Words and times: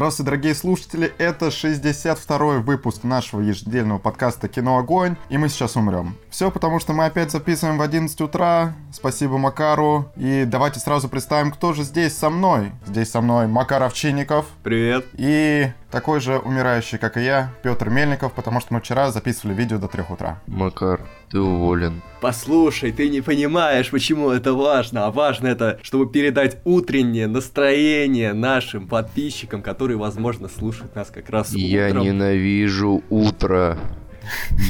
Здравствуйте, 0.00 0.30
дорогие 0.30 0.54
слушатели, 0.54 1.12
это 1.18 1.48
62-й 1.48 2.62
выпуск 2.62 3.04
нашего 3.04 3.42
ежедневного 3.42 3.98
подкаста 3.98 4.48
«Кино 4.48 4.78
Огонь», 4.78 5.16
и 5.28 5.36
мы 5.36 5.50
сейчас 5.50 5.76
умрем. 5.76 6.16
Все 6.30 6.50
потому, 6.50 6.80
что 6.80 6.94
мы 6.94 7.04
опять 7.04 7.30
записываем 7.30 7.76
в 7.76 7.82
11 7.82 8.18
утра, 8.22 8.72
спасибо 8.94 9.36
Макару, 9.36 10.10
и 10.16 10.46
давайте 10.46 10.80
сразу 10.80 11.10
представим, 11.10 11.52
кто 11.52 11.74
же 11.74 11.82
здесь 11.82 12.16
со 12.16 12.30
мной. 12.30 12.72
Здесь 12.86 13.10
со 13.10 13.20
мной 13.20 13.46
Макар 13.46 13.82
Овчинников. 13.82 14.46
Привет. 14.62 15.04
И 15.18 15.70
такой 15.90 16.20
же 16.20 16.38
умирающий, 16.38 16.98
как 16.98 17.16
и 17.16 17.22
я, 17.24 17.52
Петр 17.62 17.90
Мельников, 17.90 18.32
потому 18.32 18.60
что 18.60 18.74
мы 18.74 18.80
вчера 18.80 19.10
записывали 19.10 19.54
видео 19.54 19.78
до 19.78 19.88
3 19.88 20.04
утра. 20.08 20.40
Макар, 20.46 21.00
ты 21.30 21.40
уволен. 21.40 22.02
Послушай, 22.20 22.92
ты 22.92 23.08
не 23.08 23.20
понимаешь, 23.20 23.90
почему 23.90 24.30
это 24.30 24.52
важно. 24.54 25.06
А 25.06 25.10
важно 25.10 25.48
это, 25.48 25.78
чтобы 25.82 26.06
передать 26.10 26.58
утреннее 26.64 27.26
настроение 27.26 28.32
нашим 28.32 28.86
подписчикам, 28.88 29.62
которые, 29.62 29.96
возможно, 29.96 30.48
слушают 30.48 30.94
нас 30.94 31.08
как 31.10 31.30
раз 31.30 31.52
Я 31.52 31.88
утром. 31.88 32.04
ненавижу 32.04 33.02
утро. 33.10 33.78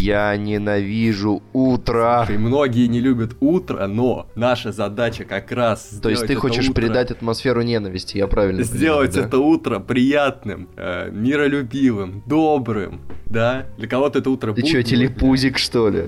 Я 0.00 0.36
ненавижу 0.36 1.42
утро. 1.52 2.24
Слушай, 2.26 2.38
многие 2.38 2.86
не 2.86 3.00
любят 3.00 3.36
утро, 3.40 3.86
но 3.86 4.26
наша 4.34 4.72
задача 4.72 5.24
как 5.24 5.50
раз 5.52 5.98
То 6.02 6.08
есть 6.08 6.26
ты 6.26 6.32
это 6.32 6.40
хочешь 6.40 6.68
утро- 6.68 6.82
передать 6.82 7.10
атмосферу 7.10 7.62
ненависти, 7.62 8.18
я 8.18 8.26
правильно 8.26 8.62
Сделать 8.62 9.10
понимаю, 9.12 9.22
да? 9.30 9.36
это 9.36 9.38
утро 9.38 9.78
приятным, 9.80 10.68
э, 10.76 11.10
миролюбивым, 11.10 12.22
добрым, 12.26 13.00
да? 13.26 13.66
Для 13.78 13.88
кого-то 13.88 14.18
это 14.20 14.30
утро 14.30 14.52
Ты 14.52 14.62
будним. 14.62 14.82
телепузик, 14.82 15.58
что 15.58 15.88
ли? 15.88 16.04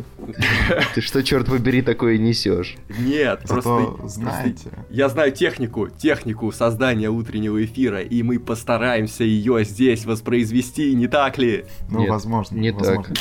Ты 0.95 1.01
что, 1.01 1.23
черт 1.23 1.47
побери, 1.47 1.83
такое 1.83 2.19
несешь? 2.19 2.77
Нет, 2.99 3.41
просто... 3.47 3.97
знаете. 4.07 4.69
Я 4.91 5.09
знаю 5.09 5.33
технику, 5.33 5.89
технику 5.89 6.51
создания 6.53 7.11
утреннего 7.11 7.65
эфира, 7.65 8.01
и 8.01 8.23
мы 8.23 8.39
постараемся 8.39 9.25
ее 9.25 9.65
здесь 9.65 10.05
воспроизвести, 10.05 10.95
не 10.95 11.07
так 11.09 11.39
ли? 11.39 11.65
Ну, 11.91 12.01
Нет, 12.01 12.11
возможно. 12.11 12.57
не 12.57 12.71
возможно. 12.71 13.15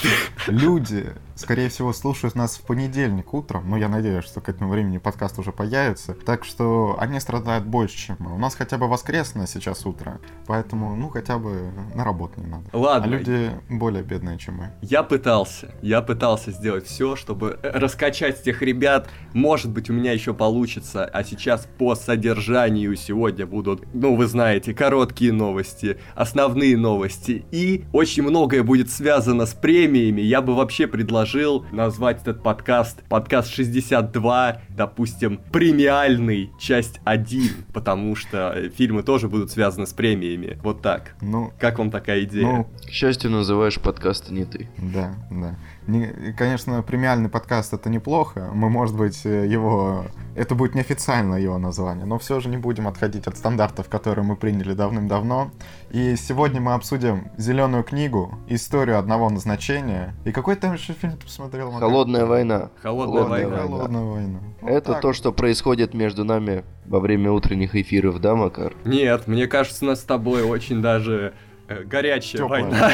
Люди, 0.48 1.06
скорее 1.42 1.70
всего, 1.70 1.92
слушают 1.92 2.36
нас 2.36 2.58
в 2.58 2.62
понедельник 2.62 3.34
утром. 3.34 3.70
Ну, 3.70 3.76
я 3.76 3.90
надеюсь, 3.90 4.24
что 4.24 4.42
к 4.42 4.50
этому 4.50 4.70
времени 4.70 5.00
подкаст 5.00 5.40
уже 5.40 5.52
появится. 5.52 6.14
Так 6.14 6.46
что 6.46 6.96
они 7.00 7.20
страдают 7.20 7.66
больше, 7.66 7.98
чем 7.98 8.18
мы. 8.20 8.34
У 8.34 8.38
нас 8.38 8.56
хотя 8.56 8.78
бы 8.78 8.88
воскресное 8.88 9.48
сейчас 9.48 9.86
утро. 9.86 10.20
Поэтому, 10.48 10.96
ну, 10.96 11.10
хотя 11.10 11.38
бы 11.38 11.72
на 11.96 12.04
работу 12.04 12.40
не 12.40 12.48
надо. 12.48 12.66
Ладно. 12.74 13.08
А 13.08 13.10
люди 13.10 13.52
более 13.70 14.04
бедные, 14.04 14.38
чем 14.38 14.56
мы. 14.56 14.72
Я 14.82 15.04
пытался, 15.04 15.74
я 15.82 16.02
пытался 16.02 16.52
сделать 16.52 16.86
все, 16.86 17.16
чтобы 17.16 17.60
э, 17.62 17.72
раскачать 17.72 18.44
тех 18.44 18.62
ребят. 18.62 19.10
Может 19.34 19.72
быть, 19.72 19.90
у 19.90 19.94
меня 19.94 20.14
еще 20.14 20.34
получится. 20.34 21.06
А 21.06 21.24
сейчас 21.24 21.68
по 21.78 21.96
содержанию 21.96 22.96
сегодня 22.96 23.46
будут, 23.46 23.84
ну, 23.94 24.16
вы 24.16 24.28
знаете, 24.28 24.74
короткие 24.74 25.34
новости, 25.34 25.98
основные 26.16 26.78
новости. 26.78 27.46
И 27.52 27.86
очень 27.92 28.24
многое 28.24 28.64
будет 28.64 28.92
связано 28.92 29.46
с 29.46 29.54
премиями. 29.54 30.22
Я 30.22 30.42
бы 30.42 30.56
вообще 30.56 30.86
предложил 30.88 31.31
назвать 31.72 32.22
этот 32.22 32.44
подкаст 32.44 33.04
подкаст 33.08 33.50
62, 33.54 34.62
допустим, 34.70 35.40
премиальный, 35.52 36.52
часть 36.60 37.00
1. 37.06 37.66
Потому 37.74 38.16
что 38.16 38.70
фильмы 38.76 39.04
тоже 39.04 39.30
будут 39.30 39.50
связаны 39.52 39.88
с 39.88 39.94
премиями. 39.94 40.60
Вот 40.64 40.82
так. 40.82 41.16
Ну, 41.22 41.54
Как 41.60 41.80
вам 41.80 41.90
такая 41.90 42.24
идея? 42.26 42.44
ну, 42.44 42.68
К 42.86 42.90
счастью, 42.90 43.32
называешь 43.32 43.80
подкасты 43.80 44.34
не 44.34 44.44
ты. 44.46 44.70
да, 44.78 45.16
да. 45.30 45.56
Не- 45.88 46.34
конечно, 46.38 46.82
премиальный 46.84 47.30
подкаст 47.30 47.74
это 47.74 47.90
неплохо. 47.90 48.50
Мы, 48.54 48.70
может 48.70 48.96
быть, 48.96 49.26
э, 49.26 49.48
его... 49.48 50.06
Это 50.36 50.54
будет 50.54 50.76
неофициально 50.76 51.36
его 51.36 51.58
название, 51.58 52.06
но 52.06 52.20
все 52.20 52.40
же 52.40 52.50
не 52.50 52.58
будем 52.58 52.88
отходить 52.88 53.26
от 53.28 53.36
стандартов, 53.36 53.90
которые 53.90 54.24
мы 54.24 54.36
приняли 54.36 54.74
давным-давно. 54.74 55.52
И 55.90 56.16
сегодня 56.16 56.62
мы 56.62 56.74
обсудим 56.74 57.32
«Зеленую 57.38 57.84
книгу», 57.84 58.38
«Историю 58.48 59.00
одного 59.00 59.30
назначения». 59.30 60.14
И 60.24 60.32
какой 60.32 60.56
там 60.56 60.74
еще 60.74 60.94
фильм 60.94 61.18
ты 61.18 61.26
посмотрел? 61.26 61.72
Макар? 61.72 61.90
Холодная 61.90 62.26
война. 62.26 62.70
Холодная 62.82 63.24
Холодная 63.24 63.48
война. 63.48 63.58
война. 63.58 63.78
Холодная 63.78 64.04
война. 64.04 64.40
Вот 64.62 64.72
Это 64.72 64.94
так 64.94 65.02
то, 65.02 65.14
что 65.14 65.32
происходит 65.34 65.94
между 65.96 66.24
нами 66.24 66.64
во 66.86 67.00
время 67.00 67.32
утренних 67.32 67.76
эфиров, 67.76 68.20
да, 68.22 68.36
Макар? 68.36 68.74
Нет, 68.86 69.28
мне 69.28 69.48
кажется, 69.48 69.84
у 69.86 69.88
нас 69.88 70.02
с 70.02 70.04
тобой 70.04 70.44
очень 70.44 70.82
даже 70.82 71.34
э, 71.68 71.84
горячая 71.84 72.44
война. 72.44 72.92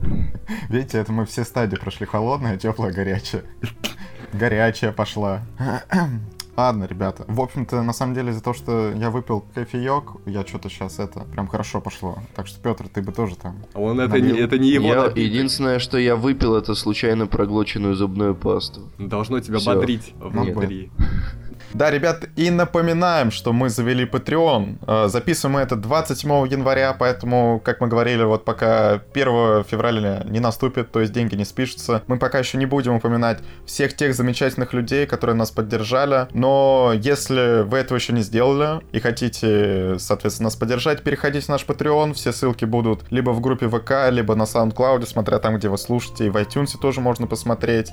Видите, 0.68 0.98
это 0.98 1.12
мы 1.12 1.24
все 1.26 1.44
стадии 1.44 1.76
прошли. 1.76 2.06
Холодная, 2.06 2.56
теплая, 2.56 2.92
горячая. 2.92 3.42
Горячая 4.32 4.92
пошла. 4.92 5.42
Ладно, 6.56 6.84
ребята. 6.84 7.24
В 7.28 7.40
общем-то, 7.42 7.82
на 7.82 7.92
самом 7.92 8.14
деле, 8.14 8.30
из-за 8.30 8.42
того, 8.42 8.54
что 8.54 8.90
я 8.92 9.10
выпил 9.10 9.44
кофеек, 9.54 10.12
я 10.24 10.42
что-то 10.46 10.70
сейчас 10.70 10.98
это 10.98 11.20
прям 11.20 11.48
хорошо 11.48 11.82
пошло. 11.82 12.18
Так 12.34 12.46
что, 12.46 12.58
Петр, 12.62 12.88
ты 12.88 13.02
бы 13.02 13.12
тоже 13.12 13.36
там. 13.36 13.56
Он 13.74 14.00
это 14.00 14.18
не, 14.18 14.38
это 14.38 14.58
не 14.58 14.70
его 14.70 14.86
Я- 14.88 14.94
напиток. 15.02 15.18
единственное, 15.18 15.78
что 15.78 15.98
я 15.98 16.16
выпил, 16.16 16.54
это 16.56 16.74
случайно 16.74 17.26
проглоченную 17.26 17.94
зубную 17.94 18.34
пасту. 18.34 18.90
Должно 18.98 19.40
тебя 19.40 19.58
Всё. 19.58 19.74
бодрить 19.74 20.14
Нет. 20.18 20.32
внутри. 20.32 20.90
Да, 21.76 21.90
ребят, 21.90 22.24
и 22.36 22.48
напоминаем, 22.48 23.30
что 23.30 23.52
мы 23.52 23.68
завели 23.68 24.06
Patreon. 24.06 24.78
Э, 24.86 25.08
Записываем 25.08 25.56
мы 25.56 25.60
это 25.60 25.76
27 25.76 26.46
января, 26.48 26.96
поэтому, 26.98 27.60
как 27.62 27.82
мы 27.82 27.88
говорили, 27.88 28.22
вот 28.22 28.46
пока 28.46 29.02
1 29.12 29.64
февраля 29.64 30.22
не 30.24 30.40
наступит, 30.40 30.90
то 30.90 31.00
есть 31.00 31.12
деньги 31.12 31.34
не 31.34 31.44
спишутся, 31.44 32.02
мы 32.06 32.18
пока 32.18 32.38
еще 32.38 32.56
не 32.56 32.64
будем 32.64 32.94
упоминать 32.94 33.40
всех 33.66 33.94
тех 33.94 34.14
замечательных 34.14 34.72
людей, 34.72 35.06
которые 35.06 35.36
нас 35.36 35.50
поддержали. 35.50 36.28
Но 36.32 36.94
если 36.96 37.62
вы 37.64 37.76
этого 37.76 37.98
еще 37.98 38.14
не 38.14 38.22
сделали 38.22 38.80
и 38.92 38.98
хотите, 38.98 39.98
соответственно, 39.98 40.46
нас 40.46 40.56
поддержать, 40.56 41.02
переходите 41.02 41.44
в 41.44 41.50
наш 41.50 41.66
Patreon. 41.66 42.14
Все 42.14 42.32
ссылки 42.32 42.64
будут 42.64 43.04
либо 43.10 43.32
в 43.32 43.42
группе 43.42 43.68
ВК, 43.68 44.08
либо 44.08 44.34
на 44.34 44.44
SoundCloud, 44.44 45.06
смотря 45.06 45.38
там, 45.40 45.58
где 45.58 45.68
вы 45.68 45.76
слушаете, 45.76 46.24
и 46.24 46.30
в 46.30 46.36
iTunes 46.36 46.78
тоже 46.80 47.02
можно 47.02 47.26
посмотреть. 47.26 47.92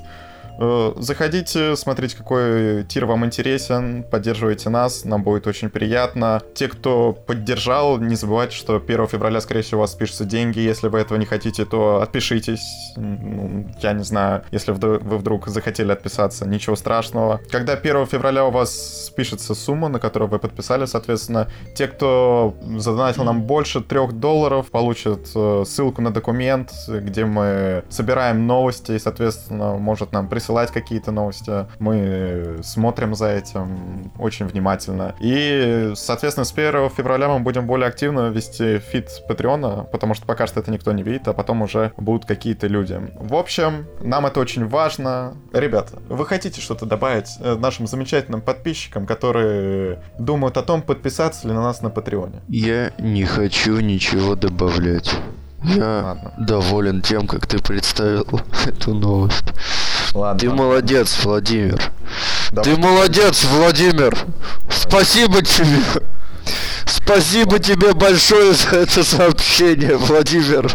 Э, 0.58 0.92
Заходите, 0.96 1.76
смотрите, 1.76 2.16
какой 2.16 2.84
tier 2.84 3.06
вам 3.06 3.24
интересен, 3.24 4.04
поддерживайте 4.04 4.70
нас, 4.70 5.04
нам 5.04 5.22
будет 5.22 5.46
очень 5.46 5.70
приятно. 5.70 6.42
Те, 6.54 6.68
кто 6.68 7.12
поддержал, 7.12 7.98
не 7.98 8.14
забывайте, 8.14 8.56
что 8.56 8.76
1 8.76 9.06
февраля, 9.08 9.40
скорее 9.40 9.62
всего, 9.62 9.78
у 9.78 9.82
вас 9.82 9.92
спишутся 9.92 10.24
деньги. 10.24 10.60
Если 10.60 10.88
вы 10.88 11.00
этого 11.00 11.18
не 11.18 11.26
хотите, 11.26 11.64
то 11.64 12.00
отпишитесь. 12.02 12.64
Ну, 12.96 13.66
Я 13.80 13.92
не 13.92 14.04
знаю, 14.04 14.44
если 14.50 14.72
вы 14.72 14.98
вдруг 14.98 15.48
захотели 15.48 15.92
отписаться, 15.92 16.46
ничего 16.46 16.76
страшного. 16.76 17.40
Когда 17.50 17.74
1 17.74 18.06
февраля 18.06 18.44
у 18.46 18.50
вас 18.50 19.06
спишется 19.06 19.54
сумма, 19.54 19.88
на 19.88 19.98
которую 19.98 20.28
вы 20.28 20.38
подписали, 20.38 20.86
соответственно, 20.86 21.48
те, 21.74 21.88
кто 21.88 22.54
задонатил 22.76 23.24
нам 23.24 23.42
больше 23.42 23.80
3 23.80 24.12
долларов, 24.12 24.70
получат 24.70 25.30
э, 25.34 25.64
ссылку 25.66 26.02
на 26.02 26.12
документ, 26.12 26.70
где 26.88 27.24
мы 27.24 27.84
собираем 27.88 28.46
новости 28.46 28.92
и, 28.92 28.98
соответственно, 28.98 29.74
может 29.74 30.12
нам 30.12 30.28
присылать 30.44 30.70
какие-то 30.70 31.10
новости. 31.10 31.66
Мы 31.78 32.58
смотрим 32.62 33.14
за 33.14 33.30
этим 33.30 34.12
очень 34.18 34.46
внимательно. 34.46 35.14
И, 35.18 35.92
соответственно, 35.94 36.44
с 36.44 36.52
1 36.52 36.90
февраля 36.90 37.28
мы 37.28 37.40
будем 37.40 37.66
более 37.66 37.88
активно 37.88 38.28
вести 38.28 38.78
feed 38.78 39.08
Патреона, 39.26 39.86
потому 39.90 40.12
что 40.12 40.26
пока 40.26 40.46
что 40.46 40.60
это 40.60 40.70
никто 40.70 40.92
не 40.92 41.02
видит, 41.02 41.28
а 41.28 41.32
потом 41.32 41.62
уже 41.62 41.92
будут 41.96 42.26
какие-то 42.26 42.66
люди. 42.66 43.00
В 43.18 43.34
общем, 43.34 43.86
нам 44.02 44.26
это 44.26 44.40
очень 44.40 44.68
важно. 44.68 45.34
Ребята, 45.54 45.98
вы 46.10 46.26
хотите 46.26 46.60
что-то 46.60 46.84
добавить 46.84 47.30
э, 47.40 47.54
нашим 47.54 47.86
замечательным 47.86 48.42
подписчикам, 48.42 49.06
которые 49.06 50.02
думают 50.18 50.58
о 50.58 50.62
том, 50.62 50.82
подписаться 50.82 51.48
ли 51.48 51.54
на 51.54 51.62
нас 51.62 51.80
на 51.80 51.88
Патреоне? 51.88 52.42
Я 52.48 52.92
не 52.98 53.24
хочу 53.24 53.80
ничего 53.80 54.34
добавлять. 54.34 55.14
Я 55.64 56.02
Ладно. 56.04 56.32
доволен 56.38 57.00
тем, 57.00 57.26
как 57.26 57.46
ты 57.46 57.58
представил 57.58 58.40
эту 58.66 58.94
новость. 58.94 59.44
Ладно. 60.14 60.38
Ты 60.38 60.50
молодец, 60.50 61.24
Владимир. 61.24 61.80
Давай. 62.50 62.64
Ты 62.64 62.80
молодец, 62.80 63.44
Владимир. 63.44 64.16
Спасибо 64.70 65.42
тебе. 65.42 65.80
Спасибо 66.86 67.58
тебе 67.58 67.92
большое 67.94 68.52
за 68.54 68.76
это 68.76 69.02
сообщение, 69.04 69.96
Владимир. 69.96 70.70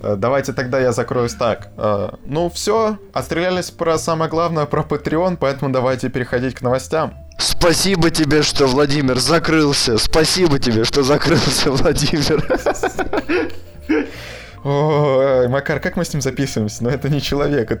Э, 0.00 0.16
Давайте 0.18 0.52
тогда 0.52 0.78
я 0.80 0.92
закроюсь 0.92 1.34
так. 1.34 1.68
Э, 1.76 2.10
Ну 2.26 2.50
все, 2.50 2.98
отстрелялись 3.12 3.70
про 3.70 3.96
самое 3.98 4.30
главное, 4.30 4.66
про 4.66 4.82
Patreon, 4.82 5.36
поэтому 5.38 5.72
давайте 5.72 6.08
переходить 6.10 6.54
к 6.56 6.62
новостям. 6.62 7.14
Спасибо 7.38 8.10
тебе, 8.10 8.42
что 8.42 8.66
Владимир 8.66 9.18
закрылся. 9.18 9.98
Спасибо 9.98 10.58
тебе, 10.58 10.84
что 10.84 11.02
закрылся, 11.02 11.70
Владимир. 11.70 12.44
Ой, 14.64 15.48
Макар, 15.48 15.80
как 15.80 15.96
мы 15.96 16.04
с 16.04 16.12
ним 16.12 16.22
записываемся? 16.22 16.84
Ну 16.84 16.90
это 16.90 17.08
не 17.08 17.20
человек, 17.20 17.70
это... 17.70 17.80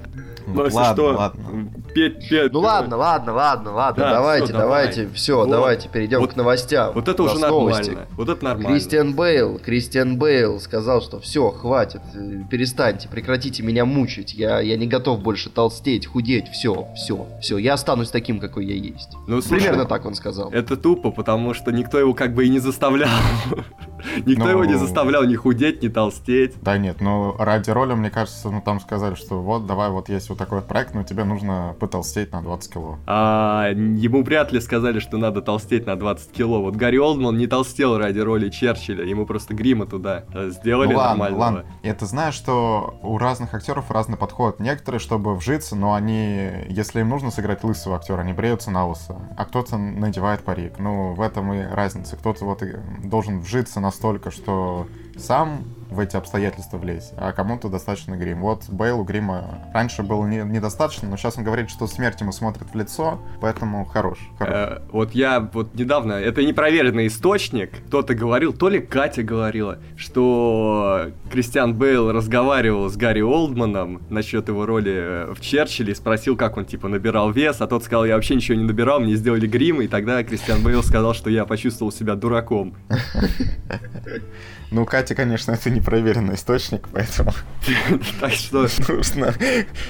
Ну, 0.53 0.65
если 0.65 0.77
ладно, 0.77 0.93
что, 0.93 1.05
ладно. 1.17 1.69
петь, 1.93 2.29
петь. 2.29 2.53
Ну 2.53 2.59
ладно, 2.59 2.97
ладно, 2.97 3.33
ладно, 3.33 3.71
ладно, 3.73 4.03
Да, 4.03 4.13
давайте, 4.13 4.47
давай. 4.53 4.65
давайте, 4.65 5.09
все, 5.13 5.37
Вот. 5.37 5.49
давайте 5.49 5.89
перейдем 5.89 6.19
Вот- 6.19 6.33
к 6.33 6.35
новостям. 6.35 6.91
Вот 6.93 7.07
это 7.07 7.23
уже 7.23 7.39
новости. 7.39 7.89
нормально. 7.89 8.07
Вот 8.17 8.29
это 8.29 8.43
нормально. 8.45 8.69
Кристиан 8.71 9.13
Бейл, 9.13 9.59
Кристиан 9.59 10.17
Бейл 10.17 10.59
сказал, 10.59 11.01
что 11.01 11.19
все, 11.19 11.49
хватит, 11.51 12.01
перестаньте, 12.49 13.07
прекратите 13.09 13.63
меня 13.63 13.85
мучить, 13.85 14.33
я, 14.33 14.59
я 14.59 14.77
не 14.77 14.87
готов 14.87 15.21
больше 15.21 15.49
толстеть, 15.49 16.05
худеть, 16.07 16.47
все, 16.49 16.87
все, 16.95 17.27
все, 17.41 17.57
я 17.57 17.73
останусь 17.73 18.09
таким, 18.09 18.39
какой 18.39 18.65
я 18.65 18.75
есть. 18.75 19.09
Ну, 19.27 19.41
слушай, 19.41 19.61
Примерно 19.61 19.85
так 19.85 20.05
он 20.05 20.15
сказал. 20.15 20.49
Это 20.51 20.77
тупо, 20.77 21.11
потому 21.11 21.53
что 21.53 21.71
никто 21.71 21.99
его 21.99 22.13
как 22.13 22.33
бы 22.33 22.45
и 22.45 22.49
не 22.49 22.59
заставлял. 22.59 23.09
Никто 24.25 24.45
Ну- 24.45 24.49
его 24.49 24.65
не 24.65 24.77
заставлял 24.79 25.23
ни 25.25 25.35
худеть, 25.35 25.83
ни 25.83 25.87
толстеть. 25.87 26.55
Да 26.61 26.77
нет, 26.79 27.01
ну 27.01 27.35
ради 27.37 27.69
роли, 27.69 27.93
мне 27.93 28.09
кажется, 28.09 28.49
ну 28.49 28.59
там 28.59 28.79
сказали, 28.79 29.13
что 29.13 29.39
вот, 29.41 29.67
давай, 29.67 29.89
вот 29.91 30.09
есть 30.09 30.27
вот 30.29 30.40
такой 30.41 30.59
вот 30.59 30.67
проект, 30.67 30.95
но 30.95 31.03
тебе 31.03 31.23
нужно 31.23 31.75
потолстеть 31.79 32.31
на 32.31 32.41
20 32.41 32.73
кило. 32.73 32.97
А 33.05 33.69
ему 33.69 34.23
вряд 34.23 34.51
ли 34.51 34.59
сказали, 34.59 34.99
что 34.99 35.17
надо 35.17 35.41
толстеть 35.41 35.85
на 35.85 35.95
20 35.95 36.31
кило. 36.31 36.61
Вот 36.61 36.75
Гарри 36.75 36.97
Олдман 36.97 37.37
не 37.37 37.45
толстел 37.45 37.97
ради 37.97 38.19
роли 38.19 38.49
Черчилля, 38.49 39.05
ему 39.05 39.27
просто 39.27 39.53
грима 39.53 39.85
туда 39.85 40.23
э, 40.33 40.49
сделали 40.49 40.93
ну 40.93 40.97
ладно, 40.97 41.09
нормального. 41.09 41.41
ладно. 41.41 41.65
И 41.83 41.93
ты 41.93 42.05
знаешь, 42.07 42.33
что 42.33 42.99
у 43.03 43.19
разных 43.19 43.53
актеров 43.53 43.91
разный 43.91 44.17
подход. 44.17 44.59
Некоторые, 44.59 44.99
чтобы 44.99 45.35
вжиться, 45.35 45.75
но 45.75 45.93
они, 45.93 46.49
если 46.69 47.01
им 47.01 47.09
нужно 47.09 47.29
сыграть 47.29 47.63
лысого 47.63 47.97
актера, 47.97 48.21
они 48.21 48.33
бреются 48.33 48.71
на 48.71 48.87
лысо. 48.87 49.15
А 49.37 49.45
кто-то 49.45 49.77
надевает 49.77 50.41
парик. 50.41 50.79
Ну, 50.79 51.13
в 51.13 51.21
этом 51.21 51.53
и 51.53 51.63
разница. 51.63 52.15
Кто-то 52.15 52.45
вот 52.45 52.63
и 52.63 52.73
должен 53.03 53.41
вжиться 53.41 53.79
настолько, 53.79 54.31
что 54.31 54.87
сам 55.17 55.63
в 55.91 55.99
эти 55.99 56.15
обстоятельства 56.15 56.77
влезть, 56.77 57.13
а 57.17 57.33
кому-то 57.33 57.67
достаточно 57.67 58.15
грим. 58.15 58.41
Вот 58.41 58.69
Бейлу 58.69 59.03
грима 59.03 59.59
раньше 59.73 60.03
было 60.03 60.25
не- 60.25 60.43
недостаточно, 60.43 61.09
но 61.09 61.17
сейчас 61.17 61.37
он 61.37 61.43
говорит, 61.43 61.69
что 61.69 61.85
смерть 61.85 62.21
ему 62.21 62.31
смотрит 62.31 62.69
в 62.73 62.77
лицо, 62.77 63.19
поэтому 63.41 63.83
хорош. 63.83 64.17
хорош. 64.39 64.53
Э, 64.55 64.81
вот 64.91 65.11
я 65.11 65.41
вот 65.53 65.75
недавно, 65.75 66.13
это 66.13 66.43
непроверенный 66.43 67.07
источник, 67.07 67.71
кто-то 67.87 68.15
говорил, 68.15 68.53
то 68.53 68.69
ли 68.69 68.79
Катя 68.79 69.21
говорила, 69.21 69.79
что 69.97 71.07
Кристиан 71.29 71.73
Бейл 71.75 72.11
разговаривал 72.11 72.89
с 72.89 72.95
Гарри 72.95 73.21
Олдманом 73.21 74.01
насчет 74.09 74.47
его 74.47 74.65
роли 74.65 74.93
э, 74.95 75.33
в 75.33 75.41
Черчилле 75.41 75.93
спросил, 75.93 76.37
как 76.37 76.55
он 76.55 76.63
типа 76.63 76.87
набирал 76.87 77.31
вес, 77.31 77.59
а 77.59 77.67
тот 77.67 77.83
сказал, 77.83 78.05
я 78.05 78.15
вообще 78.15 78.35
ничего 78.35 78.57
не 78.57 78.63
набирал, 78.63 79.01
мне 79.01 79.15
сделали 79.15 79.45
грим, 79.45 79.81
и 79.81 79.87
тогда 79.87 80.23
Кристиан 80.23 80.63
Бейл 80.63 80.83
сказал, 80.83 81.13
что 81.13 81.29
я 81.29 81.43
почувствовал 81.45 81.91
себя 81.91 82.15
дураком. 82.15 82.75
Ну, 84.71 84.85
Катя, 84.85 85.15
конечно, 85.15 85.51
это 85.51 85.69
непроверенный 85.69 86.35
источник, 86.35 86.87
поэтому 86.93 87.33
Так 88.21 88.31
что 88.31 88.67
нужно 88.87 89.33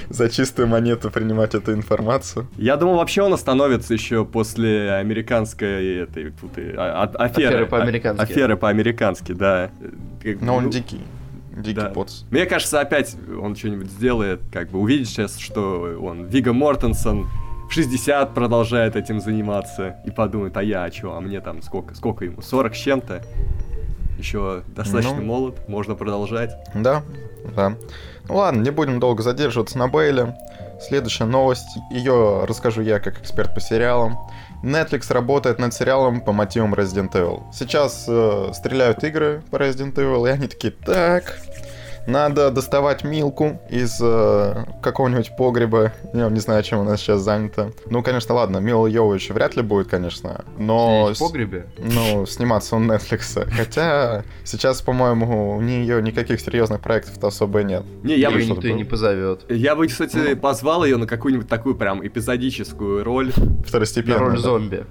за 0.08 0.28
чистую 0.28 0.66
монету 0.66 1.08
принимать 1.08 1.54
эту 1.54 1.72
информацию. 1.72 2.48
Я 2.56 2.76
думал, 2.76 2.96
вообще 2.96 3.22
он 3.22 3.32
остановится 3.32 3.94
еще 3.94 4.24
после 4.24 4.90
американской 4.90 5.98
этой 5.98 6.32
тут, 6.32 6.58
и, 6.58 6.74
а- 6.76 7.04
а- 7.04 7.24
аферы. 7.24 7.46
Аферы 7.46 7.66
по-американски. 7.66 8.22
Аферы 8.22 8.56
по-американски, 8.56 9.32
да. 9.32 9.70
Но 10.40 10.56
он 10.56 10.64
ну, 10.64 10.70
дикий. 10.70 11.00
Дикий 11.56 11.80
да. 11.80 11.90
поц. 11.90 12.22
Мне 12.30 12.46
кажется, 12.46 12.80
опять 12.80 13.14
он 13.40 13.54
что-нибудь 13.54 13.88
сделает, 13.88 14.40
как 14.52 14.70
бы 14.70 14.80
увидит 14.80 15.06
сейчас, 15.06 15.38
что 15.38 15.96
он 16.02 16.26
Вига 16.26 16.52
Мортенсон 16.52 17.28
в 17.68 17.72
60 17.72 18.34
продолжает 18.34 18.96
этим 18.96 19.20
заниматься 19.20 19.96
и 20.04 20.10
подумает, 20.10 20.56
а 20.56 20.62
я, 20.62 20.84
а 20.84 20.92
что, 20.92 21.16
а 21.16 21.20
мне 21.20 21.40
там 21.40 21.62
сколько, 21.62 21.94
сколько 21.94 22.24
ему, 22.24 22.42
40 22.42 22.74
с 22.74 22.78
чем-то? 22.78 23.22
Еще 24.22 24.62
достаточно 24.68 25.16
Ну. 25.16 25.22
молод, 25.22 25.68
можно 25.68 25.96
продолжать. 25.96 26.52
Да, 26.74 27.02
да. 27.56 27.74
Ну 28.28 28.36
ладно, 28.36 28.62
не 28.62 28.70
будем 28.70 29.00
долго 29.00 29.20
задерживаться 29.20 29.76
на 29.78 29.88
Бейле. 29.88 30.36
Следующая 30.80 31.24
новость. 31.24 31.76
Ее 31.90 32.44
расскажу 32.46 32.82
я 32.82 33.00
как 33.00 33.20
эксперт 33.20 33.52
по 33.52 33.60
сериалам. 33.60 34.16
Netflix 34.62 35.12
работает 35.12 35.58
над 35.58 35.74
сериалом 35.74 36.20
по 36.20 36.30
мотивам 36.30 36.72
Resident 36.72 37.10
Evil. 37.14 37.42
Сейчас 37.52 38.04
э, 38.08 38.52
стреляют 38.54 39.02
игры 39.02 39.42
по 39.50 39.56
Resident 39.56 39.94
Evil, 39.94 40.28
и 40.28 40.30
они 40.30 40.46
такие, 40.46 40.72
так, 40.72 41.40
надо 42.06 42.50
доставать 42.50 43.04
Милку 43.04 43.60
из 43.70 43.98
э, 44.02 44.64
какого-нибудь 44.82 45.36
погреба. 45.36 45.92
Я 46.12 46.28
не 46.28 46.40
знаю, 46.40 46.62
чем 46.62 46.80
она 46.80 46.96
сейчас 46.96 47.20
занята. 47.22 47.70
Ну, 47.86 48.02
конечно, 48.02 48.34
ладно, 48.34 48.58
Мила 48.58 48.86
Йович 48.86 49.30
вряд 49.30 49.56
ли 49.56 49.62
будет, 49.62 49.88
конечно. 49.88 50.44
Но... 50.58 51.12
в 51.14 51.18
погребе? 51.18 51.66
Ну, 51.78 52.26
сниматься 52.26 52.76
у 52.76 52.80
Netflix. 52.80 53.48
Хотя 53.50 54.24
сейчас, 54.44 54.82
по-моему, 54.82 55.56
у 55.56 55.60
нее 55.60 56.02
никаких 56.02 56.40
серьезных 56.40 56.80
проектов-то 56.80 57.28
особо 57.28 57.60
и 57.60 57.64
нет. 57.64 57.84
Не, 58.02 58.16
я 58.16 58.30
бы, 58.30 58.44
никто 58.44 58.66
и 58.66 58.72
не 58.72 58.84
позовет. 58.84 59.44
я 59.48 59.76
бы, 59.76 59.86
кстати, 59.86 60.34
позвал 60.34 60.84
ее 60.84 60.96
на 60.96 61.06
какую-нибудь 61.06 61.48
такую 61.48 61.74
прям 61.74 62.06
эпизодическую 62.06 63.04
роль. 63.04 63.32
На 63.36 63.62
Второстепенно. 63.62 64.18
роль 64.18 64.34
да. 64.34 64.38
зомби. 64.38 64.86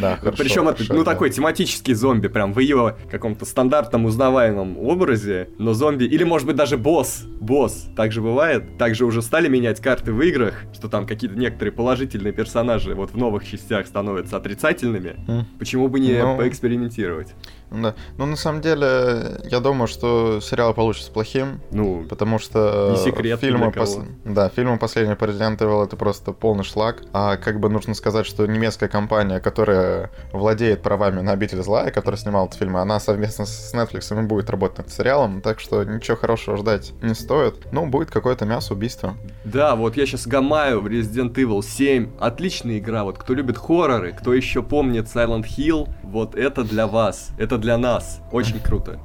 Да, 0.00 0.16
хорошо, 0.16 0.42
Причем 0.42 0.62
это, 0.68 0.76
хорошо, 0.78 0.94
ну, 0.94 1.04
да. 1.04 1.12
такой 1.12 1.30
тематический 1.30 1.94
зомби, 1.94 2.28
прям 2.28 2.52
в 2.52 2.58
ее 2.58 2.96
каком-то 3.10 3.44
стандартном 3.46 4.04
узнаваемом 4.04 4.76
образе, 4.78 5.48
но 5.58 5.72
зомби, 5.72 6.04
или 6.04 6.22
может 6.24 6.46
быть 6.46 6.56
даже 6.56 6.76
босс, 6.76 7.22
босс, 7.40 7.88
так 7.96 8.12
же 8.12 8.20
бывает, 8.20 8.76
также 8.78 9.06
уже 9.06 9.22
стали 9.22 9.48
менять 9.48 9.80
карты 9.80 10.12
в 10.12 10.20
играх, 10.22 10.64
что 10.74 10.88
там 10.88 11.06
какие-то 11.06 11.38
некоторые 11.38 11.72
положительные 11.72 12.32
персонажи 12.32 12.94
вот 12.94 13.12
в 13.12 13.16
новых 13.16 13.48
частях 13.48 13.86
становятся 13.86 14.36
отрицательными, 14.36 15.16
М. 15.28 15.46
почему 15.58 15.88
бы 15.88 15.98
не 16.00 16.12
Ну. 16.22 16.36
поэкспериментировать? 16.36 17.34
Да. 17.70 17.94
Ну, 18.16 18.26
на 18.26 18.36
самом 18.36 18.60
деле, 18.60 19.40
я 19.50 19.60
думаю, 19.60 19.88
что 19.88 20.40
сериал 20.40 20.72
получится 20.74 21.10
плохим, 21.10 21.60
Ну, 21.70 22.04
потому 22.08 22.38
что 22.38 22.94
Не 22.96 23.04
секрет 23.04 23.40
фильмы, 23.40 23.70
для 23.72 23.84
кого. 23.84 24.04
да, 24.24 24.48
фильмы 24.48 24.78
последние 24.78 25.16
по 25.16 25.24
Resident 25.24 25.58
Evil 25.58 25.84
это 25.84 25.96
просто 25.96 26.32
полный 26.32 26.64
шлак. 26.64 27.02
А 27.12 27.36
как 27.36 27.60
бы 27.60 27.68
нужно 27.68 27.94
сказать, 27.94 28.26
что 28.26 28.46
немецкая 28.46 28.88
компания, 28.88 29.40
которая 29.40 30.10
владеет 30.32 30.82
правами 30.82 31.20
на 31.20 31.32
обитель 31.32 31.62
зла, 31.62 31.88
и 31.88 31.92
которая 31.92 32.18
снимала 32.18 32.46
этот 32.46 32.58
фильм, 32.58 32.76
она 32.76 33.00
совместно 33.00 33.46
с 33.46 33.74
Netflix 33.74 34.16
и 34.16 34.26
будет 34.26 34.50
работать 34.50 34.78
над 34.78 34.92
сериалом, 34.92 35.40
так 35.40 35.60
что 35.60 35.84
ничего 35.84 36.16
хорошего 36.16 36.56
ждать 36.56 36.92
не 37.02 37.14
стоит. 37.14 37.66
Ну, 37.72 37.86
будет 37.86 38.10
какое-то 38.10 38.44
мясо 38.44 38.74
убийства. 38.74 39.14
Да, 39.44 39.74
вот 39.76 39.96
я 39.96 40.06
сейчас 40.06 40.26
гамаю 40.26 40.80
в 40.80 40.86
Resident 40.86 41.34
Evil 41.34 41.62
7. 41.62 42.10
Отличная 42.18 42.78
игра. 42.78 43.04
Вот 43.04 43.18
кто 43.18 43.34
любит 43.34 43.58
хорроры, 43.58 44.12
кто 44.12 44.32
еще 44.32 44.62
помнит 44.62 45.06
Silent 45.06 45.44
Hill, 45.58 45.88
вот 46.02 46.34
это 46.34 46.64
для 46.64 46.86
вас. 46.86 47.30
Это 47.38 47.55
для 47.58 47.78
нас. 47.78 48.20
Очень 48.32 48.60
круто. 48.60 49.00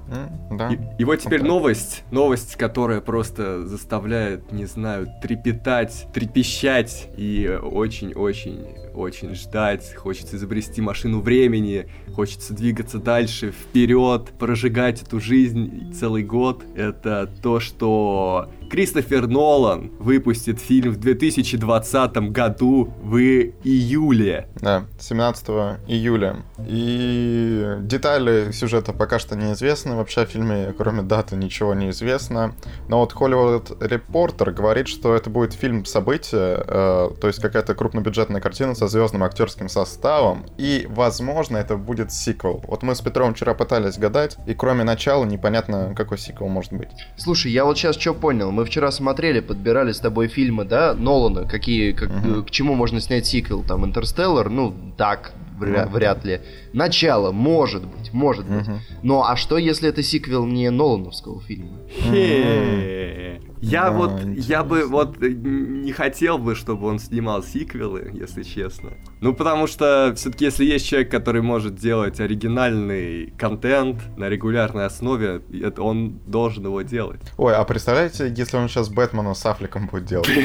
Да. 0.50 0.70
И, 0.70 0.80
и 1.00 1.04
вот 1.04 1.18
теперь 1.18 1.40
так. 1.40 1.48
новость. 1.48 2.04
Новость, 2.12 2.56
которая 2.56 3.02
просто 3.02 3.66
заставляет, 3.66 4.52
не 4.52 4.66
знаю, 4.66 5.08
трепетать, 5.22 6.08
трепещать 6.14 7.10
и 7.18 7.60
очень-очень 7.62 8.82
очень 8.94 9.36
ждать. 9.36 9.96
Хочется 9.96 10.36
изобрести 10.36 10.82
машину 10.82 11.22
времени, 11.22 11.88
хочется 12.14 12.54
двигаться 12.54 13.00
дальше, 13.00 13.52
вперед, 13.52 14.32
прожигать 14.38 15.02
эту 15.02 15.20
жизнь 15.20 15.94
целый 15.94 16.24
год. 16.24 16.64
Это 16.76 17.30
то, 17.42 17.60
что 17.60 18.50
Кристофер 18.72 19.28
Нолан 19.28 19.92
выпустит 20.00 20.62
фильм 20.62 20.94
в 20.94 20.98
2020 20.98 22.32
году 22.32 22.94
в 23.04 23.18
июле. 23.18 24.48
Да, 24.62 24.86
17 24.98 25.50
июля. 25.88 26.38
И 26.66 27.76
детали 27.82 28.52
сюжета 28.54 28.94
пока 28.94 29.20
что 29.20 29.36
неизвестны. 29.36 29.96
Вообще 29.96 30.22
о 30.22 30.26
фильме, 30.26 30.74
кроме 30.78 31.02
даты, 31.02 31.36
ничего 31.36 31.74
не 31.74 31.90
известно. 31.90 32.56
Но 32.88 33.00
вот 33.02 33.12
Hollywood 33.12 33.78
Reporter 33.80 34.52
говорит, 34.52 34.88
что 34.88 35.16
это 35.16 35.30
будет 35.30 35.52
фильм 35.52 35.84
события, 35.84 36.64
э, 36.66 37.10
то 37.20 37.28
есть 37.28 37.42
какая-то 37.42 37.76
крупнобюджетная 37.76 38.40
картина 38.40 38.74
со 38.74 38.88
звездным 38.88 39.26
актерским 39.26 39.68
составом. 39.68 40.46
И, 40.58 40.88
возможно, 40.90 41.58
это 41.58 41.76
будет 41.76 42.14
сиквел. 42.14 42.64
Вот 42.66 42.84
мы 42.84 42.96
с 42.96 43.02
Петром 43.02 43.34
вчера 43.34 43.54
пытались 43.54 43.98
гадать, 43.98 44.38
и 44.48 44.54
кроме 44.54 44.86
начала 44.86 45.26
непонятно, 45.26 45.94
какой 45.94 46.18
сиквел 46.18 46.48
может 46.48 46.72
быть. 46.72 46.88
Слушай, 47.18 47.52
я 47.52 47.66
вот 47.66 47.78
сейчас 47.78 47.98
что 47.98 48.14
понял. 48.14 48.50
Мы 48.52 48.61
вчера 48.66 48.92
смотрели, 48.92 49.40
подбирали 49.40 49.92
с 49.92 50.00
тобой 50.00 50.28
фильмы, 50.28 50.66
да, 50.66 50.94
Нолана, 50.94 51.46
какие, 51.48 51.92
как, 51.92 52.10
э, 52.10 52.42
к 52.44 52.52
чему 52.52 52.76
можно 52.76 53.00
снять 53.02 53.26
сиквел, 53.26 53.64
там, 53.64 53.86
Интерстеллар, 53.86 54.50
ну, 54.50 54.74
так, 54.98 55.34
вря- 55.60 55.86
Ну. 55.86 55.92
вряд 55.92 56.26
ли. 56.26 56.42
Начало, 56.74 57.32
может 57.32 57.86
быть, 57.86 58.14
может 58.14 58.46
быть. 58.46 58.68
Мгм. 58.68 58.80
Но 59.04 59.24
а 59.28 59.36
что, 59.36 59.58
если 59.58 59.90
это 59.90 60.02
сиквел 60.04 60.46
не 60.46 60.70
Нолановского 60.70 61.42
фильма? 61.42 61.78
Хе. 61.90 63.42
Я 63.62 63.86
Да, 63.86 63.92
вот, 63.92 64.12
я 64.36 64.64
бы 64.64 64.78
интересно. 64.78 64.92
вот 64.92 65.24
э, 65.24 65.30
не 65.30 65.92
хотел 65.92 66.40
бы, 66.40 66.56
чтобы 66.56 66.88
он 66.88 67.00
снимал 67.00 67.44
сиквелы, 67.44 68.12
если 68.14 68.42
честно. 68.42 68.92
Ну, 69.22 69.34
потому 69.34 69.68
что 69.68 70.14
все-таки, 70.16 70.46
если 70.46 70.66
есть 70.66 70.88
человек, 70.88 71.12
который 71.12 71.44
может 71.44 71.76
делать 71.76 72.20
оригинальный 72.20 73.34
контент 73.38 74.02
на 74.18 74.30
регулярной 74.30 74.86
основе, 74.86 75.42
это 75.54 75.84
он 75.84 76.20
должен 76.26 76.66
его 76.66 76.82
делать. 76.82 77.22
Ой, 77.38 77.56
а 77.56 77.64
представляете, 77.64 78.34
если 78.36 78.58
он 78.58 78.68
сейчас 78.68 78.90
Бэтмена 78.90 79.36
с 79.36 79.46
Аффлеком 79.46 79.88
будет 79.88 80.06
делать? 80.06 80.30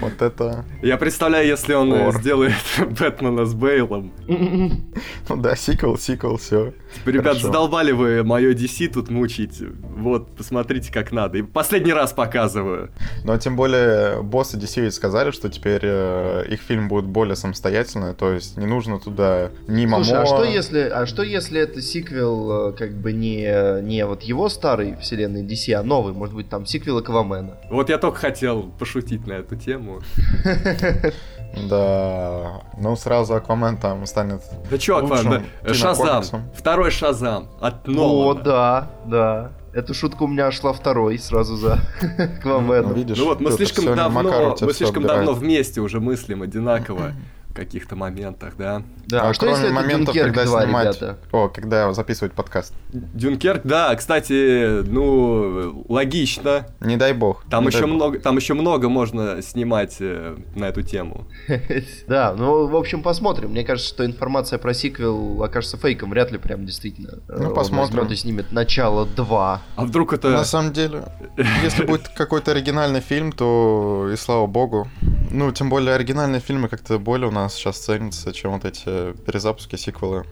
Вот 0.00 0.22
это... 0.22 0.64
Я 0.80 0.96
представляю, 0.96 1.46
если 1.46 1.74
он 1.74 2.10
сделает 2.12 2.54
Бэтмена 2.98 3.44
с 3.44 3.52
Бейлом. 3.52 4.12
Ну 4.26 5.36
да, 5.36 5.54
сиквел, 5.54 5.98
сиквел, 5.98 6.38
все. 6.38 6.72
Типа, 6.94 7.08
ребят, 7.10 7.26
Хорошо. 7.26 7.46
задолбали 7.46 7.92
вы 7.92 8.24
мое 8.24 8.54
DC 8.54 8.88
тут 8.92 9.10
мучить. 9.10 9.62
Вот, 9.80 10.34
посмотрите, 10.36 10.92
как 10.92 11.12
надо. 11.12 11.38
И 11.38 11.42
последний 11.42 11.92
раз 11.92 12.12
показываю. 12.12 12.90
Но 13.24 13.36
тем 13.38 13.56
более 13.56 14.22
боссы 14.22 14.56
DC 14.56 14.82
ведь 14.82 14.94
сказали, 14.94 15.30
что 15.30 15.48
теперь 15.48 15.80
э, 15.82 16.44
их 16.48 16.60
фильм 16.60 16.88
будет 16.88 17.06
более 17.06 17.36
самостоятельный, 17.36 18.14
то 18.14 18.32
есть 18.32 18.56
не 18.56 18.66
нужно 18.66 18.98
туда 18.98 19.50
ни 19.68 19.86
Мамо... 19.86 20.04
Слушай, 20.04 20.22
а 20.22 20.26
что 20.26 20.44
если, 20.44 20.80
а 20.80 21.06
что 21.06 21.22
если 21.22 21.60
это 21.60 21.80
сиквел 21.80 22.70
э, 22.70 22.72
как 22.72 22.92
бы 22.94 23.12
не, 23.12 23.82
не 23.82 24.04
вот 24.06 24.22
его 24.22 24.48
старой 24.48 24.96
вселенной 24.96 25.44
DC, 25.44 25.72
а 25.74 25.82
новый, 25.82 26.12
может 26.12 26.34
быть 26.34 26.48
там 26.48 26.66
сиквел 26.66 26.98
Аквамена? 26.98 27.56
Вот 27.70 27.88
я 27.88 27.98
только 27.98 28.18
хотел 28.18 28.70
пошутить 28.78 29.26
на 29.26 29.34
эту 29.34 29.56
тему. 29.56 30.00
Да, 31.68 32.62
ну 32.78 32.96
сразу 32.96 33.34
Аквамен 33.34 33.76
там 33.76 34.06
станет... 34.06 34.40
Да 34.70 34.78
чё, 34.78 34.98
Аквамен, 34.98 35.44
Шазам. 35.72 36.22
Второй 36.54 36.90
Шазам 36.90 37.48
от 37.60 37.88
О, 37.88 37.90
Нолана. 37.90 38.40
да, 38.42 38.90
да. 39.06 39.50
Эта 39.72 39.94
шутка 39.94 40.24
у 40.24 40.26
меня 40.26 40.50
шла 40.50 40.72
второй 40.72 41.18
сразу 41.18 41.56
за 41.56 41.78
Ну, 42.18 42.24
Акваменом. 42.58 42.92
видишь, 42.94 43.18
Ну 43.18 43.26
вот, 43.26 43.40
мы 43.40 43.52
слишком 43.52 43.84
давно, 43.94 44.56
мы 44.60 44.72
слишком 44.72 45.02
давно 45.04 45.32
вместе 45.32 45.80
уже 45.80 46.00
мыслим 46.00 46.42
одинаково 46.42 47.12
каких-то 47.54 47.96
моментах, 47.96 48.54
да. 48.56 48.82
Да, 49.06 49.22
А 49.22 49.30
а 49.30 49.34
что 49.34 49.46
кроме 49.46 49.58
если 49.60 49.72
моментов, 49.72 50.14
Дюнкерк 50.14 50.34
когда 50.34 50.44
2, 50.44 50.62
снимать... 50.64 50.86
ребята? 50.86 51.18
О, 51.32 51.48
когда 51.48 51.92
записывать 51.92 52.32
подкаст. 52.32 52.72
Дюнкерк, 52.92 53.62
да, 53.64 53.94
кстати, 53.96 54.82
ну, 54.82 55.84
логично. 55.88 56.66
Не 56.80 56.96
дай 56.96 57.12
бог. 57.12 57.44
Там 57.50 57.64
не 57.64 57.68
еще 57.70 57.80
дай 57.80 57.88
бог. 57.88 57.96
много, 57.96 58.18
там 58.20 58.36
еще 58.36 58.54
много 58.54 58.88
можно 58.88 59.42
снимать 59.42 59.96
э, 60.00 60.36
на 60.54 60.66
эту 60.66 60.82
тему. 60.82 61.26
Да, 62.06 62.34
ну, 62.36 62.66
в 62.66 62.76
общем, 62.76 63.02
посмотрим. 63.02 63.50
Мне 63.50 63.64
кажется, 63.64 63.88
что 63.88 64.04
информация 64.06 64.58
про 64.58 64.74
сиквел 64.74 65.42
окажется 65.42 65.76
фейком. 65.76 66.10
Вряд 66.10 66.30
ли 66.32 66.38
прям 66.38 66.64
действительно. 66.66 67.18
э, 67.28 67.36
Ну, 67.38 67.48
он 67.48 67.54
посмотрим. 67.54 68.06
и 68.06 68.16
снимет 68.16 68.52
начало 68.52 69.06
2. 69.06 69.62
А 69.76 69.84
вдруг 69.84 70.12
это... 70.12 70.30
На 70.30 70.44
самом 70.44 70.72
деле, 70.72 71.04
если 71.64 71.84
будет 71.84 72.08
какой-то 72.08 72.52
оригинальный 72.52 73.00
фильм, 73.00 73.32
то 73.32 74.08
и 74.12 74.16
слава 74.16 74.46
богу. 74.46 74.88
Ну, 75.30 75.52
тем 75.52 75.68
более 75.70 75.94
оригинальные 75.94 76.40
фильмы 76.40 76.68
как-то 76.68 76.98
более 76.98 77.28
у 77.28 77.32
нас 77.32 77.39
сейчас 77.48 77.78
ценятся, 77.78 78.32
чем 78.32 78.52
вот 78.52 78.64
эти 78.64 79.12
перезапуски, 79.24 79.76
сиквелы. 79.76 80.24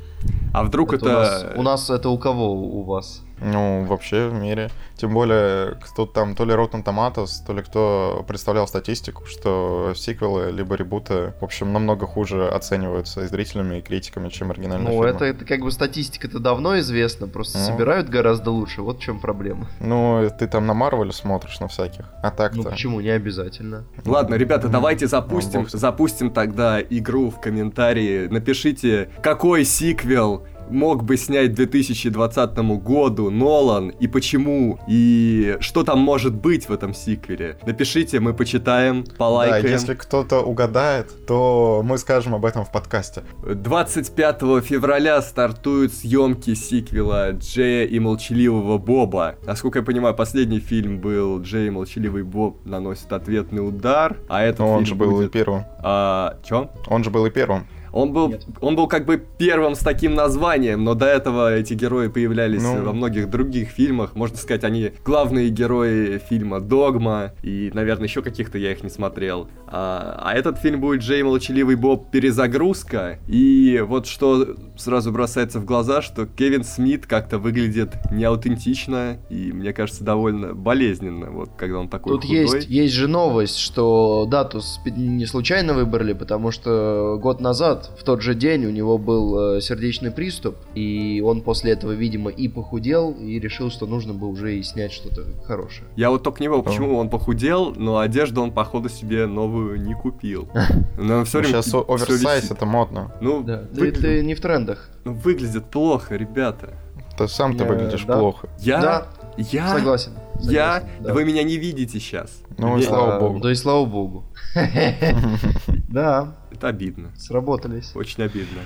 А 0.53 0.63
вдруг 0.65 0.93
Это 0.95 1.07
это... 1.07 1.15
у, 1.15 1.19
нас, 1.19 1.47
у 1.57 1.63
нас 1.63 1.91
это 1.91 2.09
у 2.09 2.19
кого 2.19 2.53
у 2.55 2.83
вас? 2.83 3.23
Ну, 3.41 3.85
вообще 3.85 4.27
в 4.27 4.35
мире. 4.35 4.69
Тем 4.97 5.15
более, 5.15 5.77
кто 5.81 6.07
там, 6.07 6.35
то 6.35 6.45
ли 6.45 6.53
Rotten 6.55 6.83
Tomatoes, 6.83 7.29
то 7.47 7.53
ли 7.53 7.63
кто 7.63 8.25
представлял 8.27 8.67
статистику, 8.67 9.27
что 9.27 9.93
сиквелы 9.95 10.51
либо 10.51 10.75
ребуты, 10.75 11.35
в 11.41 11.45
общем, 11.45 11.73
намного 11.73 12.05
хуже 12.09 12.49
оцениваются 12.49 13.21
и 13.23 13.29
зрителями, 13.29 13.77
и 13.79 13.81
критиками, 13.81 14.29
чем 14.29 14.51
оригинальные 14.51 14.89
Ну, 14.89 14.95
фильмы. 14.95 15.07
это, 15.07 15.25
это 15.25 15.45
как 15.45 15.61
бы 15.61 15.71
статистика-то 15.71 16.41
давно 16.41 16.81
известна, 16.81 17.29
просто 17.29 17.59
Ну. 17.59 17.65
собирают 17.65 18.09
гораздо 18.09 18.51
лучше. 18.51 18.83
Вот 18.83 18.99
в 18.99 19.03
чем 19.03 19.21
проблема. 19.21 19.69
Ну, 19.79 20.29
ты 20.37 20.49
там 20.49 20.67
на 20.67 20.75
Марвеле 20.75 21.13
смотришь, 21.13 21.61
на 21.61 21.69
всяких. 21.69 22.07
А 22.25 22.33
так-то... 22.33 22.57
Ну 22.59 22.65
почему 22.65 23.01
не 23.01 23.11
обязательно? 23.11 23.85
Ладно, 24.05 24.35
ребята, 24.35 24.65
Мгм. 24.67 24.73
давайте 24.73 25.05
Ну, 25.05 25.11
запустим, 25.11 25.61
ним. 25.61 25.69
запустим 25.71 26.31
тогда 26.33 26.81
игру 26.83 27.31
в 27.31 27.41
комментарии. 27.41 28.27
Напишите, 28.27 29.11
какой 29.23 29.65
сиквел 29.65 30.43
мог 30.71 31.05
бы 31.05 31.17
снять 31.17 31.53
к 31.53 31.55
2020 31.55 32.59
году 32.83 33.31
Нолан 33.31 33.91
и 33.91 34.07
почему, 34.07 34.79
и 34.89 35.57
что 35.61 35.85
там 35.85 36.01
может 36.01 36.35
быть 36.35 36.69
в 36.69 36.73
этом 36.73 36.95
сиквеле. 36.95 37.59
Напишите, 37.67 38.21
мы 38.21 38.35
почитаем, 38.35 39.05
полайкаем. 39.17 39.63
Да, 39.65 39.69
если 39.69 39.95
кто-то 39.95 40.41
угадает, 40.41 41.27
то 41.27 41.83
мы 41.85 41.99
скажем 41.99 42.35
об 42.35 42.45
этом 42.45 42.65
в 42.65 42.73
подкасте. 42.73 43.23
25 43.43 44.41
февраля 44.65 45.21
стартуют 45.23 45.93
съемки 45.93 46.55
сиквела 46.55 47.33
Джея 47.33 47.87
и 47.87 47.99
Молчаливого 47.99 48.79
Боба. 48.79 49.37
Насколько 49.45 49.81
я 49.81 49.85
понимаю, 49.85 50.15
последний 50.15 50.61
фильм 50.61 50.99
был 50.99 51.41
Джей 51.41 51.69
и 51.69 51.71
Молчаливый 51.71 52.23
Боб 52.23 52.65
наносит 52.65 53.13
ответный 53.13 53.67
удар, 53.67 54.17
а 54.29 54.43
этот 54.43 54.61
Но 54.61 54.73
он 54.73 54.85
фильм 54.85 54.87
же 54.87 54.95
был 54.95 55.11
и 55.11 55.15
будет... 55.15 55.33
первым. 55.33 55.65
А, 55.83 56.39
чё? 56.45 56.71
Он 56.87 57.05
же 57.05 57.11
был 57.11 57.27
и 57.27 57.31
первым. 57.31 57.67
Он 57.99 58.13
был, 58.13 58.29
Нет. 58.29 58.47
он 58.61 58.77
был 58.77 58.87
как 58.87 59.07
бы 59.07 59.21
первым 59.39 59.75
с 59.75 59.81
таким 59.81 60.15
названием, 60.15 60.85
но 60.85 60.95
до 60.95 61.07
этого 61.07 61.57
эти 61.57 61.75
герои 61.75 62.07
появлялись 62.07 62.63
Ну. 62.63 62.85
во 62.85 62.93
многих 62.93 63.29
других 63.29 63.71
фильмах. 63.71 64.15
Можно 64.15 64.37
сказать, 64.37 64.63
они 64.63 64.93
главные 65.05 65.49
герои 65.49 66.19
фильма 66.19 66.61
«Догма», 66.61 67.33
и, 67.43 67.73
наверное, 67.75 68.07
еще 68.07 68.23
каких-то 68.23 68.57
я 68.57 68.71
их 68.71 68.85
не 68.85 68.89
смотрел. 68.89 69.49
А, 69.67 70.23
а 70.25 70.35
этот 70.35 70.59
фильм 70.59 70.81
будет 70.81 71.01
«Джей 71.01 71.25
Молчаливый 71.25 71.75
Боб. 71.75 72.13
Перезагрузка». 72.13 73.19
И 73.27 73.83
вот 73.85 74.07
что 74.07 74.47
сразу 74.79 75.13
бросается 75.13 75.61
в 75.61 75.65
глаза, 75.65 76.03
что 76.03 76.27
Кевин 76.27 76.65
Смит 76.65 77.07
как-то 77.07 77.39
выглядит 77.39 77.97
неаутентично, 78.11 79.19
и, 79.29 79.53
мне 79.53 79.73
кажется, 79.73 80.05
довольно 80.05 80.55
болезненно, 80.55 81.31
вот 81.31 81.51
когда 81.57 81.79
он 81.79 81.89
такой 81.89 82.13
Тут 82.15 82.23
худой. 82.23 82.41
есть, 82.41 82.69
есть 82.69 82.95
же 82.95 83.09
новость, 83.09 83.59
что 83.59 84.27
дату 84.31 84.61
не 84.87 85.27
случайно 85.27 85.75
выбрали, 85.75 86.13
потому 86.13 86.51
что 86.51 87.19
год 87.21 87.41
назад, 87.41 87.91
в 87.99 88.05
тот 88.05 88.23
же 88.23 88.35
день, 88.35 88.67
у 88.67 88.71
него 88.71 88.99
был 88.99 89.57
э, 89.57 89.61
сердечный 89.61 90.11
приступ, 90.11 90.57
и 90.75 91.23
он 91.25 91.43
после 91.43 91.73
этого, 91.73 91.93
видимо, 91.93 92.31
и 92.31 92.49
похудел, 92.49 93.13
и 93.13 93.39
решил, 93.39 93.71
что 93.71 93.87
нужно 93.87 94.15
бы 94.15 94.29
уже 94.29 94.57
и 94.57 94.63
снять 94.63 94.93
что-то 94.93 95.25
хорошее. 95.45 95.89
Я 95.97 96.11
вот 96.11 96.23
только 96.23 96.43
не 96.43 96.49
понял, 96.49 96.63
почему 96.63 96.97
он 96.97 97.11
похудел, 97.11 97.75
но 97.75 97.99
одежду 97.99 98.43
он, 98.43 98.53
походу, 98.53 98.89
себе 98.89 99.27
новую 99.27 99.81
не 99.81 99.95
купил. 99.95 100.49
Но 100.99 101.25
все 101.25 101.39
время 101.39 101.63
Сейчас 101.63 101.75
оверсайз, 101.75 102.51
это 102.51 102.67
модно. 102.67 103.13
Ну, 103.21 103.43
Да, 103.43 103.65
ты, 103.75 103.93
ты 103.93 104.23
не 104.23 104.35
в 104.35 104.41
трендах. 104.75 104.89
ну, 105.05 105.13
выглядит 105.15 105.65
плохо, 105.71 106.17
ребята. 106.17 106.75
Ты 107.17 107.27
сам 107.29 107.57
ты 107.57 107.65
Я- 107.65 107.71
выглядишь 107.71 108.05
да. 108.05 108.19
плохо. 108.19 108.49
Я, 108.61 108.81
Да, 108.81 109.07
я, 109.37 109.69
согласен. 109.77 110.13
я, 110.41 110.75
согласен, 110.81 110.89
да 111.01 111.09
да. 111.09 111.15
вы 111.15 111.25
меня 111.25 111.43
не 111.43 111.57
видите 111.57 111.99
сейчас. 112.01 112.31
Ну 112.59 112.75
и 112.75 112.77
Мне- 112.77 112.87
слава 112.87 113.17
А, 113.17 113.21
богу. 113.21 113.41
Да 113.41 113.51
и 113.51 113.55
слава 113.55 113.85
богу. 113.87 114.25
Да, 115.89 116.35
Это 116.53 116.69
обидно, 116.69 117.11
сработались. 117.17 117.93
очень 117.95 118.23
обидно. 118.23 118.61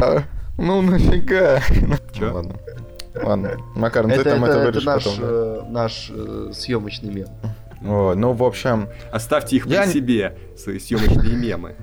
А, 0.00 0.22
Ну 0.56 0.82
нафига? 0.82 1.60
Чё? 2.12 2.28
Ну, 2.30 2.34
Ладно. 2.34 2.54
Ладно. 3.22 3.50
Макар, 3.74 4.06
ну 4.06 4.14
ты 4.14 4.20
Это, 4.20 4.30
там 4.30 4.44
это, 4.44 4.52
это 4.52 4.60
это 4.60 4.66
вырежешь 4.66 4.84
наш, 4.86 5.04
потом. 5.04 5.20
да? 5.20 5.26
э, 5.28 5.62
наш 5.70 6.10
э, 6.14 6.50
съемочный 6.54 7.12
мем. 7.12 7.28
Вот, 7.80 8.14
Ну, 8.16 8.32
в 8.32 8.42
общем, 8.44 8.88
Оставьте 9.12 9.56
их 9.56 9.66
Я 9.66 9.84
при 9.84 9.90
себе, 9.90 10.36
свои 10.56 10.78
съемочные 10.78 11.34
мемы. 11.34 11.74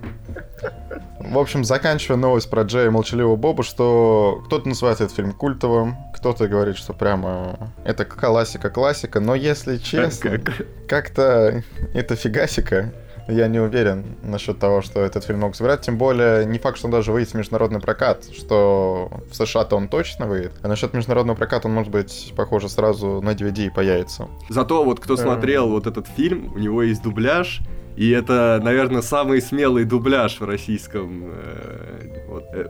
в 1.19 1.37
общем, 1.37 1.63
заканчивая 1.63 2.17
новость 2.17 2.49
про 2.49 2.63
Джея 2.63 2.87
и 2.87 2.89
Молчаливого 2.89 3.35
Боба, 3.35 3.63
что 3.63 4.41
кто-то 4.45 4.67
называет 4.67 5.01
этот 5.01 5.15
фильм 5.15 5.33
культовым, 5.33 5.95
кто-то 6.13 6.47
говорит, 6.47 6.77
что 6.77 6.93
прямо 6.93 7.71
это 7.83 8.05
классика-классика, 8.05 9.19
но 9.19 9.35
если 9.35 9.77
честно, 9.77 10.37
Как- 10.37 10.65
как-то 10.87 11.63
это 11.93 12.15
фигасика. 12.15 12.93
Я 13.27 13.47
не 13.47 13.59
уверен 13.59 14.05
насчет 14.23 14.59
того, 14.59 14.81
что 14.81 15.01
этот 15.01 15.23
фильм 15.25 15.39
мог 15.39 15.55
сыграть. 15.55 15.81
Тем 15.81 15.97
более, 15.97 16.45
не 16.45 16.59
факт, 16.59 16.77
что 16.77 16.87
он 16.87 16.91
даже 16.91 17.11
выйдет 17.11 17.31
в 17.31 17.33
международный 17.35 17.79
прокат, 17.79 18.25
что 18.33 19.09
в 19.29 19.35
США-то 19.35 19.75
он 19.75 19.87
точно 19.89 20.27
выйдет. 20.27 20.53
А 20.61 20.67
насчет 20.67 20.93
международного 20.93 21.35
проката 21.35 21.67
он, 21.67 21.73
может 21.73 21.91
быть, 21.91 22.33
похоже, 22.35 22.69
сразу 22.69 23.21
на 23.21 23.31
DVD 23.31 23.67
и 23.67 23.69
появится. 23.69 24.27
Зато 24.49 24.83
вот 24.83 24.99
кто 24.99 25.13
Эм. 25.15 25.19
смотрел 25.19 25.69
вот 25.69 25.87
этот 25.87 26.07
фильм, 26.07 26.53
у 26.53 26.57
него 26.57 26.83
есть 26.83 27.03
дубляж, 27.03 27.61
и 27.97 28.11
это, 28.11 28.59
наверное, 28.63 29.01
самый 29.01 29.41
смелый 29.41 29.83
дубляж 29.83 30.39
в 30.39 30.45
российском, 30.45 31.31
э, 31.31 31.86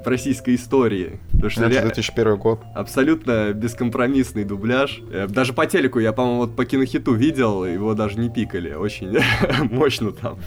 в 0.04 0.08
российской 0.08 0.56
истории. 0.56 1.20
Потому 1.32 1.50
что 1.50 1.64
ре- 1.70 1.82
2001 1.82 2.38
год. 2.38 2.60
абсолютно 2.76 3.54
бескомпромиссный 3.54 4.44
дубляж. 4.44 5.00
Э, 5.12 5.28
Даже 5.28 5.54
по 5.54 5.66
телеку 5.66 6.00
я, 6.00 6.14
по-моему, 6.14 6.40
вот 6.42 6.56
по 6.56 6.66
кинохиту 6.66 7.14
видел, 7.14 7.66
его 7.66 7.94
даже 7.94 8.20
не 8.20 8.30
пикали. 8.30 8.74
Очень 8.74 9.18
мощно 9.72 10.12
там, 10.12 10.38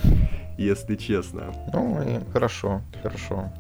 если 0.59 0.97
честно. 0.97 1.55
Ну, 1.73 2.23
хорошо, 2.33 2.83
хорошо. 3.03 3.51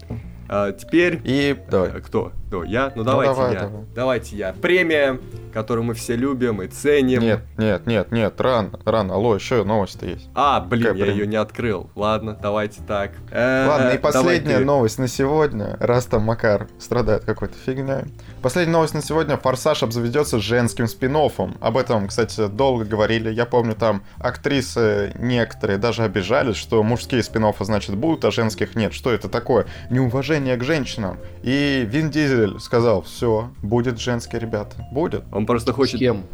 А 0.52 0.72
теперь... 0.72 1.20
И 1.22 1.56
давай. 1.70 1.90
э, 1.90 2.00
Кто? 2.00 2.32
Кто? 2.48 2.64
Я? 2.64 2.92
Ну 2.96 3.04
давайте 3.04 3.32
давай, 3.34 3.52
я. 3.54 3.60
давай. 3.60 3.84
Давайте 3.94 4.36
я. 4.36 4.52
Премия, 4.52 5.20
которую 5.54 5.84
мы 5.84 5.94
все 5.94 6.16
любим 6.16 6.60
и 6.60 6.66
ценим. 6.66 7.20
Нет, 7.22 7.42
нет, 7.56 7.86
нет, 7.86 8.10
нет, 8.10 8.40
рано, 8.40 8.80
рано. 8.84 9.14
Алло, 9.14 9.36
еще 9.36 9.62
новость-то 9.62 10.06
есть. 10.06 10.28
А, 10.34 10.58
блин, 10.60 10.82
Какая 10.82 10.98
я 10.98 11.04
премия? 11.04 11.20
ее 11.20 11.26
не 11.28 11.36
открыл. 11.36 11.88
Ладно, 11.94 12.36
давайте 12.42 12.80
так. 12.82 13.12
Ладно, 13.30 13.90
и 13.90 13.94
э, 13.94 13.98
последняя 13.98 14.40
давай 14.40 14.58
ты. 14.58 14.64
новость 14.64 14.98
на 14.98 15.06
сегодня, 15.06 15.76
раз 15.78 16.06
там 16.06 16.22
Макар 16.22 16.66
страдает 16.80 17.24
какой-то 17.24 17.54
фигней. 17.54 18.06
Последняя 18.42 18.72
новость 18.72 18.94
на 18.94 19.02
сегодня. 19.02 19.36
Форсаж 19.36 19.82
обзаведется 19.82 20.38
женским 20.38 20.88
спин 20.88 21.14
-оффом. 21.14 21.58
Об 21.60 21.76
этом, 21.76 22.08
кстати, 22.08 22.48
долго 22.48 22.86
говорили. 22.86 23.30
Я 23.30 23.44
помню, 23.44 23.74
там 23.74 24.02
актрисы 24.18 25.12
некоторые 25.18 25.78
даже 25.78 26.04
обижались, 26.04 26.56
что 26.56 26.82
мужские 26.82 27.22
спин 27.22 27.44
значит, 27.60 27.96
будут, 27.96 28.24
а 28.24 28.30
женских 28.30 28.76
нет. 28.76 28.94
Что 28.94 29.12
это 29.12 29.28
такое? 29.28 29.66
Неуважение 29.90 30.56
к 30.56 30.64
женщинам. 30.64 31.18
И 31.42 31.86
Вин 31.86 32.10
Дизель 32.10 32.58
сказал, 32.60 33.02
все, 33.02 33.50
будет 33.62 33.98
женский, 33.98 34.38
ребята. 34.38 34.88
Будет. 34.90 35.24
Он 35.32 35.44
просто 35.44 35.72
С 35.72 35.74
хочет... 35.74 35.98
кем? 35.98 36.24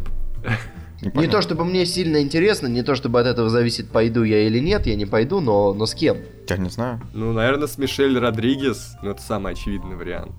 Не 1.02 1.10
понятно. 1.10 1.32
то 1.32 1.42
чтобы 1.42 1.64
мне 1.64 1.84
сильно 1.84 2.22
интересно, 2.22 2.68
не 2.68 2.82
то 2.82 2.94
чтобы 2.94 3.20
от 3.20 3.26
этого 3.26 3.50
зависит, 3.50 3.90
пойду 3.90 4.22
я 4.22 4.46
или 4.46 4.58
нет, 4.58 4.86
я 4.86 4.96
не 4.96 5.04
пойду, 5.04 5.40
но, 5.40 5.74
но 5.74 5.84
с 5.86 5.94
кем? 5.94 6.18
Я 6.48 6.56
не 6.56 6.70
знаю. 6.70 7.00
Ну, 7.12 7.32
наверное, 7.32 7.66
с 7.66 7.76
Мишель 7.76 8.18
Родригес, 8.18 8.96
ну, 9.02 9.10
это 9.10 9.20
самый 9.20 9.52
очевидный 9.52 9.96
вариант. 9.96 10.32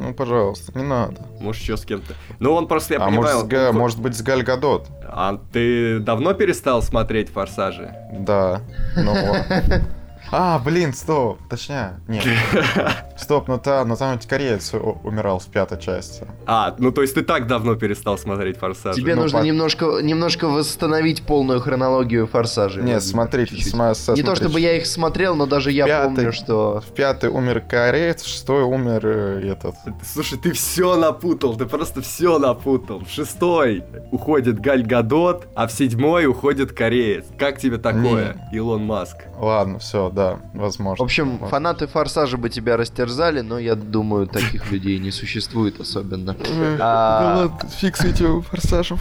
Ну, 0.00 0.12
пожалуйста, 0.12 0.76
не 0.76 0.84
надо. 0.84 1.26
Может, 1.40 1.62
еще 1.62 1.76
с 1.76 1.84
кем-то. 1.84 2.14
Ну, 2.38 2.52
он 2.52 2.66
просто, 2.68 2.94
я 2.94 3.00
а 3.00 3.06
понимаю... 3.06 3.36
может, 3.36 3.46
с 3.46 3.48
Га- 3.48 3.70
он- 3.70 3.76
может 3.76 4.00
быть, 4.00 4.16
с 4.16 4.22
Галь 4.22 4.42
Гадот? 4.42 4.88
А 5.04 5.40
ты 5.52 6.00
давно 6.00 6.34
перестал 6.34 6.82
смотреть 6.82 7.30
«Форсажи»? 7.30 7.94
Да. 8.12 8.60
Ну. 8.96 9.14
А, 10.36 10.58
блин, 10.58 10.92
стоп. 10.92 11.38
Точнее, 11.48 12.00
нет. 12.08 12.24
Стоп, 13.16 13.46
ну, 13.46 13.56
та, 13.58 13.84
ну 13.84 13.94
там 13.96 14.16
ведь 14.16 14.26
кореец 14.26 14.74
умирал 14.74 15.38
в 15.38 15.46
пятой 15.46 15.80
части. 15.80 16.26
А, 16.46 16.74
ну 16.78 16.90
то 16.90 17.02
есть 17.02 17.14
ты 17.14 17.22
так 17.22 17.46
давно 17.46 17.76
перестал 17.76 18.18
смотреть 18.18 18.58
«Форсажи»? 18.58 19.00
Тебе 19.00 19.14
ну, 19.14 19.22
нужно 19.22 19.38
по- 19.38 19.44
немножко, 19.44 20.00
немножко 20.02 20.48
восстановить 20.48 21.22
полную 21.22 21.60
хронологию 21.60 22.26
форсажей. 22.26 22.82
Нет, 22.82 22.94
Владимир, 22.94 23.12
смотрите, 23.12 23.54
чуть-чуть. 23.54 23.72
сма- 23.74 23.90
Не 23.90 23.94
смотрите. 23.94 24.28
то 24.28 24.34
чтобы 24.34 24.58
я 24.58 24.76
их 24.76 24.86
смотрел, 24.86 25.36
но 25.36 25.46
даже 25.46 25.70
я 25.70 25.86
Пятый. 25.86 26.14
помню, 26.16 26.32
что... 26.32 26.82
В 26.84 26.92
пятый 26.92 27.30
умер 27.30 27.60
кореец, 27.60 28.22
в 28.22 28.26
шестой 28.26 28.64
умер 28.64 29.00
э, 29.04 29.52
этот. 29.52 29.76
Слушай, 30.04 30.36
ты 30.38 30.50
все 30.50 30.96
напутал, 30.96 31.54
ты 31.54 31.66
просто 31.66 32.02
все 32.02 32.40
напутал. 32.40 33.04
В 33.04 33.08
шестой 33.10 33.84
уходит 34.10 34.58
Галь 34.58 34.82
Гадот, 34.82 35.46
а 35.54 35.68
в 35.68 35.72
седьмой 35.72 36.26
уходит 36.26 36.72
кореец. 36.72 37.24
Как 37.38 37.60
тебе 37.60 37.78
такое, 37.78 38.48
Илон 38.52 38.84
Маск? 38.84 39.18
Ладно, 39.38 39.78
все, 39.78 40.10
да, 40.10 40.23
возможно. 40.54 41.02
В 41.02 41.06
общем, 41.06 41.38
Вот. 41.38 41.50
фанаты 41.50 41.86
форсажа 41.86 42.36
бы 42.36 42.50
тебя 42.50 42.76
растерзали, 42.76 43.40
но 43.40 43.58
я 43.58 43.74
думаю, 43.74 44.26
таких 44.26 44.70
людей 44.70 44.98
не 44.98 45.10
существует 45.10 45.80
особенно. 45.80 46.36
А, 46.80 47.50
фиг 47.78 47.96
с 47.96 48.04
этим 48.04 48.42
форсажем. 48.42 48.98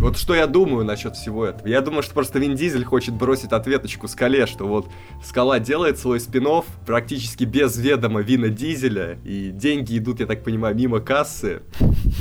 Вот 0.00 0.16
что 0.16 0.34
я 0.34 0.46
думаю 0.46 0.84
насчет 0.86 1.14
всего 1.14 1.44
этого? 1.44 1.68
Я 1.68 1.82
думаю, 1.82 2.02
что 2.02 2.14
просто 2.14 2.38
Вин 2.38 2.54
Дизель 2.56 2.84
хочет 2.84 3.14
бросить 3.14 3.52
ответочку 3.52 4.08
скале, 4.08 4.46
что 4.46 4.66
вот 4.66 4.88
скала 5.22 5.58
делает 5.58 5.98
свой 5.98 6.20
спин 6.20 6.40
практически 6.86 7.44
без 7.44 7.76
ведома 7.76 8.22
Вина 8.22 8.48
Дизеля, 8.48 9.18
и 9.24 9.50
деньги 9.50 9.98
идут, 9.98 10.20
я 10.20 10.26
так 10.26 10.42
понимаю, 10.42 10.74
мимо 10.74 11.00
кассы, 11.00 11.60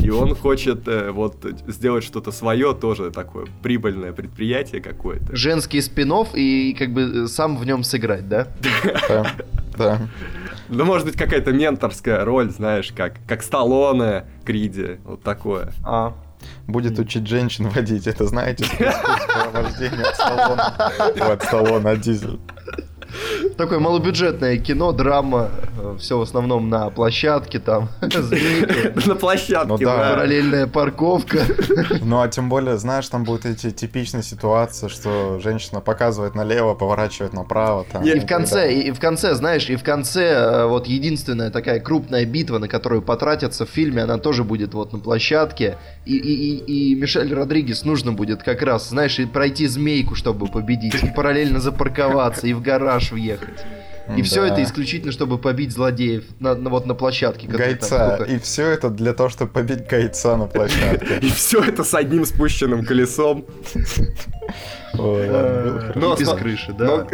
и 0.03 0.09
он 0.09 0.35
хочет 0.35 0.87
э, 0.89 1.11
вот 1.11 1.45
сделать 1.67 2.03
что-то 2.03 2.31
свое, 2.31 2.73
тоже 2.73 3.11
такое 3.11 3.45
прибыльное 3.63 4.11
предприятие 4.11 4.81
какое-то. 4.81 5.33
женский 5.33 5.79
спин 5.79 6.09
и 6.33 6.75
как 6.77 6.91
бы 6.91 7.27
сам 7.27 7.55
в 7.55 7.65
нем 7.65 7.83
сыграть, 7.83 8.08
да? 8.17 8.47
Да, 9.07 9.31
да. 9.77 9.99
Ну, 10.67 10.85
может 10.85 11.07
быть, 11.07 11.15
какая-то 11.15 11.51
менторская 11.51 12.23
роль, 12.23 12.51
знаешь, 12.51 12.93
как, 12.95 13.15
как 13.27 13.41
Сталлоне, 13.41 14.25
Криди, 14.45 14.99
вот 15.03 15.23
такое. 15.23 15.71
А, 15.83 16.13
Будет 16.67 16.99
учить 16.99 17.27
женщин 17.27 17.67
водить. 17.69 18.07
Это 18.07 18.25
знаете, 18.25 18.65
вождению 19.53 20.07
от 20.07 20.15
Сталлоне. 20.15 20.61
Вот, 21.17 21.43
Сталлоне 21.43 21.89
от 21.89 22.01
Дизель. 22.01 22.39
Такое 23.59 23.79
малобюджетное 23.79 24.57
кино, 24.57 24.93
драма, 24.93 25.49
все 25.99 26.17
в 26.17 26.21
основном 26.21 26.69
на 26.69 26.89
площадке 26.89 27.59
там, 27.59 27.89
На 29.05 29.15
площадке, 29.15 29.67
Ну 29.67 29.77
да. 29.77 30.11
параллельная 30.13 30.65
парковка. 30.65 31.39
Ну, 32.01 32.21
а 32.21 32.27
тем 32.29 32.49
более, 32.49 32.77
знаешь, 32.77 33.07
там 33.09 33.23
будут 33.23 33.45
эти 33.45 33.71
типичные 33.71 34.23
ситуации, 34.23 34.87
что 34.87 35.39
женщина 35.39 35.81
показывает 35.81 36.35
налево, 36.35 36.73
поворачивает 36.73 37.33
направо. 37.33 37.85
И 38.03 38.19
в 38.19 38.25
конце, 38.25 38.73
и 38.73 38.91
в 38.91 38.99
конце, 38.99 39.35
знаешь, 39.35 39.69
и 39.69 39.75
в 39.75 39.83
конце 39.83 40.23
э, 40.23 40.65
вот 40.65 40.87
единственная 40.87 41.49
такая 41.51 41.79
крупная 41.79 42.25
битва, 42.25 42.59
на 42.59 42.67
которую 42.67 43.01
потратятся 43.01 43.65
в 43.65 43.69
фильме, 43.69 44.03
она 44.03 44.17
тоже 44.17 44.43
будет 44.43 44.73
вот 44.73 44.93
на 44.93 44.99
площадке. 44.99 45.77
И, 46.05 46.15
и, 46.15 46.55
и, 46.57 46.91
и 46.91 46.95
Мишель 46.95 47.33
Родригес 47.33 47.83
нужно 47.83 48.13
будет 48.13 48.41
как 48.43 48.61
раз, 48.61 48.89
знаешь, 48.89 49.19
и 49.19 49.25
пройти 49.25 49.67
змейку, 49.67 50.15
чтобы 50.15 50.47
победить, 50.47 51.03
и 51.03 51.07
параллельно 51.07 51.59
запарковаться, 51.59 52.47
и 52.47 52.53
в 52.53 52.61
гараж 52.61 53.11
въехать. 53.11 53.48
И 54.17 54.21
все 54.23 54.41
Да. 54.41 54.47
это 54.53 54.63
исключительно, 54.63 55.11
чтобы 55.11 55.37
побить 55.37 55.71
злодеев 55.71 56.23
на, 56.39 56.55
на- 56.55 56.69
вот 56.71 56.85
на 56.87 56.95
площадке. 56.95 57.47
там 57.47 57.57
Гайца. 57.57 58.15
сколько- 58.15 58.31
И 58.31 58.39
все 58.39 58.65
это 58.67 58.89
для 58.89 59.13
того, 59.13 59.29
чтобы 59.29 59.51
побить 59.51 59.85
гайца 59.87 60.35
на 60.35 60.45
площадке. 60.53 61.19
И 61.21 61.29
все 61.29 61.61
это 61.63 61.83
с 61.83 61.93
одним 61.93 62.25
спущенным 62.25 62.83
колесом. 62.85 63.45
Э, 64.97 65.91
Но 65.95 66.15
без 66.15 66.29
крыши, 66.29 66.73
да. 66.73 66.85
Но, 66.85 67.07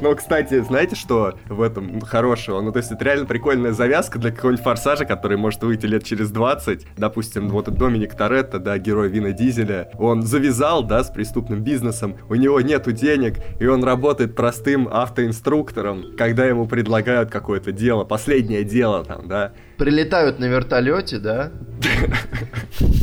но, 0.00 0.14
кстати, 0.14 0.60
знаете, 0.62 0.96
что 0.96 1.34
в 1.48 1.62
этом 1.62 2.00
хорошего? 2.00 2.60
Ну, 2.60 2.72
то 2.72 2.78
есть, 2.78 2.90
это 2.90 3.04
реально 3.04 3.26
прикольная 3.26 3.72
завязка 3.72 4.18
для 4.18 4.30
какого-нибудь 4.30 4.64
форсажа, 4.64 5.04
который 5.04 5.36
может 5.36 5.62
выйти 5.62 5.86
лет 5.86 6.04
через 6.04 6.30
20. 6.30 6.86
Допустим, 6.96 7.48
вот 7.48 7.68
Доминик 7.70 8.14
Торетто, 8.14 8.58
да, 8.58 8.78
герой 8.78 9.08
Вина 9.08 9.32
Дизеля, 9.32 9.90
он 9.98 10.22
завязал, 10.22 10.82
да, 10.82 11.04
с 11.04 11.10
преступным 11.10 11.62
бизнесом, 11.62 12.16
у 12.28 12.34
него 12.34 12.60
нету 12.60 12.92
денег, 12.92 13.36
и 13.60 13.66
он 13.66 13.84
работает 13.84 14.34
простым 14.34 14.88
автоинструктором, 14.90 16.16
когда 16.16 16.46
ему 16.46 16.66
предлагают 16.66 17.30
какое-то 17.30 17.72
дело, 17.72 18.04
последнее 18.04 18.64
дело 18.64 19.04
там, 19.04 19.28
да. 19.28 19.52
Прилетают 19.78 20.38
на 20.38 20.46
вертолете, 20.46 21.18
да? 21.18 21.52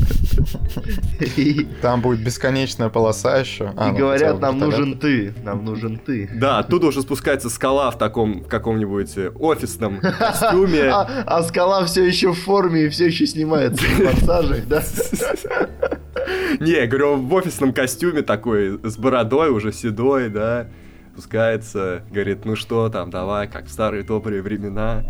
Там 1.82 2.02
будет 2.02 2.20
бесконечная 2.20 2.90
полоса 2.90 3.38
еще. 3.38 3.74
А, 3.78 3.90
и 3.90 3.92
ну, 3.92 3.98
говорят, 3.98 4.40
нам 4.40 4.56
вертолет. 4.56 4.78
нужен 4.78 5.00
ты, 5.00 5.34
нам 5.44 5.66
нужен 5.66 5.98
ты. 5.98 6.30
Да, 6.36 6.60
оттуда 6.60 6.88
уже 6.88 7.02
спускается 7.02 7.50
скала 7.50 7.92
в 7.92 7.98
таком, 7.98 8.44
каком-нибудь 8.44 9.18
э, 9.18 9.30
офисном 9.30 10.00
костюме. 10.00 10.86
А, 10.96 11.24
а 11.26 11.44
скала 11.44 11.84
все 11.86 12.04
еще 12.04 12.32
в 12.32 12.40
форме 12.40 12.86
и 12.86 12.90
все 12.90 13.08
еще 13.08 13.26
снимается 13.26 13.84
в 13.84 13.90
форсажах, 13.90 14.68
да? 14.68 14.82
Не, 16.60 16.86
говорю, 16.86 17.18
в 17.18 17.34
офисном 17.34 17.74
костюме 17.74 18.22
такой, 18.22 18.80
с 18.84 18.98
бородой, 18.98 19.50
уже 19.50 19.72
седой, 19.72 20.30
да, 20.30 20.68
спускается, 21.14 22.04
говорит, 22.12 22.46
ну 22.46 22.56
что 22.56 22.90
там, 22.90 23.10
давай, 23.10 23.48
как 23.48 23.66
в 23.66 23.72
старые 23.72 24.04
добрые 24.04 24.42
времена. 24.42 25.04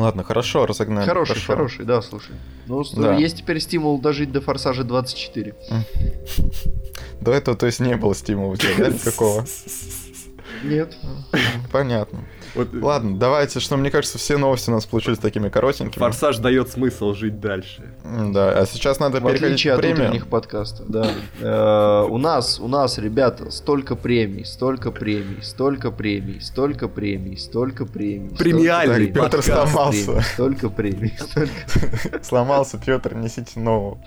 Ладно, 0.00 0.24
хорошо, 0.24 0.64
разогнали. 0.64 1.06
Хороший, 1.06 1.32
хорошо. 1.32 1.52
хороший, 1.52 1.84
да, 1.84 2.00
слушай. 2.00 2.34
Ну, 2.66 2.82
Да. 2.96 3.16
есть 3.16 3.36
теперь 3.36 3.60
стимул 3.60 4.00
дожить 4.00 4.32
до 4.32 4.40
форсажа 4.40 4.82
24. 4.82 5.54
До 7.20 7.32
этого, 7.32 7.54
то 7.54 7.66
есть, 7.66 7.80
не 7.80 7.96
было 7.96 8.14
стимула 8.14 8.52
у 8.52 8.56
тебя, 8.56 8.76
да, 8.78 8.88
никакого? 8.88 9.44
Нет. 10.64 10.96
Понятно. 11.70 12.24
Вот, 12.54 12.68
Ладно, 12.72 13.16
давайте, 13.18 13.60
что 13.60 13.76
мне 13.76 13.90
кажется, 13.90 14.18
все 14.18 14.36
новости 14.36 14.70
у 14.70 14.72
нас 14.72 14.86
получились 14.86 15.18
такими 15.18 15.48
коротенькими. 15.48 16.00
Форсаж 16.00 16.38
дает 16.38 16.68
смысл 16.70 17.14
жить 17.14 17.40
дальше. 17.40 17.82
Да, 18.04 18.50
а 18.50 18.66
сейчас 18.66 18.98
надо 18.98 19.18
В 19.18 19.22
переходить 19.22 19.42
отличие 19.44 19.72
к 19.72 19.76
от 19.76 19.80
премиям. 19.82 20.06
утренних 20.08 20.26
подкастов, 20.28 20.88
да. 20.88 21.10
Э, 21.40 22.06
У 22.08 22.18
нас, 22.18 22.58
у 22.60 22.68
нас, 22.68 22.98
ребята, 22.98 23.50
столько 23.50 23.94
премий, 23.96 24.44
столько 24.44 24.90
премий, 24.90 25.42
столько 25.42 25.90
премий, 25.90 26.40
столько 26.40 26.88
премий, 26.88 27.36
столько 27.36 27.86
премий. 27.86 28.36
Премиальный 28.36 29.06
Петр 29.08 29.42
сломался. 29.42 30.06
премий, 30.06 30.22
Столько 30.34 30.68
премий, 30.70 31.14
Сломался, 32.22 32.78
Петр, 32.84 33.14
несите 33.14 33.60
нового. 33.60 33.98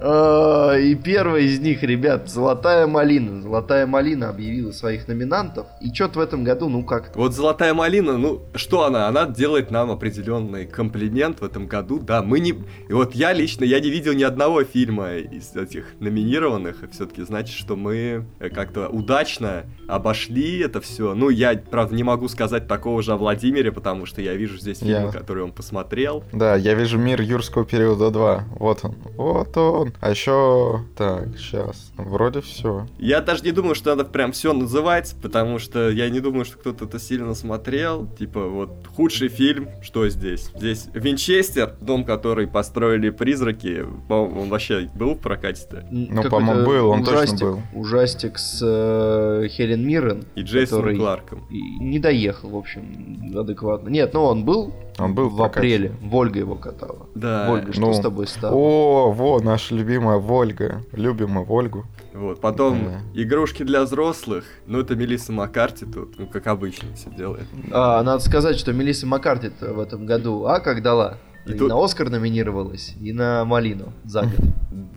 А, 0.00 0.74
И 0.76 0.94
первый 0.94 1.44
из 1.46 1.60
них, 1.60 1.82
ребят, 1.82 2.28
Золотая 2.28 2.86
Малина. 2.86 3.40
Золотая 3.42 3.86
Малина 3.86 4.28
объявила 4.30 4.72
своих 4.72 5.08
номинантов. 5.08 5.66
И 5.80 5.92
что-то 5.92 6.18
в 6.18 6.22
этом 6.22 6.44
году, 6.44 6.68
ну 6.68 6.82
как 6.84 7.14
Вот 7.16 7.34
«Золотая 7.34 7.51
малина», 7.74 8.18
ну, 8.18 8.42
что 8.54 8.84
она? 8.84 9.08
Она 9.08 9.26
делает 9.26 9.70
нам 9.70 9.90
определенный 9.90 10.66
комплимент 10.66 11.40
в 11.40 11.44
этом 11.44 11.66
году, 11.66 11.98
да, 11.98 12.22
мы 12.22 12.40
не... 12.40 12.50
И 12.88 12.92
вот 12.92 13.14
я 13.14 13.32
лично, 13.32 13.64
я 13.64 13.80
не 13.80 13.90
видел 13.90 14.12
ни 14.12 14.22
одного 14.22 14.64
фильма 14.64 15.14
из 15.16 15.54
этих 15.54 15.86
номинированных, 16.00 16.82
и 16.82 16.86
все-таки 16.88 17.22
значит, 17.22 17.56
что 17.56 17.76
мы 17.76 18.24
э, 18.40 18.48
как-то 18.50 18.88
удачно 18.88 19.64
обошли 19.88 20.58
это 20.58 20.80
все. 20.80 21.14
Ну, 21.14 21.28
я, 21.28 21.54
правда, 21.70 21.94
не 21.94 22.02
могу 22.02 22.28
сказать 22.28 22.66
такого 22.68 23.02
же 23.02 23.12
о 23.12 23.16
Владимире, 23.16 23.72
потому 23.72 24.06
что 24.06 24.20
я 24.20 24.34
вижу 24.34 24.58
здесь 24.58 24.78
фильмы, 24.78 25.06
Я- 25.06 25.12
которые 25.12 25.44
он 25.44 25.52
посмотрел. 25.52 26.24
Да, 26.32 26.56
я 26.56 26.74
вижу 26.74 26.98
мир 26.98 27.20
юрского 27.20 27.64
периода 27.64 28.10
2. 28.10 28.44
Вот 28.58 28.80
он. 28.84 28.94
Вот 29.16 29.56
он. 29.56 29.92
А 30.00 30.10
еще... 30.10 30.84
Так, 30.96 31.36
сейчас. 31.36 31.92
Вроде 31.96 32.40
все. 32.40 32.86
Я 32.98 33.20
даже 33.20 33.42
не 33.44 33.52
думаю, 33.52 33.74
что 33.74 33.90
надо 33.94 34.04
прям 34.08 34.32
все 34.32 34.52
называть, 34.52 35.14
потому 35.22 35.58
что 35.58 35.90
я 35.90 36.08
не 36.10 36.20
думаю, 36.20 36.44
что 36.44 36.58
кто-то 36.58 36.84
это 36.84 36.98
сильно 36.98 37.26
смотрел. 37.42 38.06
Типа, 38.18 38.46
вот, 38.46 38.70
худший 38.96 39.28
фильм, 39.28 39.68
что 39.82 40.08
здесь? 40.08 40.50
Здесь 40.54 40.88
Винчестер, 40.94 41.74
дом, 41.80 42.04
который 42.04 42.46
построили 42.46 43.10
призраки. 43.10 43.84
По-моему, 44.08 44.42
он 44.42 44.48
вообще 44.48 44.88
был 44.94 45.14
в 45.14 45.18
прокате-то. 45.18 45.84
ну, 45.90 46.22
по-моему, 46.30 46.66
был, 46.66 46.88
он 46.88 47.04
точно 47.04 47.38
был. 47.38 47.62
Ужастик 47.74 48.38
с 48.38 48.60
э, 48.62 49.48
Хелен 49.48 49.86
Миррен. 49.86 50.24
И 50.36 50.42
Джейсоном 50.42 50.82
который 50.82 50.98
Кларком. 50.98 51.46
и 51.50 51.60
не 51.60 51.98
доехал, 51.98 52.50
в 52.50 52.56
общем, 52.56 53.36
адекватно. 53.36 53.88
Нет, 53.88 54.14
ну 54.14 54.22
он 54.22 54.44
был, 54.44 54.72
Он 54.98 55.14
был 55.14 55.28
в 55.28 55.36
в 55.36 55.42
апреле. 55.42 55.92
Вольга 56.02 56.38
его 56.38 56.54
катала. 56.54 57.06
Да. 57.14 57.48
Вольга, 57.48 57.72
что 57.72 57.80
ну, 57.80 57.94
с 57.94 58.00
тобой 58.00 58.26
стало? 58.26 58.54
О, 58.54 59.10
вот 59.12 59.42
наша 59.42 59.74
любимая 59.74 60.18
Вольга. 60.18 60.82
Любим 60.92 61.30
мы 61.30 61.44
Вольгу. 61.44 61.84
Вот. 62.12 62.40
Потом 62.40 62.84
Да. 62.84 63.00
игрушки 63.14 63.62
для 63.62 63.82
взрослых. 63.82 64.44
Ну, 64.66 64.80
это 64.80 64.94
Мелисса 64.94 65.32
Маккарти 65.32 65.86
тут, 65.86 66.18
ну, 66.18 66.26
как 66.26 66.46
обычно 66.46 66.94
все 66.94 67.10
делает. 67.10 67.46
А, 67.70 68.02
надо 68.02 68.22
сказать, 68.22 68.58
что 68.58 68.72
Мелисса 68.72 69.06
Маккарти 69.06 69.50
в 69.60 69.80
этом 69.80 70.04
году, 70.04 70.44
а 70.44 70.60
как 70.60 70.82
дала? 70.82 71.16
И, 71.46 71.52
И 71.52 71.54
тут- 71.54 71.68
на 71.70 71.84
Оскар 71.84 72.08
номинировалась, 72.08 72.94
и 73.00 73.12
на 73.12 73.44
Малину 73.44 73.92
за 74.04 74.22
год. 74.22 74.30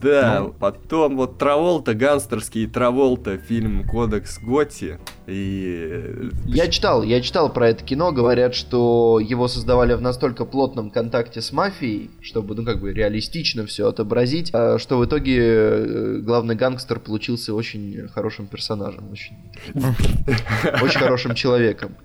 Да, 0.02 0.42
Ну. 0.42 0.54
потом 0.60 1.16
вот 1.18 1.38
Траволта, 1.38 1.94
гангстерский 1.96 2.68
Траволта, 2.68 3.38
фильм 3.38 3.84
Кодекс 3.88 4.40
Готти. 4.40 4.98
И... 5.26 5.88
э, 5.90 6.30
Я 6.46 6.68
читал, 6.68 7.02
я 7.02 7.22
читал 7.22 7.52
про 7.52 7.70
это 7.70 7.84
кино, 7.84 8.12
говорят, 8.12 8.54
что 8.56 9.20
его 9.20 9.48
создавали 9.48 9.94
в 9.94 10.02
настолько 10.02 10.46
плотном 10.46 10.92
контакте 10.92 11.42
с 11.42 11.52
мафией, 11.52 12.12
чтобы, 12.22 12.56
ну, 12.56 12.64
как 12.64 12.80
бы, 12.82 12.94
реалистично 12.94 13.66
все 13.66 13.88
отобразить, 13.88 14.52
а, 14.54 14.78
что 14.78 14.98
в 15.00 15.06
итоге 15.06 15.38
э, 15.42 16.18
главный 16.22 16.56
гангстер 16.56 17.00
получился 17.00 17.54
очень 17.56 18.08
хорошим 18.10 18.48
персонажем, 18.48 19.10
очень, 19.12 19.36
очень 20.84 21.00
хорошим 21.00 21.34
человеком. 21.36 21.96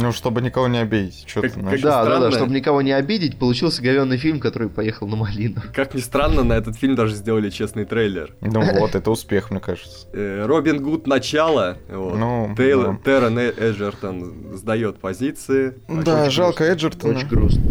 Ну, 0.00 0.12
чтобы 0.12 0.40
никого 0.40 0.68
не 0.68 0.78
обидеть. 0.78 1.24
Что 1.26 1.42
Как- 1.42 1.54
как-? 1.54 1.80
Да, 1.80 2.04
да, 2.04 2.10
да, 2.10 2.16
странно. 2.16 2.30
чтобы 2.32 2.54
никого 2.54 2.82
не 2.82 2.92
обидеть, 2.92 3.38
получился 3.38 3.82
говенный 3.82 4.16
фильм, 4.18 4.40
который 4.40 4.68
поехал 4.68 5.08
на 5.08 5.16
малину. 5.16 5.60
Как 5.74 5.94
ни 5.94 6.00
странно, 6.00 6.44
на 6.44 6.52
этот 6.54 6.76
фильм 6.76 6.94
даже 6.94 7.14
сделали 7.14 7.50
честный 7.50 7.84
трейлер. 7.84 8.34
Ну 8.40 8.60
вот, 8.78 8.94
это 8.94 9.10
успех, 9.10 9.50
мне 9.50 9.60
кажется. 9.60 10.06
Э, 10.12 10.44
Робин 10.46 10.82
Гуд 10.82 11.06
начало. 11.06 11.78
Вот. 11.88 12.16
Ну, 12.18 12.54
Тейлор, 12.56 12.98
да. 12.98 12.98
Террен 13.04 13.38
Э- 13.38 13.52
Эджертон 13.56 14.56
сдает 14.56 14.98
позиции. 14.98 15.74
Да, 15.88 16.22
Очень 16.22 16.30
жалко 16.30 16.64
Эджертона. 16.64 17.16
Очень 17.16 17.28
грустно. 17.28 17.62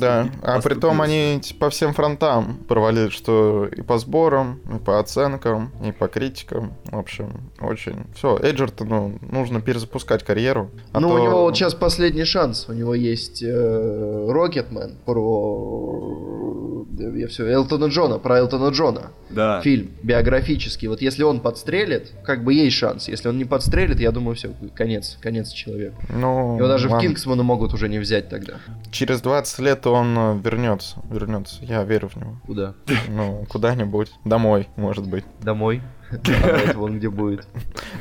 Да, 0.00 0.28
а 0.42 0.60
при 0.60 0.74
том 0.74 1.00
они 1.00 1.40
типа, 1.40 1.66
по 1.66 1.70
всем 1.70 1.92
фронтам 1.94 2.58
провалили, 2.68 3.08
что 3.10 3.66
и 3.66 3.82
по 3.82 3.98
сборам, 3.98 4.60
и 4.74 4.78
по 4.78 4.98
оценкам, 4.98 5.70
и 5.84 5.92
по 5.92 6.08
критикам. 6.08 6.72
В 6.90 6.98
общем, 6.98 7.50
очень. 7.60 8.04
Все, 8.14 8.36
Эджертону 8.38 9.18
нужно 9.30 9.60
перезапускать 9.60 10.22
карьеру. 10.24 10.70
а 10.92 11.00
ну, 11.00 11.08
то- 11.08 11.14
у 11.14 11.18
него 11.18 11.42
вот 11.42 11.56
сейчас 11.56 11.74
последний 11.74 12.24
шанс. 12.24 12.66
У 12.68 12.72
него 12.72 12.94
есть 12.94 13.42
э, 13.42 14.26
Рокетмен 14.30 14.96
про... 15.04 16.86
Я 16.96 17.26
все, 17.28 17.46
Элтона 17.50 17.86
Джона, 17.86 18.18
про 18.18 18.38
Элтона 18.38 18.68
Джона. 18.70 19.10
Да. 19.30 19.60
Фильм 19.62 19.90
биографический. 20.02 20.86
Вот 20.88 21.00
если 21.02 21.24
он 21.24 21.40
подстрелит, 21.40 22.12
как 22.24 22.44
бы 22.44 22.54
есть 22.54 22.76
шанс. 22.76 23.08
Если 23.08 23.28
он 23.28 23.36
не 23.36 23.44
подстрелит, 23.44 23.98
я 24.00 24.12
думаю, 24.12 24.36
все, 24.36 24.50
конец, 24.74 25.18
конец 25.20 25.50
человеку. 25.50 26.00
Ну, 26.08 26.56
Его 26.56 26.68
даже 26.68 26.88
в 26.88 26.92
ладно. 26.92 27.08
Кингсмана 27.08 27.42
могут 27.42 27.74
уже 27.74 27.88
не 27.88 27.98
взять 27.98 28.28
тогда. 28.28 28.54
Через 28.92 29.20
20 29.22 29.58
лет 29.60 29.73
он 29.86 30.16
э, 30.16 30.38
вернется. 30.38 30.96
Вернется. 31.10 31.64
Я 31.64 31.84
верю 31.84 32.08
в 32.08 32.16
него. 32.16 32.36
Куда? 32.46 32.74
Ну, 33.08 33.44
куда-нибудь. 33.48 34.12
Домой, 34.24 34.68
может 34.76 35.08
быть. 35.08 35.24
Домой. 35.40 35.82
Вон 36.74 36.98
где 36.98 37.08
будет. 37.10 37.46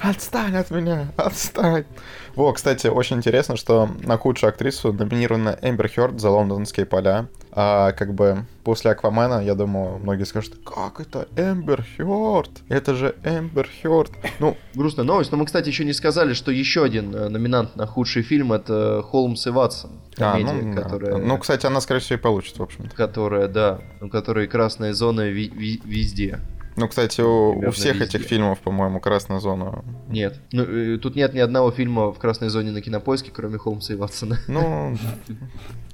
Отстань 0.02 0.56
от 0.56 0.72
меня, 0.72 1.08
отстань. 1.18 1.86
Во, 2.36 2.52
кстати, 2.52 2.88
очень 2.88 3.18
интересно, 3.18 3.56
что 3.56 3.88
на 4.02 4.18
худшую 4.18 4.50
актрису 4.50 4.92
номинирована 4.92 5.58
Эмбер 5.62 5.88
Хёрд 5.88 6.20
за 6.20 6.30
лондонские 6.32 6.86
поля. 6.88 7.28
А 7.52 7.92
как 7.92 8.16
бы 8.16 8.46
после 8.64 8.90
Аквамена, 8.90 9.44
я 9.44 9.54
думаю, 9.54 10.00
многие 10.00 10.24
скажут, 10.24 10.56
как 10.66 11.00
это 11.00 11.28
Эмбер 11.38 11.86
Хёрд? 11.96 12.50
Это 12.70 12.96
же 12.96 13.16
Эмбер 13.24 13.70
Хёрд. 13.84 14.12
Ну, 14.40 14.58
Грустная 14.74 15.06
новость, 15.06 15.32
но 15.32 15.38
мы, 15.38 15.46
кстати, 15.46 15.68
еще 15.68 15.86
не 15.86 15.94
сказали, 15.94 16.34
что 16.34 16.52
еще 16.52 16.84
один 16.84 17.16
э, 17.16 17.30
номинант 17.30 17.76
на 17.76 17.86
худший 17.86 18.24
фильм 18.24 18.52
это 18.52 19.04
Холмс 19.04 19.46
и 19.46 19.52
Ватсон. 19.52 19.92
а, 20.18 20.32
Комедия, 20.32 20.54
ну, 20.54 20.76
да. 20.76 20.82
которая, 20.82 21.18
ну, 21.18 21.38
кстати, 21.38 21.68
она, 21.68 21.82
скорее 21.82 22.00
всего, 22.00 22.18
и 22.18 22.22
получит, 22.22 22.58
в 22.58 22.64
общем-то. 22.64 22.96
которая, 22.96 23.48
да, 23.48 23.80
у 24.02 24.10
которой 24.10 24.48
красная 24.48 24.94
зона 24.94 25.22
ви- 25.30 25.52
ви- 25.56 25.82
везде. 25.86 26.40
Ну, 26.76 26.88
кстати, 26.88 27.22
у, 27.22 27.68
у 27.68 27.72
всех 27.72 28.00
везде. 28.00 28.18
этих 28.18 28.28
фильмов, 28.28 28.60
по-моему, 28.60 29.00
красная 29.00 29.40
зона. 29.40 29.84
Нет. 30.08 30.40
Ну, 30.52 30.64
э, 30.64 30.98
тут 30.98 31.16
нет 31.16 31.34
ни 31.34 31.40
одного 31.40 31.72
фильма 31.72 32.12
в 32.12 32.18
красной 32.18 32.50
зоне 32.50 32.72
на 32.72 32.82
кинопоиске, 32.82 33.32
кроме 33.32 33.58
Холмса 33.58 33.94
и 33.94 33.96
Ватсона. 33.98 34.40
Ну, 34.48 34.98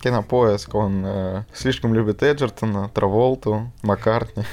кинопоиск, 0.01 0.73
он 0.75 1.03
э, 1.05 1.43
слишком 1.53 1.93
любит 1.93 2.23
Эджертона, 2.23 2.89
Траволту, 2.93 3.71
Маккартни. 3.81 4.43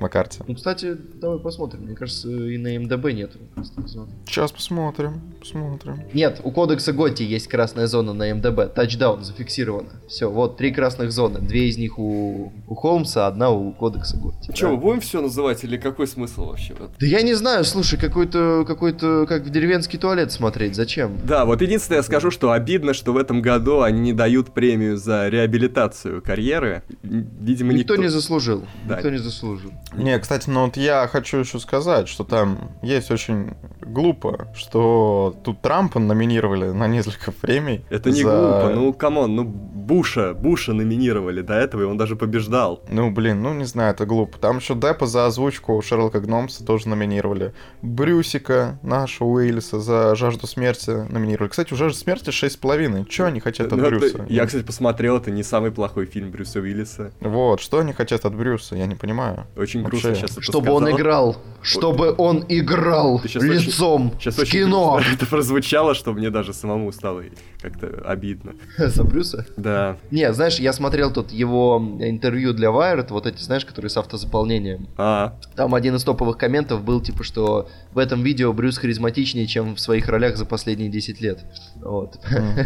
Маккарти. 0.00 0.40
Ну, 0.46 0.54
кстати, 0.54 0.96
давай 1.14 1.38
посмотрим. 1.38 1.82
Мне 1.82 1.94
кажется, 1.94 2.28
и 2.28 2.58
на 2.58 2.78
МДБ 2.78 3.12
нет 3.12 3.32
красной 3.54 3.88
зоны. 3.88 4.08
Сейчас 4.26 4.52
посмотрим, 4.52 5.20
посмотрим. 5.40 6.02
Нет, 6.12 6.40
у 6.44 6.50
кодекса 6.50 6.92
Готти 6.92 7.24
есть 7.24 7.48
красная 7.48 7.86
зона 7.86 8.12
на 8.12 8.32
МДБ. 8.34 8.72
Тачдаун 8.74 9.24
зафиксировано. 9.24 9.90
Все, 10.08 10.30
вот 10.30 10.56
три 10.56 10.72
красных 10.72 11.12
зоны. 11.12 11.40
Две 11.40 11.68
из 11.68 11.78
них 11.78 11.98
у, 11.98 12.52
у 12.66 12.74
Холмса, 12.74 13.26
одна 13.26 13.50
у 13.50 13.72
кодекса 13.72 14.16
Готти. 14.18 14.52
Че, 14.52 14.66
Да. 14.66 14.72
мы 14.72 14.78
будем 14.78 15.00
все 15.00 15.20
называть 15.20 15.64
или 15.64 15.76
какой 15.76 16.06
смысл 16.06 16.46
вообще? 16.46 16.74
Да 17.00 17.06
я 17.06 17.22
не 17.22 17.34
знаю, 17.34 17.64
слушай, 17.64 17.98
какой-то, 17.98 18.64
какой-то, 18.66 19.26
как 19.26 19.44
в 19.44 19.50
деревенский 19.50 19.98
туалет 19.98 20.32
смотреть, 20.32 20.74
зачем? 20.74 21.18
Да, 21.24 21.44
вот 21.44 21.62
единственное 21.62 21.98
я 21.98 22.02
скажу, 22.02 22.30
что 22.30 22.52
обидно, 22.52 22.92
что 22.94 23.12
в 23.12 23.16
этом 23.16 23.40
году 23.42 23.80
они 23.80 24.00
не 24.00 24.12
дают 24.12 24.52
премию 24.52 24.96
за 24.96 25.28
реабилитацию 25.28 26.22
карьеры. 26.22 26.82
Видимо, 27.02 27.72
Никто, 27.72 27.94
никто, 27.94 27.96
не 27.96 28.08
заслужил. 28.08 28.64
Да. 28.88 28.96
Никто 28.96 29.10
не 29.10 29.18
заслужил. 29.18 29.72
Не, 29.94 30.18
кстати, 30.18 30.50
ну 30.50 30.64
вот 30.66 30.76
я 30.76 31.06
хочу 31.08 31.38
еще 31.38 31.58
сказать, 31.58 32.08
что 32.08 32.24
там 32.24 32.70
есть 32.82 33.10
очень 33.10 33.54
глупо, 33.80 34.48
что 34.54 35.34
тут 35.44 35.62
Трампа 35.62 36.00
номинировали 36.00 36.66
на 36.70 36.86
несколько 36.88 37.32
премий. 37.32 37.84
Это 37.88 38.10
не 38.10 38.22
за- 38.22 38.30
глупо, 38.30 38.70
ну 38.74 38.92
come 38.92 39.17
on, 39.17 39.36
ну 39.36 39.44
Буша, 39.44 40.34
Буша 40.34 40.72
номинировали 40.72 41.40
до 41.42 41.54
этого, 41.54 41.82
и 41.82 41.84
он 41.84 41.96
даже 41.96 42.16
побеждал. 42.16 42.82
Ну, 42.90 43.12
блин, 43.12 43.40
ну 43.42 43.54
не 43.54 43.64
знаю, 43.64 43.92
это 43.94 44.04
глупо. 44.04 44.36
Там 44.38 44.56
еще 44.58 44.74
Деппа 44.74 45.06
за 45.06 45.26
озвучку 45.26 45.80
Шерлока 45.80 46.20
Гномса 46.20 46.64
тоже 46.66 46.88
номинировали. 46.88 47.54
Брюсика, 47.82 48.78
нашего 48.82 49.28
Уиллиса 49.28 49.78
за 49.80 50.14
жажду 50.16 50.46
смерти 50.48 50.90
номинировали. 50.90 51.48
Кстати, 51.48 51.72
у 51.72 51.76
жажды 51.76 51.98
смерти 51.98 52.30
6,5. 52.30 53.04
Че 53.08 53.24
они 53.26 53.40
хотят 53.40 53.68
от 53.72 53.78
Ну, 53.78 53.84
это- 53.84 53.96
Брюса? 53.98 54.26
я, 54.28 54.44
кстати, 54.46 54.64
посмотрел, 54.64 55.16
это 55.18 55.30
не 55.30 55.44
самый 55.44 55.70
плохой 55.70 56.06
фильм 56.06 56.30
Брюса 56.32 56.58
Уиллиса. 56.60 57.12
Вот, 57.20 57.60
что 57.60 57.78
они 57.78 57.92
хотят 57.92 58.24
от 58.24 58.34
Брюса, 58.34 58.74
я 58.76 58.86
не 58.86 58.96
понимаю. 58.96 59.46
Очень 59.56 59.75
Вообще. 59.82 59.90
грустно 60.02 60.14
сейчас 60.14 60.32
это 60.32 60.42
Чтобы 60.42 60.70
он 60.72 60.90
играл. 60.90 61.36
Чтобы 61.62 62.14
он 62.16 62.44
играл 62.48 63.16
очень- 63.16 63.40
лицом 63.40 64.12
Сейчас 64.20 64.36
в 64.36 64.40
очень 64.40 64.52
кино. 64.66 65.00
это 65.14 65.26
прозвучало, 65.26 65.94
что 65.94 66.12
мне 66.12 66.30
даже 66.30 66.52
самому 66.52 66.92
стало 66.92 67.24
как-то 67.60 67.88
обидно. 68.06 68.54
За 68.78 69.02
Брюса? 69.02 69.46
Да. 69.56 69.96
Не, 70.12 70.32
знаешь, 70.32 70.60
я 70.60 70.72
смотрел 70.72 71.12
тут 71.12 71.32
его 71.32 71.82
интервью 72.00 72.52
для 72.52 72.68
Wired, 72.68 73.08
вот 73.10 73.26
эти, 73.26 73.42
знаешь, 73.42 73.64
которые 73.64 73.90
с 73.90 73.96
автозаполнением. 73.96 74.88
А, 74.96 75.38
Там 75.56 75.74
один 75.74 75.96
из 75.96 76.04
топовых 76.04 76.38
комментов 76.38 76.84
был, 76.84 77.00
типа, 77.00 77.24
что 77.24 77.68
в 77.92 77.98
этом 77.98 78.22
видео 78.22 78.52
Брюс 78.52 78.78
харизматичнее, 78.78 79.46
чем 79.46 79.74
в 79.74 79.80
своих 79.80 80.08
ролях 80.08 80.36
за 80.36 80.44
последние 80.46 80.88
10 80.88 81.20
лет. 81.20 81.44
Вот. 81.86 82.18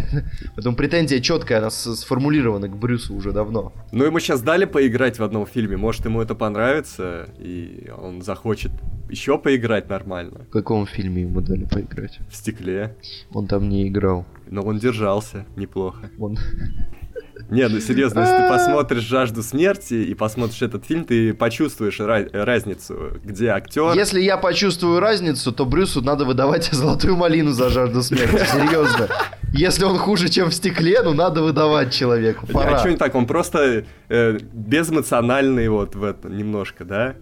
Поэтому 0.57 0.77
претензия 0.77 1.21
четкая, 1.21 1.59
она 1.59 1.71
сформулирована 1.71 2.69
к 2.69 2.77
Брюсу 2.77 3.15
уже 3.15 3.33
давно. 3.33 3.73
ну 3.93 4.05
ему 4.05 4.19
сейчас 4.21 4.41
дали 4.43 4.65
поиграть 4.65 5.19
в 5.19 5.23
одном 5.23 5.47
фильме, 5.47 5.77
может 5.77 6.05
ему 6.05 6.21
это 6.21 6.35
понравится, 6.35 7.29
и 7.39 7.91
он 7.97 8.23
захочет 8.23 8.71
еще 9.11 9.39
поиграть 9.39 9.89
нормально 9.89 10.47
В 10.49 10.53
каком 10.53 10.87
фильме 10.87 11.23
ему 11.23 11.41
дали 11.41 11.65
поиграть? 11.65 12.19
в 12.31 12.37
стекле. 12.37 12.97
Он 13.33 13.47
там 13.47 13.69
не 13.69 13.89
играл. 13.89 14.25
Но 14.49 14.63
он 14.63 14.79
держался 14.79 15.45
неплохо. 15.57 16.11
Он... 16.19 16.37
Не, 17.51 17.69
ну 17.69 17.81
серьезно, 17.81 18.21
если 18.21 18.37
ты 18.37 18.49
посмотришь 18.49 19.03
«Жажду 19.03 19.43
смерти» 19.43 19.95
и 19.95 20.15
посмотришь 20.15 20.63
этот 20.63 20.85
фильм, 20.87 21.05
ты 21.05 21.35
почувствуешь 21.35 21.99
ра- 21.99 22.29
разницу, 22.33 23.19
где 23.25 23.49
актер... 23.49 23.93
Если 23.95 24.21
я 24.21 24.37
почувствую 24.37 25.01
разницу, 25.01 25.51
то 25.53 25.65
Брюсу 25.67 26.01
надо 26.01 26.25
выдавать 26.25 26.65
золотую 26.73 27.17
малину 27.17 27.51
за 27.51 27.69
жажду 27.69 28.03
смерти. 28.03 28.45
Серьезно. 28.53 29.09
Если 29.53 29.85
он 29.85 29.99
хуже, 29.99 30.29
чем 30.29 30.51
в 30.51 30.55
стекле, 30.55 31.03
ну 31.03 31.13
надо 31.13 31.43
выдавать 31.43 31.93
человеку. 31.93 32.47
А 32.51 32.53
Пора. 32.53 32.79
что 32.79 32.89
не 32.91 32.97
так, 32.97 33.15
он 33.17 33.27
просто 33.27 33.85
э, 34.09 34.39
безэмоциональный 34.53 35.69
вот 35.69 35.97
в 35.97 36.05
этом 36.05 36.37
немножко, 36.37 36.85
да? 36.85 37.17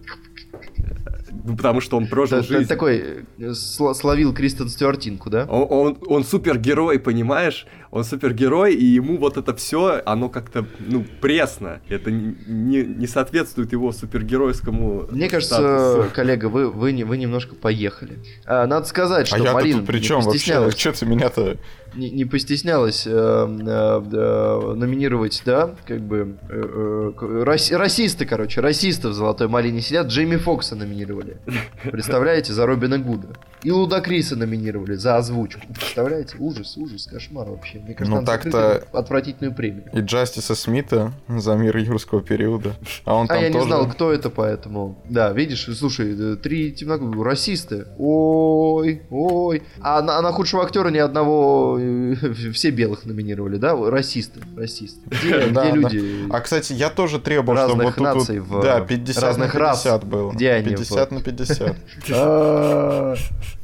Ну, 1.49 1.57
потому 1.57 1.81
что 1.81 1.97
он 1.97 2.07
прожил 2.07 2.37
Да, 2.37 2.43
жизнь. 2.43 2.67
Такой 2.67 2.97
э, 3.39 3.49
сл- 3.49 3.93
словил 3.95 4.33
Кристен 4.33 4.69
Стюартинку, 4.69 5.29
да? 5.29 5.45
Он, 5.49 5.65
он, 5.69 5.97
он 6.07 6.23
супергерой, 6.23 6.99
понимаешь? 6.99 7.65
Он 7.91 8.03
супергерой, 8.03 8.75
и 8.75 8.85
ему 8.85 9.17
вот 9.17 9.37
это 9.37 9.55
все, 9.55 10.01
оно 10.05 10.29
как-то, 10.29 10.65
ну, 10.79 11.03
пресно. 11.21 11.81
Это 11.89 12.11
не, 12.11 12.83
не- 12.83 13.07
соответствует 13.07 13.71
его 13.71 13.91
супергеройскому 13.91 15.07
Мне 15.09 15.27
кажется, 15.27 15.55
статусу. 15.55 16.13
коллега, 16.13 16.45
вы, 16.49 16.69
вы, 16.69 16.91
не- 16.91 17.03
вы 17.03 17.17
немножко 17.17 17.55
поехали. 17.55 18.19
А, 18.45 18.67
надо 18.67 18.85
сказать, 18.85 19.25
что 19.27 19.37
а 19.37 19.39
я 19.39 19.53
Марина 19.53 19.79
тут 19.79 19.87
при 19.87 19.99
чем 19.99 20.21
вообще? 20.21 20.69
Че 20.75 20.91
ты 20.91 21.05
меня-то... 21.07 21.57
не, 21.95 22.09
не 22.11 22.25
постеснялась 22.25 23.05
э, 23.07 23.11
э, 23.11 24.01
э, 24.11 24.73
номинировать, 24.75 25.41
да, 25.45 25.75
как 25.87 26.01
бы 26.01 26.37
э, 26.49 27.11
э, 27.21 27.43
рас- 27.43 27.71
расисты, 27.71 28.25
короче, 28.25 28.61
расисты 28.61 29.09
в 29.09 29.13
«Золотой 29.13 29.47
малине» 29.47 29.81
сидят, 29.81 30.07
Джейми 30.07 30.37
Фокса 30.37 30.75
номинировали. 30.75 31.37
Представляете, 31.83 32.53
за 32.53 32.65
Робина 32.65 32.97
Гуда. 32.99 33.29
И 33.63 33.71
Луда 33.71 33.99
Криса 34.01 34.35
номинировали 34.37 34.95
за 34.95 35.17
озвучку. 35.17 35.61
Представляете? 35.67 36.37
Ужас, 36.39 36.77
ужас, 36.77 37.07
кошмар 37.11 37.49
вообще. 37.49 37.79
Мне 37.79 37.93
кажется, 37.93 38.19
Ну, 38.19 38.25
так-то- 38.25 38.83
отвратительную 38.93 39.53
премию. 39.53 39.89
И 39.93 39.99
Джастиса 39.99 40.55
Смита 40.55 41.11
за 41.27 41.55
мир 41.55 41.75
юрского 41.77 42.21
периода. 42.21 42.73
А 43.05 43.15
он 43.15 43.25
А 43.25 43.27
там 43.33 43.41
я 43.41 43.47
не 43.49 43.53
тоже... 43.53 43.65
знал, 43.65 43.89
кто 43.89 44.13
это, 44.13 44.29
поэтому... 44.29 44.97
Да, 45.09 45.33
видишь, 45.33 45.67
слушай, 45.77 46.15
э, 46.17 46.35
три 46.37 46.71
темнокожих 46.71 47.21
расисты. 47.25 47.87
Ой, 47.97 49.01
ой. 49.09 49.63
А 49.81 50.01
на, 50.01 50.21
на 50.21 50.31
худшего 50.31 50.63
актера 50.63 50.89
ни 50.89 50.97
одного 50.97 51.78
все 52.53 52.69
белых 52.71 53.05
номинировали, 53.05 53.57
да? 53.57 53.75
Расисты, 53.89 54.41
расисты. 54.57 55.01
Где, 55.09 55.47
Да, 55.51 55.69
где 55.69 55.71
да. 55.71 55.75
люди? 55.89 56.25
А, 56.29 56.39
кстати, 56.41 56.73
я 56.73 56.89
тоже 56.89 57.19
требовал, 57.19 57.57
чтобы 57.67 57.83
Разных 57.83 57.97
вот 57.97 58.27
тут 58.27 58.29
вот, 58.29 58.47
в- 58.47 58.61
да, 58.63 58.81
50 58.81 59.23
разных 59.23 59.53
на 59.53 59.59
50 59.59 59.85
рас. 60.03 60.03
было. 60.09 60.31
Где 60.31 60.51
они 60.51 60.69
50 60.69 61.09
в- 61.09 61.13
на 61.13 61.21
50. 61.21 61.75
А, 62.13 63.15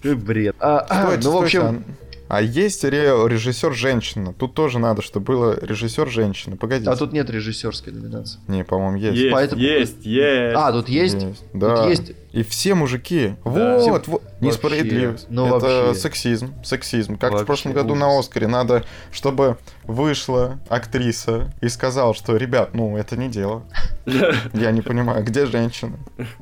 ты 0.01 0.15
бред. 0.15 0.56
А, 0.60 0.86
Стойте, 1.06 1.28
Ну, 1.28 1.32
в 1.34 1.38
общем, 1.43 1.84
А 2.28 2.41
есть 2.41 2.84
ре- 2.84 3.13
режиссер 3.28 3.73
женщина. 3.75 4.34
Тут 4.34 4.56
тоже 4.56 4.80
надо, 4.80 5.04
чтобы 5.04 5.25
было 5.28 5.60
режиссер 5.62 6.10
женщина. 6.10 6.58
Погодите. 6.58 6.89
а 6.89 6.95
тут 6.95 7.13
нет 7.13 7.30
режиссерской 7.30 7.93
номинации. 7.93 8.39
Не, 8.47 8.63
по-моему, 8.63 8.97
есть. 8.97 9.15
Есть, 9.15 9.32
Поэтому- 9.34 9.62
есть, 9.62 10.06
есть. 10.06 10.56
А, 10.56 10.71
тут 10.71 10.89
есть? 10.89 11.17
Да. 11.54 11.75
Тут 11.84 11.89
есть. 11.91 12.12
И 12.36 12.43
все 12.43 12.76
мужики. 12.76 13.36
Да. 13.45 13.78
Вот, 13.80 14.08
вот. 14.10 14.21
Несправедливость. 14.41 15.28
Ну, 15.30 15.56
Это 15.58 15.86
вообще. 15.86 16.02
сексизм. 16.02 16.54
Сексизм. 16.65 17.17
Как 17.17 17.30
в 17.30 17.34
Вообще 17.34 17.45
прошлом 17.45 17.71
году 17.71 17.95
на 17.95 18.19
Оскаре. 18.19 18.48
Надо, 18.48 18.84
чтобы 19.13 19.58
вышла 19.84 20.60
актриса 20.67 21.54
и 21.62 21.69
сказала, 21.69 22.13
что, 22.13 22.36
ребят, 22.36 22.74
ну, 22.74 22.98
это 22.98 23.15
не 23.15 23.30
дело. 23.30 23.63
Я 24.54 24.71
не 24.71 24.82
понимаю, 24.82 25.24
где 25.24 25.45
женщина? 25.45 25.98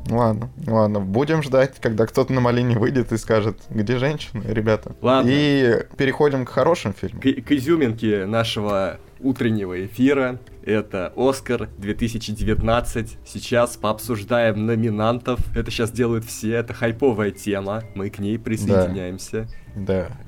Ладно, 0.09 0.49
ладно. 0.65 0.99
Будем 0.99 1.43
ждать, 1.43 1.75
когда 1.79 2.07
кто-то 2.07 2.33
на 2.33 2.41
малине 2.41 2.75
выйдет 2.75 3.11
и 3.11 3.17
скажет, 3.17 3.59
где 3.69 3.99
женщина, 3.99 4.41
ребята. 4.47 4.95
Ладно. 4.99 5.29
И 5.31 5.85
переходим 5.95 6.45
к 6.45 6.49
хорошим 6.49 6.95
фильмам. 6.99 7.21
К, 7.21 7.25
к 7.45 7.51
изюминке 7.51 8.25
нашего 8.25 8.97
утреннего 9.23 9.85
эфира. 9.85 10.39
Это 10.63 11.11
Оскар 11.15 11.69
2019. 11.77 13.17
Сейчас 13.25 13.77
пообсуждаем 13.77 14.65
номинантов. 14.65 15.39
Это 15.55 15.71
сейчас 15.71 15.91
делают 15.91 16.25
все. 16.25 16.53
Это 16.53 16.73
хайповая 16.73 17.31
тема. 17.31 17.83
Мы 17.95 18.09
к 18.09 18.19
ней 18.19 18.37
присоединяемся. 18.37 19.41
Да. 19.41 19.62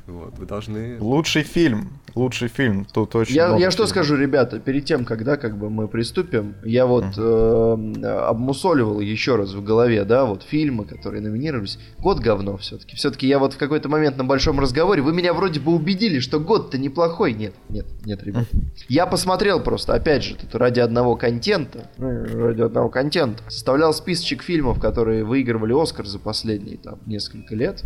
Вот, 0.08 0.38
вы 0.38 0.46
должны... 0.46 0.98
Лучший 1.00 1.44
фильм. 1.44 1.90
Лучший 2.16 2.48
фильм. 2.48 2.86
Тут 2.86 3.16
очень 3.16 3.36
Я, 3.36 3.48
много 3.48 3.62
я 3.62 3.72
что 3.72 3.80
фильмов. 3.86 3.90
скажу, 3.90 4.16
ребята, 4.16 4.60
перед 4.60 4.86
тем, 4.86 5.04
когда 5.04 5.36
как 5.36 5.58
бы 5.58 5.70
мы 5.70 5.88
приступим, 5.88 6.56
я 6.64 6.86
вот 6.86 7.06
э, 7.18 8.06
обмусоливал 8.28 9.02
еще 9.02 9.36
раз 9.36 9.54
в 9.54 9.64
голове, 9.64 10.06
да, 10.06 10.26
вот 10.26 10.44
фильмы, 10.44 10.86
которые 10.86 11.22
номинировались. 11.22 11.78
Год 12.00 12.20
говно 12.20 12.56
все-таки. 12.58 12.96
Все-таки 12.96 13.28
я 13.28 13.38
вот 13.38 13.54
в 13.54 13.58
какой-то 13.58 13.90
момент 13.90 14.18
на 14.18 14.24
большом 14.24 14.60
разговоре, 14.60 15.02
вы 15.02 15.14
меня 15.14 15.34
вроде 15.34 15.60
бы 15.60 15.74
убедили, 15.74 16.20
что 16.20 16.40
год-то 16.40 16.78
неплохой. 16.78 17.34
Нет, 17.34 17.54
нет, 17.70 17.86
нет, 18.06 18.24
ребят. 18.24 18.46
Я 18.88 19.06
посмотрел 19.06 19.60
просто, 19.60 19.94
опять 19.94 20.24
же, 20.24 20.36
тут 20.36 20.56
ради 20.56 20.80
одного 20.80 21.18
контента, 21.18 21.90
ну, 21.98 22.24
ради 22.24 22.62
одного 22.62 22.88
контента, 22.90 23.44
составлял 23.50 23.94
списочек 23.94 24.42
фильмов, 24.42 24.80
которые 24.80 25.26
выигрывали 25.26 25.74
Оскар 25.80 26.06
за 26.06 26.20
последние 26.20 26.78
там 26.78 27.00
несколько 27.06 27.56
лет. 27.56 27.84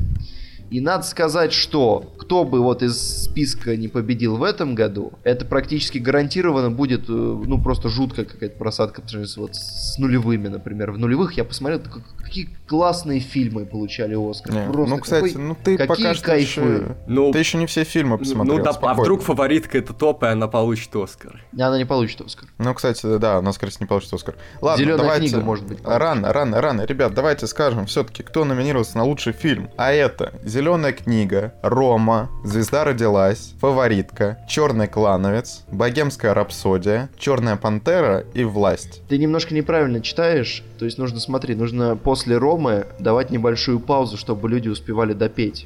И 0.70 0.82
надо 0.82 1.04
сказать, 1.04 1.52
что 1.52 2.14
кто 2.20 2.44
бы 2.44 2.62
вот 2.62 2.84
из 2.84 3.24
списка 3.24 3.76
не 3.76 3.88
победил 3.88 4.38
в 4.38 4.44
этом 4.44 4.76
году, 4.76 5.14
это 5.24 5.46
практически 5.46 5.98
гарантированно 5.98 6.70
будет, 6.70 7.10
э, 7.10 7.12
ну, 7.12 7.62
просто 7.62 7.90
жуткая 7.90 8.26
какая-то 8.26 8.58
просадка 8.58 9.02
по 9.02 9.08
сравнению 9.08 9.30
с, 9.30 9.38
вот, 9.38 9.56
с 9.56 9.98
нулевыми, 9.98 10.48
например. 10.48 10.92
В 10.92 11.00
нулевых 11.00 11.34
я 11.34 11.44
посмотрел, 11.44 11.80
как- 11.80 12.16
какие 12.18 12.50
классные 12.70 13.20
фильмы 13.20 13.66
получали 13.66 14.16
Оскар. 14.16 14.54
Не, 14.54 14.72
Просто 14.72 14.96
ну, 14.96 15.02
кстати, 15.02 15.30
какой- 15.30 15.42
ну 15.42 15.56
ты 15.56 15.76
какие 15.76 15.88
пока 15.88 16.14
что 16.14 16.26
кайфы. 16.26 16.44
еще... 16.62 16.96
Ну, 17.08 17.32
Ты 17.32 17.40
еще 17.40 17.58
не 17.58 17.66
все 17.66 17.84
фильмы 17.84 18.20
посмотрел. 18.20 18.58
ну 18.58 18.64
да, 18.64 18.72
а 18.80 18.94
вдруг 18.94 19.24
фаворитка 19.24 19.80
это 19.80 19.94
топ, 19.94 20.24
и 20.24 20.28
она 20.28 20.48
получит 20.48 20.96
Оскар? 20.96 21.44
Она 21.54 21.78
не 21.80 21.86
получит 21.86 22.22
Оскар. 22.22 22.48
Ну, 22.60 22.74
кстати, 22.76 23.18
да, 23.18 23.38
она, 23.38 23.52
скорее 23.54 23.72
всего, 23.72 23.86
не 23.86 23.88
получит 23.88 24.14
Оскар. 24.14 24.36
Ладно, 24.62 24.84
Зелёная 24.84 25.04
давайте... 25.04 25.28
книга, 25.30 25.42
может 25.44 25.66
быть, 25.68 25.82
получит. 25.82 26.00
Рано, 26.00 26.32
рано, 26.32 26.62
рано. 26.62 26.82
Ребят, 26.86 27.14
давайте 27.16 27.48
скажем 27.48 27.88
все-таки, 27.88 28.22
кто 28.22 28.46
номинировался 28.46 28.98
на 28.98 29.04
лучший 29.04 29.34
фильм. 29.34 29.72
А 29.76 29.92
это 29.92 30.34
«Зеленая 30.44 30.94
книга», 30.94 31.54
«Рома», 31.64 32.30
«Звезда 32.44 32.84
родилась», 32.84 33.54
«Фаворитка», 33.60 34.38
«Черный 34.48 34.88
клановец», 34.88 35.64
«Богемская 35.72 36.36
рапсодия», 36.36 37.10
«Черная 37.18 37.56
пантера» 37.56 38.26
и 38.36 38.44
«Власть». 38.44 39.02
Ты 39.10 39.18
немножко 39.18 39.56
неправильно 39.56 40.02
читаешь, 40.02 40.64
то 40.78 40.86
есть 40.86 40.98
нужно, 41.00 41.20
смотри, 41.20 41.56
нужно 41.56 41.96
после 41.96 42.38
Ромы 42.60 42.88
давать 43.00 43.32
небольшую 43.32 43.80
паузу, 43.80 44.18
чтобы 44.18 44.50
люди 44.50 44.68
успевали 44.68 45.14
допеть. 45.14 45.66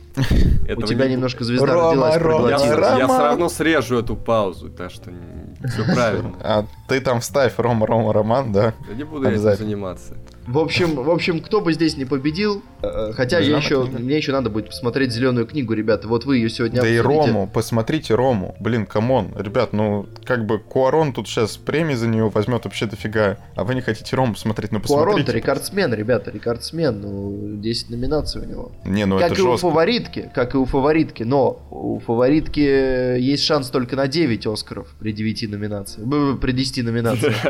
У 0.77 0.81
тебя 0.83 1.07
не- 1.07 1.13
немножко 1.13 1.43
звезда 1.43 1.65
Рома, 1.73 1.89
родилась, 1.89 2.17
проглотила. 2.17 2.97
Я 2.97 3.07
все 3.07 3.17
равно 3.17 3.49
срежу 3.49 3.97
эту 3.97 4.15
паузу, 4.15 4.69
так 4.69 4.91
что 4.91 5.09
все 5.67 5.93
правильно. 5.93 6.33
А 6.41 6.65
ты 6.87 7.01
там 7.01 7.19
вставь 7.19 7.53
«Рома, 7.57 7.87
Рома, 7.87 8.13
Роман», 8.13 8.51
да? 8.53 8.73
Я 8.87 8.95
не 8.95 9.03
буду 9.03 9.27
этим 9.27 9.41
заниматься. 9.41 10.13
В 10.47 10.57
общем, 10.59 10.95
в 10.95 11.09
общем, 11.09 11.39
кто 11.39 11.61
бы 11.61 11.73
здесь 11.73 11.95
не 11.97 12.05
победил, 12.05 12.61
э, 12.81 13.11
хотя 13.13 13.39
я 13.39 13.57
еще, 13.57 13.85
книга. 13.85 13.99
мне 13.99 14.17
еще 14.17 14.31
надо 14.31 14.49
будет 14.49 14.67
посмотреть 14.67 15.11
зеленую 15.11 15.45
книгу, 15.47 15.73
ребята. 15.73 16.07
Вот 16.07 16.25
вы 16.25 16.37
ее 16.37 16.49
сегодня 16.49 16.81
Да 16.81 16.87
и 16.87 16.97
обсудите. 16.97 17.27
Рому, 17.31 17.49
посмотрите 17.53 18.15
Рому. 18.15 18.55
Блин, 18.59 18.85
come 18.85 19.11
on. 19.11 19.31
Ребят, 19.37 19.73
ну, 19.73 20.07
как 20.25 20.45
бы 20.45 20.59
Куарон 20.59 21.13
тут 21.13 21.27
сейчас 21.27 21.57
премии 21.57 21.93
за 21.95 22.07
нее 22.07 22.29
возьмет 22.29 22.65
вообще 22.65 22.85
дофига. 22.85 23.37
А 23.55 23.63
вы 23.63 23.75
не 23.75 23.81
хотите 23.81 24.15
Рому 24.15 24.33
посмотреть? 24.33 24.71
Ну, 24.71 24.81
Куарон-то 24.81 25.11
посмотрите. 25.19 25.37
рекордсмен, 25.37 25.93
ребята, 25.93 26.31
рекордсмен. 26.31 26.99
Ну, 27.01 27.55
10 27.61 27.89
номинаций 27.89 28.41
у 28.41 28.45
него. 28.45 28.71
Не, 28.85 29.05
ну 29.05 29.19
как 29.19 29.31
это 29.31 29.39
и 29.39 29.43
у 29.43 29.51
жестко. 29.51 29.69
фаворитки, 29.69 30.31
как 30.35 30.55
и 30.55 30.57
у 30.57 30.65
фаворитки, 30.65 31.23
но 31.23 31.65
у 31.71 31.99
фаворитки 31.99 32.59
есть 32.59 33.43
шанс 33.43 33.69
только 33.69 33.95
на 33.95 34.07
9 34.07 34.45
Оскаров 34.47 34.87
при 34.99 35.11
9 35.13 35.49
номинациях. 35.49 36.05
Б- 36.07 36.35
При 36.37 36.51
10 36.51 36.83
номинациях. 36.83 37.35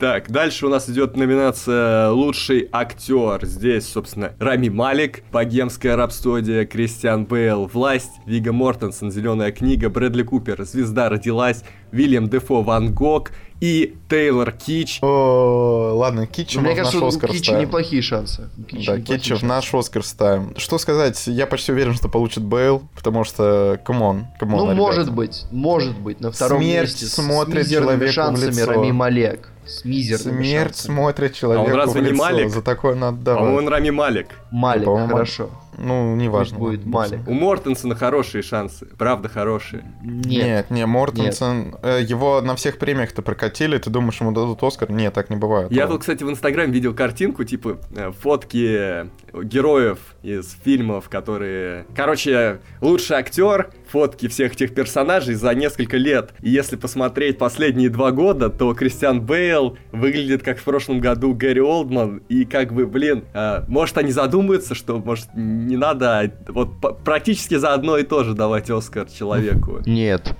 Так, 0.00 0.30
дальше 0.30 0.64
у 0.64 0.70
нас 0.70 0.88
идет 0.88 1.14
номинация 1.14 2.08
«Лучший 2.08 2.29
актер». 2.72 3.44
Здесь, 3.46 3.88
собственно, 3.88 4.32
Рами 4.38 4.68
Малек, 4.68 5.22
«Богемская 5.32 5.96
рапсодия», 5.96 6.64
Кристиан 6.64 7.24
Бейл, 7.24 7.66
«Власть», 7.66 8.12
Вигго 8.26 8.52
Мортенсен, 8.52 9.10
«Зеленая 9.10 9.52
книга», 9.52 9.88
Брэдли 9.88 10.22
Купер, 10.22 10.64
«Звезда 10.64 11.08
родилась», 11.08 11.62
Вильям 11.92 12.28
Дефо, 12.28 12.62
«Ван 12.62 12.94
Гог» 12.94 13.32
и 13.60 13.94
Тейлор 14.08 14.52
Китч. 14.52 15.00
О, 15.02 15.92
ладно, 15.94 16.22
мы 16.22 16.44
мне 16.60 16.60
в 16.60 16.62
наш 16.62 16.76
кажется, 16.76 17.04
у 17.04 17.06
Оскар 17.08 17.30
Кичи 17.30 17.44
ставим. 17.44 17.60
неплохие 17.60 18.00
шансы. 18.00 18.48
У 18.56 18.62
Кичи 18.62 18.86
Да, 18.86 19.00
Китча 19.00 19.36
в 19.36 19.42
наш 19.42 19.74
Оскар 19.74 20.02
ставим. 20.02 20.54
Что 20.56 20.78
сказать, 20.78 21.22
я 21.26 21.46
почти 21.46 21.72
уверен, 21.72 21.92
что 21.92 22.08
получит 22.08 22.42
Бейл, 22.42 22.82
потому 22.96 23.24
что, 23.24 23.78
come 23.84 24.09
on, 24.09 24.28
come 24.38 24.51
on, 24.51 24.60
Ну, 24.60 24.64
ребята. 24.64 24.80
может 24.80 25.12
быть, 25.12 25.44
может 25.50 25.98
быть. 25.98 26.20
На 26.20 26.30
втором 26.32 26.62
Смерть 26.62 26.84
месте 26.84 27.04
с 27.04 27.12
смотрит 27.12 27.66
мизерными 27.66 28.10
человеку 28.10 28.12
в 28.12 28.14
шансами 28.14 28.50
лицо. 28.50 28.72
Рами 28.72 28.90
Малек. 28.92 29.50
С 29.70 29.84
мизерными 29.84 30.42
Смерть 30.42 30.74
шансами. 30.76 30.94
смотрит 30.94 31.34
человеку 31.34 31.76
разве 31.76 32.00
в 32.00 32.04
не 32.04 32.10
лицо. 32.10 32.22
Малик? 32.22 32.50
За 32.50 32.62
такое 32.62 32.94
надо 32.96 33.16
По-моему, 33.24 33.46
давать. 33.46 33.58
он 33.64 33.68
Рами 33.68 33.90
Малик. 33.90 34.26
Малик, 34.50 34.84
По-моему, 34.84 35.12
хорошо. 35.12 35.50
Ну, 35.80 36.14
неважно. 36.14 36.58
Будет 36.58 36.84
Малик. 36.84 37.26
У 37.26 37.32
Мортенсена 37.32 37.94
хорошие 37.94 38.42
шансы, 38.42 38.86
правда 38.98 39.28
хорошие. 39.28 39.84
Нет. 40.02 40.44
Нет, 40.44 40.70
не, 40.70 40.86
Мортенсен, 40.86 41.76
э, 41.82 42.00
его 42.02 42.40
на 42.40 42.54
всех 42.54 42.78
премиях-то 42.78 43.22
прокатили, 43.22 43.78
ты 43.78 43.90
думаешь, 43.90 44.20
ему 44.20 44.32
дадут 44.32 44.62
Оскар? 44.62 44.90
Нет, 44.90 45.14
так 45.14 45.30
не 45.30 45.36
бывает. 45.36 45.72
Я 45.72 45.86
тут, 45.86 46.00
кстати, 46.00 46.22
в 46.22 46.30
Инстаграме 46.30 46.72
видел 46.72 46.94
картинку, 46.94 47.44
типа, 47.44 47.78
э, 47.96 48.12
фотки 48.12 49.08
героев 49.32 49.98
из 50.22 50.56
фильмов, 50.64 51.08
которые... 51.08 51.86
Короче, 51.96 52.60
лучший 52.80 53.16
актер, 53.16 53.70
фотки 53.88 54.28
всех 54.28 54.52
этих 54.52 54.74
персонажей 54.74 55.34
за 55.34 55.54
несколько 55.54 55.96
лет. 55.96 56.32
И 56.42 56.50
если 56.50 56.76
посмотреть 56.76 57.38
последние 57.38 57.90
два 57.90 58.10
года, 58.10 58.50
то 58.50 58.74
Кристиан 58.74 59.20
Бейл 59.20 59.78
выглядит 59.92 60.42
как 60.42 60.58
в 60.58 60.64
прошлом 60.64 61.00
году 61.00 61.34
Гэри 61.34 61.60
Олдман. 61.60 62.22
И 62.28 62.44
как 62.44 62.72
бы, 62.72 62.86
блин, 62.86 63.24
э, 63.32 63.64
может 63.68 63.98
они 63.98 64.12
задумаются, 64.12 64.74
что, 64.74 64.98
может, 64.98 65.28
не 65.70 65.76
надо 65.76 66.20
а 66.20 66.30
вот 66.48 67.02
практически 67.04 67.54
за 67.54 67.72
одно 67.72 67.96
и 67.96 68.02
то 68.02 68.24
же 68.24 68.34
давать 68.34 68.70
Оскар 68.70 69.06
человеку. 69.08 69.80
Нет. 69.86 70.34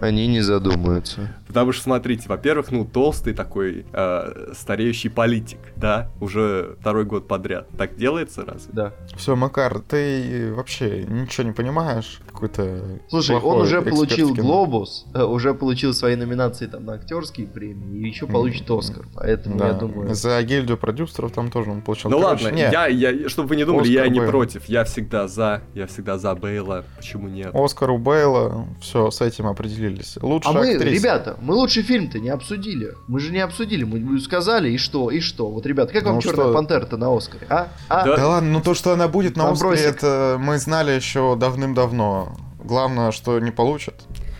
Они 0.00 0.26
не 0.26 0.40
задумаются. 0.40 1.34
Потому 1.52 1.72
что, 1.72 1.84
смотрите, 1.84 2.28
во-первых, 2.28 2.70
ну, 2.70 2.84
толстый 2.86 3.34
такой 3.34 3.84
э, 3.92 4.52
стареющий 4.54 5.10
политик, 5.10 5.58
да, 5.76 6.10
уже 6.20 6.76
второй 6.80 7.04
год 7.04 7.28
подряд. 7.28 7.68
Так 7.76 7.96
делается 7.96 8.44
разве? 8.46 8.70
Да. 8.72 8.92
Все, 9.16 9.36
Макар, 9.36 9.80
ты 9.80 10.52
вообще 10.54 11.04
ничего 11.04 11.46
не 11.46 11.52
понимаешь? 11.52 12.20
Какой-то 12.32 13.00
Слушай, 13.08 13.36
он 13.36 13.60
уже 13.62 13.82
получил. 13.82 14.34
Глобус, 14.34 15.04
э, 15.14 15.22
уже 15.22 15.52
получил 15.52 15.92
свои 15.92 16.16
номинации 16.16 16.66
там 16.66 16.84
на 16.86 16.94
актерские 16.94 17.46
премии 17.46 17.98
и 17.98 18.08
еще 18.08 18.26
получит 18.26 18.70
Оскар. 18.70 19.04
Поэтому 19.14 19.58
Да, 19.58 19.68
я 19.68 19.72
думаю. 19.74 20.14
за 20.14 20.42
гильдию 20.42 20.78
продюсеров 20.78 21.32
там 21.32 21.50
тоже 21.50 21.70
он 21.70 21.82
получил. 21.82 22.10
Ну 22.10 22.20
Короче, 22.20 22.44
ладно, 22.46 22.56
не, 22.56 22.62
я, 22.62 22.86
я, 22.86 23.28
чтобы 23.28 23.48
вы 23.48 23.56
не 23.56 23.64
думали, 23.64 23.88
я 23.88 24.02
Оскар 24.02 24.12
не 24.12 24.20
Бейл. 24.20 24.30
против. 24.30 24.64
Я 24.66 24.84
всегда 24.84 25.28
за, 25.28 25.60
я 25.74 25.86
всегда 25.86 26.16
за 26.16 26.34
Бейла. 26.34 26.84
Почему 26.96 27.28
нет? 27.28 27.50
Оскар 27.54 27.90
у 27.90 27.98
Бейла, 27.98 28.66
все, 28.80 29.10
с 29.10 29.20
этим 29.20 29.46
определились. 29.46 30.16
Лучшая 30.22 30.54
А 30.54 30.58
мы, 30.58 30.74
актриса. 30.74 30.96
ребята, 30.96 31.36
мы 31.42 31.54
лучший 31.54 31.82
фильм-то 31.82 32.18
не 32.18 32.30
обсудили. 32.30 32.94
Мы 33.08 33.20
же 33.20 33.32
не 33.32 33.40
обсудили, 33.40 33.84
мы 33.84 34.18
сказали, 34.20 34.70
и 34.70 34.78
что, 34.78 35.10
и 35.10 35.20
что. 35.20 35.48
Вот, 35.48 35.66
ребята, 35.66 35.92
как 35.92 36.04
вам 36.04 36.16
Ну 36.16 36.20
Черная 36.20 36.46
что? 36.46 36.54
пантера-то 36.54 36.96
на 36.96 37.16
Оскаре, 37.16 37.46
а? 37.50 37.68
А? 37.88 38.04
Да. 38.06 38.16
Да 38.16 38.28
ладно, 38.28 38.50
ну 38.50 38.60
то, 38.60 38.74
что 38.74 38.92
она 38.92 39.08
будет 39.08 39.36
на 39.36 39.50
Оскаре, 39.50 39.80
это 39.80 40.36
мы 40.38 40.58
знали 40.58 40.92
еще 40.92 41.36
давным-давно. 41.36 42.36
Главное, 42.62 43.10
что 43.10 43.40
не 43.40 43.50
получат. 43.50 43.94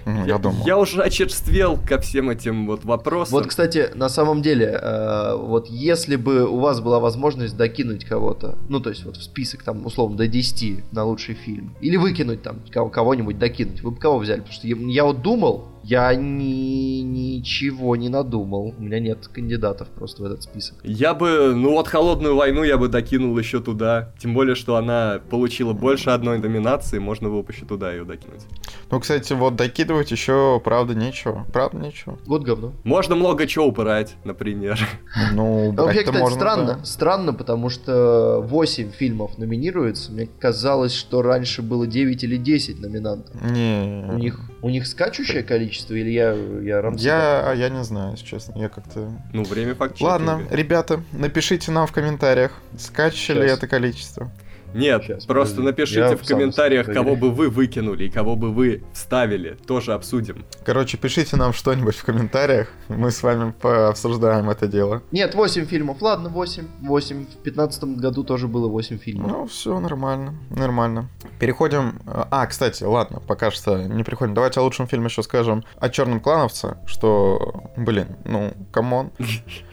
Ну, 0.04 0.26
я, 0.26 0.38
думал. 0.38 0.66
Я 0.66 0.78
уже 0.78 1.02
очерствел 1.02 1.76
ко 1.76 2.00
всем 2.00 2.30
этим 2.30 2.66
вот 2.66 2.84
вопросам. 2.84 3.38
Вот, 3.38 3.46
кстати, 3.46 3.90
на 3.94 4.08
самом 4.08 4.42
деле, 4.42 4.66
э, 4.66 5.36
вот 5.36 5.68
если 5.68 6.16
бы 6.16 6.44
у 6.48 6.58
вас 6.58 6.80
была 6.80 6.98
возможность 6.98 7.56
докинуть 7.56 8.04
кого-то, 8.04 8.58
ну, 8.68 8.80
то 8.80 8.90
есть 8.90 9.04
вот 9.04 9.16
в 9.16 9.22
список 9.22 9.62
там, 9.62 9.86
условно, 9.86 10.16
до 10.16 10.26
10 10.26 10.92
на 10.92 11.04
лучший 11.04 11.34
фильм, 11.34 11.74
или 11.80 11.96
выкинуть 11.96 12.42
там 12.42 12.56
кого-нибудь, 12.70 13.38
докинуть, 13.38 13.82
вы 13.82 13.92
бы 13.92 13.98
кого 13.98 14.18
взяли? 14.18 14.40
Потому 14.40 14.54
что 14.54 14.66
я, 14.66 14.76
я 14.76 15.04
вот 15.04 15.22
думал, 15.22 15.68
я 15.82 16.14
ни, 16.14 17.00
ничего 17.00 17.96
не 17.96 18.08
надумал. 18.08 18.74
У 18.78 18.82
меня 18.82 19.00
нет 19.00 19.28
кандидатов 19.28 19.88
просто 19.88 20.22
в 20.22 20.26
этот 20.26 20.42
список. 20.42 20.76
Я 20.82 21.14
бы, 21.14 21.52
ну 21.54 21.72
вот 21.72 21.88
холодную 21.88 22.36
войну 22.36 22.62
я 22.62 22.78
бы 22.78 22.88
докинул 22.88 23.36
еще 23.38 23.60
туда. 23.60 24.12
Тем 24.18 24.34
более, 24.34 24.54
что 24.54 24.76
она 24.76 25.20
получила 25.30 25.72
больше 25.72 26.10
одной 26.10 26.38
номинации, 26.38 26.98
можно 26.98 27.28
было 27.28 27.42
бы 27.42 27.52
еще 27.52 27.66
туда 27.66 27.92
ее 27.92 28.04
докинуть. 28.04 28.42
Ну, 28.90 29.00
кстати, 29.00 29.32
вот 29.32 29.56
докидывать 29.56 30.10
еще, 30.10 30.60
правда, 30.62 30.94
нечего. 30.94 31.46
Правда, 31.52 31.78
нечего. 31.78 32.18
Вот 32.26 32.42
говно. 32.42 32.72
Можно 32.84 33.16
много 33.16 33.46
чего 33.46 33.66
убрать, 33.66 34.16
например. 34.24 34.78
Ну, 35.32 35.72
Вообще, 35.72 36.00
кстати, 36.00 36.18
можно, 36.18 36.38
странно. 36.38 36.66
Да. 36.78 36.84
Странно, 36.84 37.34
потому 37.34 37.68
что 37.70 38.40
8 38.42 38.90
фильмов 38.90 39.38
номинируется. 39.38 40.12
Мне 40.12 40.28
казалось, 40.38 40.92
что 40.92 41.22
раньше 41.22 41.62
было 41.62 41.86
9 41.86 42.24
или 42.24 42.36
10 42.36 42.80
номинантов. 42.80 43.34
Не. 43.42 44.04
У 44.08 44.18
них, 44.18 44.40
у 44.62 44.70
них 44.70 44.86
скачущее 44.86 45.42
количество 45.42 45.94
или 45.94 46.10
я, 46.10 46.32
я 46.32 46.80
рам 46.80 46.94
Я, 46.94 47.50
а 47.50 47.54
я 47.54 47.68
не 47.68 47.82
знаю, 47.82 48.12
если 48.12 48.24
честно, 48.24 48.58
я 48.58 48.68
как-то... 48.68 49.12
Ну, 49.32 49.42
время 49.42 49.74
факт 49.74 50.00
Ладно, 50.00 50.40
ребята, 50.50 51.02
напишите 51.12 51.72
нам 51.72 51.86
в 51.86 51.92
комментариях, 51.92 52.52
скачали 52.78 53.50
это 53.50 53.66
количество. 53.66 54.30
Нет, 54.74 55.02
Сейчас, 55.04 55.24
просто 55.26 55.56
подожди. 55.56 55.70
напишите 55.70 56.00
Я 56.00 56.16
в 56.16 56.26
комментариях, 56.26 56.86
кого 56.86 57.16
бы 57.16 57.30
вы 57.30 57.48
выкинули 57.48 58.04
и 58.04 58.10
кого 58.10 58.36
бы 58.36 58.52
вы 58.52 58.82
вставили. 58.92 59.56
Тоже 59.66 59.92
обсудим. 59.92 60.44
Короче, 60.64 60.96
пишите 60.96 61.36
нам 61.36 61.52
что-нибудь 61.52 61.96
в 61.96 62.04
комментариях. 62.04 62.68
Мы 62.88 63.10
с 63.10 63.22
вами 63.22 63.52
пообсуждаем 63.60 64.50
это 64.50 64.66
дело. 64.66 65.02
Нет, 65.12 65.34
8 65.34 65.66
фильмов. 65.66 66.00
Ладно, 66.00 66.28
8. 66.28 66.64
8. 66.80 67.26
В 67.26 67.36
15 67.42 67.84
году 67.84 68.24
тоже 68.24 68.48
было 68.48 68.68
8 68.68 68.98
фильмов. 68.98 69.30
Ну, 69.30 69.46
все 69.46 69.78
нормально. 69.78 70.34
Нормально. 70.50 71.08
Переходим... 71.38 72.00
А, 72.06 72.46
кстати, 72.46 72.84
ладно, 72.84 73.20
пока 73.26 73.50
что 73.50 73.76
не 73.82 74.04
приходим. 74.04 74.34
Давайте 74.34 74.60
о 74.60 74.62
лучшем 74.62 74.86
фильме 74.86 75.06
еще 75.06 75.22
скажем. 75.22 75.64
О 75.78 75.88
Черном 75.88 76.20
клановце, 76.20 76.76
что, 76.86 77.70
блин, 77.76 78.16
ну, 78.24 78.52
come 78.70 78.93
on. 78.93 79.10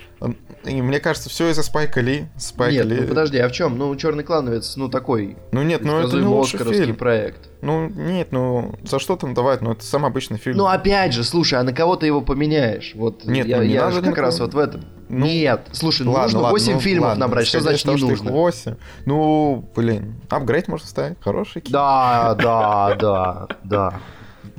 И 0.65 0.82
мне 0.82 0.99
кажется, 0.99 1.29
все 1.29 1.49
из-за 1.49 1.63
Спайка 1.63 2.01
Ли. 2.01 2.27
Спайк 2.38 2.73
нет, 2.73 2.86
Ли... 2.86 3.01
ну 3.01 3.08
подожди, 3.08 3.38
а 3.38 3.47
в 3.47 3.51
чем? 3.51 3.77
Ну, 3.77 3.95
Черный 3.95 4.23
клановец, 4.23 4.75
ну 4.75 4.89
такой. 4.89 5.38
Ну 5.51 5.63
нет, 5.63 5.84
ну 5.84 5.99
это 5.99 6.17
не 6.17 6.25
лучший 6.25 6.60
фильм. 6.60 6.95
проект. 6.95 7.49
Ну 7.62 7.89
нет, 7.89 8.32
ну 8.32 8.75
за 8.84 8.99
что 8.99 9.15
там 9.15 9.34
давать? 9.34 9.62
Ну 9.62 9.71
это 9.71 9.84
самый 9.84 10.08
обычный 10.08 10.38
фильм. 10.38 10.58
Ну 10.58 10.67
опять 10.67 11.13
же, 11.13 11.23
слушай, 11.23 11.60
а 11.60 11.63
на 11.63 11.73
кого 11.73 11.95
ты 11.95 12.05
его 12.05 12.21
поменяешь? 12.21 12.93
Вот 12.95 13.25
нет, 13.25 13.47
я, 13.47 13.58
ну, 13.58 13.63
не 13.63 13.73
я 13.73 13.89
надо 13.89 14.01
как 14.01 14.17
раз 14.17 14.39
вот 14.39 14.53
в 14.53 14.58
этом. 14.58 14.84
Ну, 15.08 15.25
нет, 15.25 15.62
слушай, 15.71 16.03
ну 16.03 16.12
ладно, 16.12 16.34
нужно 16.34 16.51
8 16.51 16.51
ладно, 16.51 16.73
ну, 16.73 16.79
фильмов 16.79 17.08
ладно, 17.10 17.25
набрать, 17.25 17.47
что 17.47 17.62
значит 17.62 17.86
не 17.88 17.95
нужно? 17.95 18.32
8. 18.32 18.75
Ну, 19.05 19.69
блин, 19.75 20.21
апгрейд 20.29 20.67
можно 20.67 20.88
ставить, 20.88 21.17
хороший. 21.19 21.63
Да, 21.67 22.36
да, 22.39 22.95
да, 22.95 23.47
да. 23.63 23.99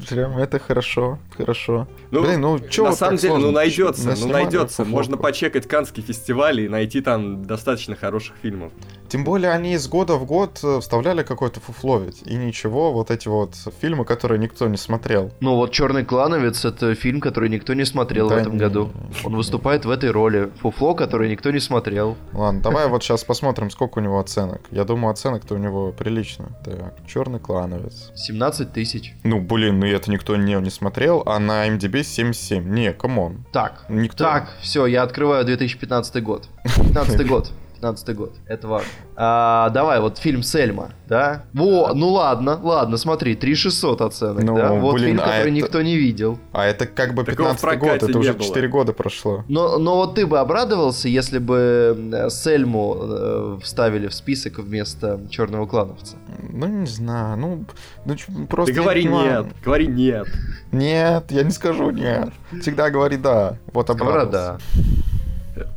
Прям 0.08 0.38
это 0.38 0.58
хорошо, 0.58 1.18
хорошо. 1.36 1.86
Ну, 2.10 2.22
Блин, 2.22 2.40
ну 2.40 2.58
что 2.70 2.84
На 2.84 2.92
самом 2.92 3.16
деле, 3.16 3.36
ну 3.36 3.50
найдется, 3.50 4.14
ну 4.18 4.28
найдется. 4.28 4.84
Можно 4.84 5.16
почекать 5.16 5.68
Канский 5.68 6.02
фестиваль 6.02 6.60
и 6.60 6.68
найти 6.68 7.00
там 7.00 7.44
достаточно 7.44 7.96
хороших 7.96 8.36
фильмов. 8.40 8.72
Тем 9.10 9.24
более 9.24 9.50
они 9.50 9.74
из 9.74 9.88
года 9.88 10.14
в 10.14 10.24
год 10.24 10.60
э, 10.62 10.78
вставляли 10.80 11.24
какой-то 11.24 11.58
фуфло 11.58 11.98
ведь. 11.98 12.22
И 12.26 12.36
ничего, 12.36 12.92
вот 12.92 13.10
эти 13.10 13.26
вот 13.26 13.56
фильмы, 13.80 14.04
которые 14.04 14.38
никто 14.38 14.68
не 14.68 14.76
смотрел. 14.76 15.32
Ну 15.40 15.56
вот 15.56 15.72
Черный 15.72 16.04
клановец 16.04 16.64
это 16.64 16.94
фильм, 16.94 17.20
который 17.20 17.48
никто 17.48 17.74
не 17.74 17.84
смотрел 17.84 18.28
да 18.28 18.36
в 18.36 18.38
этом 18.38 18.52
не... 18.52 18.58
году. 18.58 18.92
Он 19.24 19.34
выступает 19.34 19.84
в 19.84 19.90
этой 19.90 20.12
роли. 20.12 20.52
Фуфло, 20.60 20.94
который 20.94 21.28
никто 21.28 21.50
не 21.50 21.58
смотрел. 21.58 22.16
Ладно, 22.32 22.60
давай 22.60 22.86
вот 22.88 23.02
сейчас 23.02 23.24
посмотрим, 23.24 23.70
сколько 23.70 23.98
у 23.98 24.02
него 24.02 24.20
оценок. 24.20 24.60
Я 24.70 24.84
думаю, 24.84 25.10
оценок-то 25.10 25.54
у 25.54 25.58
него 25.58 25.90
прилично. 25.90 26.50
Так, 26.64 26.94
Черный 27.04 27.40
клановец. 27.40 28.12
17 28.14 28.72
тысяч. 28.72 29.14
Ну, 29.24 29.40
блин, 29.40 29.80
ну 29.80 29.86
это 29.86 30.08
никто 30.08 30.36
не, 30.36 30.54
не 30.54 30.70
смотрел, 30.70 31.24
а 31.26 31.40
на 31.40 31.68
IMDb 31.68 32.04
77. 32.04 32.72
Не, 32.72 32.92
come 32.92 33.22
on. 33.22 33.44
Так, 33.52 33.86
никто... 33.88 34.22
так, 34.22 34.50
все, 34.60 34.86
я 34.86 35.02
открываю 35.02 35.44
2015 35.44 36.22
год. 36.22 36.46
15 36.76 37.26
год. 37.26 37.50
15 37.80 38.16
год. 38.16 38.34
Это 38.46 38.68
важно. 38.68 38.88
А, 39.16 39.70
давай, 39.70 40.00
вот 40.00 40.18
фильм 40.18 40.42
Сельма, 40.42 40.90
да? 41.08 41.44
Во, 41.54 41.94
ну 41.94 42.10
ладно, 42.10 42.60
ладно, 42.62 42.98
смотри, 42.98 43.34
3600 43.34 44.00
оценок, 44.02 44.44
ну, 44.44 44.54
да? 44.54 44.72
Вот 44.74 45.00
фильм, 45.00 45.18
а 45.18 45.22
который 45.22 45.40
это... 45.40 45.50
никто 45.50 45.82
не 45.82 45.96
видел. 45.96 46.38
А 46.52 46.66
это 46.66 46.86
как 46.86 47.14
бы 47.14 47.24
15 47.24 47.78
год, 47.78 48.02
это 48.02 48.18
уже 48.18 48.34
было. 48.34 48.44
4 48.44 48.68
года 48.68 48.92
прошло. 48.92 49.44
Но, 49.48 49.78
но 49.78 49.96
вот 49.96 50.14
ты 50.14 50.26
бы 50.26 50.38
обрадовался, 50.38 51.08
если 51.08 51.38
бы 51.38 52.28
Сельму 52.30 52.98
э, 53.00 53.58
вставили 53.62 54.08
в 54.08 54.14
список 54.14 54.58
вместо 54.58 55.20
Черного 55.30 55.66
клановца? 55.66 56.16
Ну, 56.52 56.66
не 56.66 56.86
знаю, 56.86 57.38
ну, 57.38 57.64
ну 58.04 58.46
просто... 58.46 58.74
Ты 58.74 58.80
говори 58.80 59.04
нет, 59.04 59.46
говори 59.64 59.86
нет. 59.86 60.28
Нет, 60.70 61.24
я 61.30 61.42
не 61.42 61.50
скажу 61.50 61.90
нет. 61.90 62.30
Всегда 62.60 62.90
говори 62.90 63.16
да. 63.16 63.56
Вот 63.72 63.88
обрадовался. 63.88 64.30
да. 64.30 64.58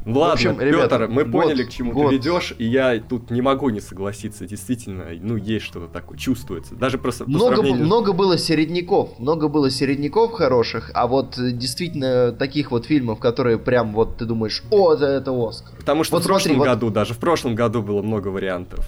Ладно, 0.06 0.34
общем, 0.34 0.58
Петр, 0.58 1.08
мы 1.08 1.24
год, 1.24 1.44
поняли, 1.44 1.64
к 1.64 1.70
чему 1.70 1.92
год. 1.92 2.10
ты 2.10 2.16
ведешь, 2.16 2.54
и 2.58 2.66
я 2.66 3.00
тут 3.00 3.32
не 3.32 3.42
могу 3.42 3.70
не 3.70 3.80
согласиться. 3.80 4.46
Действительно, 4.46 5.06
ну, 5.20 5.36
есть 5.36 5.66
что-то 5.66 5.92
такое, 5.92 6.18
чувствуется. 6.18 6.76
Даже 6.76 6.98
просто 6.98 7.26
много, 7.28 7.56
сравнению... 7.56 7.86
много 7.86 8.14
было 8.14 8.38
середняков, 8.38 9.18
много 9.20 9.48
было 9.48 9.70
середняков 9.70 10.34
хороших, 10.34 10.92
а 10.94 11.08
вот 11.08 11.38
э, 11.38 11.52
действительно 11.52 12.32
таких 12.32 12.72
вот 12.72 12.86
фильмов, 12.86 13.20
которые 13.20 13.58
прям 13.58 13.94
вот 13.94 14.18
ты 14.18 14.26
думаешь, 14.26 14.64
о, 14.70 14.94
это, 14.94 15.06
это 15.06 15.32
Оскар. 15.32 15.76
Потому 15.78 16.04
что 16.04 16.16
вот 16.16 16.24
в 16.24 16.28
прошлом 16.28 16.56
смотри, 16.56 16.72
году, 16.72 16.86
вот... 16.88 16.94
даже 16.94 17.14
в 17.14 17.18
прошлом 17.18 17.56
году 17.56 17.82
было 17.82 18.02
много 18.02 18.28
вариантов. 18.28 18.88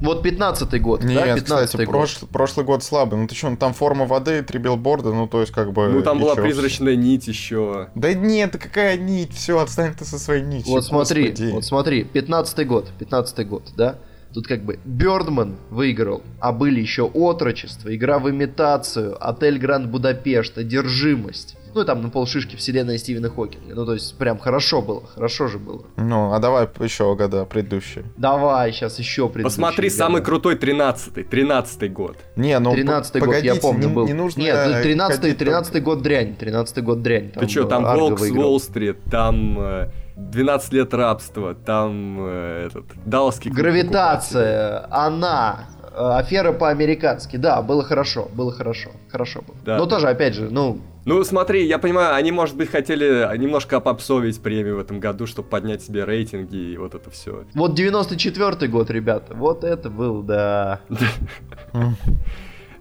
Вот 0.00 0.24
15-й 0.24 0.78
год, 0.80 1.04
Нет, 1.04 1.14
да? 1.14 1.34
15 1.34 1.70
кстати, 1.70 1.84
год. 1.84 1.92
Прош... 1.92 2.18
прошлый 2.32 2.66
год 2.66 2.82
слабый. 2.82 3.18
Ну 3.18 3.28
ты 3.28 3.34
что, 3.34 3.50
ну, 3.50 3.56
там 3.56 3.72
форма 3.72 4.06
воды, 4.06 4.42
три 4.42 4.58
билборда, 4.58 5.12
ну 5.12 5.26
то 5.26 5.40
есть 5.40 5.52
как 5.52 5.72
бы... 5.72 5.88
Ну 5.88 6.02
там 6.02 6.18
была 6.18 6.34
чё? 6.34 6.42
призрачная 6.42 6.96
нить 6.96 7.26
еще. 7.28 7.88
Да 7.94 8.12
нет, 8.12 8.56
какая 8.56 8.96
нить? 8.96 9.32
Все, 9.34 9.58
отстань 9.58 9.94
ты 9.94 10.04
со 10.04 10.18
своей 10.18 10.42
нитью. 10.42 10.72
Вот 10.72 10.84
смотри, 10.84 11.30
господи. 11.30 11.50
вот 11.52 11.64
смотри, 11.64 12.02
15-й 12.12 12.64
год, 12.64 12.88
15-й 12.98 13.44
год, 13.44 13.62
да? 13.76 13.96
Тут 14.34 14.48
как 14.48 14.64
бы 14.64 14.80
Бёрдман 14.84 15.54
выиграл, 15.70 16.22
а 16.40 16.50
были 16.50 16.80
еще 16.80 17.04
Отрочество, 17.04 17.94
Игра 17.94 18.18
в 18.18 18.28
имитацию, 18.28 19.16
Отель 19.20 19.58
Гранд 19.58 19.86
Будапешт, 19.86 20.58
Одержимость. 20.58 21.56
Ну, 21.72 21.82
и 21.82 21.84
там 21.84 22.02
на 22.02 22.08
полшишки 22.08 22.54
вселенная 22.56 22.98
Стивена 22.98 23.28
Хокинга. 23.28 23.74
Ну, 23.74 23.84
то 23.84 23.94
есть, 23.94 24.16
прям 24.16 24.38
хорошо 24.38 24.80
было, 24.80 25.06
хорошо 25.06 25.48
же 25.48 25.58
было. 25.58 25.84
Ну, 25.96 26.32
а 26.32 26.38
давай 26.38 26.68
еще 26.80 27.14
года 27.16 27.44
предыдущие. 27.44 28.04
Давай, 28.16 28.72
сейчас 28.72 28.98
еще 28.98 29.28
предыдущие. 29.28 29.44
Посмотри, 29.44 29.88
года. 29.88 29.98
самый 29.98 30.22
крутой 30.22 30.54
13-й, 30.56 31.22
13-й 31.22 31.88
год. 31.88 32.16
Не, 32.36 32.58
ну, 32.60 32.74
13-й 32.74 33.20
год, 33.20 33.36
я 33.36 33.54
помню, 33.56 33.88
не, 33.88 33.94
был. 33.94 34.06
Не 34.06 34.14
нужно 34.14 34.40
Нет, 34.40 34.56
13-й, 34.84 35.34
13 35.34 35.82
год 35.82 36.02
дрянь, 36.02 36.36
13-й 36.38 36.82
год 36.82 37.02
дрянь. 37.02 37.30
Там 37.30 37.44
Ты 37.44 37.50
что, 37.50 37.64
там 37.64 37.84
Волк 37.84 38.18
с 38.18 38.30
Уолл-стрит, 38.30 38.98
там... 39.10 39.90
12 40.16 40.72
э, 40.72 40.76
лет 40.76 40.94
рабства, 40.94 41.54
там 41.54 42.18
э, 42.20 42.66
этот 42.66 42.84
Далласский 43.04 43.50
Гравитация, 43.50 44.86
она, 44.90 45.66
э, 45.92 45.96
афера 45.96 46.52
по-американски, 46.52 47.36
да, 47.36 47.62
было 47.62 47.82
хорошо, 47.82 48.28
было 48.34 48.52
хорошо, 48.52 48.90
хорошо 49.08 49.42
было. 49.42 49.56
Да, 49.64 49.78
Но 49.78 49.86
тоже, 49.86 50.08
опять 50.08 50.34
же, 50.34 50.50
ну, 50.50 50.80
ну, 51.06 51.22
смотри, 51.22 51.66
я 51.66 51.78
понимаю, 51.78 52.14
они, 52.14 52.32
может 52.32 52.56
быть, 52.56 52.70
хотели 52.70 53.36
немножко 53.36 53.78
попсовить 53.80 54.40
премию 54.40 54.76
в 54.76 54.78
этом 54.78 55.00
году, 55.00 55.26
чтобы 55.26 55.48
поднять 55.48 55.82
себе 55.82 56.04
рейтинги 56.04 56.56
и 56.56 56.76
вот 56.78 56.94
это 56.94 57.10
все. 57.10 57.44
Вот 57.54 57.78
94-й 57.78 58.68
год, 58.68 58.90
ребята, 58.90 59.34
вот 59.34 59.64
это 59.64 59.90
был, 59.90 60.22
да. 60.22 60.80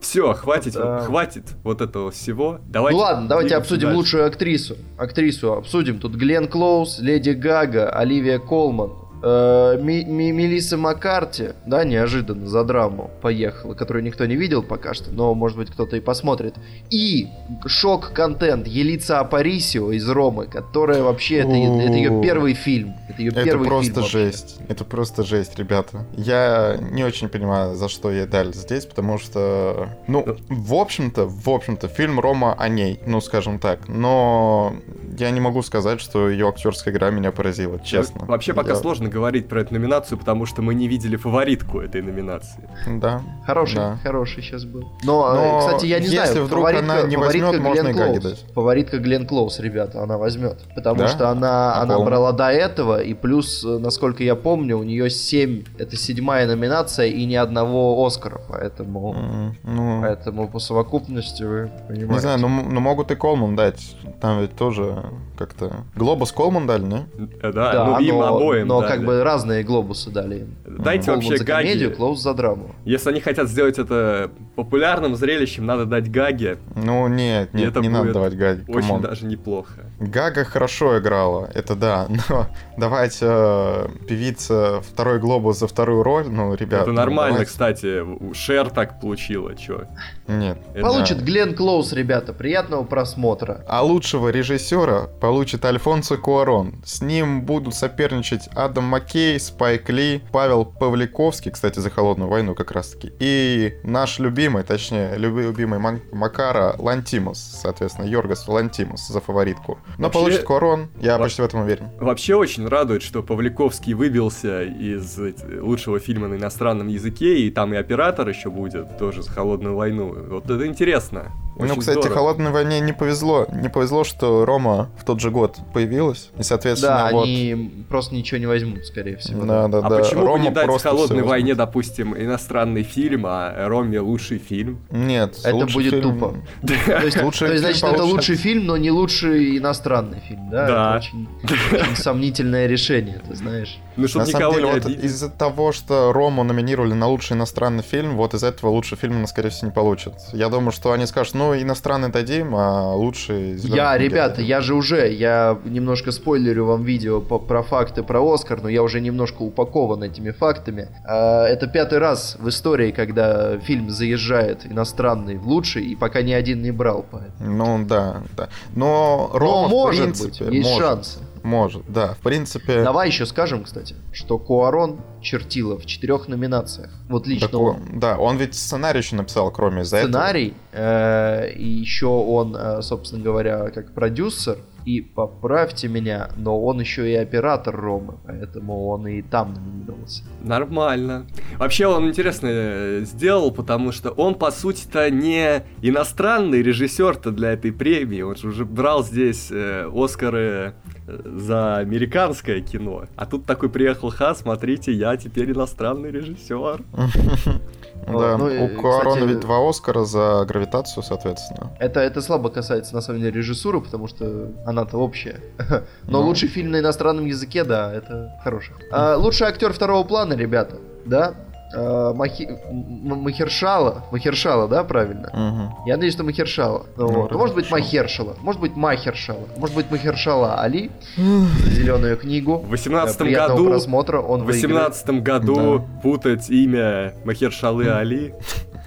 Все, 0.03 0.33
хватит, 0.33 0.73
да. 0.73 0.99
хватит 0.99 1.55
вот 1.63 1.79
этого 1.79 2.11
всего. 2.11 2.59
Давайте. 2.67 2.97
Ну 2.97 3.03
ладно, 3.03 3.27
давайте 3.29 3.55
обсудим 3.55 3.87
дальше. 3.87 3.97
лучшую 3.97 4.27
актрису. 4.27 4.75
Актрису 4.97 5.53
обсудим. 5.53 5.99
Тут 5.99 6.15
Глен 6.15 6.49
Клоуз, 6.49 6.99
Леди 6.99 7.29
Гага, 7.29 7.89
Оливия 7.89 8.37
Колман, 8.37 8.91
э, 9.23 9.77
Ми 9.81 10.05
Ми 10.07 10.33
Мелисса 10.33 10.77
Маккарти, 10.77 11.53
да, 11.65 11.83
неожиданно 11.83 12.47
за 12.47 12.63
драму 12.63 13.09
поехала, 13.21 13.73
которую 13.73 14.03
никто 14.03 14.25
не 14.25 14.35
видел 14.35 14.63
пока 14.63 14.93
что, 14.93 15.11
но, 15.11 15.33
может 15.33 15.57
быть, 15.57 15.71
кто-то 15.71 15.95
и 15.95 15.99
посмотрит. 15.99 16.55
И 16.89 17.27
шок-контент 17.65 18.67
Елица 18.67 19.19
Апарисио 19.19 19.91
из 19.91 20.07
Ромы, 20.09 20.45
которая 20.45 21.01
вообще, 21.03 21.37
это, 21.37 21.51
это 21.51 21.93
ее 21.93 22.21
первый 22.21 22.53
фильм. 22.53 22.95
Это 23.09 23.21
ее 23.21 23.31
это 23.31 23.43
первый 23.43 23.67
просто 23.67 23.93
фильм 23.93 24.05
жесть. 24.05 24.57
Это 24.67 24.83
просто 24.85 25.23
жесть, 25.23 25.57
ребята. 25.57 26.05
Я 26.17 26.77
не 26.91 27.03
очень 27.03 27.29
понимаю, 27.29 27.75
за 27.75 27.89
что 27.89 28.11
ей 28.11 28.25
дали 28.25 28.51
здесь, 28.51 28.85
потому 28.85 29.17
что, 29.17 29.89
ну, 30.07 30.25
в 30.49 30.73
общем-то, 30.73 31.25
в 31.25 31.49
общем-то, 31.49 31.87
фильм 31.87 32.19
Рома 32.19 32.53
о 32.53 32.67
ней, 32.67 32.99
ну, 33.05 33.21
скажем 33.21 33.59
так. 33.59 33.87
Но 33.87 34.75
я 35.17 35.31
не 35.31 35.39
могу 35.39 35.61
сказать, 35.61 36.01
что 36.01 36.29
ее 36.29 36.49
актерская 36.49 36.93
игра 36.93 37.09
меня 37.09 37.31
поразила, 37.31 37.79
честно. 37.79 38.25
Вообще 38.25 38.53
пока 38.53 38.71
я... 38.71 38.75
сложно 38.75 39.09
говорить 39.13 39.47
про 39.47 39.61
эту 39.61 39.73
номинацию, 39.73 40.17
потому 40.17 40.45
что 40.45 40.61
мы 40.61 40.73
не 40.73 40.87
видели 40.87 41.15
фаворитку 41.15 41.79
этой 41.79 42.01
номинации. 42.01 42.69
Да. 42.99 43.21
Хороший, 43.45 43.75
да. 43.75 43.97
хороший 44.03 44.41
сейчас 44.43 44.65
был. 44.65 44.91
Но, 45.03 45.33
Но 45.33 45.59
кстати, 45.59 45.85
я 45.85 45.99
не 45.99 46.05
если 46.07 46.17
знаю, 46.33 46.45
вдруг 46.45 46.59
фаворитка, 46.61 46.93
она 46.93 47.01
не 47.07 47.15
фаворитка 47.15 47.45
возьмет, 47.47 47.61
можно 47.63 47.81
Глен 47.83 47.95
и 47.95 47.97
Гаги 47.99 48.19
Клоуз. 48.19 48.23
дать. 48.23 48.45
Фаворитка 48.53 48.97
Глен 48.97 49.27
Клоуз, 49.27 49.59
ребята, 49.59 50.03
она 50.03 50.17
возьмет. 50.17 50.59
Потому 50.75 50.97
Да? 50.99 51.07
что 51.07 51.29
она, 51.29 51.75
А 51.75 51.81
она 51.83 51.99
брала 51.99 52.31
до 52.31 52.49
этого, 52.51 53.01
и 53.01 53.13
плюс, 53.13 53.63
э, 53.63 53.77
насколько 53.79 54.23
я 54.23 54.35
помню, 54.35 54.77
у 54.79 54.83
нее 54.83 55.09
7, 55.09 55.63
это 55.77 55.95
седьмая 55.95 56.47
номинация 56.47 57.07
и 57.07 57.25
ни 57.25 57.35
одного 57.35 58.03
Оскара, 58.05 58.41
поэтому... 58.49 59.13
М, 59.13 59.55
Ну, 59.63 60.01
Поэтому 60.01 60.47
по 60.49 60.59
совокупности 60.59 61.43
вы 61.43 61.69
понимаете. 61.87 62.13
не 62.13 62.19
знаю, 62.19 62.39
ну, 62.39 62.47
м- 62.47 62.73
ну 62.73 62.79
могут 62.79 63.11
и 63.11 63.15
Колман 63.15 63.55
дать. 63.55 63.95
Там 64.21 64.39
ведь 64.41 64.55
тоже 64.55 65.03
как-то... 65.37 65.83
Глобус 65.95 66.31
Колман 66.31 66.67
дали, 66.67 66.83
не? 66.83 67.05
Э, 67.41 67.51
Да, 67.51 67.73
Да, 67.73 67.85
ну 67.85 67.99
им 67.99 68.15
но, 68.17 68.35
обоим 68.35 68.67
но 68.67 68.81
дали. 68.81 68.91
как 68.91 69.02
бы 69.05 69.23
разные 69.23 69.63
глобусы 69.63 70.09
дали 70.09 70.39
им. 70.39 70.55
Дайте 70.65 71.05
Колман 71.07 71.23
вообще 71.23 71.37
за 71.37 71.45
комедию, 71.45 71.89
Гаги. 71.89 71.97
Клоуз 71.97 72.21
за 72.21 72.33
драму. 72.33 72.75
Если 72.85 73.09
они 73.09 73.19
хотят 73.19 73.49
сделать 73.49 73.79
это 73.79 74.31
популярным 74.55 75.15
зрелищем, 75.15 75.65
надо 75.65 75.85
дать 75.85 76.11
Гаги. 76.11 76.57
Ну 76.75 77.07
нет, 77.07 77.53
нет, 77.53 77.69
это 77.69 77.79
не 77.81 77.89
надо 77.89 78.13
давать 78.13 78.35
Гаги. 78.35 78.63
Очень 78.67 78.87
come 78.87 78.95
on. 78.95 79.01
даже 79.01 79.25
неплохо. 79.25 79.81
Гага 79.99 80.43
хорошо 80.43 80.99
играла, 80.99 81.49
это 81.53 81.75
да, 81.75 82.07
но 82.29 82.47
давайте 82.77 83.25
э, 83.29 83.87
певица 84.07 84.81
второй 84.81 85.19
глобус 85.19 85.59
за 85.59 85.67
вторую 85.67 86.03
роль, 86.03 86.27
ну, 86.27 86.53
ребят. 86.55 86.81
это 86.81 86.91
ну, 86.91 86.95
нормально, 86.95 87.33
давайте. 87.33 87.51
кстати. 87.51 88.33
Шер 88.33 88.69
так 88.69 88.99
получила, 88.99 89.55
чё. 89.55 89.85
Нет. 90.27 90.57
Это- 90.73 90.81
Получит 90.87 91.23
Глен 91.23 91.55
Клоуз, 91.55 91.93
ребята. 91.93 92.33
Приятного 92.33 92.83
просмотра. 92.83 93.63
А 93.67 93.83
лучшего 93.83 94.29
режиссера 94.29 95.07
получит 95.21 95.65
Альфонсо 95.65 96.17
Куарон. 96.17 96.81
С 96.85 97.01
ним 97.01 97.41
будут 97.41 97.75
соперничать 97.75 98.47
Адам 98.55 98.85
Маккей, 98.93 99.39
Спайк 99.39 99.89
Ли, 99.89 100.21
Павел 100.31 100.65
Павликовский, 100.65 101.49
кстати, 101.49 101.79
за 101.79 101.89
«Холодную 101.89 102.29
войну» 102.29 102.53
как 102.53 102.69
раз-таки, 102.71 103.11
и 103.19 103.73
наш 103.83 104.19
любимый, 104.19 104.61
точнее, 104.61 105.15
любимый 105.17 105.79
Макара 106.11 106.75
Лантимус, 106.77 107.39
соответственно, 107.39 108.05
Йоргас 108.05 108.47
Лантимус 108.47 109.07
за 109.07 109.19
фаворитку. 109.19 109.79
Но 109.97 110.03
Вообще- 110.03 110.19
получит 110.19 110.43
Куарон, 110.43 110.89
я 111.01 111.17
Во- 111.17 111.23
почти 111.23 111.41
в 111.41 111.45
этом 111.45 111.61
уверен. 111.61 111.89
Вообще 111.99 112.35
очень 112.35 112.67
радует, 112.67 113.01
что 113.01 113.23
Павликовский 113.23 113.95
выбился 113.95 114.61
из 114.61 115.17
э, 115.17 115.33
лучшего 115.59 115.97
фильма 115.99 116.27
на 116.27 116.35
иностранном 116.35 116.87
языке, 116.87 117.39
и 117.39 117.49
там 117.49 117.73
и 117.73 117.77
оператор 117.77 118.29
еще 118.29 118.51
будет, 118.51 118.99
тоже 118.99 119.23
за 119.23 119.31
холодную 119.31 119.75
войну. 119.75 120.15
Вот 120.29 120.45
это 120.51 120.67
интересно. 120.67 121.31
Ну, 121.55 121.65
Очень 121.65 121.79
кстати, 121.79 121.97
здорово. 121.99 122.15
«Холодной 122.15 122.51
войне» 122.51 122.79
не 122.79 122.93
повезло. 122.93 123.47
Не 123.51 123.69
повезло, 123.69 124.03
что 124.03 124.43
Рома 124.45 124.89
в 124.97 125.03
тот 125.05 125.19
же 125.19 125.29
год 125.29 125.57
появилась, 125.73 126.29
и, 126.37 126.43
соответственно, 126.43 126.97
Да, 127.09 127.11
вот... 127.11 127.23
они 127.25 127.85
просто 127.89 128.15
ничего 128.15 128.39
не 128.39 128.45
возьмут, 128.47 128.85
скорее 128.85 129.17
всего. 129.17 129.45
Да, 129.45 129.67
да, 129.67 129.79
А 129.79 129.89
да. 129.89 129.97
почему 129.99 130.21
бы 130.21 130.27
Рома 130.27 130.43
не 130.43 130.49
дать 130.49 130.81
«Холодной 130.81 131.23
войне», 131.23 131.55
допустим, 131.55 132.15
иностранный 132.17 132.83
фильм, 132.83 133.25
а 133.27 133.67
Роме 133.67 133.99
лучший 133.99 134.39
фильм? 134.39 134.79
Нет, 134.89 135.37
Это 135.43 135.55
лучший 135.55 135.73
будет 135.75 135.93
фильм- 135.93 136.19
тупо. 136.19 136.35
То 136.67 137.05
есть, 137.05 137.21
Лучший 137.21 137.47
то 137.47 137.53
есть, 137.53 137.65
фильм 137.65 137.77
значит, 137.79 137.83
это 137.95 138.03
лучший 138.03 138.35
фильм, 138.35 138.65
но 138.65 138.77
не 138.77 138.91
лучший 138.91 139.57
иностранный 139.57 140.19
фильм, 140.27 140.49
да? 140.49 140.67
Да. 140.67 140.97
Это 140.97 141.07
очень, 141.07 141.27
очень 141.71 141.95
сомнительное 141.95 142.67
решение, 142.67 143.21
ты 143.27 143.35
знаешь. 143.35 143.77
Ну, 143.95 144.07
чтобы 144.07 144.25
На 144.25 144.31
самом 144.31 144.53
деле, 144.55 144.65
не 144.67 144.71
вот 144.73 144.85
из-за 144.87 145.29
того, 145.29 145.71
что 145.71 146.11
Рому 146.13 146.43
номинировали 146.43 146.93
на 146.93 147.07
лучший 147.07 147.35
иностранный 147.37 147.83
фильм, 147.83 148.15
вот 148.17 148.33
из 148.33 148.43
этого 148.43 148.69
лучший 148.71 148.97
фильм, 148.97 149.17
она, 149.17 149.27
скорее 149.27 149.49
всего, 149.49 149.67
не 149.67 149.73
получит. 149.73 150.13
Я 150.33 150.49
думаю, 150.49 150.71
что 150.71 150.91
они 150.91 151.05
скажут, 151.05 151.35
ну, 151.35 151.55
иностранный 151.55 152.09
дадим, 152.09 152.55
а 152.55 152.93
лучший... 152.95 153.55
«Зелёный 153.57 153.77
Я, 153.77 153.95
книги» 153.95 154.09
ребята, 154.09 154.25
отдадим». 154.33 154.45
я 154.47 154.61
же 154.61 154.73
уже, 154.73 155.11
я 155.13 155.57
немножко 155.65 156.11
спойлерю 156.11 156.65
вам 156.65 156.83
видео 156.83 157.21
по- 157.21 157.39
про 157.39 157.61
факты 157.63 158.03
про 158.03 158.21
Оскар, 158.33 158.61
но 158.61 158.69
я 158.69 158.81
уже 158.83 158.99
немножко 159.01 159.41
упакован 159.43 160.03
этими 160.03 160.31
фактами. 160.31 160.87
А, 161.05 161.45
Это 161.45 161.67
пятый 161.67 161.99
раз 161.99 162.35
в 162.39 162.49
истории, 162.49 162.91
когда 162.91 163.59
фильм 163.59 163.89
заезжает 163.89 164.65
иностранный 164.65 165.37
в 165.37 165.47
лучший, 165.47 165.85
и 165.85 165.95
пока 165.95 166.21
ни 166.21 166.31
один 166.31 166.61
не 166.61 166.71
брал. 166.71 167.05
Поэтому. 167.11 167.33
Ну, 167.79 167.85
да, 167.85 168.23
да. 168.35 168.49
Но 168.75 169.29
Рома, 169.33 169.61
Но 169.63 169.67
в 169.67 169.71
может 169.71 170.03
принципе, 170.03 170.45
быть, 170.45 170.53
есть 170.55 170.69
может, 170.69 170.87
шансы. 170.87 171.19
Может, 171.43 171.83
да. 171.87 172.13
В 172.13 172.19
принципе... 172.19 172.83
Давай 172.83 173.07
еще 173.07 173.25
скажем, 173.25 173.65
кстати, 173.65 173.95
что 174.11 174.39
Куарон 174.39 175.01
чертила 175.23 175.77
в 175.77 175.85
четырех 175.85 176.27
номинациях. 176.27 176.91
Вот 177.09 177.25
лично 177.27 177.47
так 177.47 177.59
он. 177.59 177.99
да, 177.99 178.17
он 178.17 178.37
ведь 178.37 178.53
сценарий 178.53 178.99
еще 178.99 179.15
написал, 179.15 179.51
кроме 179.51 179.81
этого. 179.81 180.01
Сценарий, 180.01 180.53
э, 180.71 181.53
и 181.53 181.67
еще 181.67 182.07
он, 182.07 182.55
э, 182.55 182.81
собственно 182.81 183.23
говоря, 183.23 183.69
как 183.71 183.93
продюсер, 183.93 184.57
и 184.85 185.01
поправьте 185.01 185.87
меня, 185.87 186.29
но 186.37 186.61
он 186.61 186.79
еще 186.79 187.09
и 187.09 187.15
оператор 187.15 187.75
Ромы, 187.75 188.15
поэтому 188.25 188.87
он 188.87 189.07
и 189.07 189.21
там 189.21 189.53
номинировался. 189.53 190.23
Нормально. 190.41 191.25
Вообще 191.57 191.87
он 191.87 192.09
интересно 192.09 192.99
сделал, 193.01 193.51
потому 193.51 193.91
что 193.91 194.11
он, 194.11 194.35
по 194.35 194.51
сути-то, 194.51 195.09
не 195.09 195.63
иностранный 195.81 196.61
режиссер-то 196.61 197.31
для 197.31 197.53
этой 197.53 197.71
премии. 197.71 198.21
Он 198.21 198.35
же 198.35 198.49
уже 198.49 198.65
брал 198.65 199.03
здесь 199.03 199.49
э, 199.51 199.89
Оскары 199.93 200.73
э, 201.07 201.21
за 201.25 201.77
американское 201.77 202.61
кино. 202.61 203.05
А 203.15 203.25
тут 203.25 203.45
такой 203.45 203.69
приехал, 203.69 204.09
ха, 204.09 204.35
смотрите, 204.35 204.91
я 204.91 205.12
теперь 205.17 205.51
иностранный 205.51 206.11
режиссер. 206.11 206.81
Да, 208.05 208.37
Ну, 208.37 208.65
у 208.65 208.81
Куарона 208.81 209.23
ведь 209.23 209.39
два 209.39 209.69
Оскара 209.69 210.03
за 210.03 210.43
гравитацию, 210.45 211.03
соответственно. 211.03 211.71
Это, 211.79 212.01
это 212.01 212.21
слабо 212.21 212.49
касается, 212.49 212.93
на 212.93 212.99
самом 213.01 213.21
деле, 213.21 213.31
режиссуры, 213.31 213.79
потому 213.79 214.07
что 214.09 214.49
она-то 214.65 214.97
общая. 214.97 215.39
Но 216.07 216.19
Ну. 216.19 216.25
лучший 216.27 216.49
фильм 216.49 216.71
на 216.71 216.79
иностранном 216.79 217.25
языке, 217.25 217.63
да, 217.63 217.93
это 217.93 218.33
хороший. 218.43 218.73
А, 218.91 219.15
лучший 219.15 219.47
актер 219.47 219.71
второго 219.71 220.03
плана, 220.03 220.33
ребята, 220.33 220.77
да? 221.05 221.33
А, 221.75 222.13
Махи... 222.13 222.47
Махершала, 222.71 224.03
Махершала, 224.11 224.67
да, 224.67 224.83
правильно? 224.83 225.29
Мгм. 225.33 225.75
Я 225.87 225.95
надеюсь, 225.95 226.13
что 226.13 226.23
Махершала. 226.23 226.85
Ну, 226.97 227.07
Ну, 227.07 227.07
вот. 227.07 227.15
вроде 227.29 227.35
Может 227.37 227.55
быть. 227.55 227.71
Махершала. 227.71 228.35
Может 228.41 228.61
быть, 228.61 228.75
Махершала. 228.75 229.47
Может 229.57 229.75
быть, 229.75 229.89
Махершала 229.91 230.61
Али 230.61 230.91
зеленую 231.17 232.17
книгу. 232.17 232.57
В 232.57 232.69
18 232.69 233.17
Приятного 233.17 233.57
году... 233.57 233.69
просмотра. 233.71 234.19
Он 234.19 234.41
В 234.43 234.45
выиграет. 234.45 234.63
18 235.03 235.09
году 235.23 235.85
путать 236.01 236.49
имя 236.49 237.13
Махершалы 237.25 237.87
Али. 237.89 238.33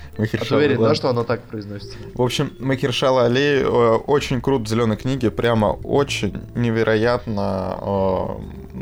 А 0.08 0.16
ты 0.16 0.22
Махершала, 0.22 0.58
уверен, 0.60 0.80
да. 0.80 0.88
да, 0.88 0.94
что 0.94 1.10
оно 1.10 1.24
так 1.24 1.42
произносится? 1.42 1.94
В 2.14 2.22
общем, 2.22 2.50
Махершала 2.58 3.24
Али 3.26 3.60
э, 3.60 3.66
очень 3.66 4.40
крут 4.40 4.62
в 4.62 4.66
зеленой 4.66 4.96
книге, 4.96 5.30
прямо 5.30 5.72
очень 5.84 6.40
невероятно. 6.54 7.76
э, 7.82 8.26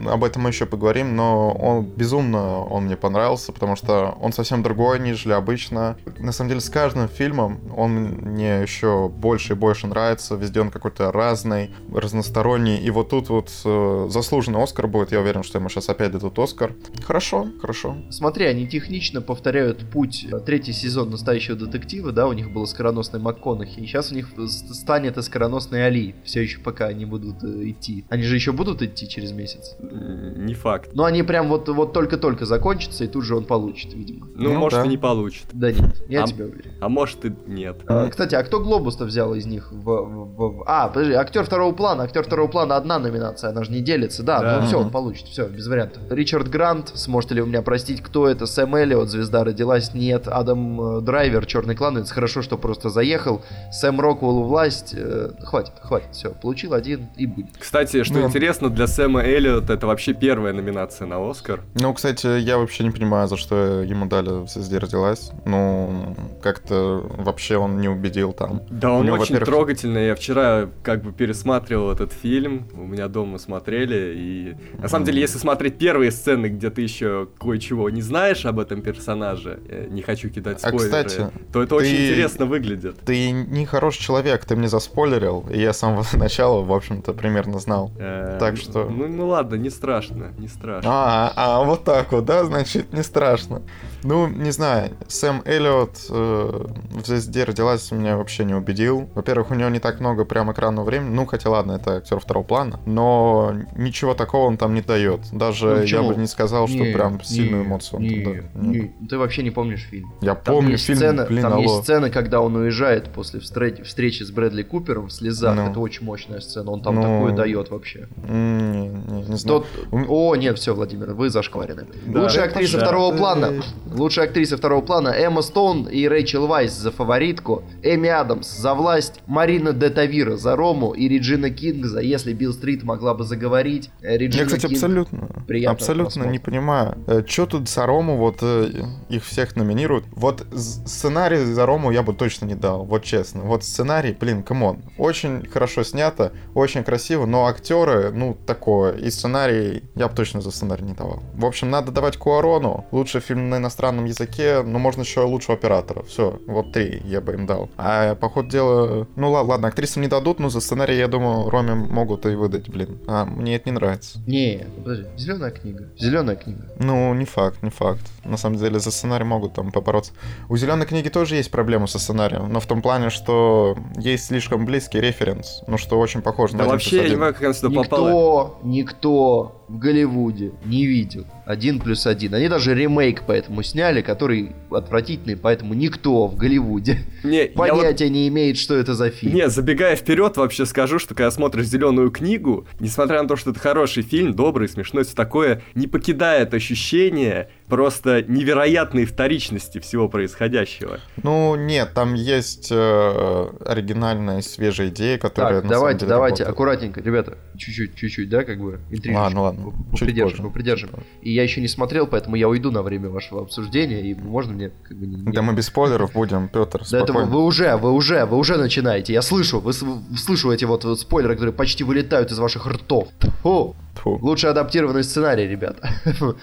об 0.07 0.25
этом 0.25 0.43
мы 0.43 0.51
еще 0.51 0.67
поговорим, 0.67 1.17
но 1.17 1.53
он 1.53 1.85
безумно 1.85 2.65
он 2.65 2.85
мне 2.85 2.97
понравился, 2.97 3.53
потому 3.53 3.77
что 3.77 4.17
он 4.21 4.33
совсем 4.33 4.63
другой, 4.63 4.99
нежели 5.01 5.33
обычно. 5.33 5.97
На 6.19 6.33
самом 6.33 6.49
деле, 6.49 6.61
с 6.61 6.71
каждым 6.71 7.09
фильмом 7.09 7.61
он 7.77 7.93
мне 7.95 8.63
еще 8.63 9.09
больше 9.09 9.53
и 9.53 9.57
больше 9.57 9.87
нравится. 9.87 10.35
Везде 10.35 10.61
он 10.61 10.71
какой-то 10.71 11.13
разный, 11.13 11.71
разносторонний. 11.93 12.79
И 12.79 12.91
вот 12.91 13.11
тут 13.11 13.29
вот 13.29 13.51
э, 13.65 14.07
заслуженный 14.11 14.63
Оскар 14.63 14.87
будет. 14.87 15.13
Я 15.13 15.21
уверен, 15.21 15.43
что 15.43 15.59
ему 15.59 15.69
сейчас 15.69 15.89
опять 15.89 16.13
дадут 16.13 16.39
Оскар. 16.39 16.75
Хорошо, 17.03 17.49
хорошо. 17.61 17.97
Смотри, 18.11 18.47
они 18.47 18.67
технично 18.67 19.21
повторяют 19.21 19.91
путь. 19.91 20.27
э, 20.31 20.39
Третий 20.41 20.73
сезон 20.73 21.11
настоящего 21.11 21.57
детектива, 21.57 22.13
да, 22.13 22.27
у 22.27 22.33
них 22.33 22.51
был 22.53 22.67
скороносный 22.67 23.21
МакКонахи, 23.21 23.81
и 23.81 23.87
сейчас 23.87 24.13
у 24.13 24.15
них 24.15 24.29
станет 24.49 25.17
и 25.17 25.23
скороносный 25.23 25.87
Али. 25.87 26.15
Все 26.25 26.43
еще 26.43 26.61
пока 26.61 26.87
они 26.87 27.05
будут 27.05 27.43
э, 27.45 27.71
идти. 27.71 28.05
Они 28.09 28.23
же 28.23 28.35
еще 28.35 28.53
будут 28.53 28.83
идти 28.83 29.09
через 29.09 29.33
месяц. 29.33 29.77
Не 29.91 30.55
факт. 30.55 30.91
Но 30.95 31.05
они 31.05 31.23
прям 31.23 31.49
вот, 31.49 31.69
вот 31.69 31.93
только-только 31.93 32.47
закончатся, 32.47 33.05
и 33.05 33.07
тут 33.07 33.25
же 33.25 33.37
он 33.37 33.45
получит, 33.45 33.93
видимо. 33.95 34.27
Ну, 34.35 34.53
Ну, 34.53 34.59
может, 34.59 34.81
да. 34.81 34.85
и 34.87 34.89
не 34.89 34.97
получит. 34.99 35.47
Да 35.53 35.73
нет, 35.73 36.03
я 36.09 36.25
А- 36.25 36.27
тебя 36.27 36.45
уверен. 36.47 36.73
А 36.81 36.89
может 36.89 37.25
и 37.25 37.33
нет. 37.47 37.77
А, 37.87 38.09
Кстати, 38.09 38.35
а 38.35 38.43
кто 38.43 38.61
Глобус-то 38.61 39.05
взял 39.05 39.35
из 39.35 39.47
них? 39.47 39.71
В, 39.73 39.85
в- 39.85 40.37
в- 40.37 40.65
А, 40.67 40.89
подожди, 40.89 41.13
актер 41.15 41.45
второго 41.45 41.73
плана. 41.75 42.05
Актер 42.05 42.23
второго 42.25 42.49
плана 42.49 42.77
одна 42.77 42.99
номинация, 42.99 43.51
она 43.51 43.65
же 43.65 43.73
не 43.73 43.81
делится. 43.81 44.23
Да, 44.23 44.41
Да. 44.41 44.61
ну 44.61 44.67
все, 44.67 44.79
он 44.79 44.91
получит, 44.91 45.27
все, 45.29 45.47
без 45.49 45.67
вариантов. 45.67 46.03
Ричард 46.11 46.49
Грант, 46.49 46.93
сможете 46.95 47.35
ли 47.35 47.41
вы 47.43 47.49
меня 47.49 47.63
простить, 47.63 48.01
кто 48.03 48.29
это? 48.29 48.47
Сэм 48.47 48.75
Эллиот, 48.75 49.09
звезда 49.09 49.45
родилась, 49.45 49.95
нет. 49.95 50.29
Адам 50.29 50.81
э, 50.99 51.01
Драйвер, 51.01 51.47
черный 51.47 51.75
клан, 51.75 51.97
это 51.99 52.13
хорошо, 52.13 52.43
что 52.43 52.57
просто 52.59 52.89
заехал. 52.91 53.43
Сэм 53.73 54.01
Роквелл, 54.01 54.43
власть. 54.45 54.95
э, 54.97 55.31
хватит, 55.41 55.73
хватит, 55.81 56.09
все, 56.13 56.31
получил 56.31 56.75
один 56.75 57.09
и 57.17 57.27
будет. 57.27 57.57
Кстати, 57.59 58.03
что 58.05 58.15
Ну. 58.15 58.27
интересно, 58.27 58.71
для 58.71 58.87
Сэма 58.87 59.23
Эллиота 59.23 59.74
это 59.75 59.87
вообще 59.87 60.15
первая 60.15 60.53
номинация 60.53 61.07
на 61.07 61.19
Оскар. 61.31 61.61
Ну, 61.75 61.93
кстати, 61.95 62.39
я 62.41 62.59
вообще 62.59 62.85
не 62.85 62.91
понимаю, 62.91 63.29
за 63.29 63.37
что 63.37 63.83
ему 63.83 64.07
дали 64.07 64.47
«Звезде 64.47 64.79
родилась». 64.79 65.31
Ну, 65.45 66.17
как-то 66.43 67.03
вообще 67.19 67.57
он 67.57 67.81
не 67.81 67.89
убедил 67.89 68.33
там. 68.33 68.63
Да, 68.71 68.93
он 68.93 69.07
него, 69.07 69.17
очень 69.17 69.37
трогательный. 69.39 70.07
Я 70.07 70.15
вчера 70.15 70.69
как 70.83 71.03
бы 71.03 71.13
пересматривал 71.13 71.91
этот 71.93 72.13
фильм. 72.13 72.67
У 72.75 72.85
меня 72.87 73.09
дома 73.09 73.39
смотрели. 73.39 74.15
И 74.17 74.57
на 74.79 74.89
самом 74.89 75.05
деле, 75.05 75.21
если 75.21 75.39
смотреть 75.39 75.79
первые 75.79 76.11
сцены, 76.11 76.47
где 76.47 76.71
ты 76.71 76.83
еще 76.83 77.29
кое-чего 77.41 77.91
не 77.91 78.03
знаешь 78.03 78.45
об 78.47 78.59
этом 78.59 78.83
персонаже, 78.83 79.61
я 79.69 79.87
не 79.87 80.03
хочу 80.03 80.29
кидать 80.31 80.59
А, 80.63 80.69
спойлеры, 80.69 81.05
кстати, 81.05 81.31
то 81.53 81.63
это 81.63 81.75
очень 81.75 81.97
ты- 81.97 82.11
интересно 82.11 82.47
выглядит. 82.47 82.99
Ты 83.05 83.31
не 83.31 83.67
хороший 83.67 84.01
человек, 84.03 84.45
ты 84.45 84.57
мне 84.57 84.69
заспойлерил, 84.69 85.45
и 85.51 85.59
я 85.61 85.73
с 85.73 85.79
самого 85.79 86.05
начала, 86.15 86.63
в 86.63 86.73
общем-то, 86.73 87.13
примерно 87.13 87.59
знал. 87.59 87.91
Э, 87.99 88.37
Так 88.39 88.57
что- 88.57 88.85
Ну, 88.89 89.09
ну 89.09 89.29
ладно, 89.29 89.57
не 89.65 89.71
страшно, 89.71 90.33
не 90.39 90.49
страшно. 90.49 90.91
А, 90.91 91.33
а, 91.37 91.65
вот 91.65 91.85
так 91.85 92.13
вот, 92.13 92.25
да, 92.25 92.45
значит, 92.45 92.93
не 92.93 93.03
страшно. 93.03 93.63
Ну, 94.05 94.29
не 94.29 94.51
знаю, 94.53 94.91
Сэм 95.09 95.43
Эллиот 95.47 96.07
э, 96.11 96.67
в 96.91 97.07
«Звезде 97.07 97.45
родилась» 97.45 97.91
меня 97.91 98.17
вообще 98.17 98.45
не 98.45 98.55
убедил. 98.55 99.09
Во-первых, 99.15 99.51
у 99.51 99.55
него 99.55 99.71
не 99.71 99.79
так 99.81 99.99
много 100.01 100.25
прям 100.25 100.53
экранного 100.53 100.85
времени. 100.85 101.09
Ну, 101.15 101.27
хотя 101.27 101.49
ладно, 101.51 101.73
это 101.73 101.97
актер 101.97 102.21
второго 102.21 102.45
плана. 102.45 102.79
Но 102.87 103.55
ничего 103.77 104.15
такого 104.15 104.47
он 104.47 104.57
там 104.59 104.75
не 104.75 104.83
дает. 104.83 105.21
Даже 105.33 105.67
Ну, 105.77 105.83
я 105.83 106.03
бы 106.03 106.15
не 106.17 106.27
сказал, 106.27 106.69
что 106.69 106.79
прям 106.85 107.23
сильную 107.25 107.65
эмоцию 107.65 108.01
он 108.01 108.09
там 108.09 108.25
дает. 108.25 108.55
не. 108.55 108.79
Нет. 108.81 108.91
Ты 109.09 109.19
вообще 109.19 109.43
не 109.43 109.51
помнишь 109.51 109.83
фильм. 109.91 110.13
Я 110.21 110.35
Там 110.35 110.55
помню 110.57 110.77
фильм, 110.77 110.97
сцена, 110.99 111.25
блин, 111.27 111.43
там 111.43 111.53
алло. 111.55 111.63
есть 111.63 111.83
сцена, 111.85 112.11
когда 112.11 112.41
он 112.43 112.55
уезжает 112.57 113.09
после 113.13 113.41
встреч- 113.41 113.83
встречи 113.85 114.23
с 114.23 114.31
Брэдли 114.31 114.63
Купером 114.63 115.07
в 115.09 115.13
слезах. 115.13 115.57
Ну. 115.57 115.71
Это 115.71 115.81
очень 115.81 116.05
мощная 116.05 116.41
сцена. 116.41 116.71
Он 116.71 116.83
там 116.83 116.97
Ну. 116.97 117.03
такое 117.03 117.33
дает 117.35 117.71
вообще. 117.71 118.07
Не, 118.29 118.89
не, 118.89 119.23
не 119.29 119.37
знаю. 119.37 119.65
Тот... 119.65 119.67
О, 120.09 120.37
нет, 120.37 120.59
все, 120.59 120.75
Владимир, 120.75 121.13
вы 121.15 121.31
зашкварены. 121.31 121.87
Да. 122.07 122.23
Лучшая 122.23 122.45
актриса 122.47 122.79
да. 122.79 122.85
второго 122.85 123.17
плана. 123.17 123.53
Лучшая 123.95 124.27
актриса 124.27 124.57
второго 124.57 124.81
плана 124.85 125.09
Эмма 125.11 125.41
Стоун 125.43 125.85
и 125.85 126.09
Рэйчел 126.09 126.49
Вайс 126.49 126.73
за 126.73 126.91
фаворитку, 126.91 127.63
Эми 127.83 128.09
Адамс 128.09 128.49
за 128.49 128.75
власть, 128.75 129.21
Марина 129.27 129.73
де 129.73 129.89
Тавира 129.89 130.37
за 130.37 130.57
Рому 130.57 130.93
и 130.93 131.09
Реджина 131.09 131.51
Кинг 131.51 131.85
за 131.87 132.01
Если 132.01 132.33
Билл 132.33 132.53
Стрит 132.53 132.83
могла 132.83 133.15
бы 133.15 133.23
заговорить. 133.23 133.91
Э, 134.03 134.17
Реджина 134.17 134.41
Я, 134.43 134.47
кстати, 134.47 134.67
Кинг- 134.67 134.73
абсолютно, 134.75 135.29
абсолютно 135.69 136.25
не 136.25 136.39
просмотра. 136.39 136.45
понимаю, 136.45 136.97
что 137.29 137.47
тут 137.47 137.69
за 137.69 137.87
Рому 137.87 138.17
вот 138.17 138.39
э, 138.43 138.69
их 139.11 139.25
всех 139.25 139.55
номинируют. 139.55 140.05
Вот 140.11 140.45
сценарий 140.57 141.39
за 141.45 141.65
Рому 141.65 141.93
я 141.93 142.03
бы 142.03 142.15
точно 142.15 142.47
не 142.47 142.57
дал, 142.57 142.85
вот 142.85 143.05
честно. 143.05 143.43
Вот 143.43 143.63
сценарий, 143.63 144.17
блин, 144.19 144.43
come 144.43 144.63
on, 144.63 144.79
очень 144.99 145.47
хорошо 145.49 145.85
снято, 145.85 146.33
очень 146.55 146.83
красиво, 146.83 147.27
но 147.27 147.47
актеры, 147.47 148.11
ну, 148.11 148.37
такое. 148.45 148.97
И 148.97 149.09
сценарий 149.11 149.85
я 149.95 150.09
бы 150.09 150.15
точно 150.17 150.41
за 150.41 150.51
сценарий 150.51 150.83
не 150.83 150.95
давал. 150.95 151.23
В 151.35 151.47
общем, 151.47 151.71
надо 151.71 151.93
давать 151.93 152.17
Куарону, 152.17 152.87
лучший 152.91 153.21
фильм 153.21 153.51
на 153.51 153.59
иностранном 153.59 153.84
языке, 154.05 154.63
но 154.63 154.79
можно 154.79 155.03
еще 155.03 155.21
лучшего 155.21 155.55
оператора. 155.55 156.03
Все, 156.03 156.39
вот 156.47 156.73
три 156.73 157.03
я 157.05 157.21
бы 157.21 157.33
им 157.35 157.47
дал. 157.47 157.71
А 157.77 158.15
по 158.15 158.29
ходу 158.29 158.49
дела, 158.49 159.07
ну 159.17 159.31
ладно, 159.31 159.55
ладно, 159.55 159.69
актрисам 159.69 160.03
не 160.03 160.09
дадут, 160.09 160.41
но 160.41 160.49
за 160.49 160.61
сценарий, 160.61 160.97
я 160.97 161.09
думаю, 161.09 161.49
Роме 161.49 161.75
могут 161.75 162.27
и 162.27 162.35
выдать, 162.35 162.69
блин. 162.69 162.99
А 163.07 163.25
мне 163.25 163.57
это 163.57 163.69
не 163.69 163.75
нравится. 163.75 164.19
Не, 164.27 164.67
подожди, 164.77 165.07
зеленая 165.17 165.51
книга. 165.51 165.89
Зеленая 165.97 166.37
книга. 166.37 166.69
Ну, 166.79 167.15
не 167.15 167.25
факт, 167.25 167.63
не 167.63 167.71
факт. 167.71 168.03
На 168.25 168.37
самом 168.37 168.57
деле 168.59 168.79
за 168.79 168.91
сценарий 168.91 169.25
могут 169.25 169.55
там 169.55 169.71
побороться. 169.71 170.13
У 170.49 170.57
зеленой 170.57 170.87
книги 170.87 171.09
тоже 171.09 171.37
есть 171.37 171.51
проблема 171.51 171.87
со 171.87 171.99
сценарием, 171.99 172.53
но 172.53 172.61
в 172.61 172.67
том 172.67 172.83
плане, 172.83 173.11
что 173.11 173.77
есть 173.97 174.27
слишком 174.27 174.65
близкий 174.65 175.01
референс, 175.01 175.63
ну 175.67 175.79
что 175.79 175.99
очень 175.99 176.23
похоже 176.23 176.53
Да 176.53 176.59
на 176.59 176.65
один 176.65 176.73
вообще, 176.73 176.97
я 176.97 177.03
не 177.03 177.09
понимаю, 177.11 177.35
как 177.35 177.43
она 177.45 177.55
сюда 177.55 177.83
попала. 177.83 178.09
Никто, 178.09 178.59
никто 178.65 179.64
в 179.75 179.79
Голливуде 179.79 180.53
не 180.65 180.87
видел 180.87 181.27
один 181.47 181.81
плюс 181.81 182.07
один. 182.07 182.33
Они 182.35 182.49
даже 182.49 182.75
ремейк 182.75 183.25
поэтому 183.27 183.63
сняли, 183.65 184.03
который 184.03 184.53
отвратительный, 184.71 185.37
поэтому 185.37 185.75
никто 185.75 186.29
в 186.29 186.37
Голливуде 186.37 187.01
Не, 187.25 187.39
я 187.39 187.49
вот- 187.55 187.69
понятия 187.69 188.09
не 188.09 188.29
имеет, 188.29 188.57
что 188.57 188.77
это 188.77 188.95
за 188.95 189.11
фильм. 189.11 189.35
Не, 189.35 189.51
забегая 189.51 189.97
вперед, 189.97 190.37
вообще 190.37 190.65
скажу, 190.65 190.99
что 191.01 191.15
когда 191.15 191.31
смотришь 191.33 191.67
зеленую 191.67 192.11
книгу, 192.13 192.67
несмотря 192.79 193.21
на 193.21 193.29
то, 193.29 193.35
что 193.37 193.51
это 193.51 193.59
хороший 193.59 194.05
фильм, 194.05 194.33
добрый, 194.33 194.69
смешной, 194.69 195.05
все 195.05 195.15
такое, 195.15 195.63
не 195.75 195.89
покидает 195.89 196.55
ощущение 196.55 197.49
просто 197.69 198.23
невероятной 198.23 199.05
вторичности 199.07 199.79
всего 199.79 200.09
происходящего. 200.09 201.01
Ну, 201.23 201.57
нет, 201.57 201.93
там 201.95 202.15
есть 202.15 202.69
э, 202.71 203.47
оригинальная 203.65 204.43
свежая 204.43 204.89
идея, 204.89 205.19
которая 205.19 205.61
Так, 205.63 205.71
давайте, 205.71 206.01
деле 206.01 206.09
давайте, 206.11 206.43
работает. 206.45 206.49
аккуратненько, 206.49 207.01
ребята, 207.01 207.39
чуть-чуть, 207.57 207.95
чуть-чуть, 207.97 208.29
да, 208.29 208.45
как 208.45 208.59
бы, 208.61 208.81
интрижечку. 208.91 209.15
Ладно, 209.23 209.41
ладно, 209.43 209.73
Попридержим, 209.93 210.51
позже. 210.91 211.07
И 211.23 211.33
я 211.33 211.43
еще 211.43 211.61
не 211.61 211.69
смотрел, 211.69 212.07
поэтому 212.07 212.37
я 212.37 212.49
уйду 212.49 212.71
на 212.71 212.83
время 212.83 213.09
вашего 213.09 213.43
обсуждения, 213.43 214.03
и 214.03 214.15
можно 214.15 214.53
мне, 214.53 214.71
как 214.83 214.97
бы, 214.97 215.07
не... 215.07 215.17
не- 215.17 215.33
Да 215.33 215.43
мы 215.43 215.55
без 215.55 215.67
спойлеров 215.67 216.13
будем, 216.13 216.49
Петр, 216.49 216.83
Да 216.91 216.99
это 217.01 217.13
вы, 217.13 217.25
вы 217.25 217.43
уже, 217.45 217.77
вы 217.77 217.93
уже, 217.93 218.25
вы 218.27 218.37
уже 218.37 218.57
начинаете. 218.57 219.13
Я 219.13 219.23
слышу, 219.23 219.61
вы, 219.61 219.73
с- 219.73 219.85
слышу 220.19 220.51
эти 220.53 220.65
вот, 220.65 220.85
вот 220.85 221.01
спойлеры, 221.01 221.35
которые 221.35 221.55
почти 221.55 221.83
вылетают 221.85 222.31
из 222.31 222.39
ваших 222.39 222.67
ртов. 222.67 223.09
Фу. 223.43 223.75
Тьфу. 223.95 224.19
Лучше 224.23 224.49
адаптированный 224.49 225.05
сценарий, 225.05 225.47
ребята. 225.47 225.89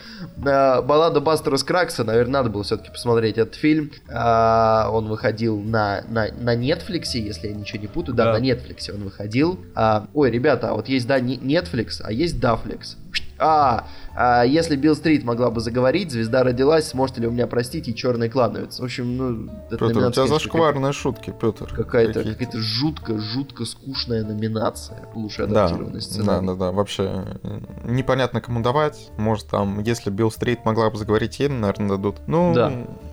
Э, 0.44 0.82
Баллада 0.82 1.20
Бастера 1.20 1.58
Скракса, 1.58 2.04
наверное, 2.04 2.34
надо 2.42 2.50
было 2.50 2.64
все-таки 2.64 2.90
посмотреть 2.90 3.38
этот 3.38 3.56
фильм. 3.56 3.92
А, 4.10 4.90
Он 4.92 5.08
выходил 5.08 5.60
на, 5.60 6.04
на, 6.10 6.30
на 6.40 6.56
Netflix, 6.56 7.10
если 7.14 7.50
я 7.50 7.54
ничего 7.54 7.80
не 7.80 7.88
путаю. 7.88 8.16
Да, 8.16 8.26
Да. 8.34 8.40
на 8.40 8.44
Netflix 8.44 8.92
он 8.92 9.04
выходил. 9.04 9.60
А, 9.76 10.08
Ой, 10.14 10.32
ребята, 10.32 10.70
а 10.70 10.74
вот 10.74 10.88
есть, 10.90 11.06
да, 11.08 11.20
Netflix, 11.20 12.02
а 12.04 12.12
есть 12.12 12.40
Дафликс. 12.40 12.98
А, 13.42 13.88
а, 14.16 14.44
если 14.44 14.76
Билл 14.76 14.96
Стрит 14.96 15.24
могла 15.24 15.50
бы 15.50 15.60
заговорить, 15.62 16.12
звезда 16.12 16.44
родилась, 16.44 16.88
сможете 16.90 17.22
ли 17.22 17.28
вы 17.28 17.34
меня 17.34 17.48
простить, 17.48 17.88
и 17.88 17.96
черный 17.96 18.30
клановец. 18.30 18.80
В 18.80 18.84
общем, 18.84 19.18
ну, 19.18 19.52
это 19.68 19.78
Петр, 19.78 19.98
у 19.98 20.12
тебя 20.12 20.28
зашкварные 20.28 20.94
шутки, 20.94 21.34
Петр. 21.42 21.74
Какая-то 21.74 22.20
Какие-то. 22.20 22.46
какая 22.46 22.62
жутко, 22.62 23.18
жутко 23.20 23.66
скучная 23.66 24.24
номинация. 24.24 25.08
Лучше 25.16 25.48
Да, 25.48 25.66
адаптированный 25.66 25.94
да, 25.96 26.02
сценарий. 26.02 26.48
да, 26.48 26.56
да, 26.56 26.72
вообще 26.72 27.26
э, 27.44 27.60
непонятно 27.86 28.42
кому 28.42 28.62
давать. 28.62 29.10
Может 29.18 29.48
там, 29.48 29.80
если 29.82 30.12
Билл 30.12 30.30
Стрит 30.30 30.64
могла 30.66 30.90
бы 30.92 30.98
заговорить, 30.98 31.40
ей, 31.40 31.50
наверное, 31.50 31.90
дадут. 31.90 32.18
Ну, 32.28 32.54
Да. 32.54 32.72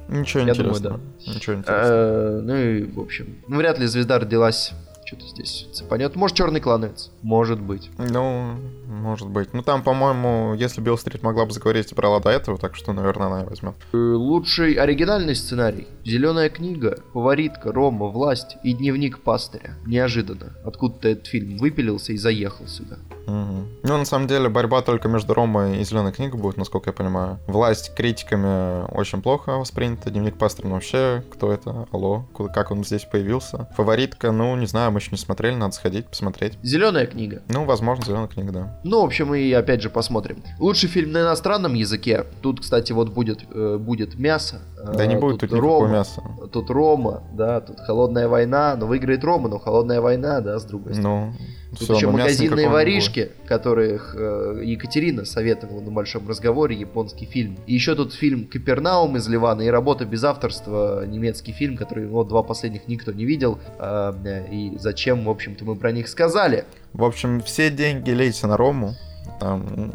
ничего 0.09 0.43
Я 0.45 0.53
думаю, 0.55 0.70
интересного. 0.70 1.01
Ничего 1.26 1.57
интересного. 1.57 1.87
Э, 1.91 2.41
Ну 2.43 2.57
и, 2.57 2.85
в 2.85 3.01
общем, 3.01 3.37
ну, 3.49 3.57
вряд 3.57 3.79
ли 3.79 3.87
звезда 3.87 4.18
родилась. 4.18 4.72
Что-то 5.09 5.27
здесь 5.27 5.67
цепанет. 5.73 6.17
Может, 6.17 6.37
черный 6.37 6.61
клановец. 6.61 7.11
Может 7.23 7.63
быть. 7.63 7.91
Ну, 7.97 8.57
может 8.87 9.27
быть. 9.27 9.55
Ну 9.55 9.63
там, 9.63 9.83
по-моему, 9.83 10.53
если 10.53 10.83
Билл 10.83 10.99
Стрит 10.99 11.23
могла 11.23 11.47
бы 11.47 11.53
заговорить, 11.53 11.95
брала 11.95 12.21
до 12.21 12.29
этого, 12.29 12.59
так 12.59 12.77
что, 12.77 12.93
наверное, 12.93 13.29
она 13.29 13.43
и 13.43 13.47
возьмет. 13.47 13.75
Э, 13.95 13.97
Лучший 13.97 14.75
оригинальный 14.75 15.35
сценарий. 15.35 15.89
Зеленая 16.05 16.51
книга, 16.51 16.99
фаворитка, 17.15 17.73
Рома, 17.73 18.09
власть 18.09 18.59
и 18.63 18.75
дневник 18.75 19.21
пастыря. 19.21 19.77
Неожиданно. 19.87 20.53
Откуда-то 20.63 21.09
этот 21.09 21.27
фильм 21.27 21.57
выпилился 21.57 22.13
и 22.13 22.19
заехал 22.19 22.67
сюда. 22.67 22.99
Мгм. 23.27 23.69
Ну, 23.85 23.97
на 23.97 24.05
самом 24.05 24.27
деле, 24.27 24.51
борьба 24.51 24.83
только 24.83 25.09
между 25.09 25.33
Ромой 25.33 25.81
и 25.81 25.85
Зеленой 25.85 26.13
книгой 26.13 26.41
будет, 26.41 26.59
насколько 26.59 26.91
я 26.91 26.95
понимаю. 26.95 27.39
Власть 27.47 27.95
критиками 27.95 28.91
очень 28.95 29.23
плохо 29.23 29.53
воспринята. 29.53 30.11
Дневник 30.11 30.37
Пастрина 30.37 30.75
вообще, 30.75 31.23
кто 31.31 31.51
это? 31.53 31.87
Алло, 31.93 32.25
как 32.55 32.71
он 32.71 32.85
здесь 32.85 33.05
появился? 33.05 33.69
Фаворитка, 33.77 34.33
ну, 34.33 34.55
не 34.57 34.67
знаю, 34.67 34.93
мы 34.99 35.01
еще 35.01 35.11
не 35.12 35.16
смотрели, 35.16 35.55
надо 35.55 35.72
сходить, 35.74 36.07
посмотреть. 36.07 36.59
Зеленая 36.62 37.07
книга. 37.07 37.42
Ну, 37.49 37.64
возможно, 37.64 38.05
Зеленая 38.05 38.26
книга, 38.26 38.51
да. 38.53 38.80
Ну, 38.82 39.01
в 39.03 39.05
общем, 39.05 39.32
и 39.34 39.53
опять 39.53 39.80
же 39.80 39.90
посмотрим. 39.90 40.42
Лучший 40.59 40.88
фильм 40.88 41.12
на 41.12 41.20
иностранном 41.22 41.74
языке. 41.74 42.24
Тут, 42.42 42.61
кстати, 42.61 42.90
вот 42.92 43.11
будет, 43.11 43.40
э, 43.55 43.76
будет 43.78 44.18
мясо. 44.18 44.61
Да 44.96 45.07
не 45.07 45.14
Э, 45.14 45.18
будет 45.20 45.40
тут 45.40 45.53
Рома. 45.53 45.62
никакого 45.62 45.86
мяса. 45.86 46.22
Тут 46.53 46.70
Рома, 46.70 47.22
да, 47.32 47.61
тут 47.61 47.78
холодная 47.80 48.26
война, 48.28 48.74
но 48.76 48.86
выиграет 48.86 49.22
Рома, 49.22 49.49
но 49.49 49.59
холодная 49.59 50.01
война, 50.01 50.40
да, 50.40 50.59
с 50.59 50.64
другой 50.64 50.94
стороны. 50.94 51.36
Ну, 51.68 51.68
Тут 51.71 51.81
всё, 51.81 51.95
еще 51.95 52.11
магазинные 52.11 52.69
воришки, 52.69 53.31
которых 53.47 54.14
э, 54.16 54.62
Екатерина 54.64 55.25
советовала 55.25 55.81
на 55.81 55.91
большом 55.91 56.27
разговоре, 56.27 56.77
японский 56.77 57.27
фильм. 57.27 57.59
И 57.66 57.75
еще 57.75 57.95
тут 57.95 58.14
фильм 58.14 58.47
Капернаум 58.47 59.16
из 59.16 59.29
Ливана 59.29 59.62
и 59.62 59.69
работа 59.69 60.07
без 60.07 60.25
авторства, 60.25 61.05
немецкий 61.07 61.53
фильм, 61.53 61.77
который 61.77 62.07
вот 62.07 62.29
два 62.29 62.43
последних 62.43 62.89
никто 62.89 63.12
не 63.12 63.27
видел. 63.27 63.59
Э, 63.79 64.12
и 64.51 64.79
зачем, 64.79 65.25
в 65.25 65.31
общем-то, 65.31 65.64
мы 65.64 65.77
про 65.77 65.93
них 65.93 66.09
сказали. 66.09 66.64
В 66.95 67.05
общем, 67.05 67.43
все 67.43 67.71
деньги 67.71 68.11
лейте 68.11 68.47
на 68.47 68.57
Рому. 68.57 68.95
Там, 69.39 69.93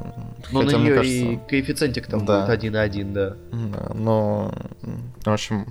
Но 0.51 0.61
хотя, 0.61 0.77
на 0.77 0.83
нее 0.83 0.95
кажется, 0.95 1.17
и 1.17 1.39
коэффициентик 1.49 2.07
там 2.07 2.25
да. 2.25 2.45
будет 2.45 2.63
1,1, 2.63 3.13
да. 3.13 3.35
Да, 3.51 3.93
но, 3.95 4.53
в 5.25 5.29
общем, 5.29 5.65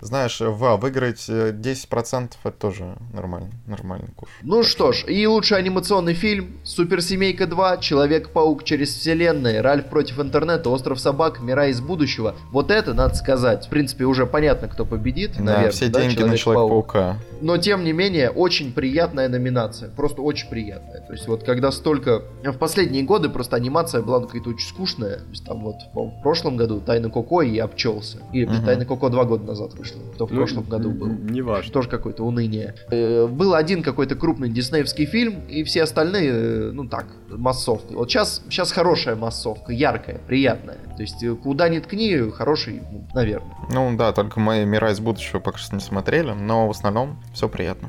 знаешь, 0.00 0.40
в, 0.40 0.76
выиграть 0.76 1.24
э, 1.28 1.52
10% 1.52 2.32
это 2.42 2.56
тоже 2.56 2.96
нормально, 3.12 3.50
нормальный 3.66 4.08
курс. 4.16 4.30
Ну 4.42 4.62
что 4.62 4.92
ж, 4.92 5.04
и 5.06 5.26
лучший 5.26 5.58
анимационный 5.58 6.14
фильм 6.14 6.58
Суперсемейка 6.64 7.46
2, 7.46 7.78
Человек-паук 7.78 8.64
через 8.64 8.94
вселенные, 8.94 9.60
Ральф 9.60 9.86
против 9.86 10.18
интернета, 10.20 10.70
Остров 10.70 11.00
собак, 11.00 11.40
Мира 11.40 11.68
из 11.68 11.80
будущего. 11.80 12.34
Вот 12.50 12.70
это, 12.70 12.94
надо 12.94 13.14
сказать, 13.14 13.66
в 13.66 13.68
принципе, 13.68 14.04
уже 14.04 14.26
понятно, 14.26 14.68
кто 14.68 14.84
победит, 14.84 15.32
Да, 15.36 15.42
наверное, 15.44 15.70
все 15.70 15.88
да, 15.88 16.00
деньги 16.00 16.22
на. 16.22 16.36
Человека-паука. 16.36 17.16
Но, 17.40 17.56
тем 17.58 17.84
не 17.84 17.92
менее, 17.92 18.30
очень 18.30 18.72
приятная 18.72 19.28
номинация. 19.28 19.90
Просто 19.90 20.22
очень 20.22 20.48
приятная. 20.48 21.00
То 21.00 21.12
есть, 21.12 21.26
вот 21.28 21.44
когда 21.44 21.70
столько... 21.70 22.22
В 22.42 22.56
последние 22.58 23.02
годы 23.02 23.28
просто 23.28 23.56
анимация 23.56 24.02
была 24.02 24.20
какая-то 24.20 24.50
очень 24.50 24.68
скучная. 24.68 25.16
То 25.18 25.30
есть, 25.30 25.44
там 25.44 25.62
вот 25.62 25.76
в 25.94 26.22
прошлом 26.22 26.56
году 26.56 26.80
Тайна 26.80 27.10
Коко 27.10 27.42
и 27.42 27.58
обчелся. 27.58 28.18
Или 28.32 28.46
Мгм. 28.46 28.64
Тайна 28.64 28.84
Коко 28.84 29.08
два 29.08 29.24
года 29.24 29.44
назад 29.44 29.74
вышла. 29.74 29.93
Кто 30.14 30.26
в 30.26 30.30
Ну, 30.30 30.36
прошлом 30.36 30.64
году 30.64 30.90
был. 30.90 31.08
Не 31.08 31.42
важно. 31.42 31.72
Тоже 31.72 31.88
какое-то 31.88 32.22
уныние. 32.24 32.74
Э, 32.90 33.26
Был 33.26 33.54
один 33.54 33.82
какой-то 33.82 34.14
крупный 34.14 34.48
диснеевский 34.48 35.06
фильм, 35.06 35.40
и 35.48 35.64
все 35.64 35.82
остальные, 35.82 36.30
э, 36.32 36.70
ну 36.72 36.88
так, 36.88 37.06
массовки. 37.28 37.94
Вот 37.94 38.10
сейчас, 38.10 38.42
сейчас 38.48 38.72
хорошая 38.72 39.16
массовка, 39.16 39.72
яркая, 39.72 40.20
приятная. 40.26 40.76
То 40.96 41.02
есть 41.02 41.22
э, 41.22 41.34
куда 41.34 41.68
ни 41.68 41.78
ткни, 41.80 42.16
хороший, 42.30 42.82
ну, 42.92 43.06
наверное. 43.14 43.54
Ну 43.72 43.96
да, 43.96 44.12
только 44.12 44.38
мы 44.40 44.64
«Мирай 44.64 44.90
из 44.92 45.00
будущего» 45.00 45.40
пока 45.40 45.58
что 45.58 45.74
не 45.74 45.80
смотрели, 45.80 46.32
но 46.32 46.68
в 46.68 46.70
основном 46.70 47.18
все 47.32 47.48
приятно. 47.48 47.88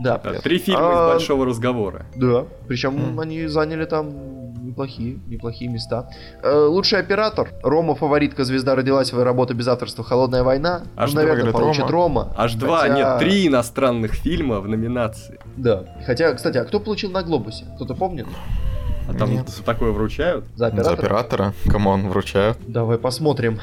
Да. 0.00 0.18
Да, 0.18 0.40
Три 0.40 0.58
фильма 0.58 0.80
А, 0.80 1.08
из 1.10 1.12
большого 1.14 1.46
разговора. 1.46 2.06
Да. 2.16 2.46
Причем 2.66 2.96
М. 2.98 3.20
они 3.20 3.46
заняли 3.46 3.84
там 3.84 4.41
неплохие, 4.72 5.18
неплохие 5.28 5.70
места. 5.70 6.08
Э, 6.42 6.64
лучший 6.64 6.98
оператор. 6.98 7.50
Рома 7.62 7.94
фаворитка, 7.94 8.44
звезда 8.44 8.74
родилась, 8.74 9.08
своя 9.08 9.24
работа 9.24 9.54
без 9.54 9.68
авторства, 9.68 10.02
холодная 10.02 10.42
война. 10.42 10.82
Аж 10.96 11.10
ну, 11.10 11.14
два, 11.14 11.22
наверное, 11.22 11.52
говорит, 11.52 11.60
получит 11.60 11.90
Рома. 11.90 12.22
Рома. 12.22 12.34
Аж 12.36 12.54
два, 12.54 12.78
Хотя- 12.80 12.94
нет, 12.94 13.18
три 13.18 13.46
иностранных 13.46 14.14
фильма 14.14 14.60
в 14.60 14.68
номинации. 14.68 15.38
Да. 15.56 15.84
Хотя, 16.06 16.32
кстати, 16.32 16.58
а 16.58 16.64
кто 16.64 16.80
получил 16.80 17.10
на 17.10 17.22
глобусе? 17.22 17.66
Кто-то 17.76 17.94
помнит? 17.94 18.26
А 19.08 19.14
там 19.14 19.30
Нет. 19.30 19.48
за 19.48 19.62
такое 19.62 19.90
вручают? 19.90 20.44
За 20.54 20.58
За 20.58 20.66
оператора? 20.68 20.94
оператора. 20.94 21.54
Come 21.68 21.91
on, 21.91 22.08
вручают. 22.08 22.58
Давай 22.66 22.98
посмотрим. 22.98 23.60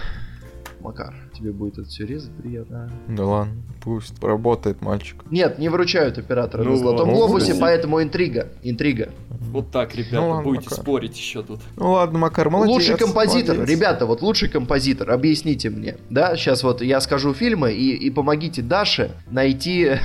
Макар, 0.82 1.14
тебе 1.38 1.52
будет 1.52 1.78
это 1.78 1.88
все 1.90 2.06
резать 2.06 2.32
приятно. 2.32 2.90
Да 3.10 3.26
ладно, 3.26 3.54
пусть 3.82 4.22
работает 4.24 4.82
мальчик. 4.82 5.24
Нет, 5.30 5.60
не 5.60 5.68
вручают 5.70 6.18
оператора 6.18 6.64
Ну 6.64 6.72
на 6.72 6.78
Золотом 6.78 7.12
Глобусе, 7.14 7.56
поэтому 7.60 8.02
интрига. 8.02 8.48
Интрига. 8.64 9.10
Вот 9.30 9.72
так, 9.72 9.94
ребята, 9.96 10.16
Ну 10.16 10.30
ладно, 10.30 10.44
будете 10.44 10.66
Макар. 10.70 10.80
спорить 10.80 11.18
еще 11.18 11.44
тут. 11.44 11.60
Ну 11.76 11.92
ладно, 11.92 12.20
Макар, 12.20 12.50
молодец. 12.50 12.74
лучший 12.74 12.98
композитор, 12.98 13.56
молодец. 13.58 13.76
ребята, 13.78 14.06
вот 14.06 14.22
лучший 14.22 14.48
композитор, 14.50 15.12
объясните 15.12 15.70
мне, 15.70 15.98
да, 16.10 16.36
сейчас 16.38 16.64
вот 16.64 16.82
я 16.82 17.02
скажу 17.02 17.34
фильмы 17.34 17.74
и, 17.74 17.96
и 17.96 18.10
помогите 18.10 18.62
Даше 18.62 19.12
найти 19.32 19.94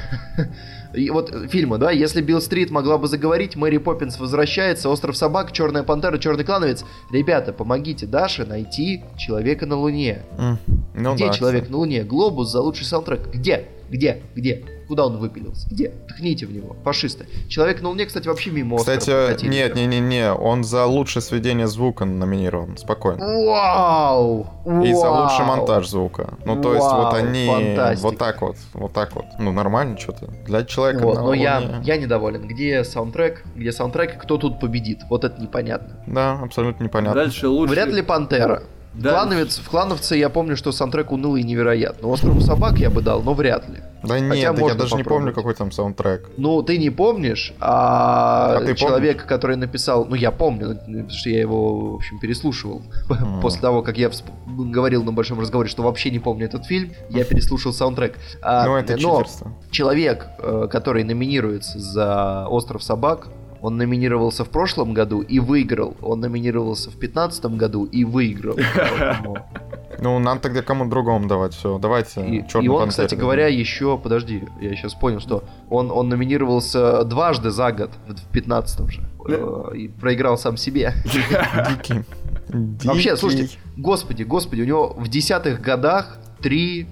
и 0.94 1.10
вот 1.10 1.30
э, 1.32 1.48
фильмы, 1.48 1.78
да, 1.78 1.90
если 1.90 2.20
Билл 2.22 2.40
Стрит 2.40 2.70
могла 2.70 2.98
бы 2.98 3.06
заговорить, 3.08 3.56
Мэри 3.56 3.78
Поппинс 3.78 4.18
возвращается, 4.18 4.88
Остров 4.88 5.16
собак, 5.16 5.52
Черная 5.52 5.82
пантера, 5.82 6.18
Черный 6.18 6.44
клановец, 6.44 6.84
ребята, 7.12 7.52
помогите 7.52 8.06
Даше 8.06 8.44
найти 8.44 9.02
Человека 9.18 9.66
на 9.66 9.76
Луне. 9.76 10.22
М, 10.38 10.58
Ну 10.94 11.14
Где 11.14 11.26
да, 11.26 11.32
Человек 11.32 11.62
кстати. 11.62 11.72
на 11.72 11.78
Луне? 11.78 12.02
Глобус 12.04 12.50
за 12.50 12.60
лучший 12.60 12.86
саундтрек. 12.86 13.28
Где? 13.32 13.66
Где? 13.90 14.22
Где? 14.34 14.64
Куда 14.88 15.06
он 15.06 15.16
выпилился? 15.18 15.66
Где? 15.70 15.92
Ткните 16.08 16.46
в 16.46 16.52
него, 16.52 16.76
фашисты. 16.84 17.26
Человек 17.48 17.80
на 17.80 17.88
Луне, 17.88 18.04
кстати, 18.06 18.28
вообще 18.28 18.50
мимо 18.50 18.76
Оскара 18.76 18.98
Кстати, 18.98 19.16
прокатили. 19.26 19.50
нет, 19.50 19.74
не, 19.74 19.86
не, 19.86 20.00
не, 20.00 20.30
он 20.32 20.62
за 20.62 20.84
лучшее 20.84 21.22
сведение 21.22 21.66
звука 21.66 22.04
номинирован, 22.04 22.76
спокойно. 22.76 23.24
Вау! 23.24 24.46
И 24.84 24.92
за 24.92 25.08
Вау! 25.10 25.22
лучший 25.24 25.44
монтаж 25.46 25.88
звука. 25.88 26.34
Ну, 26.44 26.60
то 26.60 26.74
есть, 26.74 26.84
вот 26.84 26.92
Вау, 27.04 27.14
они 27.14 27.46
фантастика. 27.46 28.06
вот 28.06 28.18
так 28.18 28.42
вот, 28.42 28.56
вот 28.74 28.92
так 28.92 29.14
вот. 29.14 29.24
Ну, 29.38 29.52
нормально 29.52 29.98
что-то. 29.98 30.26
Для 30.46 30.64
человека 30.64 31.02
Вот, 31.04 31.16
на 31.16 31.22
но 31.22 31.34
я, 31.34 31.58
Луне. 31.60 31.80
я 31.84 31.96
недоволен. 31.96 32.46
Где 32.46 32.84
саундтрек? 32.84 33.44
Где 33.56 33.72
саундтрек? 33.72 34.20
Кто 34.20 34.36
тут 34.36 34.60
победит? 34.60 35.00
Вот 35.08 35.24
это 35.24 35.40
непонятно. 35.40 35.96
Да, 36.06 36.38
абсолютно 36.42 36.84
непонятно. 36.84 37.22
Дальше 37.22 37.48
лучше. 37.48 37.72
Вряд 37.72 37.88
ли 37.88 38.02
Пантера. 38.02 38.62
В 38.94 39.02
Дальше. 39.02 39.18
Клановец, 39.18 39.58
в 39.58 39.68
Клановце 39.68 40.16
я 40.16 40.28
помню, 40.28 40.56
что 40.56 40.70
саундтрек 40.70 41.10
унылый 41.10 41.40
и 41.40 41.44
невероятно. 41.44 42.08
Остров 42.08 42.40
собак 42.42 42.78
я 42.78 42.90
бы 42.90 43.02
дал, 43.02 43.22
но 43.22 43.34
вряд 43.34 43.68
ли. 43.68 43.78
Да 44.04 44.20
нет, 44.20 44.30
Хотя 44.34 44.52
да 44.52 44.66
я 44.66 44.74
даже 44.74 44.94
не 44.96 45.02
помню, 45.02 45.32
какой 45.32 45.54
там 45.54 45.72
саундтрек. 45.72 46.30
Ну, 46.36 46.62
ты 46.62 46.78
не 46.78 46.90
помнишь, 46.90 47.54
а, 47.58 48.58
А 48.58 48.60
ты 48.64 48.74
человек, 48.74 49.24
который 49.26 49.56
написал, 49.56 50.04
ну 50.04 50.14
я 50.14 50.30
помню, 50.30 50.76
потому 50.76 51.10
что 51.10 51.28
я 51.30 51.40
его, 51.40 51.92
в 51.92 51.94
общем, 51.96 52.20
переслушивал 52.20 52.82
М. 53.10 53.40
после 53.42 53.60
того, 53.62 53.82
как 53.82 53.98
я 53.98 54.08
всп- 54.08 54.30
говорил 54.46 55.02
на 55.02 55.12
большом 55.12 55.40
разговоре, 55.40 55.68
что 55.68 55.82
вообще 55.82 56.10
не 56.10 56.18
помню 56.20 56.46
этот 56.46 56.64
фильм, 56.66 56.92
я 57.10 57.24
переслушал 57.24 57.72
саундтрек. 57.72 58.16
А, 58.42 58.66
Ну, 58.66 58.76
это 58.76 58.92
но 58.92 58.98
читерство. 59.22 59.52
человек, 59.70 60.26
э, 60.38 60.68
который 60.70 61.02
номинируется 61.02 61.80
за 61.80 62.46
«Остров 62.48 62.82
собак», 62.84 63.28
он 63.64 63.78
номинировался 63.78 64.44
в 64.44 64.50
прошлом 64.50 64.92
году 64.92 65.22
и 65.22 65.40
выиграл. 65.40 65.96
Он 66.02 66.20
номинировался 66.20 66.90
в 66.90 66.98
2015 66.98 67.46
году 67.56 67.84
и 67.86 68.04
выиграл. 68.04 68.56
Ну, 70.00 70.18
надо 70.18 70.40
тогда 70.40 70.60
кому 70.60 70.86
другому 70.86 71.28
давать 71.28 71.54
все. 71.54 71.78
Давайте 71.78 72.20
И, 72.20 72.46
«Чёрную 72.48 72.64
и 72.64 72.68
он, 72.68 72.78
пантеру». 72.80 72.90
кстати 72.90 73.14
говоря, 73.14 73.46
еще, 73.46 73.96
подожди, 73.96 74.42
я 74.60 74.74
сейчас 74.74 74.92
понял, 74.92 75.20
что 75.20 75.44
он, 75.70 75.90
он 75.92 76.08
номинировался 76.08 77.04
дважды 77.04 77.50
за 77.50 77.70
год, 77.70 77.90
в 78.08 78.32
15 78.32 78.90
же, 78.90 79.02
э, 79.28 79.76
и 79.76 79.88
проиграл 79.88 80.36
сам 80.36 80.56
себе. 80.56 80.94
Дикий. 81.04 82.02
Вообще, 82.48 83.10
Дикий. 83.10 83.16
слушайте, 83.16 83.58
господи, 83.76 84.24
господи, 84.24 84.62
у 84.62 84.66
него 84.66 84.94
в 84.98 85.06
десятых 85.08 85.60
годах 85.60 86.18
3, 86.42 86.86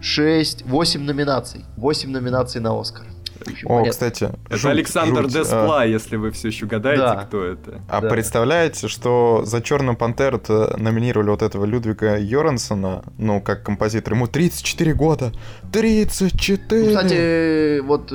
6, 0.00 0.64
8 0.64 1.02
номинаций. 1.02 1.64
8 1.76 2.10
номинаций 2.10 2.62
на 2.62 2.80
Оскар. 2.80 3.06
Еще 3.50 3.66
О, 3.66 3.70
понятно. 3.70 3.90
кстати, 3.90 4.30
Это 4.46 4.56
жуть, 4.56 4.70
Александр 4.70 5.22
жуть. 5.22 5.32
Деспла, 5.32 5.84
если 5.84 6.16
вы 6.16 6.30
все 6.30 6.48
еще 6.48 6.66
гадаете, 6.66 7.02
Да. 7.02 7.14
кто 7.24 7.44
это. 7.44 7.80
А 7.88 8.00
Да. 8.00 8.08
представляете, 8.08 8.88
что 8.88 9.42
за 9.44 9.60
Черную 9.62 9.96
пантеру 9.96 10.40
номинировали 10.78 11.30
вот 11.30 11.42
этого 11.42 11.64
Людвига 11.64 12.18
Йорансона, 12.18 13.02
ну, 13.18 13.40
как 13.40 13.62
композитор, 13.64 14.14
ему 14.14 14.26
34 14.26 14.94
года. 14.94 15.32
34! 15.72 16.82
Ну, 16.82 16.88
кстати, 16.96 17.80
вот 17.80 18.08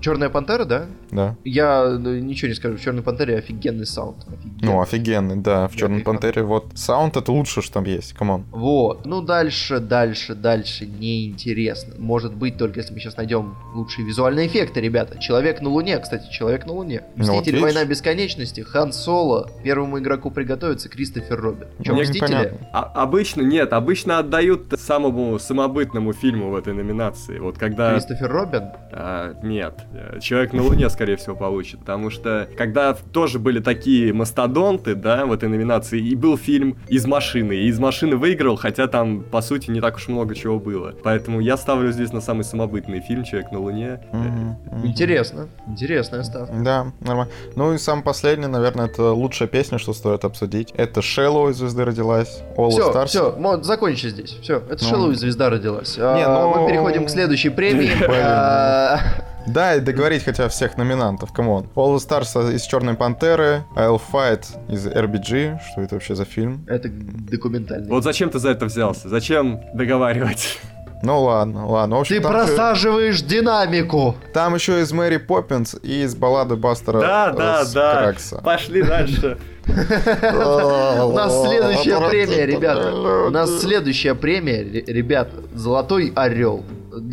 Черная 0.00 0.28
пантера, 0.30 0.64
да? 0.64 0.86
Да. 1.10 1.36
Я 1.44 1.84
э, 1.84 2.18
ничего 2.20 2.48
не 2.48 2.54
скажу, 2.54 2.76
в 2.76 2.80
Черной 2.80 3.02
пантере 3.02 3.36
офигенный 3.38 3.86
саунд. 3.86 4.18
офигенный. 4.28 4.58
Ну, 4.62 4.80
офигенный, 4.80 5.36
да. 5.36 5.68
В 5.68 5.76
Черной 5.76 6.00
пантере 6.00 6.42
вот 6.42 6.66
саунд 6.74 7.16
это 7.16 7.32
лучше, 7.32 7.60
что 7.62 7.74
там 7.74 7.84
есть. 7.84 8.12
Come 8.14 8.31
on. 8.31 8.44
Вот. 8.50 9.04
Ну, 9.06 9.20
дальше, 9.22 9.78
дальше, 9.80 10.34
дальше 10.34 10.86
неинтересно. 10.86 11.94
Может 11.98 12.34
быть, 12.34 12.56
только 12.56 12.80
если 12.80 12.92
мы 12.94 13.00
сейчас 13.00 13.16
найдем 13.16 13.54
лучшие 13.74 14.06
визуальные 14.06 14.48
эффекты, 14.52 14.80
ребята. 14.80 15.18
Человек 15.18 15.60
на 15.60 15.70
Луне, 15.70 15.98
кстати, 15.98 16.30
Человек 16.30 16.66
на 16.66 16.72
Луне. 16.72 17.02
Ну, 17.16 17.34
вот? 17.34 17.46
Война 17.46 17.84
Бесконечности, 17.84 18.60
Хан 18.60 18.92
Соло, 18.92 19.50
первому 19.64 19.98
игроку 19.98 20.30
приготовиться, 20.30 20.88
Кристофер 20.88 21.40
Робин. 21.40 21.68
Че, 21.82 21.92
Мне 21.92 22.02
Мстители? 22.02 22.58
А- 22.72 22.82
обычно 22.94 23.42
нет, 23.42 23.72
обычно 23.72 24.18
отдают 24.18 24.72
самому 24.78 25.38
самобытному 25.38 26.12
фильму 26.12 26.50
в 26.50 26.56
этой 26.56 26.74
номинации. 26.74 27.38
Вот 27.38 27.58
когда... 27.58 27.92
Кристофер 27.92 28.30
Робин? 28.30 28.62
А, 28.92 29.34
нет, 29.42 29.74
Человек 30.20 30.52
на 30.52 30.62
Луне, 30.62 30.88
скорее 30.90 31.16
всего, 31.16 31.34
получит. 31.34 31.80
Потому 31.80 32.10
что, 32.10 32.48
когда 32.56 32.94
тоже 32.94 33.38
были 33.38 33.60
такие 33.60 34.12
мастодонты, 34.12 34.94
да, 34.94 35.24
в 35.26 35.32
этой 35.32 35.48
номинации, 35.48 36.00
и 36.00 36.14
был 36.14 36.36
фильм 36.36 36.76
«Из 36.88 37.06
машины», 37.06 37.54
и 37.54 37.68
«Из 37.68 37.78
машины» 37.78 38.16
выиграл, 38.16 38.56
хотя 38.56 38.86
там, 38.86 39.22
по 39.22 39.40
сути, 39.40 39.70
не 39.70 39.80
так 39.80 39.96
уж 39.96 40.08
много 40.08 40.34
чего 40.34 40.58
было. 40.58 40.94
Поэтому 41.02 41.40
я 41.40 41.56
ставлю 41.56 41.90
здесь 41.92 42.12
на 42.12 42.20
самый 42.20 42.44
самобытный 42.44 43.00
фильм 43.00 43.24
«Человек 43.24 43.50
на 43.50 43.60
Луне». 43.60 44.00
Э, 44.12 44.41
Мгм. 44.42 44.86
Интересно. 44.86 45.48
Интересная 45.66 46.22
ставка. 46.22 46.52
Да, 46.54 46.86
нормально. 47.00 47.32
Ну 47.56 47.72
и 47.72 47.78
самый 47.78 48.02
последний, 48.02 48.46
наверное, 48.46 48.86
это 48.86 49.12
лучшая 49.12 49.48
песня, 49.48 49.78
что 49.78 49.92
стоит 49.92 50.24
обсудить. 50.24 50.72
Это 50.76 51.00
Shallow 51.00 51.50
из 51.50 51.56
звезды 51.56 51.84
родилась. 51.84 52.40
All 52.56 52.70
Все, 52.70 52.90
Stars. 52.92 53.06
все, 53.06 53.62
закончи 53.62 54.06
здесь. 54.08 54.30
Все, 54.42 54.58
это 54.70 54.82
Ну. 54.84 54.90
Shallow 54.90 55.10
и 55.12 55.14
звезда 55.14 55.50
родилась. 55.50 55.96
А, 55.98 56.16
Не, 56.16 56.26
ну- 56.26 56.62
Мы 56.62 56.68
переходим 56.68 57.06
к 57.06 57.10
следующей 57.10 57.50
премии. 57.50 57.90
А, 58.24 58.98
Да, 59.46 59.74
и 59.74 59.80
договорить 59.80 60.22
хотя 60.24 60.48
всех 60.48 60.76
номинантов, 60.76 61.32
come 61.32 61.51
on. 61.51 61.66
All 61.74 61.96
Stars 61.96 62.54
из 62.54 62.62
Черной 62.62 62.94
Пантеры, 62.94 63.64
I'll 63.76 64.00
Fight 64.12 64.44
из 64.68 64.86
RBG, 64.86 65.58
что 65.72 65.80
это 65.82 65.96
вообще 65.96 66.14
за 66.14 66.24
фильм? 66.24 66.64
Это 66.68 66.88
документальный. 66.88 67.88
Вот 67.88 68.04
зачем 68.04 68.30
ты 68.30 68.38
за 68.38 68.50
это 68.50 68.66
взялся? 68.66 69.08
Зачем 69.08 69.60
договаривать? 69.74 70.60
Ну 71.02 71.22
ладно, 71.22 71.66
ладно. 71.68 71.96
В 71.96 72.00
общем, 72.00 72.16
Ты 72.16 72.28
просаживаешь 72.28 73.22
динамику. 73.22 74.14
там 74.32 74.54
еще 74.54 74.80
из 74.80 74.92
Мэри 74.92 75.16
Поппинс 75.16 75.74
и 75.82 76.02
из 76.02 76.14
баллады 76.14 76.56
Бастера 76.56 77.00
Да, 77.00 77.30
э, 77.32 77.36
да, 77.36 77.64
да. 77.74 78.14
Пошли 78.42 78.82
дальше. 78.82 79.38
У 79.66 81.12
нас 81.12 81.42
следующая 81.42 82.08
премия, 82.08 82.46
ребята. 82.46 82.92
У 83.26 83.30
нас 83.30 83.60
следующая 83.60 84.14
премия, 84.14 84.62
ре- 84.62 84.84
ребята. 84.86 85.32
Золотой 85.54 86.12
орел. 86.14 86.64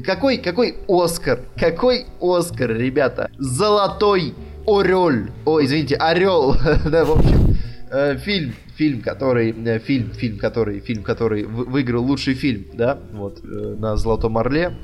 Какой, 0.06 0.38
какой 0.38 0.76
Оскар? 0.88 1.40
Какой 1.58 2.06
Оскар, 2.22 2.72
ребята? 2.72 3.30
Золотой 3.38 4.34
орел. 4.68 5.28
Ой, 5.46 5.66
извините, 5.66 5.96
орел. 5.96 6.56
Да, 6.86 7.06
в 7.06 7.12
общем, 7.18 7.58
э, 7.92 8.18
фильм, 8.18 8.54
фильм, 8.80 9.02
который, 9.02 9.52
э, 9.52 9.80
фильм, 9.80 10.12
фильм, 10.12 10.38
который, 10.38 10.80
фильм, 10.80 11.04
который 11.04 11.44
вы- 11.44 11.66
выиграл 11.66 12.04
лучший 12.06 12.34
фильм, 12.34 12.64
да, 12.74 12.98
вот, 13.12 13.40
э, 13.44 13.76
на 13.78 13.98
Золотом 13.98 14.38
Орле. 14.38 14.78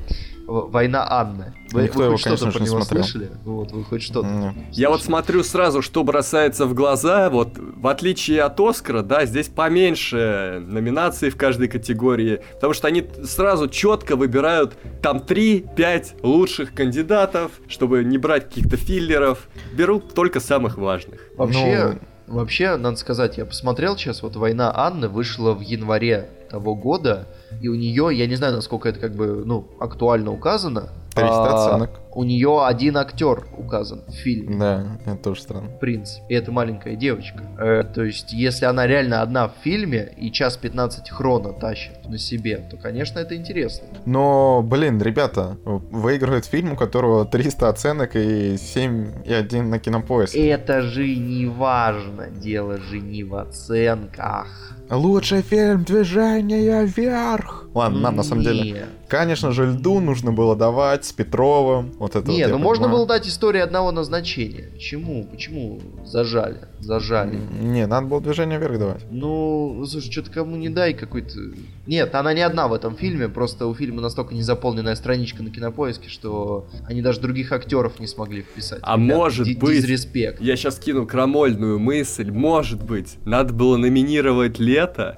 Война 0.48 1.04
Анны. 1.10 1.54
Вы, 1.72 1.82
Никто 1.84 1.98
вы 1.98 2.04
его, 2.04 2.12
хоть 2.12 2.20
что-то 2.20 2.50
про 2.52 2.60
не 2.60 2.66
него 2.66 2.80
смотрел. 2.80 3.02
слышали? 3.04 3.30
Вот, 3.44 3.72
вы 3.72 3.82
хоть 3.84 4.02
что-то. 4.02 4.28
Не. 4.28 4.68
Я 4.72 4.90
вот 4.90 5.02
смотрю 5.02 5.42
сразу, 5.42 5.82
что 5.82 6.04
бросается 6.04 6.66
в 6.66 6.74
глаза. 6.74 7.30
Вот 7.30 7.58
в 7.58 7.86
отличие 7.88 8.42
от 8.42 8.60
Оскара, 8.60 9.02
да, 9.02 9.24
здесь 9.26 9.48
поменьше 9.48 10.62
номинаций 10.68 11.30
в 11.30 11.36
каждой 11.36 11.66
категории, 11.68 12.38
потому 12.54 12.74
что 12.74 12.86
они 12.86 13.04
сразу 13.24 13.66
четко 13.68 14.14
выбирают 14.14 14.74
там 15.02 15.18
3-5 15.18 16.14
лучших 16.22 16.72
кандидатов, 16.74 17.50
чтобы 17.66 18.04
не 18.04 18.18
брать 18.18 18.44
каких-то 18.44 18.76
филлеров. 18.76 19.48
Берут 19.76 20.14
только 20.14 20.38
самых 20.38 20.76
важных. 20.78 21.20
Вообще, 21.36 21.98
вообще, 22.26 22.76
надо 22.76 22.96
сказать, 22.96 23.38
я 23.38 23.44
посмотрел 23.44 23.96
сейчас, 23.96 24.22
вот 24.22 24.36
«Война 24.36 24.72
Анны» 24.74 25.08
вышла 25.08 25.52
в 25.52 25.60
январе 25.60 26.28
того 26.50 26.74
года, 26.74 27.26
и 27.60 27.68
у 27.68 27.74
нее, 27.74 28.10
я 28.12 28.26
не 28.26 28.36
знаю, 28.36 28.54
насколько 28.54 28.88
это 28.88 29.00
как 29.00 29.14
бы, 29.14 29.42
ну, 29.44 29.68
актуально 29.80 30.32
указано, 30.32 30.90
300 31.14 31.30
А, 31.32 31.54
оценок. 31.54 31.90
У 32.16 32.24
нее 32.24 32.64
один 32.64 32.96
актер 32.96 33.44
указан 33.58 34.02
в 34.08 34.12
фильме. 34.12 34.56
Да, 34.56 34.98
это 35.04 35.16
тоже 35.16 35.42
странно. 35.42 35.68
Принц. 35.68 36.16
И 36.30 36.34
это 36.34 36.50
маленькая 36.50 36.96
девочка. 36.96 37.42
Э, 37.58 37.82
то 37.82 38.04
есть, 38.04 38.32
если 38.32 38.64
она 38.64 38.86
реально 38.86 39.20
одна 39.20 39.48
в 39.48 39.52
фильме 39.62 40.14
и 40.16 40.32
час 40.32 40.56
15 40.56 41.10
хрона 41.10 41.52
тащит 41.52 42.08
на 42.08 42.16
себе, 42.16 42.66
то, 42.70 42.78
конечно, 42.78 43.18
это 43.18 43.36
интересно. 43.36 43.88
Но, 44.06 44.62
блин, 44.62 44.98
ребята, 45.02 45.58
выигрывает 45.66 46.46
фильм, 46.46 46.72
у 46.72 46.76
которого 46.76 47.26
300 47.26 47.68
оценок 47.68 48.16
и 48.16 48.56
7 48.56 49.24
и 49.26 49.34
1 49.34 49.68
на 49.68 49.78
кинопоиске. 49.78 50.48
Это 50.48 50.80
же 50.80 51.06
не 51.14 51.44
важно. 51.44 52.30
Дело 52.30 52.78
же 52.78 52.98
не 52.98 53.24
в 53.24 53.34
оценках. 53.34 54.75
Лучший 54.90 55.42
фильм 55.42 55.82
«Движение 55.84 56.86
вверх». 56.86 57.64
Ладно, 57.74 58.00
нам 58.00 58.16
на 58.16 58.22
самом 58.22 58.42
деле, 58.42 58.86
конечно 59.08 59.52
же, 59.52 59.66
льду 59.66 60.00
нужно 60.00 60.32
было 60.32 60.56
давать 60.56 61.04
с 61.04 61.12
Петровым. 61.12 61.92
Вот 61.98 62.16
это 62.16 62.30
Не, 62.30 62.44
вот 62.44 62.52
ну 62.52 62.58
можно 62.58 62.84
понимаю. 62.84 62.98
было 63.00 63.06
дать 63.08 63.28
историю 63.28 63.64
одного 63.64 63.92
назначения. 63.92 64.70
Почему? 64.72 65.24
Почему 65.24 65.80
зажали? 66.06 66.60
Зажали. 66.80 67.38
Не, 67.60 67.86
надо 67.86 68.06
было 68.06 68.20
движение 68.22 68.58
вверх 68.58 68.78
давать. 68.78 69.04
Ну, 69.10 69.84
слушай, 69.86 70.10
что-то 70.10 70.30
кому 70.30 70.56
не 70.56 70.70
дай 70.70 70.94
какой-то... 70.94 71.34
Нет, 71.86 72.14
она 72.14 72.32
не 72.32 72.40
одна 72.40 72.66
в 72.68 72.72
этом 72.72 72.96
фильме, 72.96 73.28
просто 73.28 73.66
у 73.66 73.74
фильма 73.74 74.00
настолько 74.00 74.34
незаполненная 74.34 74.94
страничка 74.94 75.42
на 75.42 75.50
кинопоиске, 75.50 76.08
что 76.08 76.66
они 76.88 77.02
даже 77.02 77.20
других 77.20 77.52
актеров 77.52 78.00
не 78.00 78.06
смогли 78.06 78.40
вписать. 78.42 78.78
А 78.82 78.96
может 78.96 79.46
ди- 79.46 79.54
быть- 79.56 79.76
Дизреспект. 79.76 80.40
Я 80.40 80.56
сейчас 80.56 80.78
кину 80.78 81.06
крамольную 81.06 81.78
мысль. 81.78 82.30
Может 82.30 82.82
быть, 82.82 83.16
надо 83.26 83.52
было 83.52 83.76
номинировать 83.76 84.58
лето? 84.76 85.16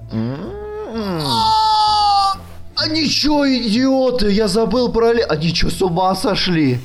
Они 2.75 3.07
чё, 3.09 3.45
идиоты? 3.45 4.31
Я 4.31 4.47
забыл 4.47 4.91
про... 4.91 5.13
ле- 5.13 5.25
Они 5.25 5.51
чё, 5.53 5.69
с 5.69 5.81
ума 5.81 6.15
сошли? 6.15 6.79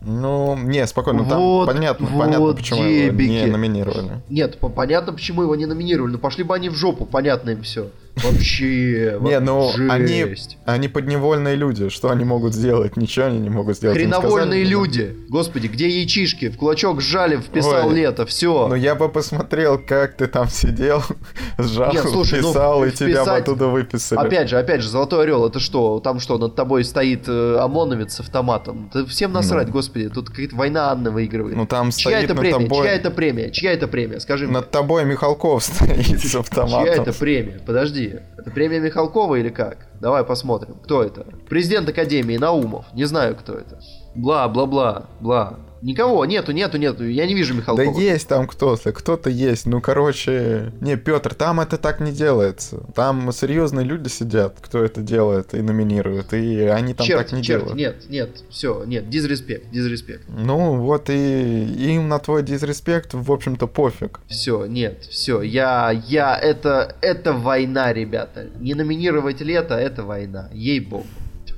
Ну, 0.00 0.56
не, 0.56 0.86
спокойно, 0.86 1.24
там 1.24 1.38
Вот, 1.40 1.66
понятно, 1.66 2.06
вот 2.06 2.18
понятно, 2.24 2.52
почему 2.54 2.82
его 2.84 3.12
не 3.12 3.18
дебики. 3.28 3.50
номинировали. 3.50 4.20
Нет, 4.30 4.58
по- 4.60 4.68
понятно, 4.68 5.12
почему 5.12 5.42
его 5.42 5.56
не 5.56 5.66
номинировали. 5.66 6.12
Ну 6.12 6.18
пошли 6.18 6.44
бы 6.44 6.54
они 6.54 6.68
в 6.70 6.74
жопу, 6.74 7.04
понятно 7.04 7.50
им 7.50 7.62
все. 7.62 7.88
Вообще, 8.22 9.18
Не, 9.20 9.40
ну, 9.40 9.70
они, 9.90 10.24
они 10.64 10.88
подневольные 10.88 11.54
люди, 11.54 11.90
что 11.90 12.10
они 12.10 12.24
могут 12.24 12.54
сделать? 12.54 12.96
Ничего 12.96 13.26
они 13.26 13.38
не 13.38 13.50
могут 13.50 13.76
сделать. 13.76 13.96
Хреновольные 13.96 14.64
сказали, 14.64 14.64
люди. 14.64 15.16
Господи, 15.28 15.66
где 15.66 15.88
яичишки? 15.88 16.48
В 16.48 16.56
кулачок 16.56 17.02
сжали, 17.02 17.36
вписал 17.36 17.90
лето, 17.90 18.24
все. 18.24 18.68
Ну, 18.68 18.74
я 18.74 18.94
бы 18.94 19.08
посмотрел, 19.10 19.78
как 19.78 20.16
ты 20.16 20.26
там 20.28 20.48
сидел, 20.48 21.02
сжал, 21.58 21.92
Нет, 21.92 22.04
слушай, 22.08 22.40
ну, 22.40 22.84
и 22.84 22.90
тебя 22.90 23.24
бы 23.24 23.36
оттуда 23.36 23.66
выписали. 23.66 24.18
Опять 24.18 24.48
же, 24.48 24.58
опять 24.58 24.80
же, 24.80 24.88
Золотой 24.88 25.24
Орел, 25.24 25.46
это 25.46 25.60
что? 25.60 26.00
Там 26.00 26.18
что, 26.20 26.38
над 26.38 26.54
тобой 26.54 26.84
стоит 26.84 27.24
э, 27.28 27.58
ОМОНовец 27.60 28.14
с 28.14 28.20
автоматом? 28.20 28.90
Да 28.94 29.04
всем 29.04 29.32
насрать, 29.32 29.68
господи, 29.68 30.08
тут 30.08 30.30
какая-то 30.30 30.56
война 30.56 30.90
Анны 30.90 31.10
выигрывает. 31.10 31.56
Ну, 31.56 31.66
там 31.66 31.90
Чья 31.90 32.18
стоит 32.18 32.30
это 32.30 32.34
премия? 32.34 32.64
тобой... 32.64 32.82
Чья 32.82 32.94
это 32.94 33.10
премия? 33.10 33.50
Чья 33.50 33.72
это 33.72 33.88
премия? 33.88 34.20
Скажи 34.20 34.46
мне. 34.46 34.54
Над 34.54 34.70
тобой 34.70 35.04
Михалков 35.04 35.62
стоит 35.64 36.20
с 36.20 36.30
Чья 36.30 36.40
автоматом. 36.40 37.02
это 37.02 37.12
премия? 37.12 37.60
Подожди. 37.64 38.05
Это 38.36 38.50
премия 38.50 38.80
Михалкова 38.80 39.36
или 39.36 39.48
как? 39.48 39.88
Давай 40.00 40.24
посмотрим. 40.24 40.76
Кто 40.82 41.02
это? 41.02 41.26
Президент 41.48 41.88
Академии 41.88 42.36
Наумов. 42.36 42.86
Не 42.94 43.04
знаю, 43.04 43.36
кто 43.36 43.54
это. 43.54 43.80
Бла, 44.14 44.48
бла, 44.48 44.66
бла, 44.66 45.06
бла. 45.20 45.58
Никого, 45.82 46.24
нету, 46.24 46.52
нету, 46.52 46.78
нету. 46.78 47.04
Я 47.04 47.26
не 47.26 47.34
вижу 47.34 47.54
Да 47.54 47.60
Михалкова. 47.60 48.00
есть 48.00 48.28
там 48.28 48.46
кто-то, 48.46 48.92
кто-то 48.92 49.30
есть. 49.30 49.66
Ну, 49.66 49.80
короче, 49.80 50.72
не, 50.80 50.96
Петр, 50.96 51.34
там 51.34 51.60
это 51.60 51.76
так 51.76 52.00
не 52.00 52.12
делается. 52.12 52.78
Там 52.94 53.30
серьезные 53.32 53.84
люди 53.84 54.08
сидят, 54.08 54.56
кто 54.60 54.82
это 54.82 55.00
делает 55.00 55.54
и 55.54 55.60
номинирует, 55.60 56.32
и 56.32 56.62
они 56.62 56.94
там 56.94 57.06
черт, 57.06 57.22
так 57.28 57.32
не 57.32 57.42
черт, 57.42 57.62
делают. 57.64 57.78
нет, 57.78 58.10
нет, 58.10 58.30
все, 58.50 58.84
нет, 58.84 59.08
дизреспект, 59.10 59.70
дизреспект. 59.70 60.22
Ну, 60.28 60.76
вот 60.76 61.10
и 61.10 61.64
им 61.92 62.08
на 62.08 62.18
твой 62.18 62.42
дизреспект, 62.42 63.14
в 63.14 63.30
общем-то, 63.30 63.66
пофиг. 63.66 64.20
Все, 64.28 64.66
нет, 64.66 65.04
все, 65.04 65.42
я, 65.42 65.90
я, 65.90 66.38
это, 66.38 66.96
это 67.00 67.32
война, 67.32 67.92
ребята. 67.92 68.46
Не 68.60 68.74
номинировать 68.74 69.40
лето, 69.40 69.74
это 69.74 70.02
война, 70.04 70.48
ей-богу. 70.52 71.06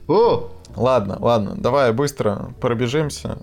О, 0.08 0.50
Ладно, 0.76 1.16
ладно, 1.20 1.54
давай 1.56 1.92
быстро 1.92 2.50
пробежимся. 2.60 3.38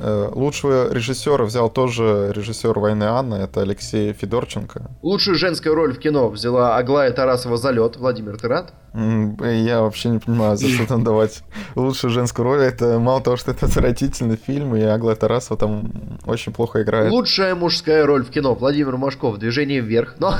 Э, 0.00 0.30
Лучшего 0.32 0.92
режиссера 0.92 1.44
взял 1.44 1.68
тоже 1.70 2.32
режиссер 2.34 2.78
«Войны 2.78 3.04
Анны», 3.04 3.34
это 3.34 3.62
Алексей 3.62 4.12
Федорченко. 4.12 4.90
лучшую 5.02 5.36
женскую 5.36 5.74
роль 5.74 5.92
в 5.94 5.98
кино 5.98 6.28
взяла 6.28 6.76
Аглая 6.76 7.10
Тарасова 7.12 7.56
«Залет». 7.56 7.96
Владимир, 7.96 8.38
ты 8.38 8.48
рад? 8.48 8.72
М, 8.87 8.87
Я 8.98 9.82
вообще 9.82 10.08
не 10.08 10.18
понимаю, 10.18 10.56
за 10.56 10.68
что 10.68 10.86
там 10.86 11.04
давать 11.04 11.42
лучшую 11.76 12.10
женскую 12.10 12.44
роль. 12.44 12.62
Это 12.62 12.98
мало 12.98 13.20
того, 13.20 13.36
что 13.36 13.52
это 13.52 13.66
отвратительный 13.66 14.36
фильм, 14.36 14.74
и 14.74 14.82
Аглая 14.82 15.14
Тарасова 15.14 15.58
там 15.58 15.92
очень 16.26 16.52
плохо 16.52 16.82
играет. 16.82 17.12
Лучшая 17.12 17.54
мужская 17.54 18.04
роль 18.06 18.24
в 18.24 18.30
кино. 18.30 18.54
Владимир 18.54 18.96
Машков. 18.96 19.38
Движение 19.38 19.80
вверх. 19.80 20.16
Но 20.18 20.34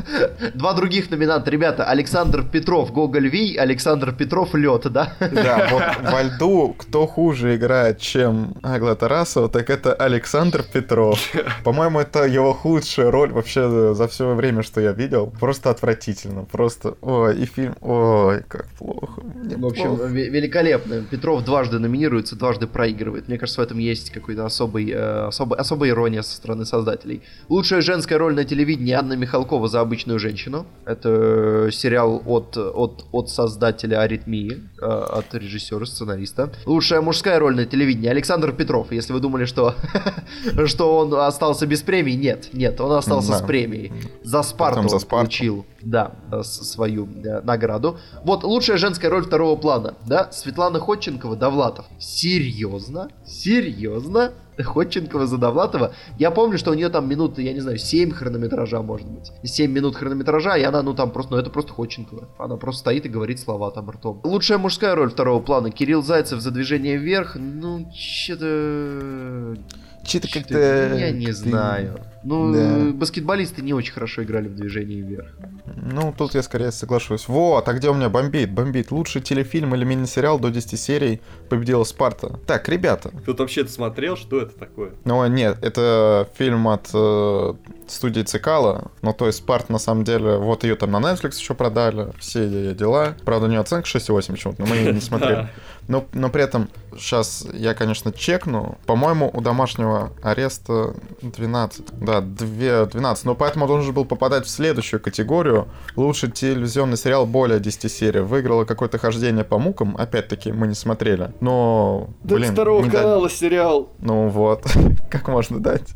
два 0.54 0.74
других 0.74 1.10
номинанта. 1.10 1.50
Ребята, 1.50 1.84
Александр 1.84 2.44
Петров. 2.44 2.92
Гоголь 2.92 3.28
Вий. 3.28 3.56
Александр 3.56 4.12
Петров. 4.12 4.54
Лед, 4.54 4.92
да? 4.92 5.12
Да, 5.18 5.68
вот 5.72 6.12
во 6.12 6.22
льду 6.22 6.74
кто 6.78 7.06
хуже 7.06 7.56
играет, 7.56 7.98
чем 7.98 8.54
Аглая 8.62 8.94
Тарасова, 8.94 9.48
так 9.48 9.70
это 9.70 9.92
Александр 9.92 10.62
Петров. 10.62 11.18
По-моему, 11.64 12.00
это 12.00 12.24
его 12.24 12.52
худшая 12.52 13.10
роль 13.10 13.32
вообще 13.32 13.94
за 13.94 14.06
все 14.08 14.34
время, 14.34 14.62
что 14.62 14.80
я 14.80 14.92
видел. 14.92 15.32
Просто 15.40 15.70
отвратительно. 15.70 16.44
Просто, 16.44 16.94
ой, 17.00 17.38
и 17.38 17.46
фильм, 17.46 17.74
ой, 17.80 18.03
как 18.48 18.66
плохо. 18.78 19.22
Мне 19.22 19.56
В 19.56 19.66
общем, 19.66 19.96
плохо. 19.96 20.04
ве- 20.04 20.28
великолепно. 20.28 21.02
Петров 21.10 21.44
дважды 21.44 21.78
номинируется, 21.78 22.36
дважды 22.36 22.66
проигрывает. 22.66 23.28
Мне 23.28 23.38
кажется, 23.38 23.60
в 23.60 23.64
этом 23.64 23.78
есть 23.78 24.10
какой-то 24.10 24.44
особый, 24.46 24.90
э, 24.90 25.26
особый, 25.26 25.58
особая 25.58 25.90
ирония 25.90 26.22
со 26.22 26.36
стороны 26.36 26.64
создателей. 26.64 27.22
Лучшая 27.48 27.80
женская 27.80 28.18
роль 28.18 28.34
на 28.34 28.44
телевидении 28.44 28.92
Анна 28.92 29.14
Михалкова 29.14 29.68
за 29.68 29.80
обычную 29.80 30.18
женщину. 30.18 30.66
Это 30.86 31.68
сериал 31.72 32.22
от, 32.26 32.56
от, 32.56 33.04
от 33.12 33.28
создателя 33.30 34.00
«Аритмии», 34.00 34.62
э, 34.80 34.84
от 34.84 35.34
режиссера, 35.34 35.84
сценариста. 35.86 36.50
Лучшая 36.66 37.00
мужская 37.00 37.38
роль 37.38 37.56
на 37.56 37.64
телевидении 37.66 38.08
Александр 38.08 38.52
Петров. 38.52 38.92
Если 38.92 39.12
вы 39.12 39.20
думали, 39.20 39.44
что, 39.44 39.74
что 40.66 40.98
он 40.98 41.14
остался 41.14 41.66
без 41.66 41.82
премии, 41.82 42.12
нет, 42.14 42.48
нет, 42.52 42.80
он 42.80 42.92
остался 42.92 43.34
с 43.34 43.42
премией. 43.42 43.92
За 44.22 44.42
Спарту 44.42 44.88
за 44.88 44.98
Спарту. 44.98 45.08
получил, 45.24 45.66
да, 45.84 46.12
э, 46.32 46.42
свою 46.42 47.06
э, 47.24 47.40
награду. 47.42 47.98
Вот 48.24 48.44
лучшая 48.44 48.76
женская 48.78 49.08
роль 49.08 49.24
второго 49.24 49.56
плана, 49.56 49.94
да, 50.06 50.30
Светлана 50.32 50.78
Ходченкова, 50.80 51.36
Довлатов. 51.36 51.86
Серьезно? 51.98 53.08
Серьезно? 53.26 54.32
Ходченкова 54.56 55.26
за 55.26 55.36
Довлатова. 55.36 55.92
Я 56.16 56.30
помню, 56.30 56.58
что 56.58 56.70
у 56.70 56.74
нее 56.74 56.88
там 56.88 57.08
минуты, 57.08 57.42
я 57.42 57.52
не 57.52 57.58
знаю, 57.60 57.76
7 57.76 58.12
хронометража, 58.12 58.82
может 58.82 59.08
быть. 59.08 59.32
7 59.42 59.70
минут 59.70 59.96
хронометража, 59.96 60.56
и 60.56 60.62
она, 60.62 60.82
ну 60.82 60.94
там 60.94 61.10
просто, 61.10 61.32
ну 61.34 61.38
это 61.40 61.50
просто 61.50 61.72
Ходченкова. 61.72 62.28
Она 62.38 62.56
просто 62.56 62.80
стоит 62.80 63.04
и 63.04 63.08
говорит 63.08 63.40
слова 63.40 63.72
там 63.72 63.90
ртом. 63.90 64.20
Лучшая 64.22 64.58
мужская 64.58 64.94
роль 64.94 65.10
второго 65.10 65.40
плана. 65.42 65.70
Кирилл 65.72 66.02
Зайцев 66.04 66.40
за 66.40 66.52
движение 66.52 66.96
вверх. 66.96 67.34
Ну. 67.34 67.90
Чё-то 67.92 69.56
Чё-то 70.04 70.28
как-то... 70.32 70.58
Я 70.96 71.10
не 71.10 71.26
как-то- 71.26 71.40
знаю. 71.40 72.00
Ну, 72.24 72.52
Да. 72.52 72.92
баскетболисты 72.92 73.60
не 73.62 73.74
очень 73.74 73.92
хорошо 73.92 74.22
играли 74.22 74.48
в 74.48 74.54
движении 74.56 75.00
вверх. 75.02 75.28
Ну, 75.76 76.14
тут 76.16 76.34
я 76.34 76.42
скорее 76.42 76.72
соглашусь. 76.72 77.28
Вот, 77.28 77.68
а 77.68 77.72
где 77.74 77.90
у 77.90 77.94
меня 77.94 78.08
бомбит? 78.08 78.50
Бомбит. 78.50 78.90
Лучший 78.90 79.20
телефильм 79.20 79.74
или 79.74 79.84
мини-сериал 79.84 80.38
до 80.38 80.50
10 80.50 80.80
серий 80.80 81.20
победила 81.48 81.84
Спарта. 81.84 82.38
Так, 82.46 82.68
ребята. 82.68 83.10
Кто-то 83.22 83.42
вообще-то 83.42 83.70
смотрел, 83.70 84.16
что 84.16 84.40
это 84.40 84.58
такое? 84.58 84.92
Ну, 85.04 85.26
нет, 85.26 85.58
это 85.62 86.28
фильм 86.38 86.68
от 86.68 86.88
э, 86.94 87.54
студии 87.86 88.22
Цикала. 88.22 88.90
Ну, 89.02 89.12
то 89.12 89.26
есть 89.26 89.38
Спарт, 89.38 89.68
на 89.68 89.78
самом 89.78 90.04
деле, 90.04 90.38
вот 90.38 90.64
ее 90.64 90.76
там 90.76 90.90
на 90.92 90.98
Netflix 91.00 91.36
еще 91.38 91.54
продали, 91.54 92.08
все 92.18 92.44
ее 92.44 92.74
дела. 92.74 93.14
Правда, 93.24 93.46
у 93.46 93.50
нее 93.50 93.60
оценка 93.60 93.86
6,8 93.86 94.32
почему-то, 94.32 94.62
но 94.62 94.66
мы 94.68 94.76
ее 94.76 94.92
не 94.92 95.00
смотрели. 95.02 95.48
Но, 95.88 96.06
но 96.14 96.30
при 96.30 96.42
этом, 96.42 96.70
сейчас 96.98 97.46
я, 97.52 97.74
конечно, 97.74 98.12
чекну. 98.12 98.78
По-моему, 98.86 99.30
у 99.32 99.40
домашнего 99.40 100.12
ареста 100.22 100.94
12. 101.22 101.98
Да, 102.00 102.20
2, 102.20 102.86
12. 102.86 103.24
Но 103.24 103.34
поэтому 103.34 103.66
должен 103.66 103.94
был 103.94 104.04
попадать 104.04 104.46
в 104.46 104.50
следующую 104.50 105.00
категорию. 105.00 105.68
Лучший 105.96 106.30
телевизионный 106.30 106.96
сериал 106.96 107.26
более 107.26 107.60
10 107.60 107.90
серий. 107.90 108.20
Выиграло 108.20 108.64
какое-то 108.64 108.98
хождение 108.98 109.44
по 109.44 109.58
мукам. 109.58 109.96
Опять-таки, 109.96 110.52
мы 110.52 110.66
не 110.66 110.74
смотрели. 110.74 111.32
Но, 111.40 112.08
Да 112.22 112.36
блин, 112.36 112.52
второго 112.52 112.88
канала 112.88 113.30
сериал. 113.30 113.92
ну 113.98 114.28
вот, 114.28 114.64
как 115.10 115.28
можно 115.28 115.60
дать? 115.60 115.88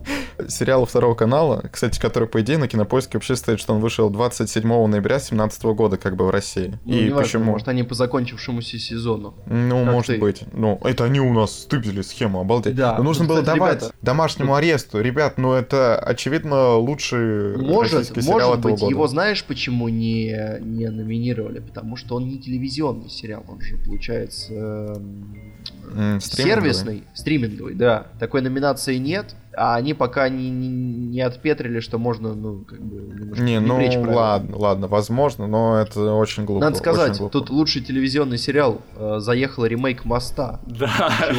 Сериал 0.49 0.85
второго 0.87 1.15
канала, 1.15 1.65
кстати, 1.73 1.99
который, 1.99 2.29
по 2.29 2.41
идее, 2.41 2.59
на 2.59 2.69
кинопоиске 2.69 3.19
вообще 3.19 3.37
стоит, 3.37 3.61
что 3.61 3.75
он 3.75 3.81
вышел 3.81 4.09
27 4.11 4.63
ноября 4.87 5.17
2017 5.17 5.63
года, 5.65 5.97
как 5.97 6.17
бы 6.17 6.27
в 6.27 6.31
России. 6.31 6.79
Ну, 6.85 6.93
И 6.95 7.11
почему? 7.11 7.45
Может, 7.53 7.69
они 7.69 7.83
по 7.83 7.95
закончившемуся 7.95 8.79
сезону. 8.79 9.35
Ну, 9.47 9.85
как 9.85 9.93
может 9.93 10.07
ты. 10.17 10.19
быть. 10.19 10.43
Ну, 10.53 10.79
это 10.89 11.05
они 11.05 11.21
у 11.21 11.33
нас 11.33 11.53
стыбили 11.63 12.03
схему, 12.03 12.41
обалдеть. 12.41 12.75
Да. 12.75 12.97
Но 12.97 13.05
нужно 13.05 13.25
Ну, 13.25 13.29
было 13.31 13.41
кстати, 13.41 13.57
давать 13.59 13.83
ребята, 13.83 13.95
домашнему 14.03 14.55
аресту. 14.55 15.01
Ребят, 15.01 15.39
ну 15.39 15.53
это, 15.53 15.99
очевидно, 15.99 16.75
лучший 16.77 17.57
Может, 17.57 17.95
российский 17.95 18.23
сериал 18.23 18.39
может 18.39 18.59
этого 18.61 18.73
быть, 18.73 18.81
года. 18.81 18.91
его 18.91 19.07
знаешь, 19.07 19.45
почему 19.45 19.89
не, 19.89 20.59
не 20.61 20.89
номинировали? 20.89 21.61
Потому 21.61 21.97
что 21.97 22.17
он 22.17 22.29
не 22.29 22.39
телевизионный 22.39 23.11
сериал, 23.11 23.45
он 23.49 23.61
же, 23.61 23.77
получается, 23.79 25.01
стриминговый. 26.21 26.21
сервисный, 26.21 27.03
стриминговый, 27.15 27.75
да. 27.75 28.07
Такой 28.19 28.43
номинации 28.43 28.97
нет, 28.97 29.35
а 29.59 29.75
они 29.77 29.95
пока 29.95 30.29
не, 30.29 30.51
не, 30.51 30.69
не 30.69 31.21
отпетрили, 31.21 31.81
что 31.81 31.99
можно, 31.99 32.35
ну, 32.35 32.65
как 32.65 32.81
бы, 32.81 32.97
немножко 32.97 33.43
Не, 33.43 33.61
ну 33.61 33.77
правилам. 33.77 34.15
ладно, 34.15 34.57
ладно, 34.57 34.87
возможно, 34.89 35.47
но 35.47 35.79
это 35.79 36.13
очень 36.15 36.45
глупо. 36.45 36.65
Надо 36.65 36.77
сказать, 36.77 37.19
глупо. 37.19 37.33
тут 37.33 37.51
лучший 37.51 37.83
телевизионный 37.83 38.39
сериал 38.39 38.81
э, 38.97 39.17
заехал 39.19 39.65
ремейк 39.65 40.05
«Моста». 40.05 40.61
Да. 40.67 40.91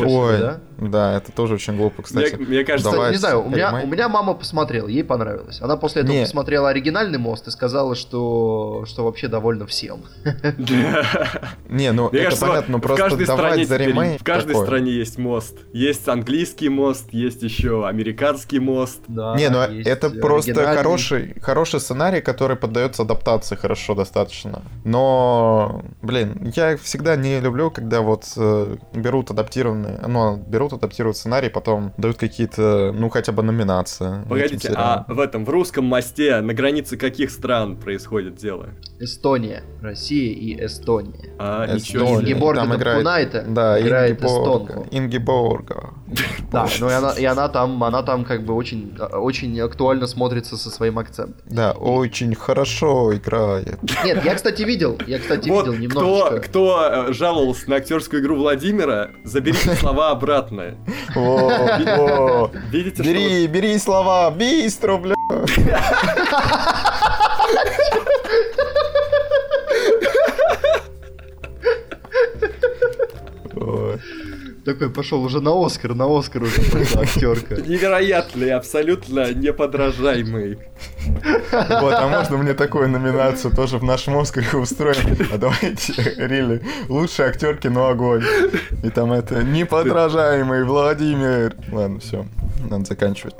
Ой, 0.05 0.37
да? 0.37 0.59
Да? 0.79 1.17
это 1.17 1.31
тоже 1.31 1.55
очень 1.55 1.75
глупо, 1.75 2.03
кстати. 2.03 2.35
Мне, 2.35 2.45
мне 2.45 2.63
кажется, 2.63 2.91
Давай 2.91 3.11
не 3.11 3.17
знаю, 3.17 3.45
у 3.45 3.49
меня, 3.49 3.81
у 3.83 3.87
меня 3.87 4.09
мама 4.09 4.33
посмотрела, 4.33 4.87
ей 4.87 5.03
понравилось. 5.03 5.61
Она 5.61 5.77
после 5.77 6.03
этого 6.03 6.15
Не. 6.15 6.23
посмотрела 6.23 6.69
оригинальный 6.69 7.19
мост 7.19 7.47
и 7.47 7.51
сказала, 7.51 7.95
что, 7.95 8.85
что 8.87 9.05
вообще 9.05 9.27
довольна 9.27 9.65
всем. 9.65 10.03
Не, 11.69 11.91
ну 11.91 12.09
это 12.09 12.37
понятно, 12.37 12.73
но 12.73 12.77
в 12.77 12.81
просто 12.81 13.03
каждой 13.03 13.25
давать 13.25 13.45
стране 13.45 13.65
за 13.65 13.77
ремейк 13.77 14.21
в 14.21 14.23
каждой 14.23 14.55
стране 14.55 14.91
есть 14.91 15.17
мост. 15.17 15.57
Есть 15.73 16.07
английский 16.07 16.69
мост, 16.69 17.11
есть 17.11 17.43
еще 17.43 17.87
американский 17.87 18.59
мост. 18.59 19.01
Не, 19.07 19.49
ну 19.49 19.59
это 19.59 20.09
просто 20.09 20.51
оригинальный. 20.51 20.77
хороший, 20.77 21.39
хороший 21.41 21.79
сценарий, 21.79 22.21
который 22.21 22.55
поддается 22.55 23.03
адаптации 23.03 23.55
хорошо 23.55 23.95
достаточно. 23.95 24.61
Но, 24.83 25.83
блин, 26.01 26.51
я 26.55 26.77
всегда 26.77 27.15
не 27.15 27.39
люблю, 27.39 27.71
когда 27.71 28.01
вот 28.01 28.25
э, 28.37 28.77
берут 28.93 29.31
адаптированные, 29.31 29.99
ну, 30.07 30.37
берут 30.37 30.68
адаптируют 30.77 31.17
сценарий, 31.17 31.49
потом 31.49 31.93
дают 31.97 32.17
какие-то, 32.17 32.91
ну, 32.93 33.09
хотя 33.09 33.31
бы 33.31 33.43
номинации. 33.43 34.23
Погодите, 34.27 34.71
а 34.75 35.05
в 35.07 35.19
этом, 35.19 35.45
в 35.45 35.49
русском 35.49 35.85
мосте 35.85 36.41
на 36.41 36.53
границе 36.53 36.97
каких 36.97 37.31
стран 37.31 37.77
происходит 37.77 38.35
дело? 38.35 38.69
Эстония, 38.99 39.63
Россия 39.81 40.33
и 40.33 40.65
Эстония. 40.65 41.33
А, 41.39 41.65
Эстония. 41.77 42.15
Ингеборга 42.21 42.61
Там 42.61 42.75
играет- 42.75 42.97
Дапкунайте 42.97 43.41
Да, 43.47 43.79
играет 43.81 44.21
Ингеборга. 44.21 44.63
эстонку. 44.73 44.87
Ингеборга. 44.91 45.89
Да, 46.51 46.67
ну 46.79 46.89
и 46.89 46.93
она, 46.93 47.11
и 47.11 47.25
она 47.25 47.47
там, 47.47 47.83
она 47.83 48.01
там 48.01 48.25
как 48.25 48.43
бы 48.43 48.55
очень, 48.55 48.97
очень 48.97 49.59
актуально 49.61 50.07
смотрится 50.07 50.57
со 50.57 50.71
своим 50.71 50.97
акцентом. 50.97 51.35
Да, 51.45 51.73
очень 51.73 52.33
хорошо 52.33 53.13
играет. 53.15 53.77
Нет, 54.03 54.25
я, 54.25 54.33
кстати, 54.33 54.63
видел, 54.63 54.97
я, 55.05 55.19
кстати, 55.19 55.47
Вот 55.49 55.67
видел 55.67 55.73
кто, 55.91 56.01
немножечко. 56.01 56.39
кто 56.49 57.05
э, 57.09 57.13
жаловался 57.13 57.69
на 57.69 57.75
актерскую 57.75 58.23
игру 58.23 58.37
Владимира, 58.37 59.11
заберите 59.23 59.75
слова 59.75 60.09
обратно. 60.09 60.58
Во. 61.15 62.51
Видите, 62.71 63.03
Бери, 63.03 63.47
бери 63.47 63.79
слова, 63.79 64.31
быстро, 64.31 64.97
бля. 64.97 65.15
Ой. 74.69 74.73
Такой 74.73 74.89
пошел 74.89 75.23
уже 75.23 75.41
на 75.41 75.65
Оскар, 75.65 75.95
на 75.95 76.05
Оскар 76.05 76.43
уже 76.43 76.61
пошла 76.61 77.01
актерка. 77.01 77.55
невероятный, 77.67 78.51
абсолютно 78.51 79.33
неподражаемый. 79.33 80.59
Вот, 81.51 81.93
а 81.93 82.07
можно 82.07 82.37
мне 82.37 82.53
такую 82.53 82.89
номинацию 82.89 83.53
тоже 83.53 83.77
в 83.77 83.83
нашем 83.83 84.17
Оскаре 84.17 84.47
устроим? 84.53 85.17
А 85.33 85.37
давайте, 85.37 85.93
Рили, 86.17 86.61
лучший 86.87 87.25
актер 87.25 87.57
кино 87.57 87.87
огонь. 87.87 88.23
И 88.83 88.89
там 88.89 89.11
это 89.11 89.43
неподражаемый 89.43 90.63
Владимир. 90.63 91.55
Ладно, 91.71 91.99
все, 91.99 92.25
надо 92.69 92.85
заканчивать. 92.85 93.35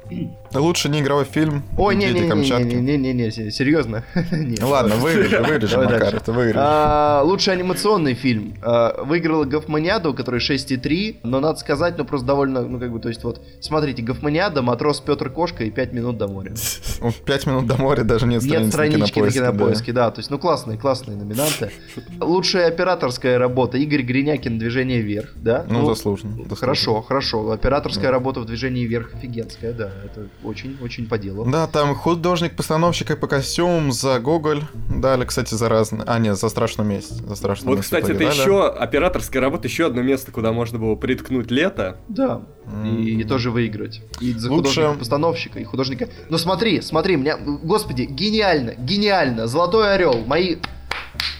Лучше 0.53 0.89
не 0.89 1.01
игровой 1.01 1.25
фильм. 1.25 1.63
Ой, 1.77 1.95
не, 1.95 2.07
«Дети 2.07 2.17
не, 2.17 2.21
не, 2.21 2.29
Камчатки». 2.29 2.75
не, 2.75 2.97
не, 2.97 3.13
не, 3.13 3.31
серьезно. 3.31 4.03
Нет. 4.31 4.59
Ну 4.61 4.69
Ладно, 4.69 4.95
вырежем, 4.95 5.43
вырежем, 5.43 5.83
Макар, 5.83 6.15
это 6.15 6.31
вырежем. 6.31 6.61
А, 6.63 7.21
Лучший 7.23 7.53
анимационный 7.53 8.13
фильм. 8.13 8.55
А, 8.61 9.03
Выиграла 9.03 9.45
Гофманиаду, 9.45 10.13
который 10.13 10.39
6,3, 10.39 11.17
но 11.23 11.39
надо 11.39 11.59
сказать, 11.59 11.97
ну 11.97 12.05
просто 12.05 12.27
довольно, 12.27 12.61
ну 12.61 12.79
как 12.79 12.91
бы, 12.91 12.99
то 12.99 13.09
есть 13.09 13.23
вот, 13.23 13.41
смотрите, 13.61 14.01
Гофманиада, 14.01 14.61
Матрос 14.61 14.99
Петр 15.01 15.29
Кошка 15.29 15.63
и 15.63 15.71
5 15.71 15.93
минут 15.93 16.17
до 16.17 16.27
моря. 16.27 16.53
Ну, 17.01 17.13
Пять 17.25 17.45
минут 17.45 17.65
до 17.65 17.77
моря 17.77 18.03
даже 18.03 18.25
нет 18.25 18.43
Нет 18.43 18.67
страницы 18.67 19.07
странички 19.07 19.19
на 19.19 19.31
кинопоиске, 19.31 19.93
да. 19.93 20.11
То 20.11 20.19
есть, 20.19 20.29
ну 20.29 20.37
классные, 20.37 20.77
классные 20.77 21.17
номинанты. 21.17 21.71
Лучшая 22.19 22.67
операторская 22.67 23.37
работа. 23.37 23.77
Игорь 23.77 24.01
Гринякин 24.01 24.59
«Движение 24.59 24.99
вверх», 24.99 25.31
да? 25.35 25.65
Ну, 25.69 25.85
заслуженно. 25.85 26.33
заслуженно. 26.33 26.55
Хорошо, 26.57 27.01
хорошо. 27.01 27.51
Операторская 27.51 28.11
работа 28.11 28.41
в 28.41 28.45
«Движении 28.45 28.85
вверх» 28.85 29.13
офигенская, 29.13 29.71
да. 29.71 29.91
Это 30.03 30.27
очень-очень 30.43 31.07
по 31.07 31.17
делу. 31.17 31.45
Да, 31.49 31.67
там 31.67 31.95
художник-постановщик 31.95 33.11
и 33.11 33.15
по 33.15 33.27
костюмам 33.27 33.91
за 33.91 34.19
Гоголь 34.19 34.63
дали, 34.89 35.25
кстати, 35.25 35.53
за 35.53 35.69
разные... 35.69 36.03
А, 36.05 36.19
нет, 36.19 36.37
за 36.37 36.49
страшную 36.49 36.87
месть. 36.89 37.25
За 37.27 37.35
страшную 37.35 37.69
Вот, 37.69 37.75
месть 37.77 37.85
кстати, 37.87 38.11
это 38.11 38.19
дали. 38.19 38.29
еще 38.31 38.67
операторская 38.67 39.41
работа, 39.41 39.67
еще 39.67 39.87
одно 39.87 40.01
место, 40.01 40.31
куда 40.31 40.51
можно 40.53 40.79
было 40.79 40.95
приткнуть 40.95 41.51
лето. 41.51 41.97
Да. 42.07 42.41
И, 42.85 43.19
и 43.21 43.23
тоже 43.23 43.51
выиграть. 43.51 44.01
И 44.19 44.33
за 44.33 44.51
Лучше- 44.51 44.69
художника-постановщика, 44.75 45.59
и 45.59 45.63
художника... 45.63 46.09
Ну 46.29 46.37
смотри, 46.37 46.81
смотри, 46.81 47.15
меня... 47.15 47.37
Господи, 47.37 48.03
гениально, 48.03 48.75
гениально. 48.77 49.47
«Золотой 49.47 49.93
орел», 49.93 50.23
мои... 50.25 50.57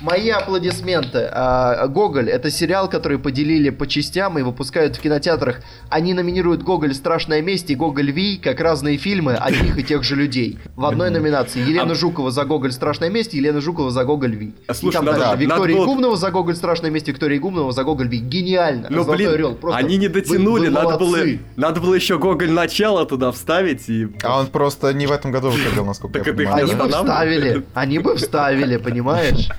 Мои 0.02 0.30
аплодисменты. 0.30 1.30
А, 1.32 1.88
Гоголь 1.88 2.30
это 2.30 2.50
сериал, 2.50 2.90
который 2.90 3.20
поделили 3.20 3.70
по 3.70 3.86
частям 3.88 4.40
и 4.40 4.42
выпускают 4.42 4.96
в 4.96 5.02
кинотеатрах. 5.02 5.60
Они 5.90 6.14
номинируют 6.14 6.64
Гоголь 6.64 6.94
Страшная 6.94 7.42
месть 7.42 7.70
и 7.70 7.76
Гоголь 7.76 8.12
Ви 8.12 8.38
как 8.38 8.60
разные 8.62 8.98
фильмы 8.98 9.34
одних 9.36 9.78
и 9.78 9.84
тех 9.84 10.04
же 10.04 10.16
людей. 10.16 10.58
В 10.76 10.86
одной 10.86 11.10
номинации 11.10 11.60
Елена 11.60 11.92
А- 11.92 11.96
Жукова 11.96 12.32
за 12.32 12.46
Гоголь 12.46 12.72
Страшная 12.72 13.10
месть, 13.10 13.34
Елена 13.34 13.60
Жукова 13.62 13.92
за 13.92 14.04
Гоголь 14.06 14.36
Ви. 14.36 14.54
А, 14.68 14.72
и 14.72 14.76
слушай, 14.76 14.96
там 14.96 15.06
надо- 15.06 15.20
дальше 15.20 15.32
надо 15.32 15.44
Виктория 15.44 15.76
было- 15.78 15.86
Игумнова 15.86 16.16
за 16.18 16.32
Гоголь 16.32 16.56
Страшная 16.56 16.92
месть, 16.92 17.08
Виктория 17.08 17.38
Игумнова 17.38 17.72
за 17.72 17.84
Гоголь 17.84 18.08
Ви. 18.08 18.18
Гениально. 18.20 18.88
Но, 18.90 19.04
Золотой 19.04 19.18
блин, 19.18 19.34
орел. 19.34 19.56
Просто 19.56 19.78
они 19.80 19.98
не 19.98 20.08
вы- 20.08 20.14
дотянули, 20.14 20.68
вы 20.68 20.74
надо 20.74 20.98
было, 20.98 21.18
надо 21.58 21.82
было 21.82 21.94
еще 21.96 22.18
Гоголь 22.18 22.52
начало 22.52 23.06
туда 23.06 23.32
вставить 23.32 23.90
и... 23.90 24.08
А 24.24 24.40
он 24.40 24.48
просто 24.48 24.94
не 24.94 25.08
в 25.08 25.12
этом 25.12 25.32
году 25.32 25.50
выходил, 25.50 25.86
насколько 25.86 26.20
Так 26.20 26.28
я 26.28 26.34
понимаю. 26.34 26.64
Они 26.66 26.74
бы 26.76 26.88
вставили, 26.90 27.66
они 27.74 28.00
бы 28.00 28.16
вставили, 28.16 28.78
понимаешь? 28.78 29.50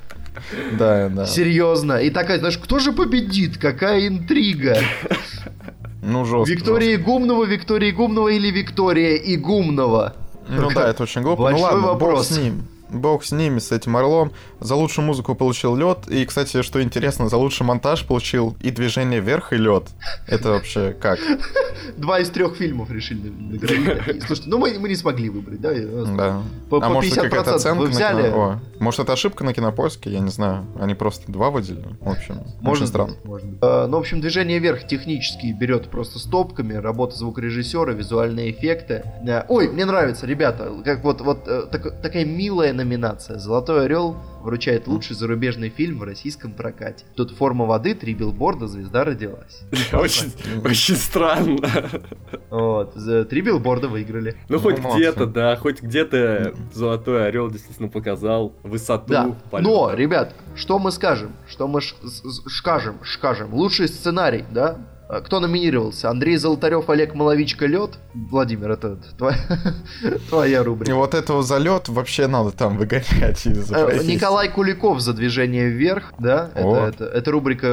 Да, 0.78 1.08
да. 1.08 1.26
Серьезно. 1.26 1.94
И 1.98 2.10
такая, 2.10 2.38
знаешь, 2.38 2.58
кто 2.58 2.78
же 2.78 2.92
победит? 2.92 3.58
Какая 3.58 4.06
интрига? 4.08 4.76
Ну, 6.02 6.24
жестко. 6.24 6.50
Виктория 6.52 6.94
Игумнова, 6.96 7.44
Виктория 7.44 7.90
Игумнова 7.90 8.28
или 8.28 8.50
Виктория 8.50 9.16
Игумнова? 9.16 10.14
жестко. 10.48 10.62
Ну 10.62 10.70
да, 10.74 10.88
это 10.88 11.02
очень 11.02 11.22
глупо. 11.22 11.42
Ну 11.42 11.48
Большой 11.50 11.62
ладно, 11.62 11.86
вопрос. 11.88 12.28
бог 12.28 12.36
с 12.36 12.38
ним. 12.38 12.62
Бог 12.92 13.24
с 13.24 13.32
ними, 13.32 13.58
с 13.58 13.72
этим 13.72 13.96
орлом. 13.96 14.32
За 14.60 14.74
лучшую 14.74 15.06
музыку 15.06 15.34
получил 15.34 15.76
лед. 15.76 16.08
И, 16.08 16.24
кстати, 16.24 16.62
что 16.62 16.82
интересно, 16.82 17.28
за 17.28 17.36
лучший 17.36 17.64
монтаж 17.66 18.04
получил 18.06 18.56
и 18.60 18.70
движение 18.70 19.20
вверх, 19.20 19.52
и 19.52 19.56
лед. 19.56 19.84
Это 20.26 20.50
вообще 20.50 20.92
как? 21.00 21.18
Два 21.96 22.20
из 22.20 22.30
трех 22.30 22.56
фильмов 22.56 22.90
решили 22.90 23.28
наградить. 23.28 24.22
Слушайте, 24.24 24.50
ну 24.50 24.58
мы, 24.58 24.78
мы 24.78 24.88
не 24.88 24.96
смогли 24.96 25.28
выбрать, 25.30 25.60
да? 25.60 25.72
Да. 26.16 26.42
По- 26.68 26.78
а 26.78 26.80
по 26.80 26.88
может, 26.88 27.12
это 27.12 27.26
50% 27.26 27.28
какая-то 27.30 27.54
оценка 27.54 27.84
на 27.84 27.88
взяли? 27.90 28.22
кино- 28.30 28.36
О, 28.42 28.60
может, 28.82 29.00
это 29.00 29.12
ошибка 29.12 29.44
на 29.44 29.52
кинопоиске? 29.52 30.10
Я 30.10 30.20
не 30.20 30.30
знаю. 30.30 30.66
Они 30.80 30.94
просто 30.94 31.30
два 31.30 31.50
выделили. 31.50 31.96
В 32.00 32.08
общем, 32.08 32.40
очень 32.40 32.50
Может 32.60 32.88
странно. 32.88 33.14
быть. 33.24 33.44
Э, 33.62 33.86
Ну, 33.86 33.96
в 33.96 34.00
общем, 34.00 34.20
движение 34.20 34.58
вверх 34.58 34.86
технически 34.86 35.46
берет 35.52 35.88
просто 35.90 36.18
стопками, 36.18 36.74
работа 36.74 37.16
звукорежиссера, 37.16 37.92
визуальные 37.92 38.50
эффекты. 38.52 39.02
Э, 39.26 39.44
Ой, 39.48 39.68
мне 39.68 39.84
нравится, 39.84 40.26
ребята, 40.26 40.70
как 40.84 41.02
вот, 41.04 41.20
вот 41.20 41.42
э, 41.46 41.62
так- 41.70 42.00
такая 42.02 42.24
милая 42.24 42.72
номинация. 42.84 43.38
Золотой 43.38 43.84
орел 43.84 44.16
вручает 44.42 44.86
лучший 44.86 45.16
зарубежный 45.16 45.68
фильм 45.68 45.98
в 45.98 46.02
российском 46.02 46.52
прокате. 46.52 47.04
Тут 47.14 47.30
форма 47.32 47.66
воды, 47.66 47.94
три 47.94 48.14
билборда, 48.14 48.66
звезда 48.66 49.04
родилась. 49.04 49.62
Очень, 49.92 50.32
очень 50.64 50.96
странно. 50.96 51.68
Вот, 52.48 52.94
три 53.28 53.40
билборда 53.42 53.88
выиграли. 53.88 54.36
Ну, 54.48 54.58
хоть 54.58 54.78
где-то, 54.78 55.26
да, 55.26 55.56
хоть 55.56 55.82
где-то 55.82 56.54
Золотой 56.72 57.28
Орел 57.28 57.50
действительно 57.50 57.88
показал 57.88 58.54
высоту. 58.62 59.06
Да, 59.08 59.36
но, 59.52 59.92
ребят, 59.94 60.34
что 60.54 60.78
мы 60.78 60.90
скажем? 60.90 61.32
Что 61.48 61.68
мы 61.68 61.80
скажем? 62.48 62.98
Скажем. 63.04 63.54
Лучший 63.54 63.88
сценарий, 63.88 64.44
да? 64.50 64.78
А 65.12 65.20
Кто 65.22 65.40
номинировался? 65.40 66.08
Андрей 66.08 66.36
Золотарев, 66.36 66.88
Олег 66.88 67.14
Маловичка, 67.14 67.66
Лед? 67.66 67.98
Владимир, 68.14 68.70
это 68.70 68.96
твоя, 69.18 69.38
твоя 70.28 70.60
И 70.60 70.62
рубрика. 70.62 70.94
вот 70.94 71.14
этого 71.14 71.42
залет 71.42 71.88
вообще 71.88 72.28
надо 72.28 72.52
там 72.52 72.76
выгонять 72.78 73.44
из 73.44 73.72
Э. 73.72 74.04
Николай 74.04 74.48
Куликов 74.48 75.00
за 75.00 75.12
движение 75.12 75.68
вверх, 75.68 76.12
да? 76.20 76.50
Это, 76.54 76.86
это, 76.86 77.04
это 77.06 77.30
рубрика 77.32 77.66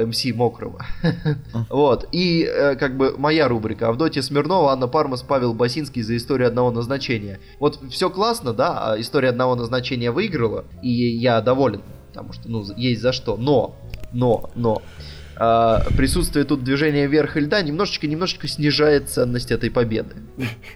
э, 0.00 0.06
МС 0.06 0.24
Мокрого. 0.34 0.82
Вот. 1.68 2.08
И 2.12 2.48
э, 2.50 2.76
как 2.76 2.96
бы 2.96 3.16
моя 3.18 3.48
рубрика. 3.48 3.88
Авдотья 3.88 4.22
Смирнова, 4.22 4.72
Анна 4.72 4.88
Пармас, 4.88 5.22
Павел 5.22 5.52
Басинский 5.52 6.00
за 6.00 6.16
историю 6.16 6.48
одного 6.48 6.70
назначения. 6.70 7.38
Вот 7.60 7.80
все 7.90 8.08
классно, 8.08 8.54
да, 8.54 8.92
а 8.92 9.00
история 9.00 9.28
одного 9.28 9.56
назначения 9.56 10.10
выиграла, 10.10 10.64
и 10.80 10.88
я 10.90 11.42
доволен, 11.42 11.82
потому 12.08 12.32
что, 12.32 12.48
ну, 12.48 12.64
есть 12.76 13.02
за 13.02 13.12
что. 13.12 13.36
Но, 13.36 13.76
но, 14.12 14.50
но. 14.54 14.80
А, 15.44 15.82
присутствие 15.96 16.44
тут 16.44 16.62
движения 16.62 17.08
вверх 17.08 17.36
и 17.36 17.40
льда 17.40 17.62
немножечко-немножечко 17.62 18.46
снижает 18.46 19.08
ценность 19.08 19.50
этой 19.50 19.72
победы. 19.72 20.14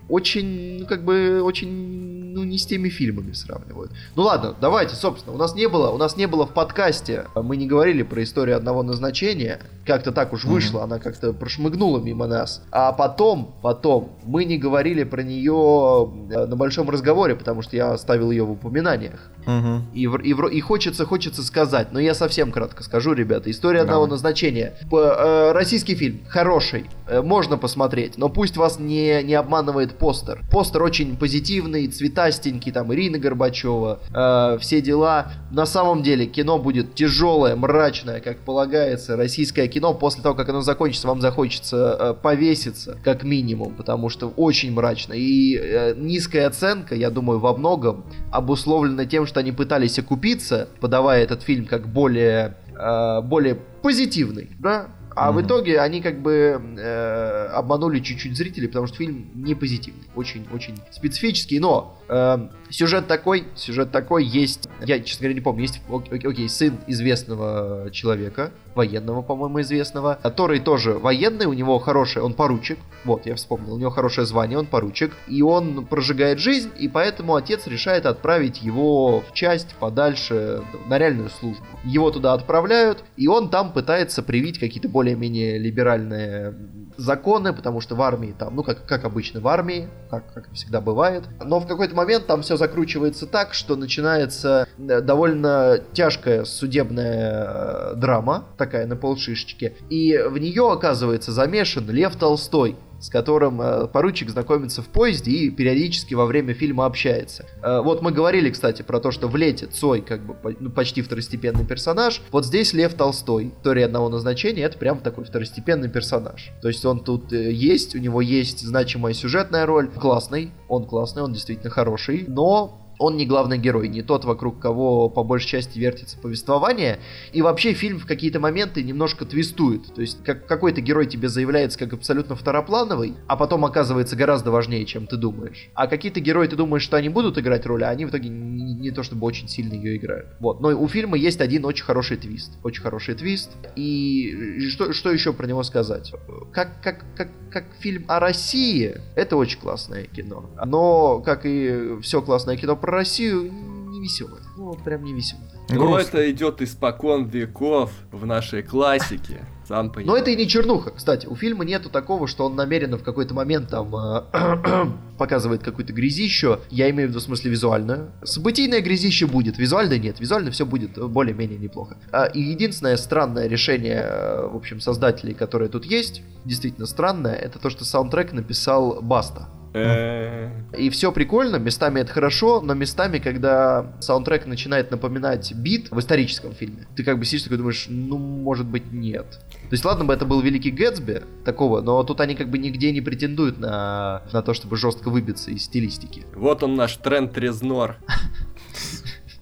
Очень, 0.09 0.81
ну, 0.81 0.87
как 0.87 1.05
бы, 1.05 1.41
очень, 1.41 2.33
ну, 2.33 2.43
не 2.43 2.59
с 2.59 2.67
теми 2.67 2.89
фильмами 2.89 3.33
сравнивают. 3.33 3.93
Ну 4.17 4.25
ладно, 4.25 4.57
давайте, 4.61 4.97
собственно, 4.97 5.37
у 5.37 5.39
нас 5.39 5.55
не 5.55 5.69
было, 5.69 5.91
у 5.91 5.99
нас 5.99 6.17
не 6.17 6.27
было 6.27 6.47
в 6.47 6.53
подкасте, 6.53 7.27
мы 7.37 7.57
не 7.57 7.69
говорили 7.69 8.03
про 8.03 8.25
историю 8.25 8.57
одного 8.57 8.83
назначения, 8.83 9.61
как-то 9.87 10.11
так 10.11 10.33
уж 10.33 10.45
вышло, 10.45 10.81
mm-hmm. 10.81 10.85
она 10.85 10.99
как-то 10.99 11.33
прошмыгнула 11.33 12.01
мимо 12.01 12.27
нас. 12.27 12.65
А 12.73 12.91
потом, 12.91 13.55
потом, 13.63 14.19
мы 14.25 14.45
не 14.45 14.59
говорили 14.59 15.05
про 15.05 15.23
нее 15.23 16.13
э, 16.29 16.47
на 16.47 16.57
большом 16.57 16.91
разговоре, 16.91 17.37
потому 17.37 17.63
что 17.63 17.77
я 17.77 17.93
оставил 17.93 18.33
ее 18.33 18.43
в 18.43 18.51
упоминаниях. 18.51 19.31
Mm-hmm. 19.47 19.81
И, 19.95 20.03
и, 20.03 20.57
и 20.57 20.61
хочется, 20.61 21.07
хочется 21.07 21.45
сказать, 21.45 21.93
но 21.93 22.01
я 22.01 22.15
совсем 22.15 22.51
кратко 22.51 22.83
скажу, 22.83 23.13
ребята, 23.13 23.49
история 23.49 23.83
одного 23.83 24.09
назначения 24.09 24.56
значения. 24.57 24.75
Э, 24.91 25.53
российский 25.53 25.95
фильм 25.95 26.21
хороший, 26.29 26.87
э, 27.07 27.23
можно 27.23 27.57
посмотреть, 27.57 28.19
но 28.19 28.29
пусть 28.29 28.57
вас 28.57 28.79
не, 28.79 29.23
не 29.23 29.35
обманывает 29.35 29.99
постер. 29.99 30.43
Постер 30.51 30.83
очень 30.83 31.17
позитивный, 31.17 31.87
цветастенький, 31.89 32.73
там 32.73 32.93
Ирина 32.95 33.19
Горбачева, 33.19 34.01
э, 34.15 34.59
все 34.61 34.81
дела. 34.81 35.33
На 35.51 35.67
самом 35.67 36.03
деле 36.03 36.27
кино 36.27 36.59
будет 36.59 36.95
тяжелое, 36.95 37.57
мрачное, 37.57 38.21
как 38.21 38.39
полагается. 38.39 39.17
Российское 39.17 39.69
кино 39.69 39.95
после 39.95 40.23
того, 40.23 40.35
как 40.35 40.49
оно 40.49 40.63
закончится, 40.63 41.09
вам 41.09 41.21
захочется 41.21 41.97
э, 41.99 42.15
повеситься, 42.15 42.99
как 43.05 43.23
минимум, 43.25 43.75
потому 43.75 44.09
что 44.09 44.29
очень 44.29 44.73
мрачно. 44.73 45.15
И 45.15 45.57
э, 45.57 45.95
низкая 45.97 46.49
оценка, 46.49 46.95
я 46.95 47.11
думаю, 47.11 47.39
во 47.39 47.57
многом 47.57 48.05
обусловлена 48.33 49.05
тем, 49.07 49.27
что 49.27 49.41
они 49.41 49.53
пытались 49.53 49.99
окупиться, 49.99 50.69
подавая 50.81 51.23
этот 51.23 51.43
фильм 51.43 51.67
как 51.67 51.89
более 51.89 52.57
Э, 52.79 53.23
более 53.23 53.55
позитивный, 53.55 54.51
да, 54.59 54.91
а 55.15 55.31
mm-hmm. 55.31 55.35
в 55.35 55.47
итоге 55.47 55.81
они 55.81 56.03
как 56.03 56.21
бы 56.21 56.61
э, 56.77 57.47
обманули 57.55 58.01
чуть-чуть 58.01 58.37
зрителей, 58.37 58.69
потому 58.69 58.87
что 58.87 58.99
фильм 58.99 59.31
не 59.35 59.55
позитивный, 59.55 60.05
очень-очень 60.15 60.77
специфический, 60.91 61.59
но 61.59 61.99
э, 62.09 62.49
сюжет 62.69 63.07
такой, 63.07 63.45
сюжет 63.55 63.93
такой 63.93 64.25
есть, 64.25 64.69
я, 64.85 65.01
честно 65.01 65.23
говоря, 65.23 65.35
не 65.37 65.41
помню, 65.41 65.63
есть, 65.63 65.81
окей, 65.89 66.49
сын 66.51 66.75
известного 66.87 67.91
человека, 67.93 68.53
военного, 68.77 69.23
по-моему, 69.23 69.61
известного, 69.63 70.19
который 70.23 70.61
тоже 70.61 70.93
военный, 70.93 71.47
у 71.47 71.53
него 71.53 71.79
хороший, 71.79 72.23
он 72.23 72.35
поручик, 72.35 72.79
вот, 73.05 73.27
я 73.27 73.35
вспомнил, 73.35 73.75
у 73.75 73.79
него 73.79 73.91
хорошее 73.91 74.27
звание, 74.27 74.59
он 74.59 74.67
поручик, 74.67 75.13
и 75.27 75.43
он 75.43 75.87
прожигает 75.87 76.39
жизнь, 76.39 76.71
и 76.79 76.89
поэтому 76.89 77.35
отец 77.35 77.67
решает 77.67 78.07
отправить 78.07 78.63
его 78.63 79.23
в 79.23 79.33
часть 79.33 79.75
подальше 79.81 80.63
на 80.89 80.99
реальную 80.99 81.31
службу. 81.31 81.65
Его 81.85 82.11
туда 82.11 82.33
отправляют, 82.33 83.03
и 83.17 83.27
он 83.27 83.51
там 83.51 83.73
пытается 83.73 84.23
привить 84.23 84.59
какие-то 84.59 84.89
более 84.89 85.07
более-менее 85.17 85.59
либеральные 85.59 86.55
законы, 86.97 87.53
потому 87.53 87.81
что 87.81 87.95
в 87.95 88.03
армии 88.03 88.35
там, 88.39 88.57
ну, 88.57 88.63
как, 88.63 88.87
как 88.87 89.05
обычно 89.05 89.41
в 89.41 89.49
армии, 89.49 89.89
как, 90.11 90.33
как 90.33 90.51
всегда 90.53 90.81
бывает. 90.81 91.25
Но 91.45 91.61
в 91.61 91.67
какой-то 91.67 91.95
момент 91.95 92.27
там 92.27 92.43
все 92.43 92.57
закручивается 92.57 93.27
так, 93.27 93.55
что 93.55 93.77
начинается 93.77 94.67
э, 94.79 95.01
довольно 95.01 95.79
тяжкая 95.93 96.45
судебная 96.45 97.93
э, 97.93 97.95
драма, 97.97 98.45
такая 98.67 98.87
на 98.87 98.97
полшишечки, 98.97 99.75
и 99.89 100.19
в 100.29 100.39
нее, 100.39 100.71
оказывается, 100.71 101.31
замешан 101.31 101.89
Лев 101.89 102.17
Толстой, 102.17 102.77
с 103.01 103.09
которым 103.09 103.61
э, 103.61 103.87
поручик 103.87 104.31
знакомится 104.31 104.83
в 104.83 104.89
поезде 104.89 105.31
и 105.31 105.51
периодически 105.51 106.15
во 106.15 106.27
время 106.27 106.55
фильма 106.55 106.87
общается. 106.87 107.47
Э, 107.63 107.81
вот 107.81 108.03
мы 108.03 108.11
говорили, 108.11 108.51
кстати, 108.51 108.83
про 108.83 109.01
то, 109.01 109.11
что 109.11 109.29
в 109.29 109.37
Лете 109.37 109.67
Цой 109.67 110.01
как 110.01 110.27
бы 110.27 110.35
по, 110.35 110.53
ну, 110.59 110.71
почти 110.71 111.03
второстепенный 111.03 111.65
персонаж. 111.65 112.23
Вот 112.33 112.47
здесь 112.47 112.73
Лев 112.73 112.95
Толстой, 112.95 113.53
история 113.57 113.85
одного 113.85 114.09
назначения, 114.09 114.63
это 114.63 114.79
прям 114.79 114.99
такой 114.99 115.25
второстепенный 115.25 115.89
персонаж. 115.89 116.51
То 116.63 116.69
есть 116.69 116.85
он 116.85 117.01
тут 117.01 117.33
э, 117.33 117.53
есть, 117.53 117.95
у 117.95 117.99
него 117.99 118.21
есть 118.21 118.67
значимая 118.67 119.13
сюжетная 119.13 119.67
роль, 119.67 119.89
классный, 119.89 120.51
он 120.69 120.87
классный, 120.87 121.23
он 121.23 121.33
действительно 121.33 121.71
хороший, 121.71 122.25
но 122.27 122.86
он 122.99 123.17
не 123.17 123.27
главный 123.27 123.59
герой, 123.59 123.89
не 123.89 124.03
тот, 124.03 124.25
вокруг 124.25 124.59
кого 124.59 125.09
по 125.09 125.23
большей 125.23 125.49
части 125.49 125.79
вертится 125.79 126.19
повествование. 126.19 126.99
И 127.33 127.43
вообще 127.43 127.73
фильм 127.73 127.99
в 127.99 128.07
какие-то 128.07 128.41
моменты 128.41 128.83
немножко 128.83 129.25
твистует. 129.25 129.95
То 129.95 130.01
есть 130.01 130.23
как 130.25 130.47
какой-то 130.47 130.81
герой 130.81 131.07
тебе 131.07 131.29
заявляется 131.29 131.79
как 131.79 131.93
абсолютно 131.93 132.37
второплановый, 132.37 133.15
а 133.27 133.37
потом 133.37 133.65
оказывается 133.65 134.17
гораздо 134.17 134.51
важнее, 134.51 134.85
чем 134.87 135.07
ты 135.07 135.17
думаешь. 135.17 135.69
А 135.75 135.87
какие-то 135.87 136.21
герои 136.21 136.47
ты 136.47 136.57
думаешь, 136.57 136.83
что 136.83 136.97
они 136.97 137.09
будут 137.09 137.39
играть 137.39 137.67
роль, 137.67 137.85
а 137.85 137.91
они 137.91 138.07
в 138.07 138.11
итоге 138.11 138.29
не, 138.29 138.75
не 138.75 138.91
то 138.91 139.03
чтобы 139.03 139.27
очень 139.27 139.49
сильно 139.49 139.75
ее 139.75 139.97
играют. 139.97 140.29
Вот. 140.41 140.61
Но 140.61 140.69
у 140.69 140.89
фильма 140.89 141.17
есть 141.17 141.41
один 141.41 141.65
очень 141.65 141.85
хороший 141.85 142.17
твист. 142.17 142.53
Очень 142.63 142.83
хороший 142.83 143.15
твист. 143.15 143.51
И 143.75 144.69
что, 144.71 144.93
что 144.93 145.13
еще 145.13 145.33
про 145.33 145.47
него 145.47 145.63
сказать? 145.63 146.13
Как, 146.53 146.83
как, 146.83 147.05
как, 147.17 147.29
как 147.51 147.65
фильм 147.81 148.05
о 148.09 148.21
России, 148.21 148.97
это 149.15 149.37
очень 149.37 149.61
классное 149.61 150.05
кино. 150.05 150.51
Но, 150.65 151.21
как 151.21 151.45
и 151.45 151.99
все 152.01 152.23
классное 152.23 152.57
кино 152.57 152.77
про 152.87 152.99
Россию 152.99 153.53
не 153.89 154.01
веселое. 154.01 154.43
Ну, 154.57 154.67
вот 154.67 154.83
прям 154.83 155.05
не 155.05 155.13
веселое. 155.13 155.51
Ну, 155.69 155.97
это 155.97 156.31
идет 156.31 156.63
испокон 156.63 157.27
веков 157.27 157.91
в 158.13 158.25
нашей 158.25 158.63
классике. 158.63 159.45
Сам 159.67 159.91
понимаешь. 159.91 160.07
Но 160.07 160.17
это 160.17 160.31
и 160.31 160.37
не 160.37 160.47
чернуха, 160.47 160.93
кстати. 160.93 161.27
У 161.27 161.35
фильма 161.35 161.65
нету 161.65 161.91
такого, 161.91 162.29
что 162.29 162.47
он 162.47 162.55
намеренно 162.55 162.99
в 162.99 163.03
какой-то 163.03 163.35
момент 163.35 163.71
там 163.71 163.93
э, 163.97 164.87
показывает 165.19 165.65
какую-то 165.65 165.93
грязищу. 165.93 166.61
Я 166.71 166.89
имею 166.91 167.09
в 167.09 167.11
виду 167.11 167.19
в 167.19 167.23
смысле 167.25 167.51
визуальную. 167.51 168.13
Событийное 168.23 168.81
грязище 168.81 169.27
будет, 169.27 169.59
визуально 169.59 169.99
нет. 169.99 170.21
Визуально 170.21 170.53
все 170.53 170.65
будет 170.65 170.97
более-менее 170.97 171.59
неплохо. 171.59 171.97
А, 172.13 172.27
и 172.27 172.41
единственное 172.41 172.97
странное 172.97 173.49
решение, 173.49 174.07
э, 174.09 174.47
в 174.47 174.55
общем, 174.55 174.79
создателей, 174.79 175.35
которое 175.35 175.69
тут 175.69 175.85
есть, 175.85 176.23
действительно 176.45 176.87
странное, 176.87 177.35
это 177.35 177.59
то, 177.59 177.69
что 177.69 177.85
саундтрек 177.85 178.33
написал 178.33 179.03
Баста. 179.03 179.49
Э. 179.75 180.51
И 180.77 180.91
все 180.91 181.13
прикольно, 181.13 181.57
местами 181.57 182.01
это 182.01 182.13
хорошо, 182.13 182.61
но 182.61 182.75
местами, 182.75 183.19
когда 183.19 183.95
саундтрек 184.01 184.47
начинает 184.47 184.91
напоминать 184.91 185.53
бит 185.55 185.91
в 185.91 185.99
историческом 185.99 186.53
фильме, 186.53 186.87
ты 186.97 187.05
как 187.05 187.19
бы 187.19 187.25
сидишь 187.25 187.43
такой 187.43 187.59
думаешь, 187.59 187.87
ну, 187.89 188.19
может 188.19 188.67
быть, 188.67 188.93
нет. 188.93 189.27
То 189.51 189.73
есть, 189.73 189.85
ладно 189.85 190.05
бы 190.05 190.13
это 190.15 190.25
был 190.25 190.41
Великий 190.41 190.71
Гэтсби 190.71 191.23
такого, 191.45 191.81
но 191.81 192.03
тут 192.05 192.21
они 192.21 192.35
как 192.35 192.51
бы 192.51 192.59
нигде 192.59 192.93
не 192.93 193.01
претендуют 193.01 193.59
на, 193.59 194.23
на 194.33 194.43
то, 194.43 194.55
чтобы 194.55 194.77
жестко 194.77 195.11
выбиться 195.11 195.51
из 195.51 195.65
стилистики. 195.65 196.25
Вот 196.35 196.63
он 196.63 196.75
наш 196.75 196.97
тренд 196.97 197.37
Резнор. 197.39 197.97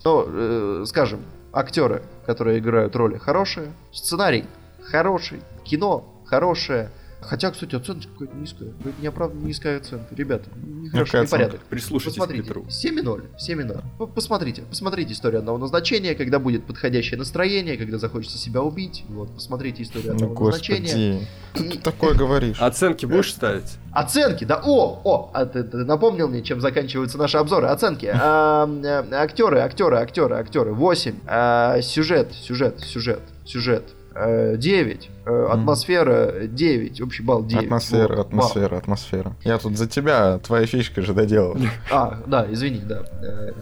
Ну, 0.07 0.27
э, 0.29 0.85
скажем, 0.87 1.21
актеры, 1.51 2.03
которые 2.27 2.59
играют 2.59 2.95
роли, 2.95 3.17
хорошие, 3.17 3.73
сценарий 3.91 4.45
хороший, 4.85 5.41
кино 5.65 6.05
хорошее, 6.27 6.91
Хотя, 7.29 7.51
кстати, 7.51 7.75
оценка 7.75 8.07
какая-то 8.09 8.37
низкая. 8.37 8.69
Это 8.81 9.03
неоправданно 9.03 9.45
низкая 9.45 9.79
оценка. 9.79 10.15
Ребята, 10.15 10.51
нехорошо, 10.57 11.23
непорядок. 11.23 11.61
Прислушайтесь 11.69 12.19
Посмотрите. 12.19 12.43
к 12.43 12.47
Петру. 12.47 12.63
7,0. 12.69 13.25
7,0. 13.39 14.13
Посмотрите. 14.15 14.63
Посмотрите 14.63 15.13
историю 15.13 15.41
одного 15.41 15.59
назначения, 15.59 16.15
когда 16.15 16.39
будет 16.39 16.65
подходящее 16.67 17.19
настроение, 17.19 17.77
когда 17.77 17.99
захочется 17.99 18.39
себя 18.39 18.63
убить. 18.63 19.05
Вот, 19.09 19.35
посмотрите 19.35 19.83
историю 19.83 20.11
ну, 20.11 20.15
одного 20.15 20.35
ну, 20.35 20.47
назначения. 20.47 21.27
Ты, 21.55 21.71
ты 21.71 21.79
такое 21.79 22.15
говоришь. 22.19 22.61
Оценки 22.61 23.07
будешь 23.07 23.33
ставить? 23.33 23.79
Оценки, 23.93 24.45
да. 24.45 24.61
О, 24.65 25.01
о, 25.05 25.31
а 25.33 25.47
ты, 25.47 25.63
ты 25.63 25.79
напомнил 25.79 26.29
мне, 26.29 26.43
чем 26.43 26.61
заканчиваются 26.61 27.19
наши 27.19 27.39
обзоры. 27.39 27.69
Оценки. 27.69 28.13
А, 28.27 28.69
актеры, 29.13 29.59
актеры, 29.59 29.97
актеры, 29.97 30.37
актеры. 30.37 30.73
8. 30.73 31.15
А, 31.27 31.81
сюжет, 31.83 32.33
сюжет, 32.33 32.81
сюжет, 32.81 33.21
сюжет. 33.45 33.85
9. 34.15 35.11
Э, 35.27 35.31
э, 35.31 35.47
атмосфера 35.51 36.47
9. 36.47 37.01
Общий 37.01 37.23
балл 37.23 37.45
9. 37.45 37.65
Атмосфера, 37.65 38.17
вот, 38.17 38.27
атмосфера, 38.27 38.69
балл. 38.69 38.79
атмосфера. 38.79 39.37
Я 39.43 39.59
тут 39.59 39.77
за 39.77 39.89
тебя, 39.89 40.39
твоя 40.39 40.67
фишка 40.67 41.03
же 41.03 41.13
доделал. 41.15 41.57
А, 41.91 42.23
да, 42.27 42.47
извини, 42.51 42.81
да. 42.81 43.05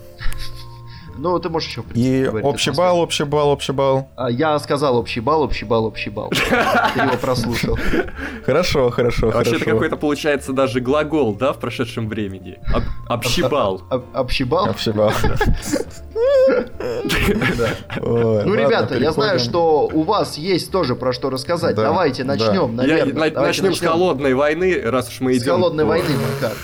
Ну, 1.17 1.39
ты 1.39 1.49
можешь 1.49 1.69
еще 1.69 1.85
И 1.95 2.27
общий 2.43 2.71
балл, 2.71 3.01
общий 3.01 3.25
балл, 3.25 3.51
общий 3.51 3.73
балл. 3.73 4.09
А, 4.17 4.31
я 4.31 4.59
сказал 4.59 4.97
общий 4.97 5.21
балл, 5.21 5.43
общий 5.43 5.65
балл, 5.65 5.87
общий 5.87 6.11
балл. 6.11 6.31
Ты 6.31 7.01
его 7.01 7.17
прослушал. 7.21 7.79
Хорошо, 8.47 8.91
хорошо, 8.91 9.31
хорошо. 9.31 9.51
Вообще-то 9.51 9.65
какой-то 9.71 9.97
получается 9.97 10.53
даже 10.53 10.81
глагол, 10.81 11.35
да, 11.35 11.53
в 11.53 11.59
прошедшем 11.59 12.09
времени. 12.09 12.59
Общебал. 13.09 13.83
Общебал? 14.13 14.67
Общебал. 14.67 15.13
Ну, 18.01 18.55
ребята, 18.55 18.99
я 18.99 19.13
знаю, 19.13 19.39
что 19.39 19.89
у 19.93 20.03
вас 20.03 20.39
есть 20.39 20.71
тоже 20.71 20.95
про 20.95 21.13
что 21.13 21.31
рассказать. 21.31 21.77
Давайте 21.77 22.25
начнем, 22.25 22.77
наверное. 22.77 23.31
Начнем 23.31 23.75
с 23.75 23.81
холодной 23.81 24.35
войны, 24.35 24.81
раз 24.85 25.09
уж 25.09 25.21
мы 25.21 25.33
идем. 25.33 25.43
С 25.43 25.47
холодной 25.47 25.85
войны, 25.85 26.09
Макар. 26.35 26.57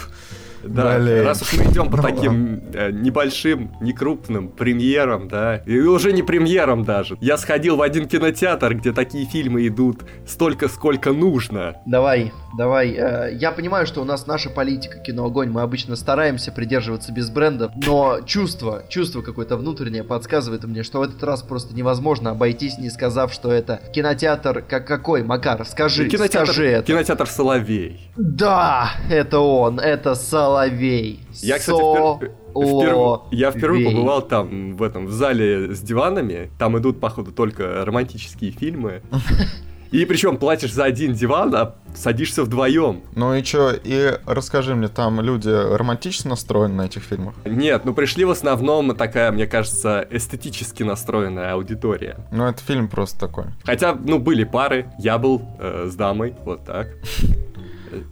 Да, 0.63 0.99
Блин. 0.99 1.25
раз 1.25 1.43
уж 1.43 1.53
мы 1.55 1.65
идем 1.71 1.91
по 1.91 1.97
ну, 1.97 2.03
таким 2.03 2.61
э, 2.73 2.91
небольшим, 2.91 3.71
не 3.81 3.93
крупным 3.93 4.49
премьерам, 4.49 5.29
да, 5.29 5.57
и 5.57 5.79
уже 5.81 6.13
не 6.13 6.23
премьерам 6.23 6.85
даже. 6.85 7.17
Я 7.21 7.37
сходил 7.37 7.77
в 7.77 7.83
один 7.83 8.07
кинотеатр, 8.07 8.75
где 8.75 8.93
такие 8.93 9.27
фильмы 9.27 9.67
идут 9.67 10.05
столько, 10.27 10.69
сколько 10.69 11.13
нужно. 11.13 11.77
Давай, 11.87 12.33
давай. 12.57 12.93
Э, 12.93 13.31
я 13.33 13.53
понимаю, 13.53 13.87
что 13.87 14.01
у 14.01 14.05
нас 14.05 14.27
наша 14.27 14.51
политика 14.51 14.99
киноогонь, 14.99 15.51
мы 15.51 15.63
обычно 15.63 15.97
стараемся 15.97 16.53
придерживаться 16.53 17.13
без 17.13 17.31
брендов, 17.31 17.73
но 17.75 18.21
чувство, 18.25 18.85
чувство 18.89 19.23
какое-то 19.23 19.57
внутреннее 19.57 20.05
подсказывает 20.05 20.65
мне, 20.65 20.83
что 20.83 21.01
в 21.01 21.03
этот 21.03 21.23
раз 21.23 21.43
просто 21.43 21.75
невозможно 21.75 22.31
обойтись, 22.31 22.79
не 22.79 22.91
сказав, 22.91 23.33
что 23.33 23.53
это 23.53 23.81
кинотеатр 23.93 24.63
как 24.63 24.87
какой, 24.87 25.23
Макар, 25.23 25.65
скажи, 25.65 26.09
кинотеатр, 26.09 26.47
скажи 26.47 26.67
это. 26.67 26.87
Кинотеатр 26.87 27.27
Соловей. 27.27 28.11
Да, 28.17 28.91
это 29.11 29.41
он, 29.41 29.81
это 29.81 30.15
Соловей. 30.15 31.21
Я, 31.41 31.59
кстати, 31.59 31.79
впер... 31.79 32.33
Вперв... 32.51 33.23
Я 33.31 33.51
впервые 33.51 33.91
побывал 33.91 34.23
там, 34.23 34.77
в 34.77 34.83
этом, 34.83 35.07
в 35.07 35.13
зале 35.13 35.75
с 35.75 35.81
диванами. 35.81 36.51
Там 36.59 36.79
идут, 36.79 37.01
походу, 37.01 37.31
только 37.31 37.85
романтические 37.85 38.51
фильмы. 38.51 39.03
И 39.91 40.05
причем 40.05 40.37
платишь 40.37 40.73
за 40.73 40.85
один 40.85 41.15
диван, 41.15 41.55
а 41.55 41.75
садишься 41.95 42.45
вдвоем. 42.45 43.03
Ну 43.15 43.35
и 43.35 43.43
чё, 43.43 43.73
и 43.73 44.19
расскажи 44.27 44.75
мне, 44.75 44.89
там 44.89 45.21
люди 45.21 45.49
романтично 45.49 46.31
настроены 46.31 46.75
на 46.75 46.83
этих 46.83 47.03
фильмах? 47.03 47.35
Нет, 47.45 47.85
ну 47.85 47.95
пришли 47.95 48.25
в 48.25 48.31
основном 48.31 48.95
такая, 48.95 49.33
мне 49.33 49.47
кажется, 49.47 50.07
эстетически 50.11 50.83
настроенная 50.83 51.55
аудитория. 51.55 52.17
Ну 52.31 52.47
это 52.47 52.63
фильм 52.63 52.89
просто 52.89 53.19
такой. 53.19 53.47
Хотя, 53.65 53.95
ну 53.95 54.19
были 54.19 54.45
пары, 54.45 54.93
я 54.99 55.19
был 55.19 55.43
э, 55.59 55.89
с 55.91 55.95
дамой, 55.95 56.35
вот 56.45 56.65
так. 56.65 56.89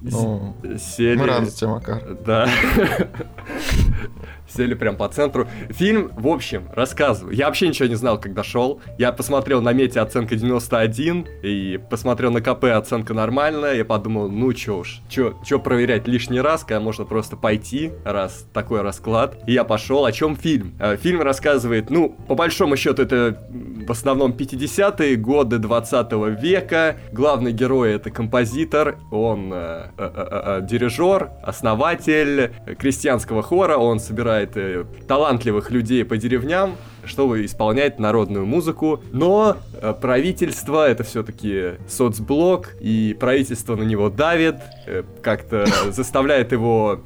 Ну. 0.01 0.57
Мы 0.63 1.27
рады 1.27 1.51
тебе, 1.51 1.69
Макар. 1.69 2.03
Да. 2.25 2.49
Сели 4.49 4.75
прям 4.75 4.97
по 4.97 5.09
центру. 5.09 5.47
Фильм, 5.71 6.11
в 6.17 6.29
общем, 6.29 6.69
рассказываю. 6.75 7.35
Я 7.35 7.47
вообще 7.47 7.69
ничего 7.69 7.89
не 7.89 7.95
знал, 7.95 8.21
когда 8.21 8.43
шел. 8.43 8.81
Я 8.99 9.13
посмотрел 9.13 9.61
на 9.63 9.73
мете 9.73 10.01
оценка 10.01 10.37
91, 10.37 11.27
и 11.43 11.81
посмотрел 11.91 12.31
на 12.33 12.41
КП 12.41 12.65
оценка 12.65 13.15
нормальная. 13.15 13.75
Я 13.75 13.85
подумал, 13.85 14.29
ну 14.29 14.53
чё 14.53 14.79
уж, 14.79 15.01
чё, 15.09 15.35
чё 15.45 15.59
проверять 15.59 16.07
лишний 16.07 16.41
раз, 16.41 16.63
когда 16.63 16.81
можно 16.81 17.05
просто 17.05 17.37
пойти, 17.37 17.93
раз 18.05 18.47
такой 18.53 18.83
расклад. 18.83 19.39
И 19.47 19.53
я 19.53 19.65
пошел. 19.65 20.05
О 20.05 20.13
чем 20.13 20.37
фильм? 20.37 20.75
Э, 20.79 20.97
фильм 20.97 21.23
рассказывает, 21.23 21.91
ну, 21.91 22.17
по 22.29 22.35
большому 22.35 22.77
счету, 22.77 23.03
это 23.03 23.47
в 23.51 23.91
основном 23.91 24.33
50-е 24.33 25.17
годы 25.17 25.59
20 25.59 26.13
века. 26.41 26.97
Главный 27.13 27.53
герой 27.53 27.95
это 27.95 28.11
композитор, 28.11 28.97
он 29.11 29.53
э, 29.53 29.57
э, 29.57 30.11
э, 30.15 30.59
э, 30.59 30.67
дирижер, 30.67 31.31
основатель 31.43 32.53
крестьянского 32.79 33.43
хора, 33.43 33.77
он 33.77 34.01
собирает 34.01 34.36
э, 34.43 34.85
талантливых 35.07 35.71
людей 35.71 36.05
по 36.05 36.17
деревням, 36.17 36.77
чтобы 37.05 37.45
исполнять 37.45 37.99
народную 37.99 38.47
музыку, 38.47 39.03
но 39.13 39.57
э, 39.81 39.95
правительство 40.01 40.89
это 40.89 41.05
все-таки 41.05 41.73
соцблок, 41.89 42.75
и 42.81 43.17
правительство 43.19 43.77
на 43.77 43.83
него 43.83 44.11
давит, 44.11 44.57
э, 44.87 45.03
как-то 45.23 45.67
заставляет 45.91 46.53
его 46.53 47.01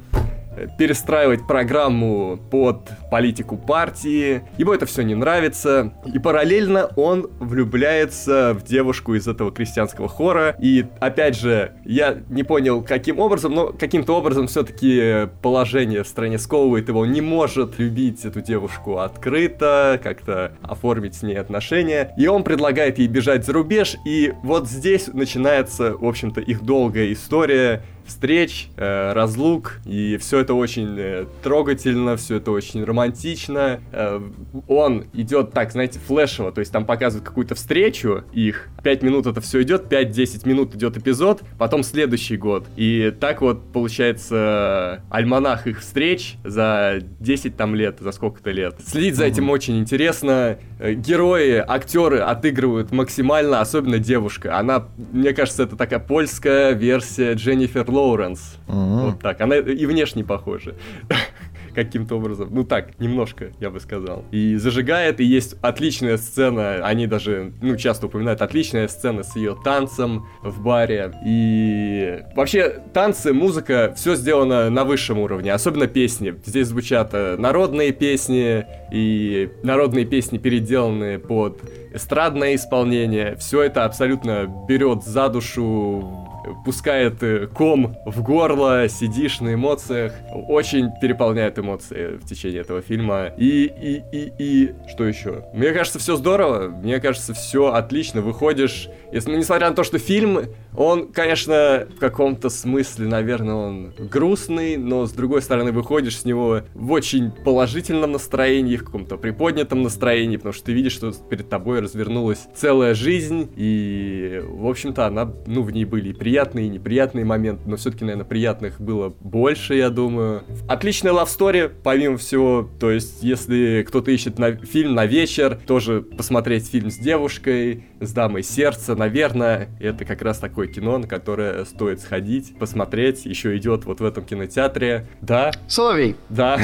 перестраивать 0.77 1.47
программу 1.47 2.39
под 2.49 2.89
политику 3.09 3.57
партии. 3.57 4.43
Ему 4.57 4.73
это 4.73 4.85
все 4.85 5.01
не 5.01 5.15
нравится. 5.15 5.93
И 6.13 6.19
параллельно 6.19 6.89
он 6.95 7.29
влюбляется 7.39 8.53
в 8.53 8.63
девушку 8.63 9.15
из 9.15 9.27
этого 9.27 9.51
крестьянского 9.51 10.07
хора. 10.07 10.55
И 10.59 10.85
опять 10.99 11.37
же, 11.37 11.73
я 11.85 12.17
не 12.29 12.43
понял, 12.43 12.81
каким 12.81 13.19
образом, 13.19 13.53
но 13.53 13.67
каким-то 13.67 14.17
образом 14.17 14.47
все-таки 14.47 15.29
положение 15.41 16.03
в 16.03 16.07
стране 16.07 16.37
сковывает 16.39 16.87
его. 16.87 17.01
Он 17.01 17.11
не 17.11 17.21
может 17.21 17.79
любить 17.79 18.25
эту 18.25 18.41
девушку 18.41 18.99
открыто, 18.99 19.99
как-то 20.03 20.53
оформить 20.61 21.15
с 21.15 21.23
ней 21.23 21.35
отношения. 21.35 22.13
И 22.17 22.27
он 22.27 22.43
предлагает 22.43 22.99
ей 22.99 23.07
бежать 23.07 23.45
за 23.45 23.53
рубеж. 23.53 23.95
И 24.05 24.33
вот 24.43 24.67
здесь 24.67 25.07
начинается, 25.07 25.95
в 25.97 26.05
общем-то, 26.05 26.41
их 26.41 26.63
долгая 26.63 27.11
история 27.13 27.83
встреч, 28.11 28.69
э, 28.77 29.13
разлук, 29.13 29.79
и 29.85 30.17
все 30.17 30.39
это 30.39 30.53
очень 30.53 30.95
э, 30.97 31.25
трогательно, 31.41 32.17
все 32.17 32.37
это 32.37 32.51
очень 32.51 32.83
романтично. 32.83 33.79
Э, 33.91 34.21
он 34.67 35.05
идет 35.13 35.51
так, 35.51 35.71
знаете, 35.71 35.99
флешево, 35.99 36.51
то 36.51 36.59
есть 36.59 36.71
там 36.71 36.85
показывают 36.85 37.27
какую-то 37.27 37.55
встречу 37.55 38.23
их, 38.33 38.67
5 38.83 39.03
минут 39.03 39.27
это 39.27 39.41
все 39.41 39.61
идет, 39.61 39.91
5-10 39.91 40.47
минут 40.47 40.75
идет 40.75 40.97
эпизод, 40.97 41.41
потом 41.57 41.83
следующий 41.83 42.37
год. 42.37 42.67
И 42.75 43.13
так 43.19 43.41
вот 43.41 43.71
получается 43.71 45.03
альманах 45.09 45.67
их 45.67 45.79
встреч 45.79 46.35
за 46.43 46.99
10 47.19 47.55
там 47.55 47.75
лет, 47.75 47.97
за 47.99 48.11
сколько-то 48.11 48.51
лет. 48.51 48.75
Следить 48.85 49.15
за 49.15 49.25
этим 49.25 49.49
очень 49.49 49.79
интересно. 49.79 50.57
Герои, 50.79 51.63
актеры 51.65 52.19
отыгрывают 52.19 52.91
максимально, 52.91 53.61
особенно 53.61 53.99
девушка. 53.99 54.57
Она, 54.57 54.87
мне 55.11 55.33
кажется, 55.33 55.63
это 55.63 55.75
такая 55.75 55.99
польская 55.99 56.73
версия 56.73 57.33
Дженнифер 57.33 57.85
Лоуренс. 58.01 58.57
Mm-hmm. 58.67 59.05
Вот 59.05 59.19
так. 59.19 59.41
Она 59.41 59.57
и 59.57 59.85
внешне 59.85 60.23
похожа. 60.23 60.75
каким-то 61.73 62.15
образом. 62.15 62.49
Ну 62.51 62.63
так, 62.63 62.99
немножко, 62.99 63.51
я 63.59 63.69
бы 63.69 63.79
сказал. 63.79 64.25
И 64.31 64.55
зажигает, 64.57 65.19
и 65.19 65.23
есть 65.23 65.55
отличная 65.61 66.17
сцена, 66.17 66.85
они 66.85 67.07
даже, 67.07 67.53
ну, 67.61 67.75
часто 67.75 68.07
упоминают, 68.07 68.41
отличная 68.41 68.87
сцена 68.87 69.23
с 69.23 69.35
ее 69.35 69.57
танцем 69.63 70.25
в 70.41 70.61
баре. 70.61 71.13
И 71.25 72.23
вообще, 72.35 72.81
танцы, 72.93 73.33
музыка, 73.33 73.93
все 73.95 74.15
сделано 74.15 74.69
на 74.69 74.83
высшем 74.83 75.19
уровне, 75.19 75.53
особенно 75.53 75.87
песни. 75.87 76.35
Здесь 76.45 76.67
звучат 76.67 77.11
э, 77.13 77.37
народные 77.37 77.91
песни, 77.91 78.65
и 78.91 79.49
народные 79.63 80.05
песни 80.05 80.37
переделаны 80.37 81.19
под 81.19 81.61
эстрадное 81.93 82.55
исполнение. 82.55 83.35
Все 83.37 83.63
это 83.63 83.85
абсолютно 83.85 84.47
берет 84.67 85.03
за 85.03 85.29
душу 85.29 86.27
пускает 86.65 87.21
э, 87.23 87.47
ком 87.47 87.95
в 88.05 88.21
горло, 88.21 88.87
сидишь 88.89 89.39
на 89.39 89.53
эмоциях. 89.53 90.13
Очень 90.33 90.89
переполняет 91.01 91.59
эмоции 91.59 92.17
в 92.17 92.25
течение 92.25 92.61
этого 92.61 92.81
фильма. 92.81 93.27
И, 93.37 93.65
и, 93.65 94.03
и, 94.11 94.33
и... 94.37 94.75
Что 94.89 95.05
еще? 95.05 95.45
Мне 95.53 95.71
кажется, 95.71 95.99
все 95.99 96.15
здорово. 96.15 96.69
Мне 96.69 96.99
кажется, 96.99 97.33
все 97.33 97.73
отлично. 97.73 98.21
Выходишь... 98.21 98.89
Если, 99.11 99.29
ну, 99.29 99.37
несмотря 99.37 99.69
на 99.69 99.75
то, 99.75 99.83
что 99.83 99.97
фильм, 99.97 100.39
он, 100.75 101.11
конечно, 101.11 101.87
в 101.95 101.99
каком-то 101.99 102.49
смысле, 102.49 103.07
наверное, 103.07 103.55
он 103.55 103.93
грустный, 103.97 104.77
но, 104.77 105.05
с 105.05 105.11
другой 105.11 105.41
стороны, 105.41 105.71
выходишь 105.71 106.19
с 106.19 106.25
него 106.25 106.61
в 106.73 106.91
очень 106.91 107.31
положительном 107.31 108.13
настроении, 108.13 108.77
в 108.77 108.85
каком-то 108.85 109.17
приподнятом 109.17 109.83
настроении, 109.83 110.37
потому 110.37 110.53
что 110.53 110.65
ты 110.65 110.73
видишь, 110.73 110.93
что 110.93 111.11
перед 111.11 111.49
тобой 111.49 111.81
развернулась 111.81 112.47
целая 112.55 112.93
жизнь, 112.93 113.51
и, 113.55 114.41
в 114.43 114.67
общем-то, 114.67 115.05
она, 115.05 115.31
ну, 115.45 115.61
в 115.63 115.71
ней 115.71 115.85
были 115.85 116.09
и 116.09 116.13
приятные, 116.31 116.67
и 116.67 116.69
неприятные 116.69 117.25
моменты, 117.25 117.63
но 117.65 117.75
все-таки, 117.75 118.05
наверное, 118.05 118.23
приятных 118.23 118.79
было 118.79 119.13
больше, 119.19 119.75
я 119.75 119.89
думаю. 119.89 120.43
Отличная 120.69 121.11
love 121.11 121.27
story, 121.27 121.69
помимо 121.83 122.15
всего, 122.15 122.69
то 122.79 122.89
есть, 122.89 123.21
если 123.21 123.83
кто-то 123.85 124.11
ищет 124.11 124.39
на 124.39 124.53
фильм 124.53 124.95
на 124.95 125.05
вечер, 125.05 125.59
тоже 125.67 126.01
посмотреть 126.01 126.69
фильм 126.69 126.89
с 126.89 126.95
девушкой, 126.95 127.83
с 127.99 128.13
дамой 128.13 128.43
сердца, 128.43 128.95
наверное, 128.95 129.67
это 129.81 130.05
как 130.05 130.21
раз 130.21 130.39
такое 130.39 130.67
кино, 130.67 130.99
на 130.99 131.05
которое 131.05 131.65
стоит 131.65 131.99
сходить, 131.99 132.57
посмотреть, 132.57 133.25
еще 133.25 133.57
идет 133.57 133.83
вот 133.83 133.99
в 133.99 134.05
этом 134.05 134.23
кинотеатре, 134.23 135.07
да. 135.19 135.51
Соловей. 135.67 136.15
Да. 136.29 136.57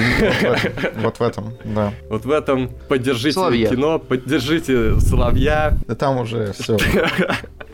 Вот 1.02 1.20
в 1.20 1.22
этом, 1.22 1.54
да. 1.66 1.94
Вот 2.10 2.24
в 2.24 2.32
этом 2.32 2.70
поддержите 2.88 3.68
кино, 3.68 4.00
поддержите 4.00 4.98
Соловья. 5.02 5.78
Да 5.88 5.96
там 5.96 6.20
уже 6.22 6.54
все. 6.54 6.78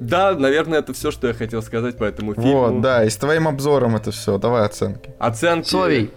Да, 0.00 0.34
наверное, 0.34 0.80
это 0.80 0.92
все, 0.92 1.10
что 1.10 1.28
я 1.28 1.34
хотел 1.34 1.62
сказать 1.62 1.96
по 1.96 2.04
этому 2.04 2.34
фильму. 2.34 2.52
Вот, 2.52 2.80
да, 2.80 3.04
и 3.04 3.10
с 3.10 3.16
твоим 3.16 3.48
обзором 3.48 3.96
это 3.96 4.10
все. 4.10 4.38
Давай 4.38 4.64
оценки. 4.66 5.10
Оценки. 5.18 5.68
Соловей. 5.68 6.10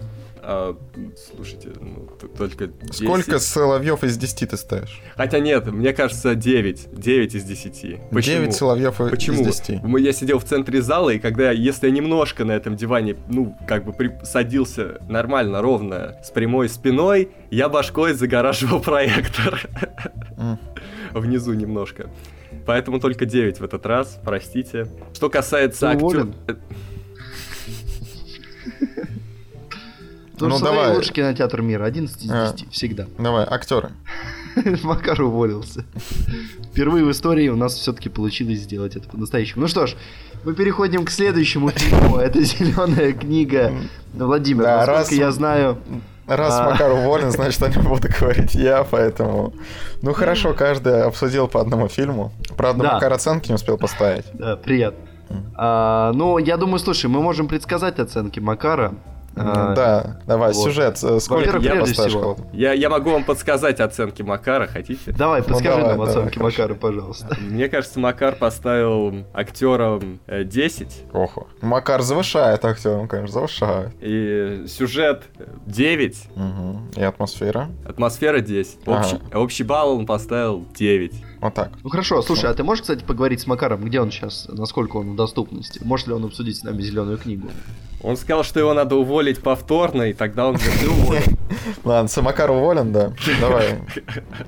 А, 0.49 0.77
слушайте, 1.17 1.71
ну, 1.77 2.07
только 2.37 2.67
10. 2.67 2.95
Сколько 2.95 3.37
Соловьев 3.37 4.05
из 4.05 4.17
10 4.17 4.49
ты 4.49 4.55
ставишь? 4.55 5.01
Хотя 5.17 5.39
нет, 5.39 5.67
мне 5.67 5.91
кажется 5.91 6.35
9. 6.35 6.87
9 6.93 7.35
из 7.35 7.43
10. 7.43 8.09
Почему? 8.11 8.37
9 8.37 8.53
Соловьев 8.53 8.95
Почему? 8.95 9.41
из 9.41 9.45
10. 9.45 9.81
Я 9.99 10.13
сидел 10.13 10.39
в 10.39 10.45
центре 10.45 10.81
зала, 10.81 11.09
и 11.09 11.19
когда, 11.19 11.51
если 11.51 11.87
я 11.87 11.93
немножко 11.93 12.45
на 12.45 12.53
этом 12.53 12.77
диване, 12.77 13.17
ну, 13.27 13.57
как 13.67 13.83
бы 13.83 13.91
при... 13.91 14.17
садился 14.23 15.01
нормально, 15.09 15.61
ровно, 15.61 16.15
с 16.23 16.31
прямой 16.31 16.69
спиной, 16.69 17.27
я 17.51 17.67
башкой 17.67 18.13
загораживал 18.13 18.79
проектор. 18.81 19.67
Mm. 20.37 20.57
Внизу 21.11 21.53
немножко. 21.55 22.09
Поэтому 22.67 22.99
только 22.99 23.25
9 23.25 23.61
в 23.61 23.63
этот 23.63 23.85
раз, 23.85 24.19
простите. 24.23 24.87
Что 25.13 25.29
касается 25.29 25.89
актера... 25.89 26.27
Потому 30.33 30.59
ну, 30.59 30.63
давай. 30.63 30.93
лучший 30.93 31.13
кинотеатр 31.13 31.61
мира, 31.63 31.85
11 31.85 32.15
из 32.15 32.21
10, 32.21 32.31
а, 32.31 32.55
всегда. 32.69 33.07
Давай, 33.17 33.43
актеры. 33.49 33.89
Макар 34.83 35.19
уволился. 35.19 35.83
Впервые 36.71 37.05
в 37.05 37.11
истории 37.11 37.47
у 37.49 37.55
нас 37.55 37.73
все-таки 37.73 38.09
получилось 38.09 38.59
сделать 38.59 38.95
это 38.95 39.09
по-настоящему. 39.09 39.61
Ну 39.61 39.67
что 39.67 39.87
ж, 39.87 39.95
мы 40.43 40.53
переходим 40.53 41.05
к 41.05 41.09
следующему 41.09 41.69
фильму. 41.71 42.17
Это 42.17 42.39
«Зеленая 42.43 43.13
книга». 43.13 43.73
Владимир, 44.13 44.63
да, 44.63 44.77
насколько 44.77 44.99
раз... 44.99 45.11
я 45.11 45.31
знаю, 45.31 45.79
Раз 46.27 46.59
А. 46.59 46.69
Макар 46.71 46.91
уволен, 46.91 47.31
значит, 47.31 47.63
о 47.63 47.69
нем 47.69 47.83
буду 47.83 48.09
говорить 48.19 48.53
я, 48.53 48.83
поэтому... 48.83 49.53
Ну 50.01 50.13
хорошо, 50.13 50.53
каждый 50.53 51.03
обсудил 51.03 51.47
по 51.47 51.61
одному 51.61 51.87
фильму. 51.87 52.31
Правда, 52.57 52.83
Да. 52.83 52.93
Макар 52.95 53.13
оценки 53.13 53.47
не 53.47 53.55
успел 53.55 53.77
поставить. 53.77 54.25
Да, 54.33 54.57
приятно. 54.57 55.05
А, 55.55 56.11
ну, 56.13 56.37
я 56.37 56.57
думаю, 56.57 56.79
слушай, 56.79 57.07
мы 57.07 57.21
можем 57.21 57.47
предсказать 57.47 57.99
оценки 57.99 58.39
Макара. 58.39 58.93
Да, 59.37 60.19
давай, 60.25 60.53
вот. 60.53 60.63
сюжет. 60.63 60.99
э, 61.03 61.19
Сколько 61.19 61.57
я 61.59 61.75
поставишь? 61.79 62.11
всего? 62.11 62.37
Я, 62.53 62.73
я 62.73 62.89
могу 62.89 63.11
вам 63.11 63.23
подсказать 63.23 63.79
оценки 63.79 64.21
Макара, 64.21 64.67
хотите? 64.67 65.11
Давай, 65.11 65.41
Ну, 65.41 65.47
подскажи 65.47 65.77
давай, 65.77 65.87
нам 65.95 65.97
давай, 65.97 66.09
оценки 66.11 66.37
хорошо. 66.39 66.61
Макара, 66.63 66.73
пожалуйста. 66.75 67.37
Мне 67.41 67.69
кажется, 67.69 67.99
Макар 67.99 68.35
поставил 68.35 69.25
актерам 69.33 70.19
э, 70.27 70.43
10, 70.43 71.03
Охо. 71.13 71.47
Макар 71.61 72.01
завышает 72.01 72.63
актером, 72.65 73.07
конечно, 73.07 73.33
завышает. 73.33 73.91
и 74.01 74.63
сюжет 74.67 75.23
э, 75.39 75.45
9, 75.65 76.17
Мгм. 76.35 76.91
И 76.95 77.01
атмосфера. 77.03 77.69
атмосфера 77.87 78.39
10. 78.39 78.87
Общий, 78.87 79.19
общий 79.33 79.63
балл 79.63 79.97
он 79.97 80.05
поставил 80.05 80.65
9. 80.75 81.13
Вот 81.39 81.53
так. 81.53 81.71
Ну 81.83 81.89
хорошо, 81.89 82.21
слушай, 82.21 82.49
а 82.49 82.53
ты 82.53 82.63
можешь, 82.63 82.81
кстати, 82.81 83.03
поговорить 83.03 83.41
с 83.41 83.47
Макаром, 83.47 83.83
где 83.83 84.01
он 84.01 84.11
сейчас, 84.11 84.47
насколько 84.51 84.97
он 84.97 85.11
в 85.13 85.15
доступности? 85.15 85.79
Может 85.83 86.07
ли 86.07 86.13
он 86.13 86.25
обсудить 86.25 86.57
с 86.57 86.63
нами 86.63 86.81
зеленую 86.81 87.17
книгу? 87.17 87.47
Он 88.01 88.17
сказал, 88.17 88.43
что 88.43 88.59
его 88.59 88.73
надо 88.73 88.95
уволить 88.95 89.41
повторно, 89.41 90.03
и 90.03 90.13
тогда 90.13 90.47
он 90.47 90.53
будет 90.53 90.87
уволен. 90.87 91.37
Ладно, 91.83 92.21
Макар 92.23 92.49
уволен, 92.51 92.91
да? 92.91 93.13
Давай. 93.39 93.79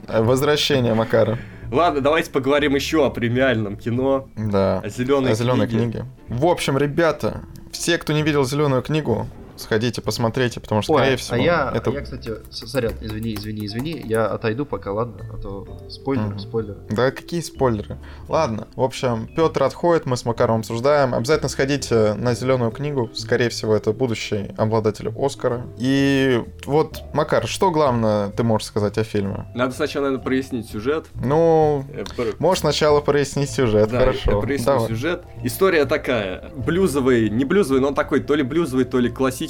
Возвращение 0.07 0.93
Макара. 0.93 1.37
Ладно, 1.71 2.01
давайте 2.01 2.31
поговорим 2.31 2.73
еще 2.75 3.05
о 3.05 3.09
премиальном 3.11 3.77
кино, 3.77 4.27
Да. 4.35 4.79
о 4.79 4.89
зеленой 4.89 5.31
О 5.33 5.35
зеленой 5.35 5.67
книге. 5.67 5.83
книге. 5.83 6.05
В 6.27 6.45
общем, 6.47 6.77
ребята, 6.77 7.43
все, 7.71 7.97
кто 7.99 8.13
не 8.13 8.23
видел 8.23 8.43
зеленую 8.45 8.81
книгу, 8.81 9.27
сходите, 9.61 10.01
посмотрите, 10.01 10.59
потому 10.59 10.81
что, 10.81 10.93
скорее 10.93 11.11
Ой, 11.11 11.17
всего, 11.17 11.35
а 11.35 11.39
я, 11.39 11.71
это... 11.75 11.91
я, 11.91 12.01
кстати, 12.01 12.33
сорян, 12.51 12.93
извини, 13.01 13.33
извини, 13.35 13.65
извини, 13.65 14.01
я 14.05 14.27
отойду 14.27 14.65
пока, 14.65 14.91
ладно? 14.91 15.25
А 15.33 15.37
то 15.37 15.67
спойлер, 15.89 16.23
Мгм. 16.27 16.39
спойлер. 16.39 16.77
Да 16.89 17.11
какие 17.11 17.41
спойлеры? 17.41 17.97
Ладно, 18.27 18.67
в 18.75 18.81
общем, 18.81 19.27
Петр 19.35 19.63
отходит, 19.63 20.05
мы 20.05 20.17
с 20.17 20.25
Макаром 20.25 20.59
обсуждаем. 20.59 21.13
Обязательно 21.13 21.49
сходите 21.49 22.13
на 22.13 22.33
зеленую 22.35 22.71
книгу. 22.71 23.09
Скорее 23.13 23.49
всего, 23.49 23.75
это 23.75 23.91
будущий 23.91 24.53
обладатель 24.57 25.09
Оскара. 25.17 25.65
И 25.77 26.43
вот, 26.65 27.01
Макар, 27.13 27.47
что 27.47 27.71
главное 27.71 28.29
ты 28.29 28.43
можешь 28.43 28.67
сказать 28.67 28.97
о 28.97 29.03
фильме? 29.03 29.45
Надо 29.55 29.73
сначала, 29.73 30.05
наверное, 30.05 30.23
прояснить 30.23 30.69
сюжет. 30.69 31.07
Ну, 31.15 31.85
Э, 31.93 32.03
пр- 32.15 32.35
можешь 32.39 32.61
сначала 32.61 33.01
прояснить 33.01 33.49
сюжет, 33.49 33.89
Да, 33.89 33.99
хорошо. 33.99 34.41
Давай. 34.41 34.87
сюжет. 34.87 35.23
История 35.43 35.85
такая. 35.85 36.49
Блюзовый, 36.55 37.29
не 37.29 37.45
блюзовый, 37.45 37.81
но 37.81 37.89
он 37.89 37.95
такой 37.95 38.19
то 38.19 38.35
ли 38.35 38.43
блюзовый, 38.43 38.85
то 38.85 38.99
ли 38.99 39.09
классический 39.09 39.48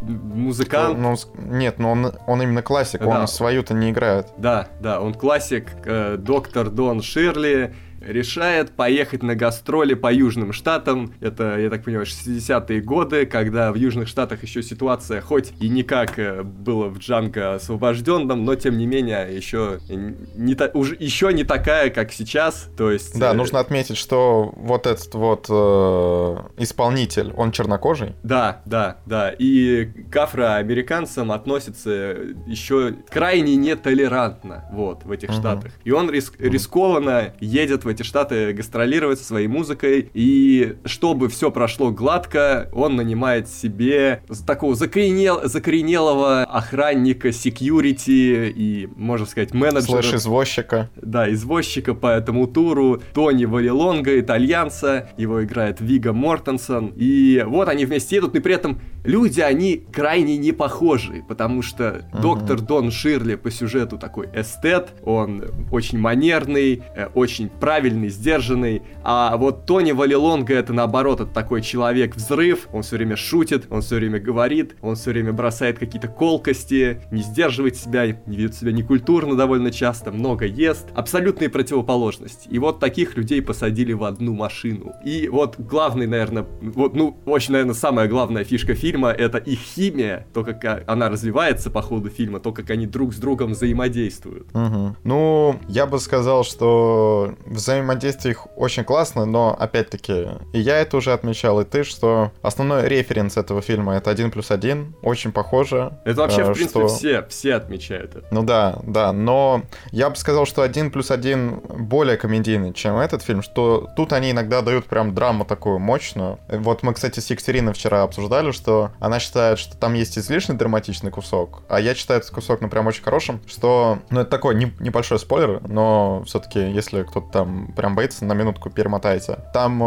музыкант. 0.00 0.98
Ну, 0.98 1.14
нет, 1.36 1.78
ну 1.78 1.90
он, 1.90 2.12
он 2.26 2.42
именно 2.42 2.62
классик, 2.62 3.00
Да. 3.00 3.20
он 3.20 3.28
свою-то 3.28 3.74
не 3.74 3.90
играет. 3.90 4.28
Да, 4.36 4.68
да, 4.80 5.00
он 5.00 5.14
классик, 5.14 5.68
э, 5.84 6.16
доктор 6.18 6.70
Дон 6.70 7.02
Ширли 7.02 7.74
решает 8.00 8.70
поехать 8.72 9.22
на 9.22 9.34
гастроли 9.34 9.94
по 9.94 10.12
Южным 10.12 10.52
Штатам. 10.52 11.12
Это, 11.20 11.58
я 11.58 11.70
так 11.70 11.84
понимаю, 11.84 12.06
60-е 12.06 12.80
годы, 12.80 13.26
когда 13.26 13.72
в 13.72 13.76
Южных 13.76 14.08
Штатах 14.08 14.42
еще 14.42 14.62
ситуация 14.62 15.20
хоть 15.20 15.52
и 15.60 15.68
не 15.68 15.82
как 15.82 16.18
э, 16.18 16.42
было 16.42 16.88
в 16.88 16.98
Джанго 16.98 17.54
освобожденном, 17.54 18.44
но 18.44 18.54
тем 18.54 18.76
не 18.78 18.86
менее 18.86 19.28
еще 19.34 19.78
не, 19.88 20.54
та- 20.54 20.70
уже, 20.74 20.96
еще 20.98 21.32
не 21.32 21.44
такая, 21.44 21.90
как 21.90 22.12
сейчас. 22.12 22.68
То 22.76 22.90
есть... 22.90 23.18
Да, 23.18 23.30
э, 23.30 23.34
нужно 23.34 23.60
отметить, 23.60 23.96
что 23.96 24.52
вот 24.56 24.86
этот 24.86 25.14
вот 25.14 25.46
э, 25.48 26.36
исполнитель, 26.58 27.32
он 27.36 27.52
чернокожий. 27.52 28.14
Да, 28.22 28.62
да, 28.66 28.98
да. 29.06 29.30
И 29.30 29.86
к 30.10 30.16
афроамериканцам 30.16 31.32
относится 31.32 32.16
еще 32.46 32.94
крайне 33.10 33.56
нетолерантно 33.56 34.64
вот, 34.72 35.04
в 35.04 35.10
этих 35.10 35.30
Мгм. 35.30 35.38
штатах. 35.38 35.72
И 35.84 35.90
он 35.90 36.10
рис- 36.10 36.32
рискованно 36.38 37.32
едет 37.40 37.84
в 37.86 37.88
эти 37.88 38.02
штаты 38.02 38.52
гастролировать 38.52 39.18
со 39.18 39.24
своей 39.24 39.46
музыкой. 39.46 40.10
И 40.12 40.74
чтобы 40.84 41.28
все 41.28 41.50
прошло 41.50 41.90
гладко, 41.90 42.68
он 42.72 42.96
нанимает 42.96 43.48
себе 43.48 44.22
такого 44.46 44.74
закоренел- 44.74 45.46
закоренелого 45.46 46.42
охранника, 46.42 47.32
секьюрити 47.32 48.52
и, 48.54 48.88
можно 48.96 49.26
сказать, 49.26 49.54
менеджера. 49.54 50.02
Слышь, 50.02 50.14
извозчика. 50.14 50.90
Да, 50.96 51.32
извозчика 51.32 51.94
по 51.94 52.08
этому 52.08 52.46
туру, 52.46 53.00
Тони 53.14 53.44
Вавилонга, 53.44 54.18
итальянца, 54.18 55.10
его 55.16 55.44
играет 55.44 55.80
Вига 55.80 56.12
Мортенсон. 56.12 56.92
И 56.96 57.42
вот 57.46 57.68
они 57.68 57.84
вместе 57.84 58.16
едут, 58.16 58.34
и 58.34 58.40
при 58.40 58.54
этом 58.54 58.80
люди, 59.04 59.40
они 59.40 59.76
крайне 59.92 60.36
не 60.36 60.52
похожи, 60.52 61.24
потому 61.28 61.62
что 61.62 62.04
Мгм. 62.12 62.22
доктор 62.22 62.60
Дон 62.60 62.90
Ширли 62.90 63.36
по 63.36 63.50
сюжету 63.50 63.98
такой 63.98 64.28
эстет, 64.34 64.88
он 65.04 65.44
очень 65.70 65.98
манерный, 65.98 66.82
э, 66.96 67.06
очень 67.14 67.48
правильный, 67.48 67.75
сдержанный, 68.08 68.82
а 69.02 69.36
вот 69.36 69.66
Тони 69.66 69.92
Вавилонга 69.92 70.54
это 70.54 70.72
наоборот, 70.72 71.20
это 71.20 71.32
такой 71.32 71.62
человек-взрыв, 71.62 72.68
он 72.72 72.82
все 72.82 72.96
время 72.96 73.16
шутит, 73.16 73.66
он 73.70 73.82
все 73.82 73.96
время 73.96 74.18
говорит, 74.18 74.76
он 74.82 74.96
все 74.96 75.10
время 75.10 75.32
бросает 75.32 75.78
какие-то 75.78 76.08
колкости, 76.08 77.02
не 77.10 77.22
сдерживает 77.22 77.76
себя, 77.76 78.06
не 78.26 78.36
ведет 78.36 78.54
себя 78.54 78.72
некультурно 78.72 79.36
довольно 79.36 79.70
часто, 79.70 80.10
много 80.12 80.46
ест. 80.46 80.86
Абсолютные 80.94 81.48
противоположности. 81.48 82.48
И 82.48 82.58
вот 82.58 82.80
таких 82.80 83.16
людей 83.16 83.42
посадили 83.42 83.92
в 83.92 84.04
одну 84.04 84.34
машину. 84.34 84.92
И 85.04 85.28
вот 85.28 85.58
главный, 85.58 86.06
наверное, 86.06 86.46
вот, 86.60 86.94
ну, 86.94 87.16
очень, 87.26 87.52
наверное, 87.52 87.74
самая 87.74 88.08
главная 88.08 88.44
фишка 88.44 88.74
фильма 88.74 89.10
это 89.10 89.38
их 89.38 89.58
химия, 89.58 90.26
то, 90.32 90.44
как 90.44 90.64
а, 90.64 90.82
она 90.86 91.08
развивается 91.08 91.70
по 91.70 91.82
ходу 91.82 92.08
фильма, 92.08 92.40
то, 92.40 92.52
как 92.52 92.70
они 92.70 92.86
друг 92.86 93.14
с 93.14 93.18
другом 93.18 93.52
взаимодействуют. 93.52 94.52
Мгм. 94.54 94.96
Ну, 95.04 95.56
я 95.68 95.86
бы 95.86 95.98
сказал, 95.98 96.44
что 96.44 97.34
взаимодействие 97.66 98.32
их 98.32 98.46
очень 98.56 98.84
классно, 98.84 99.24
но, 99.24 99.54
опять-таки, 99.58 100.28
и 100.52 100.60
я 100.60 100.78
это 100.78 100.96
уже 100.96 101.12
отмечал, 101.12 101.60
и 101.60 101.64
ты, 101.64 101.82
что 101.84 102.30
основной 102.42 102.88
референс 102.88 103.36
этого 103.36 103.60
фильма— 103.60 103.96
это 103.96 104.10
один 104.10 104.30
плюс 104.30 104.50
один, 104.50 104.94
очень 105.02 105.32
похоже. 105.32 105.98
Это 106.04 106.20
вообще, 106.22 106.42
э, 106.42 106.44
в 106.44 106.52
принципе, 106.54 106.86
что- 106.86 106.96
все, 106.96 107.22
все 107.28 107.54
отмечают 107.54 108.14
это. 108.16 108.26
Ну 108.30 108.42
да, 108.44 108.78
да, 108.84 109.12
но 109.12 109.62
я 109.90 110.08
бы 110.10 110.16
сказал, 110.16 110.46
что 110.46 110.62
один 110.62 110.90
плюс 110.90 111.10
один 111.10 111.60
более 111.68 112.16
комедийный, 112.16 112.72
чем 112.72 112.96
этот 112.96 113.22
фильм, 113.22 113.42
что 113.42 113.88
тут 113.96 114.12
они 114.12 114.30
иногда 114.30 114.62
дают 114.62 114.86
прям 114.86 115.14
драму 115.14 115.44
такую 115.44 115.78
мощную. 115.78 116.38
Вот 116.48 116.82
мы, 116.82 116.94
кстати, 116.94 117.18
с 117.20 117.28
Екатериной 117.30 117.72
вчера 117.72 118.02
обсуждали, 118.02 118.52
что 118.52 118.90
она 119.00 119.18
считает, 119.18 119.58
что 119.58 119.76
там 119.76 119.94
есть 119.94 120.18
излишне 120.18 120.54
драматичный 120.54 121.10
кусок, 121.10 121.62
а 121.68 121.80
я 121.80 121.94
считаю 121.94 122.20
этот 122.20 122.30
кусок, 122.30 122.60
ну, 122.60 122.68
прям 122.68 122.86
очень 122.86 123.02
хорошим, 123.02 123.40
что, 123.46 123.98
ну, 124.10 124.20
это 124.20 124.30
такой 124.30 124.54
не- 124.54 124.72
небольшой 124.78 125.18
спойлер, 125.18 125.60
но 125.68 126.22
все-таки, 126.26 126.60
если 126.60 127.02
кто-то 127.02 127.30
там 127.32 127.55
прям 127.76 127.94
боится, 127.94 128.24
на 128.24 128.32
минутку 128.34 128.70
перемотайте. 128.70 129.38
Там 129.52 129.82
э, 129.82 129.86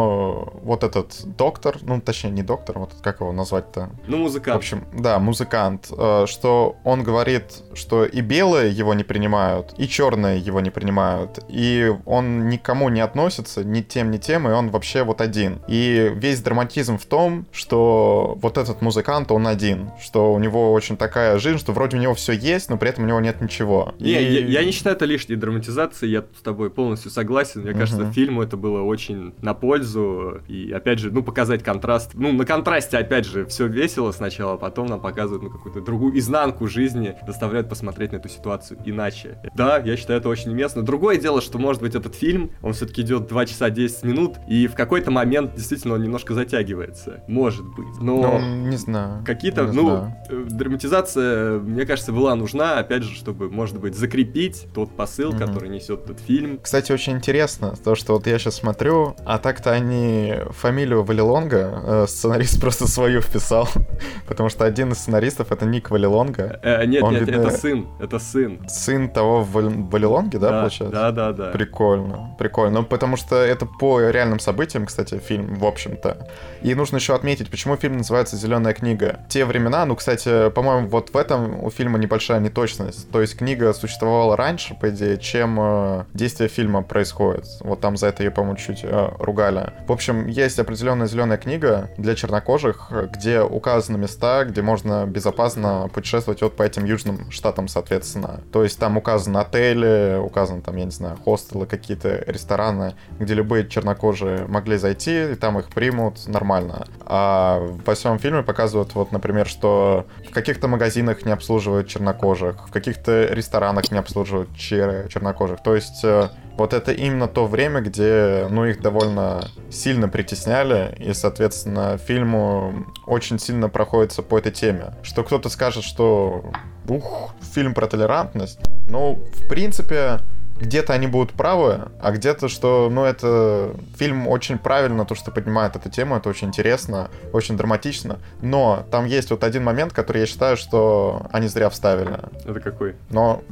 вот 0.62 0.84
этот 0.84 1.14
доктор, 1.36 1.76
ну, 1.82 2.00
точнее, 2.00 2.30
не 2.30 2.42
доктор, 2.42 2.78
вот 2.78 2.92
как 3.02 3.20
его 3.20 3.32
назвать-то? 3.32 3.90
Ну, 4.06 4.16
В 4.18 4.20
музыкант. 4.20 4.56
общем, 4.56 4.84
да, 4.92 5.18
музыкант, 5.18 5.90
э, 5.96 6.24
что 6.26 6.76
он 6.84 7.02
говорит, 7.02 7.44
что 7.74 8.04
и 8.04 8.20
белые 8.20 8.70
его 8.72 8.94
не 8.94 9.04
принимают, 9.04 9.74
и 9.78 9.88
черные 9.88 10.38
его 10.38 10.60
не 10.60 10.70
принимают, 10.70 11.38
и 11.48 11.92
он 12.06 12.48
никому 12.48 12.88
не 12.88 13.00
относится, 13.00 13.64
ни 13.64 13.80
тем, 13.82 14.10
ни 14.10 14.18
тем, 14.18 14.48
и 14.48 14.52
он 14.52 14.70
вообще 14.70 15.02
вот 15.04 15.20
один. 15.20 15.60
И 15.68 16.10
весь 16.14 16.40
драматизм 16.42 16.98
в 16.98 17.06
том, 17.06 17.46
что 17.52 18.36
вот 18.40 18.58
этот 18.58 18.82
музыкант, 18.82 19.30
он 19.30 19.46
один, 19.46 19.90
что 20.00 20.32
у 20.32 20.38
него 20.38 20.72
очень 20.72 20.96
такая 20.96 21.38
жизнь, 21.38 21.58
что 21.58 21.72
вроде 21.72 21.96
у 21.96 22.00
него 22.00 22.14
все 22.14 22.32
есть, 22.32 22.70
но 22.70 22.76
при 22.76 22.90
этом 22.90 23.04
у 23.04 23.06
него 23.06 23.20
нет 23.20 23.40
ничего. 23.40 23.94
Не, 23.98 24.10
И- 24.10 24.12
я, 24.52 24.60
я 24.60 24.64
не 24.64 24.72
считаю 24.72 24.96
это 24.96 25.04
лишней 25.04 25.36
драматизацией, 25.36 26.12
я 26.12 26.24
с 26.38 26.42
тобой 26.42 26.70
полностью 26.70 27.10
согласен. 27.10 27.59
Мне 27.60 27.72
кажется, 27.72 28.02
Мгм. 28.02 28.12
фильму 28.12 28.42
это 28.42 28.56
было 28.56 28.82
очень 28.82 29.34
на 29.42 29.54
пользу. 29.54 30.40
И 30.48 30.70
опять 30.72 30.98
же, 30.98 31.10
ну, 31.10 31.22
показать 31.22 31.62
контраст. 31.62 32.12
Ну, 32.14 32.32
на 32.32 32.44
контрасте, 32.44 32.98
опять 32.98 33.26
же, 33.26 33.44
все 33.46 33.66
весело 33.66 34.12
сначала, 34.12 34.54
а 34.54 34.56
потом 34.56 34.86
нам 34.86 35.00
показывают 35.00 35.42
ну, 35.42 35.50
какую-то 35.50 35.80
другую 35.80 36.18
изнанку 36.18 36.66
жизни, 36.66 37.14
заставляют 37.26 37.68
посмотреть 37.68 38.12
на 38.12 38.16
эту 38.16 38.28
ситуацию 38.28 38.78
иначе. 38.84 39.38
Да, 39.54 39.78
я 39.78 39.96
считаю 39.96 40.20
это 40.20 40.28
очень 40.28 40.50
уместно. 40.50 40.82
Другое 40.82 41.16
дело, 41.18 41.40
что, 41.40 41.58
может 41.58 41.82
быть, 41.82 41.94
этот 41.94 42.14
фильм, 42.14 42.50
он 42.62 42.72
все-таки 42.72 43.02
идет 43.02 43.26
2 43.26 43.46
часа 43.46 43.70
10 43.70 44.02
минут, 44.04 44.36
и 44.48 44.66
в 44.66 44.74
какой-то 44.74 45.10
момент 45.10 45.54
действительно 45.54 45.94
он 45.94 46.02
немножко 46.02 46.34
затягивается. 46.34 47.22
Может 47.28 47.64
быть. 47.74 48.00
Но... 48.00 48.38
Ну, 48.40 48.66
не 48.68 48.76
знаю. 48.76 49.24
Какие-то, 49.24 49.64
ну, 49.72 49.86
знаю. 49.88 50.16
э, 50.28 50.44
драматизация, 50.50 51.58
мне 51.60 51.84
кажется, 51.86 52.12
была 52.12 52.34
нужна, 52.34 52.78
опять 52.78 53.02
же, 53.02 53.14
чтобы, 53.14 53.50
может 53.50 53.78
быть, 53.78 53.94
закрепить 53.94 54.66
тот 54.74 54.96
посыл, 54.96 55.30
Мгм. 55.32 55.38
который 55.38 55.68
несет 55.68 56.04
этот 56.04 56.20
фильм. 56.20 56.58
Кстати, 56.62 56.90
очень 56.92 57.14
интересно, 57.14 57.49
то, 57.58 57.94
что 57.94 58.14
вот 58.14 58.26
я 58.26 58.38
сейчас 58.38 58.56
смотрю, 58.56 59.16
а 59.24 59.38
так-то 59.38 59.72
они 59.72 60.34
фамилию 60.50 61.02
Валилонга, 61.02 61.82
э, 61.86 62.06
сценарист 62.08 62.60
просто 62.60 62.86
свою 62.86 63.20
вписал, 63.20 63.68
потому 64.28 64.48
что 64.48 64.64
один 64.64 64.92
из 64.92 64.98
сценаристов 64.98 65.52
это 65.52 65.66
Ник 65.66 65.90
Валилонга. 65.90 66.60
Э, 66.62 66.84
нет, 66.86 67.02
Он, 67.02 67.14
нет, 67.14 67.26
видно, 67.26 67.42
это 67.42 67.50
сын, 67.56 67.88
это 68.00 68.18
сын. 68.18 68.60
Сын 68.68 69.08
того 69.08 69.42
в 69.42 69.52
Валилонге, 69.52 70.38
да, 70.38 70.50
да, 70.50 70.60
получается? 70.60 70.94
Да, 70.94 71.12
да, 71.12 71.32
да. 71.32 71.50
Прикольно, 71.50 72.34
прикольно. 72.38 72.80
Ну, 72.80 72.86
потому 72.86 73.16
что 73.16 73.36
это 73.36 73.66
по 73.66 74.00
реальным 74.00 74.38
событиям, 74.38 74.86
кстати, 74.86 75.18
фильм, 75.18 75.54
в 75.54 75.64
общем-то. 75.64 76.28
И 76.62 76.74
нужно 76.74 76.96
еще 76.96 77.14
отметить, 77.14 77.50
почему 77.50 77.76
фильм 77.76 77.98
называется 77.98 78.36
«Зеленая 78.36 78.74
книга». 78.74 79.20
Те 79.28 79.44
времена, 79.44 79.84
ну, 79.84 79.96
кстати, 79.96 80.50
по-моему, 80.50 80.88
вот 80.88 81.10
в 81.10 81.16
этом 81.16 81.64
у 81.64 81.70
фильма 81.70 81.98
небольшая 81.98 82.40
неточность. 82.40 83.10
То 83.10 83.20
есть 83.20 83.36
книга 83.36 83.72
существовала 83.72 84.36
раньше, 84.36 84.74
по 84.74 84.90
идее, 84.90 85.18
чем 85.18 85.58
э, 85.60 86.04
действие 86.14 86.48
фильма 86.48 86.82
происходит. 86.82 87.39
Вот 87.60 87.80
там 87.80 87.96
за 87.96 88.08
это 88.08 88.22
ее, 88.22 88.30
по-моему, 88.30 88.56
чуть 88.56 88.84
э, 88.84 89.08
ругали. 89.18 89.72
В 89.86 89.92
общем, 89.92 90.26
есть 90.26 90.58
определенная 90.58 91.06
зеленая 91.06 91.38
книга 91.38 91.90
для 91.96 92.14
чернокожих, 92.14 92.92
где 93.12 93.40
указаны 93.40 93.98
места, 93.98 94.44
где 94.44 94.62
можно 94.62 95.06
безопасно 95.06 95.90
путешествовать 95.92 96.42
вот 96.42 96.56
по 96.56 96.62
этим 96.62 96.84
южным 96.84 97.30
штатам, 97.30 97.68
соответственно. 97.68 98.40
То 98.52 98.62
есть 98.62 98.78
там 98.78 98.96
указаны 98.96 99.38
отели, 99.38 100.18
указаны 100.18 100.62
там, 100.62 100.76
я 100.76 100.84
не 100.84 100.90
знаю, 100.90 101.16
хостелы, 101.24 101.66
какие-то 101.66 102.24
рестораны, 102.26 102.94
где 103.18 103.34
любые 103.34 103.68
чернокожие 103.68 104.46
могли 104.46 104.76
зайти, 104.76 105.32
и 105.32 105.34
там 105.34 105.58
их 105.58 105.68
примут 105.68 106.26
нормально. 106.26 106.86
А 107.06 107.58
в 107.60 107.84
восьмом 107.84 108.18
фильме 108.18 108.42
показывают, 108.42 108.94
вот, 108.94 109.12
например, 109.12 109.46
что 109.46 110.06
в 110.28 110.32
каких-то 110.32 110.68
магазинах 110.68 111.24
не 111.24 111.32
обслуживают 111.32 111.88
чернокожих, 111.88 112.68
в 112.68 112.72
каких-то 112.72 113.26
ресторанах 113.26 113.90
не 113.90 113.98
обслуживают 113.98 114.54
чер 114.56 115.08
чернокожих. 115.08 115.62
То 115.62 115.74
есть 115.74 116.04
э, 116.04 116.28
вот 116.56 116.74
это 116.74 116.92
именно 116.92 117.28
то 117.28 117.46
время, 117.46 117.80
где, 117.80 118.46
ну, 118.50 118.66
их 118.66 118.80
довольно 118.80 119.48
сильно 119.70 120.08
притесняли, 120.08 120.94
и, 120.98 121.12
соответственно, 121.12 121.98
фильму 121.98 122.86
очень 123.06 123.38
сильно 123.38 123.68
проходится 123.68 124.22
по 124.22 124.38
этой 124.38 124.52
теме. 124.52 124.94
Что 125.02 125.24
кто-то 125.24 125.48
скажет, 125.48 125.84
что, 125.84 126.44
ух, 126.88 127.34
фильм 127.54 127.74
про 127.74 127.86
толерантность. 127.86 128.60
Ну, 128.88 129.18
в 129.32 129.48
принципе, 129.48 130.20
где-то 130.60 130.92
они 130.92 131.06
будут 131.06 131.32
правы, 131.32 131.88
а 132.00 132.12
где-то, 132.12 132.48
что, 132.48 132.88
ну, 132.90 133.04
это 133.04 133.74
фильм 133.96 134.28
очень 134.28 134.58
правильно, 134.58 135.04
то, 135.04 135.14
что 135.14 135.30
поднимает 135.30 135.76
эту 135.76 135.90
тему, 135.90 136.16
это 136.16 136.28
очень 136.28 136.48
интересно, 136.48 137.10
очень 137.32 137.56
драматично, 137.56 138.18
но 138.42 138.84
там 138.90 139.06
есть 139.06 139.30
вот 139.30 139.42
один 139.42 139.64
момент, 139.64 139.92
который 139.92 140.20
я 140.20 140.26
считаю, 140.26 140.56
что 140.56 141.26
они 141.32 141.48
зря 141.48 141.70
вставили. 141.70 142.18
Это 142.44 142.60
какой? 142.60 142.96
Но, 143.08 143.42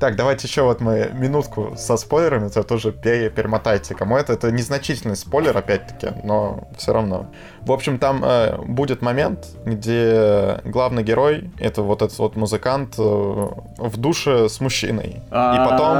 так, 0.00 0.16
давайте 0.16 0.46
еще 0.46 0.62
вот 0.62 0.80
мы 0.80 1.10
минутку 1.12 1.74
со 1.76 1.96
спойлерами, 1.96 2.46
это 2.46 2.62
тоже 2.62 2.92
перемотайте, 2.92 3.94
кому 3.94 4.16
это, 4.16 4.32
это 4.32 4.50
незначительный 4.50 5.16
спойлер, 5.16 5.56
опять-таки, 5.56 6.14
но 6.24 6.68
все 6.76 6.92
равно. 6.92 7.30
В 7.62 7.72
общем, 7.72 7.98
там 7.98 8.24
э, 8.24 8.56
будет 8.66 9.02
момент, 9.02 9.46
где 9.64 10.60
главный 10.64 11.02
герой, 11.02 11.50
это 11.58 11.82
вот 11.82 12.02
этот 12.02 12.18
вот 12.18 12.36
музыкант, 12.36 12.94
э, 12.98 13.02
в 13.02 13.96
душе 13.96 14.48
с 14.48 14.60
мужчиной. 14.60 15.22
И 15.28 15.58
потом... 15.68 15.94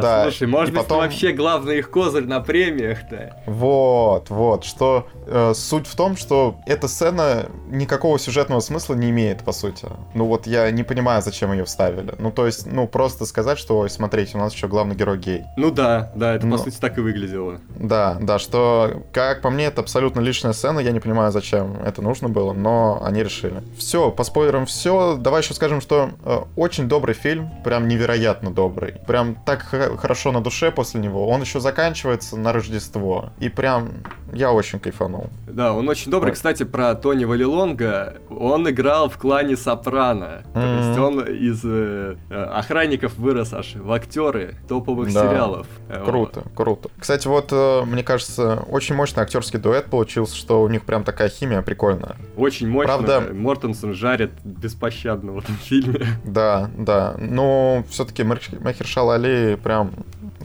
Да, 0.00 0.22
слушай, 0.24 0.46
может 0.46 0.74
быть, 0.74 0.88
вообще 0.88 1.32
главный 1.32 1.78
их 1.78 1.90
козырь 1.90 2.26
на 2.26 2.40
премиях-то? 2.40 3.36
Вот, 3.46 4.30
вот, 4.30 4.64
что 4.64 5.06
э, 5.26 5.52
суть 5.54 5.86
в 5.86 5.96
том, 5.96 6.16
что 6.16 6.56
эта 6.66 6.88
сцена 6.88 7.46
никакого 7.68 8.18
сюжетного 8.18 8.60
смысла 8.60 8.94
не 8.94 9.10
имеет, 9.10 9.42
по 9.44 9.52
сути. 9.52 9.86
Ну 10.14 10.26
вот 10.26 10.46
я 10.46 10.70
не 10.70 10.82
понимаю, 10.82 11.22
зачем 11.22 11.52
ее 11.52 11.64
вставили. 11.64 12.14
Ну 12.18 12.30
то 12.30 12.46
есть, 12.46 12.66
ну 12.66 12.86
просто 12.86 13.26
сказать, 13.26 13.58
что, 13.58 13.78
ой, 13.78 13.90
смотрите, 13.90 14.36
у 14.36 14.40
нас 14.40 14.52
еще 14.54 14.68
главный 14.68 14.94
герой 14.94 15.18
гей. 15.18 15.44
Ну 15.56 15.70
да, 15.70 16.12
да, 16.14 16.34
это 16.34 16.46
ну, 16.46 16.56
по 16.56 16.62
сути 16.62 16.76
так 16.80 16.98
и 16.98 17.00
выглядело. 17.00 17.60
Да, 17.76 18.16
да, 18.20 18.38
что, 18.38 19.02
как 19.12 19.42
по 19.42 19.50
мне, 19.50 19.66
это 19.66 19.80
абсолютно 19.80 20.20
личная 20.20 20.52
сцена, 20.52 20.80
я 20.80 20.89
не 20.92 21.00
понимаю, 21.00 21.32
зачем 21.32 21.76
это 21.84 22.02
нужно 22.02 22.28
было, 22.28 22.52
но 22.52 23.00
они 23.02 23.22
решили. 23.22 23.62
Все, 23.76 24.10
по 24.10 24.24
спойлерам 24.24 24.66
все. 24.66 25.16
Давай 25.16 25.42
еще 25.42 25.54
скажем, 25.54 25.80
что 25.80 26.10
э, 26.24 26.40
очень 26.56 26.88
добрый 26.88 27.14
фильм, 27.14 27.50
прям 27.64 27.88
невероятно 27.88 28.50
добрый. 28.50 28.94
Прям 29.06 29.36
так 29.46 29.62
хорошо 29.62 30.32
на 30.32 30.40
душе 30.40 30.70
после 30.70 31.00
него. 31.00 31.28
Он 31.28 31.40
еще 31.40 31.60
заканчивается 31.60 32.36
на 32.36 32.52
Рождество. 32.52 33.30
И 33.38 33.48
прям 33.48 33.90
я 34.32 34.52
очень 34.52 34.78
кайфанул. 34.78 35.30
Да, 35.46 35.72
он 35.72 35.88
очень 35.88 36.10
добрый. 36.10 36.30
Вот. 36.30 36.36
Кстати, 36.36 36.62
про 36.62 36.94
Тони 36.94 37.24
Валилонга. 37.24 38.16
Он 38.30 38.68
играл 38.68 39.08
в 39.08 39.18
клане 39.18 39.56
Сопрано. 39.56 40.42
Mm-hmm. 40.54 40.54
То 40.54 40.88
есть 40.88 40.98
он 40.98 41.20
из 41.20 41.60
э, 41.64 42.16
охранников 42.30 43.16
вырос 43.18 43.52
аж 43.52 43.74
в 43.74 43.90
актеры 43.92 44.56
топовых 44.68 45.12
да. 45.12 45.28
сериалов. 45.28 45.66
Круто, 46.04 46.42
вот. 46.44 46.54
круто. 46.54 46.90
Кстати, 46.98 47.26
вот 47.28 47.48
э, 47.52 47.82
мне 47.84 48.02
кажется, 48.02 48.64
очень 48.68 48.94
мощный 48.94 49.22
актерский 49.22 49.58
дуэт 49.58 49.86
получился, 49.86 50.36
что 50.36 50.62
у 50.62 50.68
них 50.68 50.84
прям 50.84 51.04
такая 51.04 51.28
химия 51.28 51.62
прикольная. 51.62 52.16
Очень 52.36 52.68
мощно. 52.68 52.98
Правда, 52.98 53.32
Мортенсон 53.32 53.94
жарит 53.94 54.32
беспощадно 54.44 55.32
в 55.32 55.38
этом 55.38 55.54
фильме. 55.56 56.06
Да, 56.24 56.70
да. 56.76 57.16
Но 57.18 57.84
все-таки 57.88 58.22
Махершал 58.22 59.10
Али 59.10 59.56
прям 59.56 59.92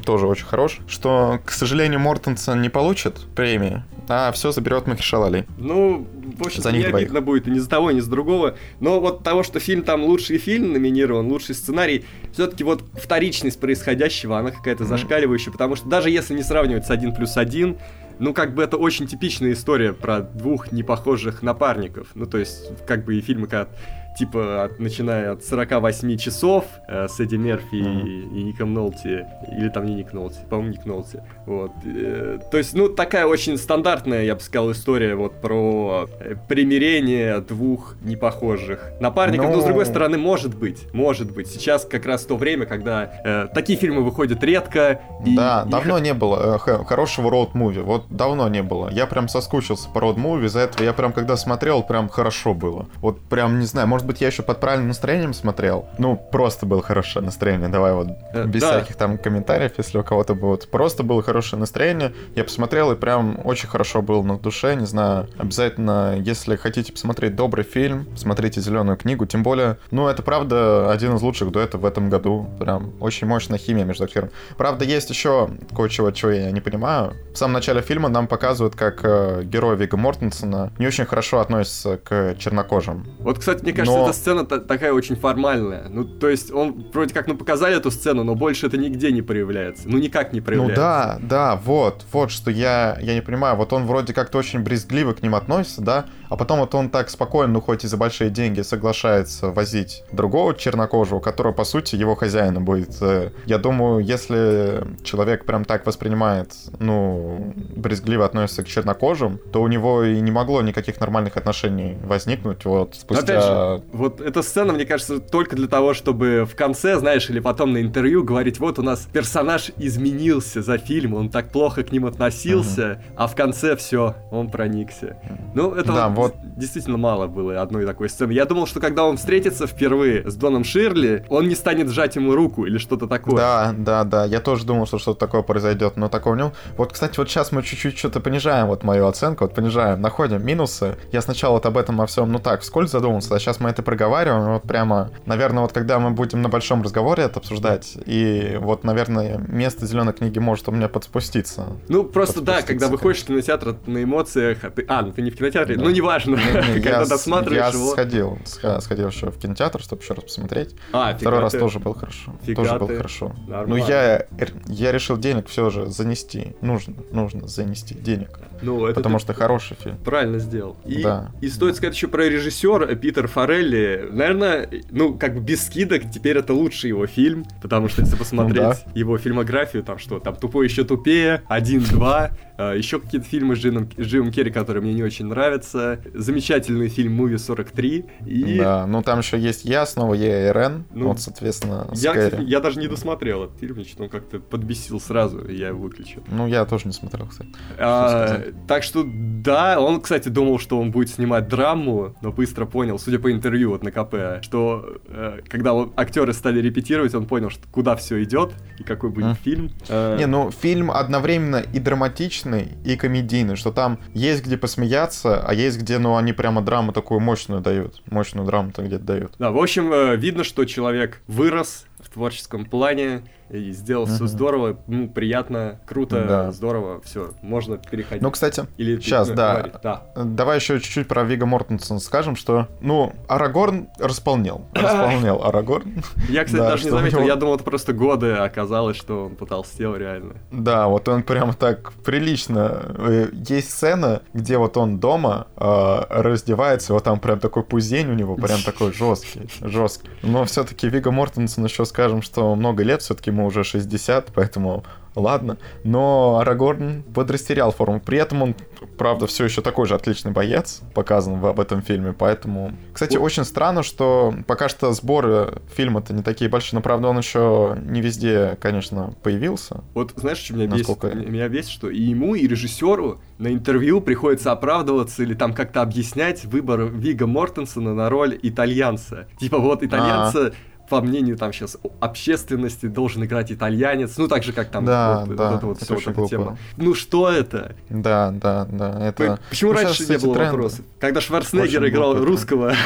тоже 0.03 0.27
очень 0.27 0.45
хорош, 0.45 0.79
что, 0.87 1.39
к 1.45 1.51
сожалению, 1.51 1.99
Мортенсон 1.99 2.61
не 2.61 2.69
получит 2.69 3.19
премии, 3.35 3.83
а 4.07 4.31
все 4.31 4.51
заберет 4.51 4.87
Махершал 4.87 5.25
Али. 5.25 5.45
Ну, 5.57 6.07
в 6.37 6.45
общем, 6.45 6.61
не 6.71 6.83
обидно 6.83 7.21
будет 7.21 7.47
и 7.47 7.51
ни 7.51 7.59
за 7.59 7.69
того, 7.69 7.91
ни 7.91 7.99
за 7.99 8.09
другого. 8.09 8.55
Но 8.79 8.99
вот 8.99 9.23
того, 9.23 9.43
что 9.43 9.59
фильм 9.59 9.83
там 9.83 10.03
лучший 10.03 10.37
фильм 10.37 10.73
номинирован, 10.73 11.27
лучший 11.27 11.55
сценарий, 11.55 12.05
все-таки 12.33 12.63
вот 12.63 12.83
вторичность 12.93 13.59
происходящего, 13.59 14.37
она 14.37 14.51
какая-то 14.51 14.83
mm-hmm. 14.83 14.87
зашкаливающая, 14.87 15.51
потому 15.51 15.75
что 15.75 15.87
даже 15.87 16.09
если 16.09 16.33
не 16.33 16.43
сравнивать 16.43 16.85
с 16.85 16.91
один 16.91 17.13
плюс 17.13 17.37
один, 17.37 17.77
ну, 18.19 18.33
как 18.33 18.53
бы 18.53 18.63
это 18.63 18.77
очень 18.77 19.07
типичная 19.07 19.53
история 19.53 19.93
про 19.93 20.21
двух 20.21 20.71
непохожих 20.71 21.41
напарников. 21.41 22.07
Ну, 22.15 22.25
то 22.25 22.37
есть, 22.37 22.69
как 22.85 23.03
бы 23.03 23.17
и 23.17 23.21
фильмы, 23.21 23.47
как 23.47 23.69
типа, 24.15 24.65
от, 24.65 24.79
начиная 24.79 25.31
от 25.33 25.43
48 25.43 26.17
часов 26.17 26.65
э, 26.87 27.07
с 27.07 27.19
Эдди 27.19 27.35
Мерфи 27.35 27.75
mm-hmm. 27.75 28.03
и, 28.03 28.39
и 28.39 28.43
Ником 28.43 28.73
Нолти, 28.73 29.25
или 29.51 29.69
там 29.69 29.85
не 29.85 29.95
Ник 29.95 30.13
Нолти, 30.13 30.39
по-моему, 30.49 30.71
Ник 30.71 30.85
Нолти, 30.85 31.21
вот. 31.45 31.71
Э, 31.85 32.39
то 32.51 32.57
есть, 32.57 32.73
ну, 32.73 32.89
такая 32.89 33.25
очень 33.25 33.57
стандартная, 33.57 34.23
я 34.23 34.35
бы 34.35 34.41
сказал, 34.41 34.71
история 34.71 35.15
вот 35.15 35.41
про 35.41 36.07
э, 36.19 36.35
примирение 36.47 37.39
двух 37.41 37.95
непохожих 38.01 38.91
напарников, 38.99 39.49
но, 39.49 39.55
но 39.57 39.61
с 39.61 39.65
другой 39.65 39.85
стороны, 39.85 40.17
может 40.17 40.55
быть, 40.55 40.91
может 40.93 41.31
быть, 41.31 41.47
сейчас 41.47 41.85
как 41.85 42.05
раз 42.05 42.23
то 42.25 42.35
время, 42.37 42.65
когда 42.65 43.11
э, 43.23 43.47
такие 43.53 43.77
фильмы 43.77 44.03
выходят 44.03 44.43
редко. 44.43 45.01
И, 45.25 45.35
да, 45.35 45.65
и... 45.67 45.69
давно 45.69 45.99
не 45.99 46.13
было 46.13 46.59
э, 46.65 46.83
хорошего 46.83 47.29
роуд-муви, 47.29 47.81
вот 47.81 48.05
давно 48.09 48.47
не 48.49 48.63
было. 48.63 48.89
Я 48.89 49.05
прям 49.05 49.27
соскучился 49.27 49.89
по 49.89 49.99
роуд-муви, 49.99 50.45
из-за 50.45 50.61
этого 50.61 50.83
я 50.83 50.93
прям, 50.93 51.13
когда 51.13 51.37
смотрел, 51.37 51.83
прям 51.83 52.09
хорошо 52.09 52.53
было. 52.53 52.87
Вот 52.97 53.21
прям, 53.21 53.59
не 53.59 53.65
знаю, 53.65 53.87
может 53.87 54.07
быть, 54.07 54.21
я 54.21 54.27
еще 54.27 54.41
под 54.41 54.59
правильным 54.59 54.87
настроением 54.89 55.33
смотрел. 55.33 55.87
Ну, 55.97 56.15
просто 56.15 56.65
было 56.65 56.81
хорошее 56.81 57.23
настроение. 57.23 57.69
Давай 57.69 57.93
вот 57.93 58.07
э, 58.33 58.45
без 58.45 58.61
да. 58.61 58.79
всяких 58.79 58.95
там 58.95 59.17
комментариев, 59.17 59.73
если 59.77 59.99
у 59.99 60.03
кого-то 60.03 60.33
будет. 60.33 60.69
Просто 60.69 61.03
было 61.03 61.21
хорошее 61.35 61.59
настроение. 61.59 62.13
Я 62.33 62.45
посмотрел 62.45 62.93
и 62.93 62.95
прям 62.95 63.41
очень 63.43 63.67
хорошо 63.67 64.01
было 64.01 64.23
на 64.23 64.39
душе. 64.39 64.73
Не 64.75 64.85
знаю, 64.85 65.27
обязательно, 65.37 66.17
если 66.17 66.55
хотите 66.55 66.93
посмотреть 66.93 67.35
добрый 67.35 67.65
фильм, 67.65 68.07
смотрите 68.15 68.61
зеленую 68.61 68.95
книгу. 68.95 69.25
Тем 69.25 69.43
более, 69.43 69.77
ну, 69.91 70.07
это 70.07 70.23
правда 70.23 70.89
один 70.89 71.13
из 71.15 71.21
лучших 71.21 71.51
дуэтов 71.51 71.81
в 71.81 71.85
этом 71.85 72.09
году. 72.09 72.47
Прям 72.57 72.93
очень 73.01 73.27
мощная 73.27 73.57
химия 73.57 73.83
между 73.83 74.05
актерами. 74.05 74.31
Правда, 74.55 74.85
есть 74.85 75.09
еще 75.09 75.49
кое-чего, 75.75 76.11
чего 76.11 76.31
я 76.31 76.51
не 76.51 76.61
понимаю. 76.61 77.15
В 77.33 77.37
самом 77.37 77.55
начале 77.55 77.81
фильма 77.81 78.07
нам 78.07 78.27
показывают, 78.27 78.77
как 78.77 79.01
э, 79.03 79.43
герой 79.43 79.75
Вига 79.75 79.97
Мортенсона 79.97 80.71
не 80.79 80.87
очень 80.87 81.05
хорошо 81.05 81.41
относится 81.41 81.97
к 81.97 82.35
чернокожим. 82.39 83.05
Вот, 83.19 83.39
кстати, 83.39 83.61
мне 83.61 83.73
кажется, 83.73 83.99
но... 83.99 84.05
эта 84.05 84.13
сцена 84.13 84.45
такая 84.45 84.93
очень 84.93 85.17
формальная. 85.17 85.89
Ну, 85.89 86.05
то 86.05 86.29
есть, 86.29 86.49
он 86.53 86.85
вроде 86.93 87.13
как, 87.13 87.27
ну, 87.27 87.35
показали 87.35 87.75
эту 87.75 87.91
сцену, 87.91 88.23
но 88.23 88.35
больше 88.35 88.67
это 88.67 88.77
нигде 88.77 89.11
не 89.11 89.21
проявляется. 89.21 89.83
Ну, 89.89 89.97
никак 89.97 90.31
не 90.31 90.39
проявляется. 90.39 90.75
Ну, 90.75 90.81
да, 90.81 91.24
да, 91.27 91.55
вот, 91.55 92.05
вот, 92.11 92.31
что 92.31 92.51
я, 92.51 92.97
я 93.01 93.13
не 93.13 93.21
понимаю. 93.21 93.55
Вот 93.55 93.73
он 93.73 93.85
вроде 93.85 94.13
как-то 94.13 94.37
очень 94.37 94.59
брезгливо 94.59 95.13
к 95.13 95.21
ним 95.21 95.35
относится, 95.35 95.81
да, 95.81 96.05
а 96.29 96.35
потом 96.35 96.59
вот 96.59 96.73
он 96.75 96.89
так 96.89 97.09
спокойно, 97.09 97.53
ну, 97.53 97.61
хоть 97.61 97.83
и 97.83 97.87
за 97.87 97.97
большие 97.97 98.29
деньги, 98.29 98.61
соглашается 98.61 99.51
возить 99.51 100.03
другого 100.11 100.55
чернокожего, 100.55 101.19
который, 101.19 101.53
по 101.53 101.63
сути, 101.63 101.95
его 101.95 102.15
хозяина 102.15 102.61
будет. 102.61 103.01
Э, 103.01 103.31
я 103.45 103.57
думаю, 103.57 103.99
если 104.03 104.83
человек 105.03 105.45
прям 105.45 105.65
так 105.65 105.85
воспринимает, 105.85 106.53
ну, 106.79 107.53
брезгливо 107.75 108.25
относится 108.25 108.63
к 108.63 108.67
чернокожим, 108.67 109.39
то 109.51 109.61
у 109.61 109.67
него 109.67 110.03
и 110.03 110.19
не 110.19 110.31
могло 110.31 110.61
никаких 110.61 110.99
нормальных 110.99 111.37
отношений 111.37 111.97
возникнуть 112.03 112.65
вот 112.65 112.95
спустя 112.95 113.81
Вот 113.91 114.21
эта 114.21 114.41
сцена, 114.41 114.73
мне 114.73 114.85
кажется, 114.85 115.19
только 115.19 115.55
для 115.55 115.67
того, 115.67 115.93
чтобы 115.93 116.45
в 116.45 116.55
конце, 116.55 116.97
знаешь, 116.99 117.29
или 117.29 117.39
потом 117.39 117.73
на 117.73 117.81
интервью 117.81 118.23
говорить, 118.23 118.59
вот 118.59 118.79
у 118.79 118.81
нас 118.81 119.07
персонаж 119.11 119.71
изменился 119.77 120.61
за 120.61 120.77
фильм, 120.77 121.13
он 121.13 121.29
так 121.29 121.51
плохо 121.51 121.83
к 121.83 121.91
ним 121.91 122.05
относился, 122.05 122.91
угу. 122.91 123.15
а 123.17 123.27
в 123.27 123.35
конце 123.35 123.75
все, 123.75 124.15
он 124.31 124.49
проникся. 124.49 125.17
Ну, 125.53 125.73
это 125.73 125.91
да, 125.91 126.09
вот, 126.09 126.14
вот 126.15 126.35
действительно 126.57 126.97
мало 126.97 127.27
было 127.27 127.61
одной 127.61 127.85
такой 127.85 128.09
сцены. 128.09 128.31
Я 128.31 128.45
думал, 128.45 128.67
что 128.67 128.79
когда 128.79 129.05
он 129.05 129.17
встретится 129.17 129.67
впервые 129.67 130.29
с 130.29 130.35
Доном 130.35 130.63
Ширли, 130.63 131.25
он 131.29 131.47
не 131.47 131.55
станет 131.55 131.89
сжать 131.89 132.15
ему 132.15 132.33
руку 132.35 132.65
или 132.65 132.77
что-то 132.77 133.07
такое. 133.07 133.35
Да, 133.35 133.73
да, 133.77 134.03
да. 134.03 134.25
Я 134.25 134.39
тоже 134.39 134.65
думал, 134.65 134.85
что 134.85 134.97
что-то 134.97 135.19
такое 135.19 135.41
произойдет, 135.41 135.97
но 135.97 136.09
такого 136.09 136.35
не 136.35 136.51
Вот, 136.77 136.93
кстати, 136.93 137.17
вот 137.17 137.29
сейчас 137.29 137.51
мы 137.51 137.63
чуть-чуть 137.63 137.97
что-то 137.97 138.19
понижаем 138.19 138.67
вот 138.67 138.83
мою 138.83 139.07
оценку, 139.07 139.45
вот 139.45 139.53
понижаем, 139.53 140.01
находим 140.01 140.45
минусы. 140.45 140.95
Я 141.11 141.21
сначала 141.21 141.53
вот 141.53 141.65
об 141.65 141.77
этом 141.77 141.97
во 141.97 142.05
всем, 142.05 142.31
ну 142.31 142.39
так, 142.39 142.61
вскользь 142.61 142.91
задумался, 142.91 143.35
а 143.35 143.39
сейчас 143.39 143.59
мы 143.59 143.69
это 143.69 143.83
проговариваем, 143.83 144.53
вот 144.53 144.63
прямо, 144.63 145.11
наверное, 145.25 145.63
вот 145.63 145.73
когда 145.73 145.99
мы 145.99 146.11
будем 146.11 146.41
на 146.41 146.49
большом 146.49 146.81
разговоре 146.81 147.23
это 147.23 147.39
обсуждать, 147.39 147.97
и 148.05 148.57
вот, 148.59 148.83
наверное, 148.83 149.37
место 149.47 149.85
зеленой 149.85 150.13
книги 150.13 150.39
может 150.39 150.67
у 150.67 150.71
меня 150.71 150.87
подспуститься. 150.87 151.67
Ну, 151.87 152.03
просто 152.03 152.41
да, 152.41 152.61
когда 152.61 152.87
выходишь 152.87 153.23
в 153.23 153.27
кинотеатр 153.27 153.75
на 153.85 154.03
эмоциях, 154.03 154.63
а, 154.63 154.69
ты... 154.69 154.85
а 154.87 155.01
ну 155.01 155.11
ты 155.11 155.21
не 155.21 155.31
в 155.31 155.37
кинотеатре, 155.37 155.75
да. 155.75 155.83
ну 155.83 155.89
неважно, 156.05 156.37
когда 156.73 157.05
досматриваешь 157.05 157.73
его. 157.73 157.85
Я 157.85 157.91
сходил, 157.91 158.39
сходил 158.79 159.07
еще 159.07 159.31
в 159.31 159.39
кинотеатр, 159.39 159.81
чтобы 159.81 160.01
еще 160.01 160.13
раз 160.13 160.23
посмотреть. 160.23 160.75
А, 160.93 161.15
Второй 161.15 161.39
раз 161.41 161.53
тоже 161.53 161.79
был 161.79 161.93
хорошо. 161.93 162.33
Тоже 162.55 162.79
был 162.79 162.87
хорошо. 162.87 163.35
Ну 163.47 163.75
я, 163.75 164.25
я 164.67 164.91
решил 164.91 165.17
денег 165.17 165.47
все 165.47 165.69
же 165.69 165.87
занести. 165.87 166.55
Нужно, 166.61 166.95
нужно 167.11 167.47
занести 167.47 167.95
денег. 167.95 168.39
Ну, 168.61 168.85
это 168.85 168.95
потому 168.95 169.19
что 169.19 169.33
хороший 169.33 169.75
фильм. 169.75 169.97
Правильно 169.97 170.39
сделал. 170.39 170.77
И, 170.85 171.03
да. 171.03 171.31
и 171.41 171.49
стоит 171.49 171.75
сказать 171.75 171.95
еще 171.95 172.07
про 172.07 172.23
режиссера 172.23 172.87
Питер 172.95 173.27
Форелли. 173.27 174.07
Наверное, 174.11 174.69
ну, 174.91 175.17
как 175.17 175.35
бы 175.35 175.41
без 175.41 175.65
скидок, 175.65 176.09
теперь 176.11 176.37
это 176.37 176.53
лучший 176.53 176.89
его 176.89 177.05
фильм, 177.05 177.45
потому 177.61 177.89
что 177.89 178.01
если 178.01 178.15
посмотреть 178.15 178.63
ну, 178.63 178.69
да. 178.69 178.77
его 178.95 179.17
фильмографию, 179.17 179.83
там 179.83 179.99
что, 179.99 180.19
там 180.19 180.35
«Тупой 180.35 180.67
еще 180.67 180.83
тупее», 180.83 181.43
«Один-два», 181.47 182.31
а, 182.57 182.73
еще 182.73 182.99
какие-то 182.99 183.27
фильмы 183.27 183.55
с 183.55 183.59
Джимом, 183.59 183.89
с 183.97 184.01
Джимом 184.01 184.31
Керри, 184.31 184.51
которые 184.51 184.81
мне 184.81 184.93
не 184.93 185.03
очень 185.03 185.25
нравятся. 185.25 185.94
Замечательный 186.13 186.89
фильм 186.89 187.15
«Муви 187.15 187.35
43». 187.35 188.25
И... 188.25 188.57
Да, 188.57 188.85
ну 188.87 189.01
там 189.01 189.19
еще 189.19 189.39
есть 189.39 189.65
я, 189.65 189.85
снова 189.85 190.13
я 190.13 190.49
и 190.49 190.53
Рен, 190.53 190.85
ну, 190.93 191.09
вот, 191.09 191.19
соответственно, 191.19 191.87
я, 191.93 192.13
я 192.39 192.59
даже 192.59 192.79
не 192.79 192.87
досмотрел 192.87 193.45
этот 193.45 193.59
фильм, 193.59 193.83
что 193.85 194.03
он 194.03 194.09
как-то 194.09 194.39
подбесил 194.39 194.99
сразу, 194.99 195.39
и 195.45 195.55
я 195.55 195.69
его 195.69 195.79
выключил. 195.79 196.23
Ну, 196.29 196.47
я 196.47 196.65
тоже 196.65 196.87
не 196.87 196.93
смотрел, 196.93 197.27
кстати. 197.27 197.49
А, 197.77 198.43
так 198.67 198.83
что, 198.83 199.03
да, 199.05 199.79
он, 199.79 200.01
кстати, 200.01 200.29
думал, 200.29 200.59
что 200.59 200.79
он 200.79 200.91
будет 200.91 201.09
снимать 201.09 201.47
драму, 201.47 202.15
но 202.21 202.31
быстро 202.31 202.65
понял, 202.65 202.99
судя 202.99 203.19
по 203.19 203.31
интервью 203.31 203.71
вот 203.71 203.83
на 203.83 203.91
КП, 203.91 204.43
что 204.43 204.97
э, 205.07 205.39
когда 205.47 205.73
он, 205.73 205.93
актеры 205.95 206.33
стали 206.33 206.59
репетировать, 206.59 207.13
он 207.15 207.25
понял, 207.25 207.49
что 207.49 207.67
куда 207.71 207.95
все 207.95 208.23
идет 208.23 208.53
и 208.79 208.83
какой 208.83 209.09
будет 209.09 209.25
mm. 209.25 209.37
фильм. 209.43 209.71
Э... 209.89 210.17
Не, 210.17 210.25
ну, 210.25 210.51
фильм 210.51 210.91
одновременно 210.91 211.57
и 211.57 211.79
драматичный, 211.79 212.73
и 212.83 212.95
комедийный, 212.95 213.55
что 213.55 213.71
там 213.71 213.99
есть 214.13 214.45
где 214.45 214.57
посмеяться, 214.57 215.41
а 215.45 215.53
есть 215.53 215.79
где, 215.85 215.99
ну, 215.99 216.17
они 216.17 216.33
прямо 216.33 216.63
драму 216.63 216.91
такую 216.91 217.19
мощную 217.19 217.61
дают, 217.61 218.01
мощную 218.07 218.45
драму-то 218.45 218.81
где-то 218.81 219.03
дают. 219.03 219.33
Да, 219.37 219.51
в 219.51 219.57
общем, 219.59 219.93
э, 219.93 220.15
видно, 220.15 220.43
что 220.43 220.65
человек 220.65 221.21
вырос 221.27 221.85
в 221.99 222.09
творческом 222.09 222.65
плане, 222.65 223.21
и 223.49 223.71
сделал 223.71 224.05
все 224.05 224.27
здорово, 224.27 224.77
ну, 224.87 225.07
приятно, 225.07 225.79
круто, 225.85 226.25
да. 226.27 226.51
здорово, 226.51 227.01
все, 227.01 227.31
можно 227.41 227.77
переходить. 227.77 228.21
Ну, 228.21 228.31
кстати, 228.31 228.63
Или 228.77 228.99
сейчас, 228.99 229.29
да. 229.29 229.69
да. 229.83 230.03
Давай 230.15 230.57
еще 230.57 230.79
чуть-чуть 230.79 231.07
про 231.07 231.23
Вига 231.23 231.45
Мортенсона 231.45 231.99
скажем, 231.99 232.35
что, 232.35 232.67
ну, 232.81 233.13
Арагорн 233.27 233.87
располнел. 233.99 234.65
Располнел 234.73 235.43
Арагорн. 235.43 236.03
Я, 236.29 236.45
кстати, 236.45 236.61
да, 236.61 236.69
даже 236.71 236.85
не 236.85 236.89
заметил, 236.91 237.19
него... 237.19 237.27
я 237.27 237.35
думал, 237.35 237.55
это 237.55 237.63
просто 237.63 237.93
годы, 237.93 238.33
оказалось, 238.33 238.97
что 238.97 239.25
он 239.25 239.35
потолстел 239.35 239.95
реально. 239.95 240.35
Да, 240.51 240.87
вот 240.87 241.07
он 241.07 241.23
прям 241.23 241.53
так 241.53 241.93
прилично. 242.03 242.95
Э, 242.97 243.29
есть 243.33 243.71
сцена, 243.71 244.21
где 244.33 244.57
вот 244.57 244.77
он 244.77 244.99
дома 244.99 245.47
э, 245.55 246.01
раздевается, 246.09 246.93
вот 246.93 247.03
там 247.03 247.19
прям 247.19 247.39
такой 247.39 247.63
пузень 247.63 248.09
у 248.09 248.13
него, 248.13 248.35
прям 248.35 248.61
такой 248.63 248.93
жесткий, 248.97 249.47
жесткий. 249.61 250.09
Но 250.23 250.45
все-таки 250.45 250.89
Вига 250.89 251.11
Мортенсон 251.11 251.65
еще 251.65 251.85
скажем, 251.85 252.21
что 252.21 252.55
много 252.55 252.83
лет 252.83 253.01
все-таки 253.01 253.31
ему 253.35 253.45
уже 253.45 253.63
60, 253.63 254.31
поэтому 254.33 254.83
ладно. 255.15 255.57
Но 255.83 256.39
Арагорн 256.39 257.03
подрастерял 257.03 257.71
форму. 257.71 257.99
При 257.99 258.17
этом 258.17 258.41
он, 258.41 258.55
правда, 258.97 259.27
все 259.27 259.45
еще 259.45 259.61
такой 259.61 259.85
же 259.85 259.95
отличный 259.95 260.31
боец, 260.31 260.81
показан 260.93 261.39
в, 261.39 261.45
об 261.45 261.59
этом 261.59 261.81
фильме, 261.81 262.13
поэтому... 262.13 262.73
Кстати, 262.93 263.17
очень 263.17 263.45
странно, 263.45 263.83
что 263.83 264.33
пока 264.47 264.69
что 264.69 264.91
сборы 264.93 265.61
фильма-то 265.73 266.13
не 266.13 266.23
такие 266.23 266.49
большие, 266.49 266.77
но, 266.77 266.81
правда, 266.81 267.07
он 267.07 267.17
еще 267.17 267.77
не 267.85 268.01
везде, 268.01 268.57
конечно, 268.61 269.13
появился. 269.23 269.83
Вот 269.93 270.13
знаешь, 270.15 270.39
что 270.39 270.55
меня 270.55 270.67
насколько... 270.67 271.07
бесит? 271.07 271.29
Меня 271.29 271.49
бесит, 271.49 271.71
что 271.71 271.89
и 271.89 272.01
ему, 272.01 272.35
и 272.35 272.47
режиссеру 272.47 273.19
на 273.37 273.53
интервью 273.53 274.01
приходится 274.01 274.51
оправдываться 274.51 275.23
или 275.23 275.33
там 275.33 275.53
как-то 275.53 275.81
объяснять 275.81 276.45
выбор 276.45 276.83
Вига 276.83 277.27
Мортенсона 277.27 277.93
на 277.93 278.09
роль 278.09 278.37
итальянца. 278.41 279.27
Типа 279.39 279.59
вот 279.59 279.83
итальянца... 279.83 280.47
А-а 280.47 280.74
по 280.89 281.01
мнению 281.01 281.37
там 281.37 281.51
сейчас 281.53 281.77
общественности 281.99 282.87
должен 282.87 283.23
играть 283.25 283.51
итальянец, 283.51 284.17
ну 284.17 284.27
так 284.27 284.43
же 284.43 284.53
как 284.53 284.69
там 284.69 284.85
да, 284.85 285.25
вот, 285.25 285.35
да, 285.35 285.51
вот 285.51 285.63
вот 285.63 285.81
все 285.81 285.95
вот 285.95 286.07
эта 286.07 286.27
тема. 286.27 286.57
Ну 286.77 286.93
что 286.93 287.29
это? 287.29 287.75
Да, 287.89 288.31
да, 288.31 288.67
да. 288.71 289.07
Это... 289.07 289.39
Почему 289.49 289.73
ну, 289.73 289.77
раньше 289.77 290.03
не 290.03 290.17
было 290.17 290.35
тренды. 290.35 290.51
вопросов? 290.51 290.85
Когда 290.99 291.21
Шварценеггер 291.21 291.81
Очень 291.81 291.93
играл 291.93 292.23
русского 292.23 292.75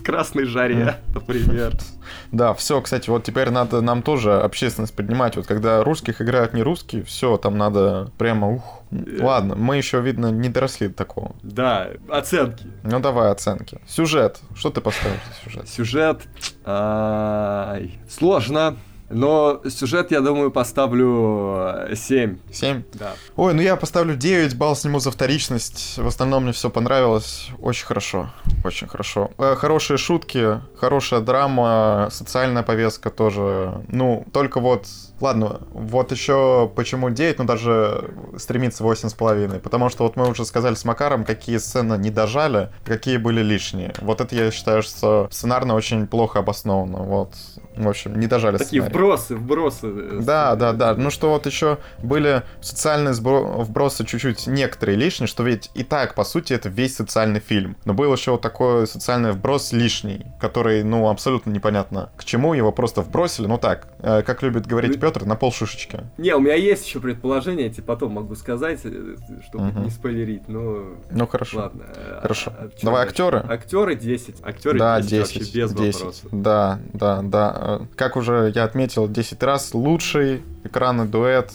в 0.00 0.02
красной 0.02 0.44
жаре, 0.44 0.96
например. 1.14 1.76
Да, 2.32 2.54
все, 2.54 2.80
кстати, 2.80 3.10
вот 3.10 3.24
теперь 3.24 3.50
надо 3.50 3.80
нам 3.80 4.02
тоже 4.02 4.40
общественность 4.40 4.94
поднимать. 4.94 5.36
Вот 5.36 5.46
когда 5.46 5.84
русских 5.84 6.20
играют 6.20 6.54
не 6.54 6.62
русские, 6.62 7.04
все, 7.04 7.36
там 7.36 7.58
надо 7.58 8.10
прямо 8.18 8.48
ух. 8.48 8.82
Э. 8.90 9.22
Ладно, 9.22 9.54
мы 9.54 9.76
еще, 9.76 10.00
видно, 10.00 10.30
не 10.30 10.48
доросли 10.48 10.88
до 10.88 10.94
такого. 10.94 11.36
Да, 11.42 11.88
оценки. 12.08 12.66
Ну 12.82 13.00
давай 13.00 13.30
оценки. 13.30 13.80
Сюжет. 13.86 14.40
Что 14.54 14.70
ты 14.70 14.80
поставишь 14.80 15.20
за 15.28 15.44
сюжет? 15.44 15.68
Сюжет. 15.68 16.22
Сложно. 18.08 18.76
Но 19.10 19.60
сюжет, 19.68 20.12
я 20.12 20.20
думаю, 20.20 20.50
поставлю 20.50 21.88
7. 21.94 22.38
Э, 22.48 22.52
7? 22.52 22.82
Да. 22.94 23.14
Ой, 23.36 23.54
ну 23.54 23.60
я 23.60 23.76
поставлю 23.76 24.16
9, 24.16 24.56
балл 24.56 24.76
сниму 24.76 25.00
за 25.00 25.10
вторичность. 25.10 25.98
В 25.98 26.06
остальном 26.06 26.44
мне 26.44 26.52
все 26.52 26.70
понравилось. 26.70 27.48
Очень 27.60 27.86
хорошо. 27.86 28.30
Очень 28.64 28.86
хорошо. 28.86 29.30
Э, 29.38 29.56
хорошие 29.56 29.98
шутки, 29.98 30.60
хорошая 30.76 31.20
драма, 31.20 32.08
социальная 32.10 32.62
повестка 32.62 33.10
тоже. 33.10 33.84
Ну, 33.88 34.24
только 34.32 34.60
вот 34.60 34.86
Ладно, 35.20 35.60
вот 35.72 36.12
еще 36.12 36.70
почему 36.74 37.10
9, 37.10 37.38
но 37.38 37.44
даже 37.44 38.10
стремится 38.38 38.84
8,5. 38.84 39.60
Потому 39.60 39.88
что 39.88 40.04
вот 40.04 40.16
мы 40.16 40.28
уже 40.28 40.44
сказали 40.44 40.74
с 40.74 40.84
Макаром, 40.84 41.24
какие 41.24 41.58
сцены 41.58 41.94
не 41.98 42.10
дожали, 42.10 42.70
какие 42.84 43.16
были 43.18 43.42
лишние. 43.42 43.92
Вот 44.00 44.20
это 44.20 44.34
я 44.34 44.50
считаю, 44.50 44.82
что 44.82 45.28
сценарно 45.30 45.74
очень 45.74 46.06
плохо 46.06 46.38
обосновано. 46.38 46.98
Вот, 46.98 47.34
в 47.76 47.88
общем, 47.88 48.18
не 48.18 48.26
дожали 48.26 48.56
Такие 48.56 48.82
сценарий. 48.82 48.92
вбросы, 48.92 49.36
вбросы. 49.36 49.86
Э, 49.86 50.20
да, 50.22 50.54
да, 50.56 50.72
да. 50.72 50.94
Ну 50.94 51.10
что 51.10 51.30
вот 51.30 51.46
еще 51.46 51.78
были 52.02 52.42
социальные 52.60 53.14
вбросы 53.14 54.04
чуть-чуть 54.04 54.46
некоторые 54.46 54.96
лишние, 54.96 55.26
что 55.28 55.42
ведь 55.42 55.70
и 55.74 55.84
так, 55.84 56.14
по 56.14 56.24
сути, 56.24 56.52
это 56.52 56.68
весь 56.68 56.96
социальный 56.96 57.40
фильм. 57.40 57.76
Но 57.84 57.92
был 57.94 58.12
еще 58.12 58.32
вот 58.32 58.40
такой 58.40 58.86
социальный 58.86 59.32
вброс 59.32 59.72
лишний, 59.72 60.26
который, 60.40 60.82
ну, 60.82 61.08
абсолютно 61.08 61.50
непонятно 61.50 62.10
к 62.16 62.24
чему, 62.24 62.54
его 62.54 62.72
просто 62.72 63.02
вбросили. 63.02 63.46
Ну 63.46 63.58
так, 63.58 63.88
э, 63.98 64.22
как 64.22 64.42
любит 64.42 64.66
говорить 64.66 65.00
Петр, 65.00 65.09
Петр, 65.10 65.26
на 65.26 65.34
полшишечки. 65.34 66.04
Не, 66.18 66.36
у 66.36 66.40
меня 66.40 66.54
есть 66.54 66.86
еще 66.86 67.00
предположение, 67.00 67.66
я 67.66 67.72
тебе 67.72 67.82
потом 67.82 68.12
могу 68.12 68.36
сказать, 68.36 68.78
э, 68.84 69.16
чтобы 69.48 69.68
угу. 69.68 69.80
не 69.80 69.90
спойлерить, 69.90 70.48
но... 70.48 70.84
Ну 71.10 71.26
хорошо. 71.26 71.58
Ладно. 71.58 71.84
Хорошо. 72.22 72.52
А, 72.56 72.70
Давай 72.80 73.04
актеры. 73.04 73.38
Актеры 73.38 73.96
10. 73.96 74.36
Актеры 74.44 74.78
да, 74.78 75.00
10, 75.00 75.10
10 75.10 75.20
вообще 75.20 75.38
без 75.60 75.72
10. 75.72 75.94
вопросов. 75.94 76.28
Да, 76.30 76.78
да, 76.92 77.22
да. 77.22 77.80
Как 77.96 78.16
уже 78.16 78.52
я 78.54 78.62
отметил 78.62 79.08
10 79.08 79.42
раз, 79.42 79.74
лучший 79.74 80.42
экранный 80.64 81.06
дуэт 81.06 81.52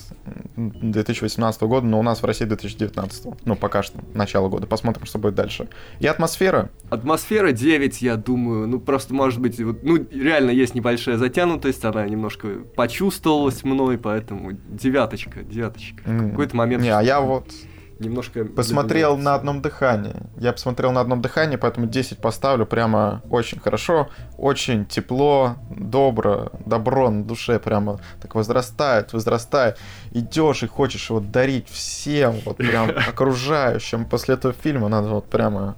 2018 0.55 1.61
года, 1.63 1.85
но 1.85 1.99
у 1.99 2.03
нас 2.03 2.21
в 2.21 2.25
России 2.25 2.45
2019. 2.45 3.45
Ну, 3.45 3.55
пока 3.55 3.83
что, 3.83 3.99
начало 4.13 4.49
года. 4.49 4.67
Посмотрим, 4.67 5.05
что 5.05 5.19
будет 5.19 5.35
дальше. 5.35 5.67
И 5.99 6.07
атмосфера? 6.07 6.69
Атмосфера 6.89 7.51
9, 7.51 8.01
я 8.01 8.15
думаю. 8.15 8.67
Ну, 8.67 8.79
просто, 8.79 9.13
может 9.13 9.39
быть, 9.39 9.59
вот, 9.59 9.83
ну, 9.83 9.97
реально 10.11 10.51
есть 10.51 10.75
небольшая 10.75 11.17
затянутость, 11.17 11.85
она 11.85 12.07
немножко 12.07 12.47
почувствовалась 12.75 13.63
мной, 13.63 13.97
поэтому 13.97 14.53
девяточка, 14.53 15.43
девяточка. 15.43 16.03
Mm. 16.03 16.27
В 16.27 16.29
какой-то 16.31 16.55
момент... 16.55 16.83
Не, 16.83 16.89
а 16.89 17.01
я 17.01 17.21
вот 17.21 17.51
немножко... 17.99 18.45
Посмотрел 18.45 19.17
на 19.17 19.35
одном 19.35 19.61
дыхании. 19.61 20.15
Я 20.37 20.51
посмотрел 20.51 20.91
на 20.91 21.01
одном 21.01 21.21
дыхании, 21.21 21.55
поэтому 21.55 21.87
10 21.87 22.19
поставлю 22.19 22.65
прямо 22.65 23.21
очень 23.29 23.59
хорошо, 23.59 24.09
очень 24.37 24.85
тепло, 24.85 25.55
добро, 25.69 26.51
добро 26.65 27.09
на 27.09 27.23
душе 27.23 27.59
прямо 27.59 27.99
так 28.21 28.35
возрастает, 28.35 29.13
возрастает. 29.13 29.77
Идешь 30.11 30.63
и 30.63 30.67
хочешь 30.67 31.09
его 31.09 31.19
дарить 31.19 31.69
всем, 31.69 32.35
вот 32.45 32.57
прям 32.57 32.89
окружающим. 33.07 34.05
После 34.05 34.35
этого 34.35 34.53
фильма 34.53 34.87
надо 34.87 35.09
вот 35.09 35.25
прямо 35.29 35.75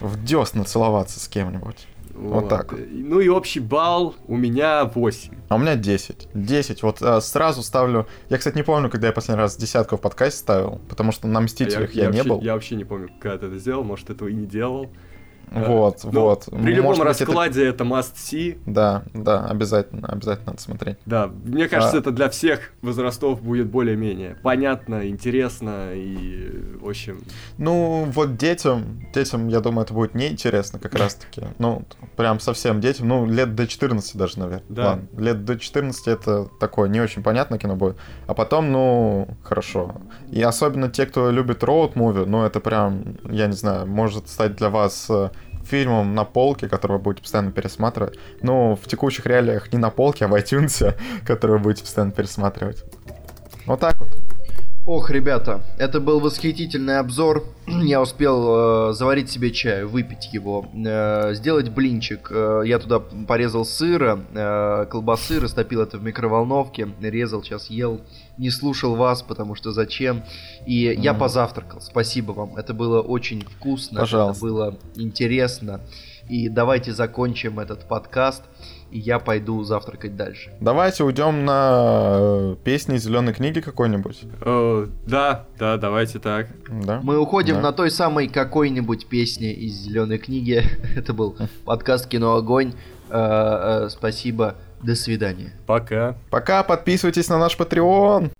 в 0.00 0.22
десна 0.22 0.64
целоваться 0.64 1.20
с 1.20 1.28
кем-нибудь. 1.28 1.86
Вот 2.18 2.48
так 2.48 2.72
вот. 2.72 2.80
Ну 2.90 3.20
и 3.20 3.28
общий 3.28 3.60
балл 3.60 4.14
у 4.26 4.36
меня 4.36 4.84
8. 4.84 5.34
А 5.48 5.54
у 5.54 5.58
меня 5.58 5.76
10. 5.76 6.28
10. 6.34 6.82
Вот 6.82 7.00
а, 7.00 7.20
сразу 7.20 7.62
ставлю... 7.62 8.06
Я, 8.28 8.38
кстати, 8.38 8.56
не 8.56 8.62
помню, 8.62 8.90
когда 8.90 9.06
я 9.06 9.12
последний 9.12 9.40
раз 9.40 9.56
десятку 9.56 9.96
в 9.96 10.00
подкасте 10.00 10.40
ставил, 10.40 10.80
потому 10.88 11.12
что 11.12 11.28
на 11.28 11.40
Мстителях 11.40 11.90
А 11.90 11.92
я, 11.92 12.04
я, 12.04 12.10
не 12.10 12.16
вообще, 12.18 12.28
был. 12.28 12.40
Я 12.40 12.54
вообще 12.54 12.76
не 12.76 12.84
помню, 12.84 13.10
когда 13.20 13.38
ты 13.38 13.46
это 13.46 13.58
сделал, 13.58 13.84
может, 13.84 14.10
этого 14.10 14.28
и 14.28 14.34
не 14.34 14.46
делал. 14.46 14.90
Вот, 15.50 16.04
Э, 16.04 16.08
ну, 16.12 16.20
вот. 16.22 16.44
При 16.50 16.72
любом 16.74 16.90
Может 16.96 17.04
быть, 17.06 17.16
это- 17.16 17.24
раскладе 17.26 17.66
это 17.66 17.84
must 17.84 18.14
see. 18.16 18.58
Да, 18.66 19.02
да, 19.14 19.46
обязательно, 19.46 20.08
обязательно 20.08 20.46
надо 20.52 20.60
смотреть. 20.62 20.96
Да, 21.06 21.30
мне 21.44 21.68
кажется, 21.68 21.96
А. 21.96 22.00
это 22.00 22.10
для 22.10 22.28
всех 22.28 22.72
возрастов 22.82 23.42
будет 23.42 23.68
более-менее 23.68 24.36
понятно, 24.42 25.08
интересно 25.08 25.92
и, 25.94 26.76
в 26.80 26.88
общем, 26.88 27.20
Ну, 27.58 28.04
вот 28.14 28.36
детям, 28.36 29.00
детям, 29.14 29.48
я 29.48 29.60
думаю, 29.60 29.84
это 29.84 29.94
будет 29.94 30.14
неинтересно 30.14 30.78
как 30.78 30.94
раз-таки. 30.94 31.42
Ну, 31.58 31.82
прям 32.16 32.40
совсем 32.40 32.80
детям, 32.80 33.08
ну, 33.08 33.26
лет 33.26 33.54
до 33.54 33.66
14 33.66 34.16
даже, 34.16 34.38
наверное. 34.38 34.64
Да. 34.68 34.84
Ладно, 34.90 35.08
лет 35.20 35.44
до 35.44 35.58
14 35.58 36.06
это 36.08 36.46
такое 36.60 36.88
не 36.88 37.00
очень 37.00 37.22
понятное 37.22 37.58
кино 37.58 37.76
будет. 37.76 37.96
А 38.26 38.34
потом, 38.34 38.70
ну, 38.72 39.28
хорошо. 39.42 39.96
И 40.30 40.42
особенно 40.42 40.88
те, 40.90 41.06
кто 41.06 41.30
любит 41.30 41.62
роуд-муви, 41.62 42.24
ну, 42.26 42.44
это 42.44 42.60
прям, 42.60 43.16
я 43.24 43.46
не 43.46 43.52
знаю, 43.54 43.86
может 43.86 44.28
стать 44.28 44.56
для 44.56 44.68
вас 44.70 45.06
э, 45.10 45.30
фильмом 45.68 46.14
на 46.14 46.24
полке, 46.24 46.68
который 46.68 46.92
вы 46.92 46.98
будете 46.98 47.22
постоянно 47.22 47.52
пересматривать. 47.52 48.18
Ну, 48.42 48.76
в 48.76 48.88
текущих 48.88 49.26
реалиях 49.26 49.72
не 49.72 49.78
на 49.78 49.90
полке, 49.90 50.24
а 50.24 50.28
в 50.28 50.34
iTunes, 50.34 50.94
который 51.26 51.52
вы 51.52 51.58
будете 51.58 51.82
постоянно 51.82 52.12
пересматривать. 52.12 52.84
Вот 53.66 53.80
так 53.80 53.98
вот. 54.00 54.08
Ох, 54.88 55.10
ребята, 55.10 55.60
это 55.76 56.00
был 56.00 56.18
восхитительный 56.18 56.98
обзор. 56.98 57.44
Я 57.66 58.00
успел 58.00 58.88
э, 58.88 58.92
заварить 58.94 59.30
себе 59.30 59.50
чай, 59.50 59.84
выпить 59.84 60.32
его, 60.32 60.64
э, 60.72 61.34
сделать 61.34 61.68
блинчик. 61.68 62.30
Э, 62.30 62.62
я 62.64 62.78
туда 62.78 63.00
порезал 63.00 63.66
сыра, 63.66 64.18
э, 64.32 64.86
колбасы, 64.90 65.40
растопил 65.40 65.82
это 65.82 65.98
в 65.98 66.02
микроволновке, 66.02 66.88
резал, 67.02 67.42
сейчас 67.42 67.68
ел. 67.68 68.00
Не 68.38 68.50
слушал 68.50 68.94
вас, 68.96 69.22
потому 69.22 69.54
что 69.54 69.72
зачем. 69.72 70.22
И 70.66 70.96
я 70.98 71.12
Мгм. 71.12 71.20
позавтракал. 71.20 71.80
Спасибо 71.80 72.32
вам. 72.32 72.56
Это 72.56 72.72
было 72.72 73.00
очень 73.00 73.44
вкусно, 73.44 74.00
Пожалуйста. 74.00 74.38
это 74.46 74.54
было 74.54 74.78
интересно. 74.96 75.80
И 76.28 76.48
давайте 76.50 76.92
закончим 76.92 77.58
этот 77.58 77.88
подкаст, 77.88 78.42
и 78.90 78.98
я 78.98 79.18
пойду 79.18 79.64
завтракать 79.64 80.14
дальше. 80.14 80.52
Давайте 80.60 81.02
уйдем 81.04 81.44
на 81.46 82.16
э, 82.20 82.56
песни 82.62 82.98
зеленой 82.98 83.32
книги 83.32 83.60
какой-нибудь. 83.60 84.20
э, 84.42 84.86
да, 85.06 85.46
да, 85.58 85.78
давайте 85.78 86.18
так. 86.18 86.48
Да? 86.84 87.00
Мы 87.02 87.18
уходим 87.18 87.56
Да. 87.56 87.60
на 87.62 87.72
той 87.72 87.90
самой 87.90 88.28
какой-нибудь 88.28 89.06
песне 89.08 89.54
из 89.54 89.72
зеленой 89.74 90.18
книги. 90.18 90.62
Это 90.96 91.14
был 91.14 91.34
подкаст 91.64 92.06
Кино 92.08 92.34
Огонь. 92.36 92.74
Э, 93.10 93.88
Спасибо. 93.90 94.54
До 94.82 94.94
свидания. 94.94 95.52
Пока. 95.66 96.16
Пока, 96.30 96.62
подписывайтесь 96.62 97.28
на 97.28 97.38
наш 97.38 97.56
Patreon. 97.56 98.30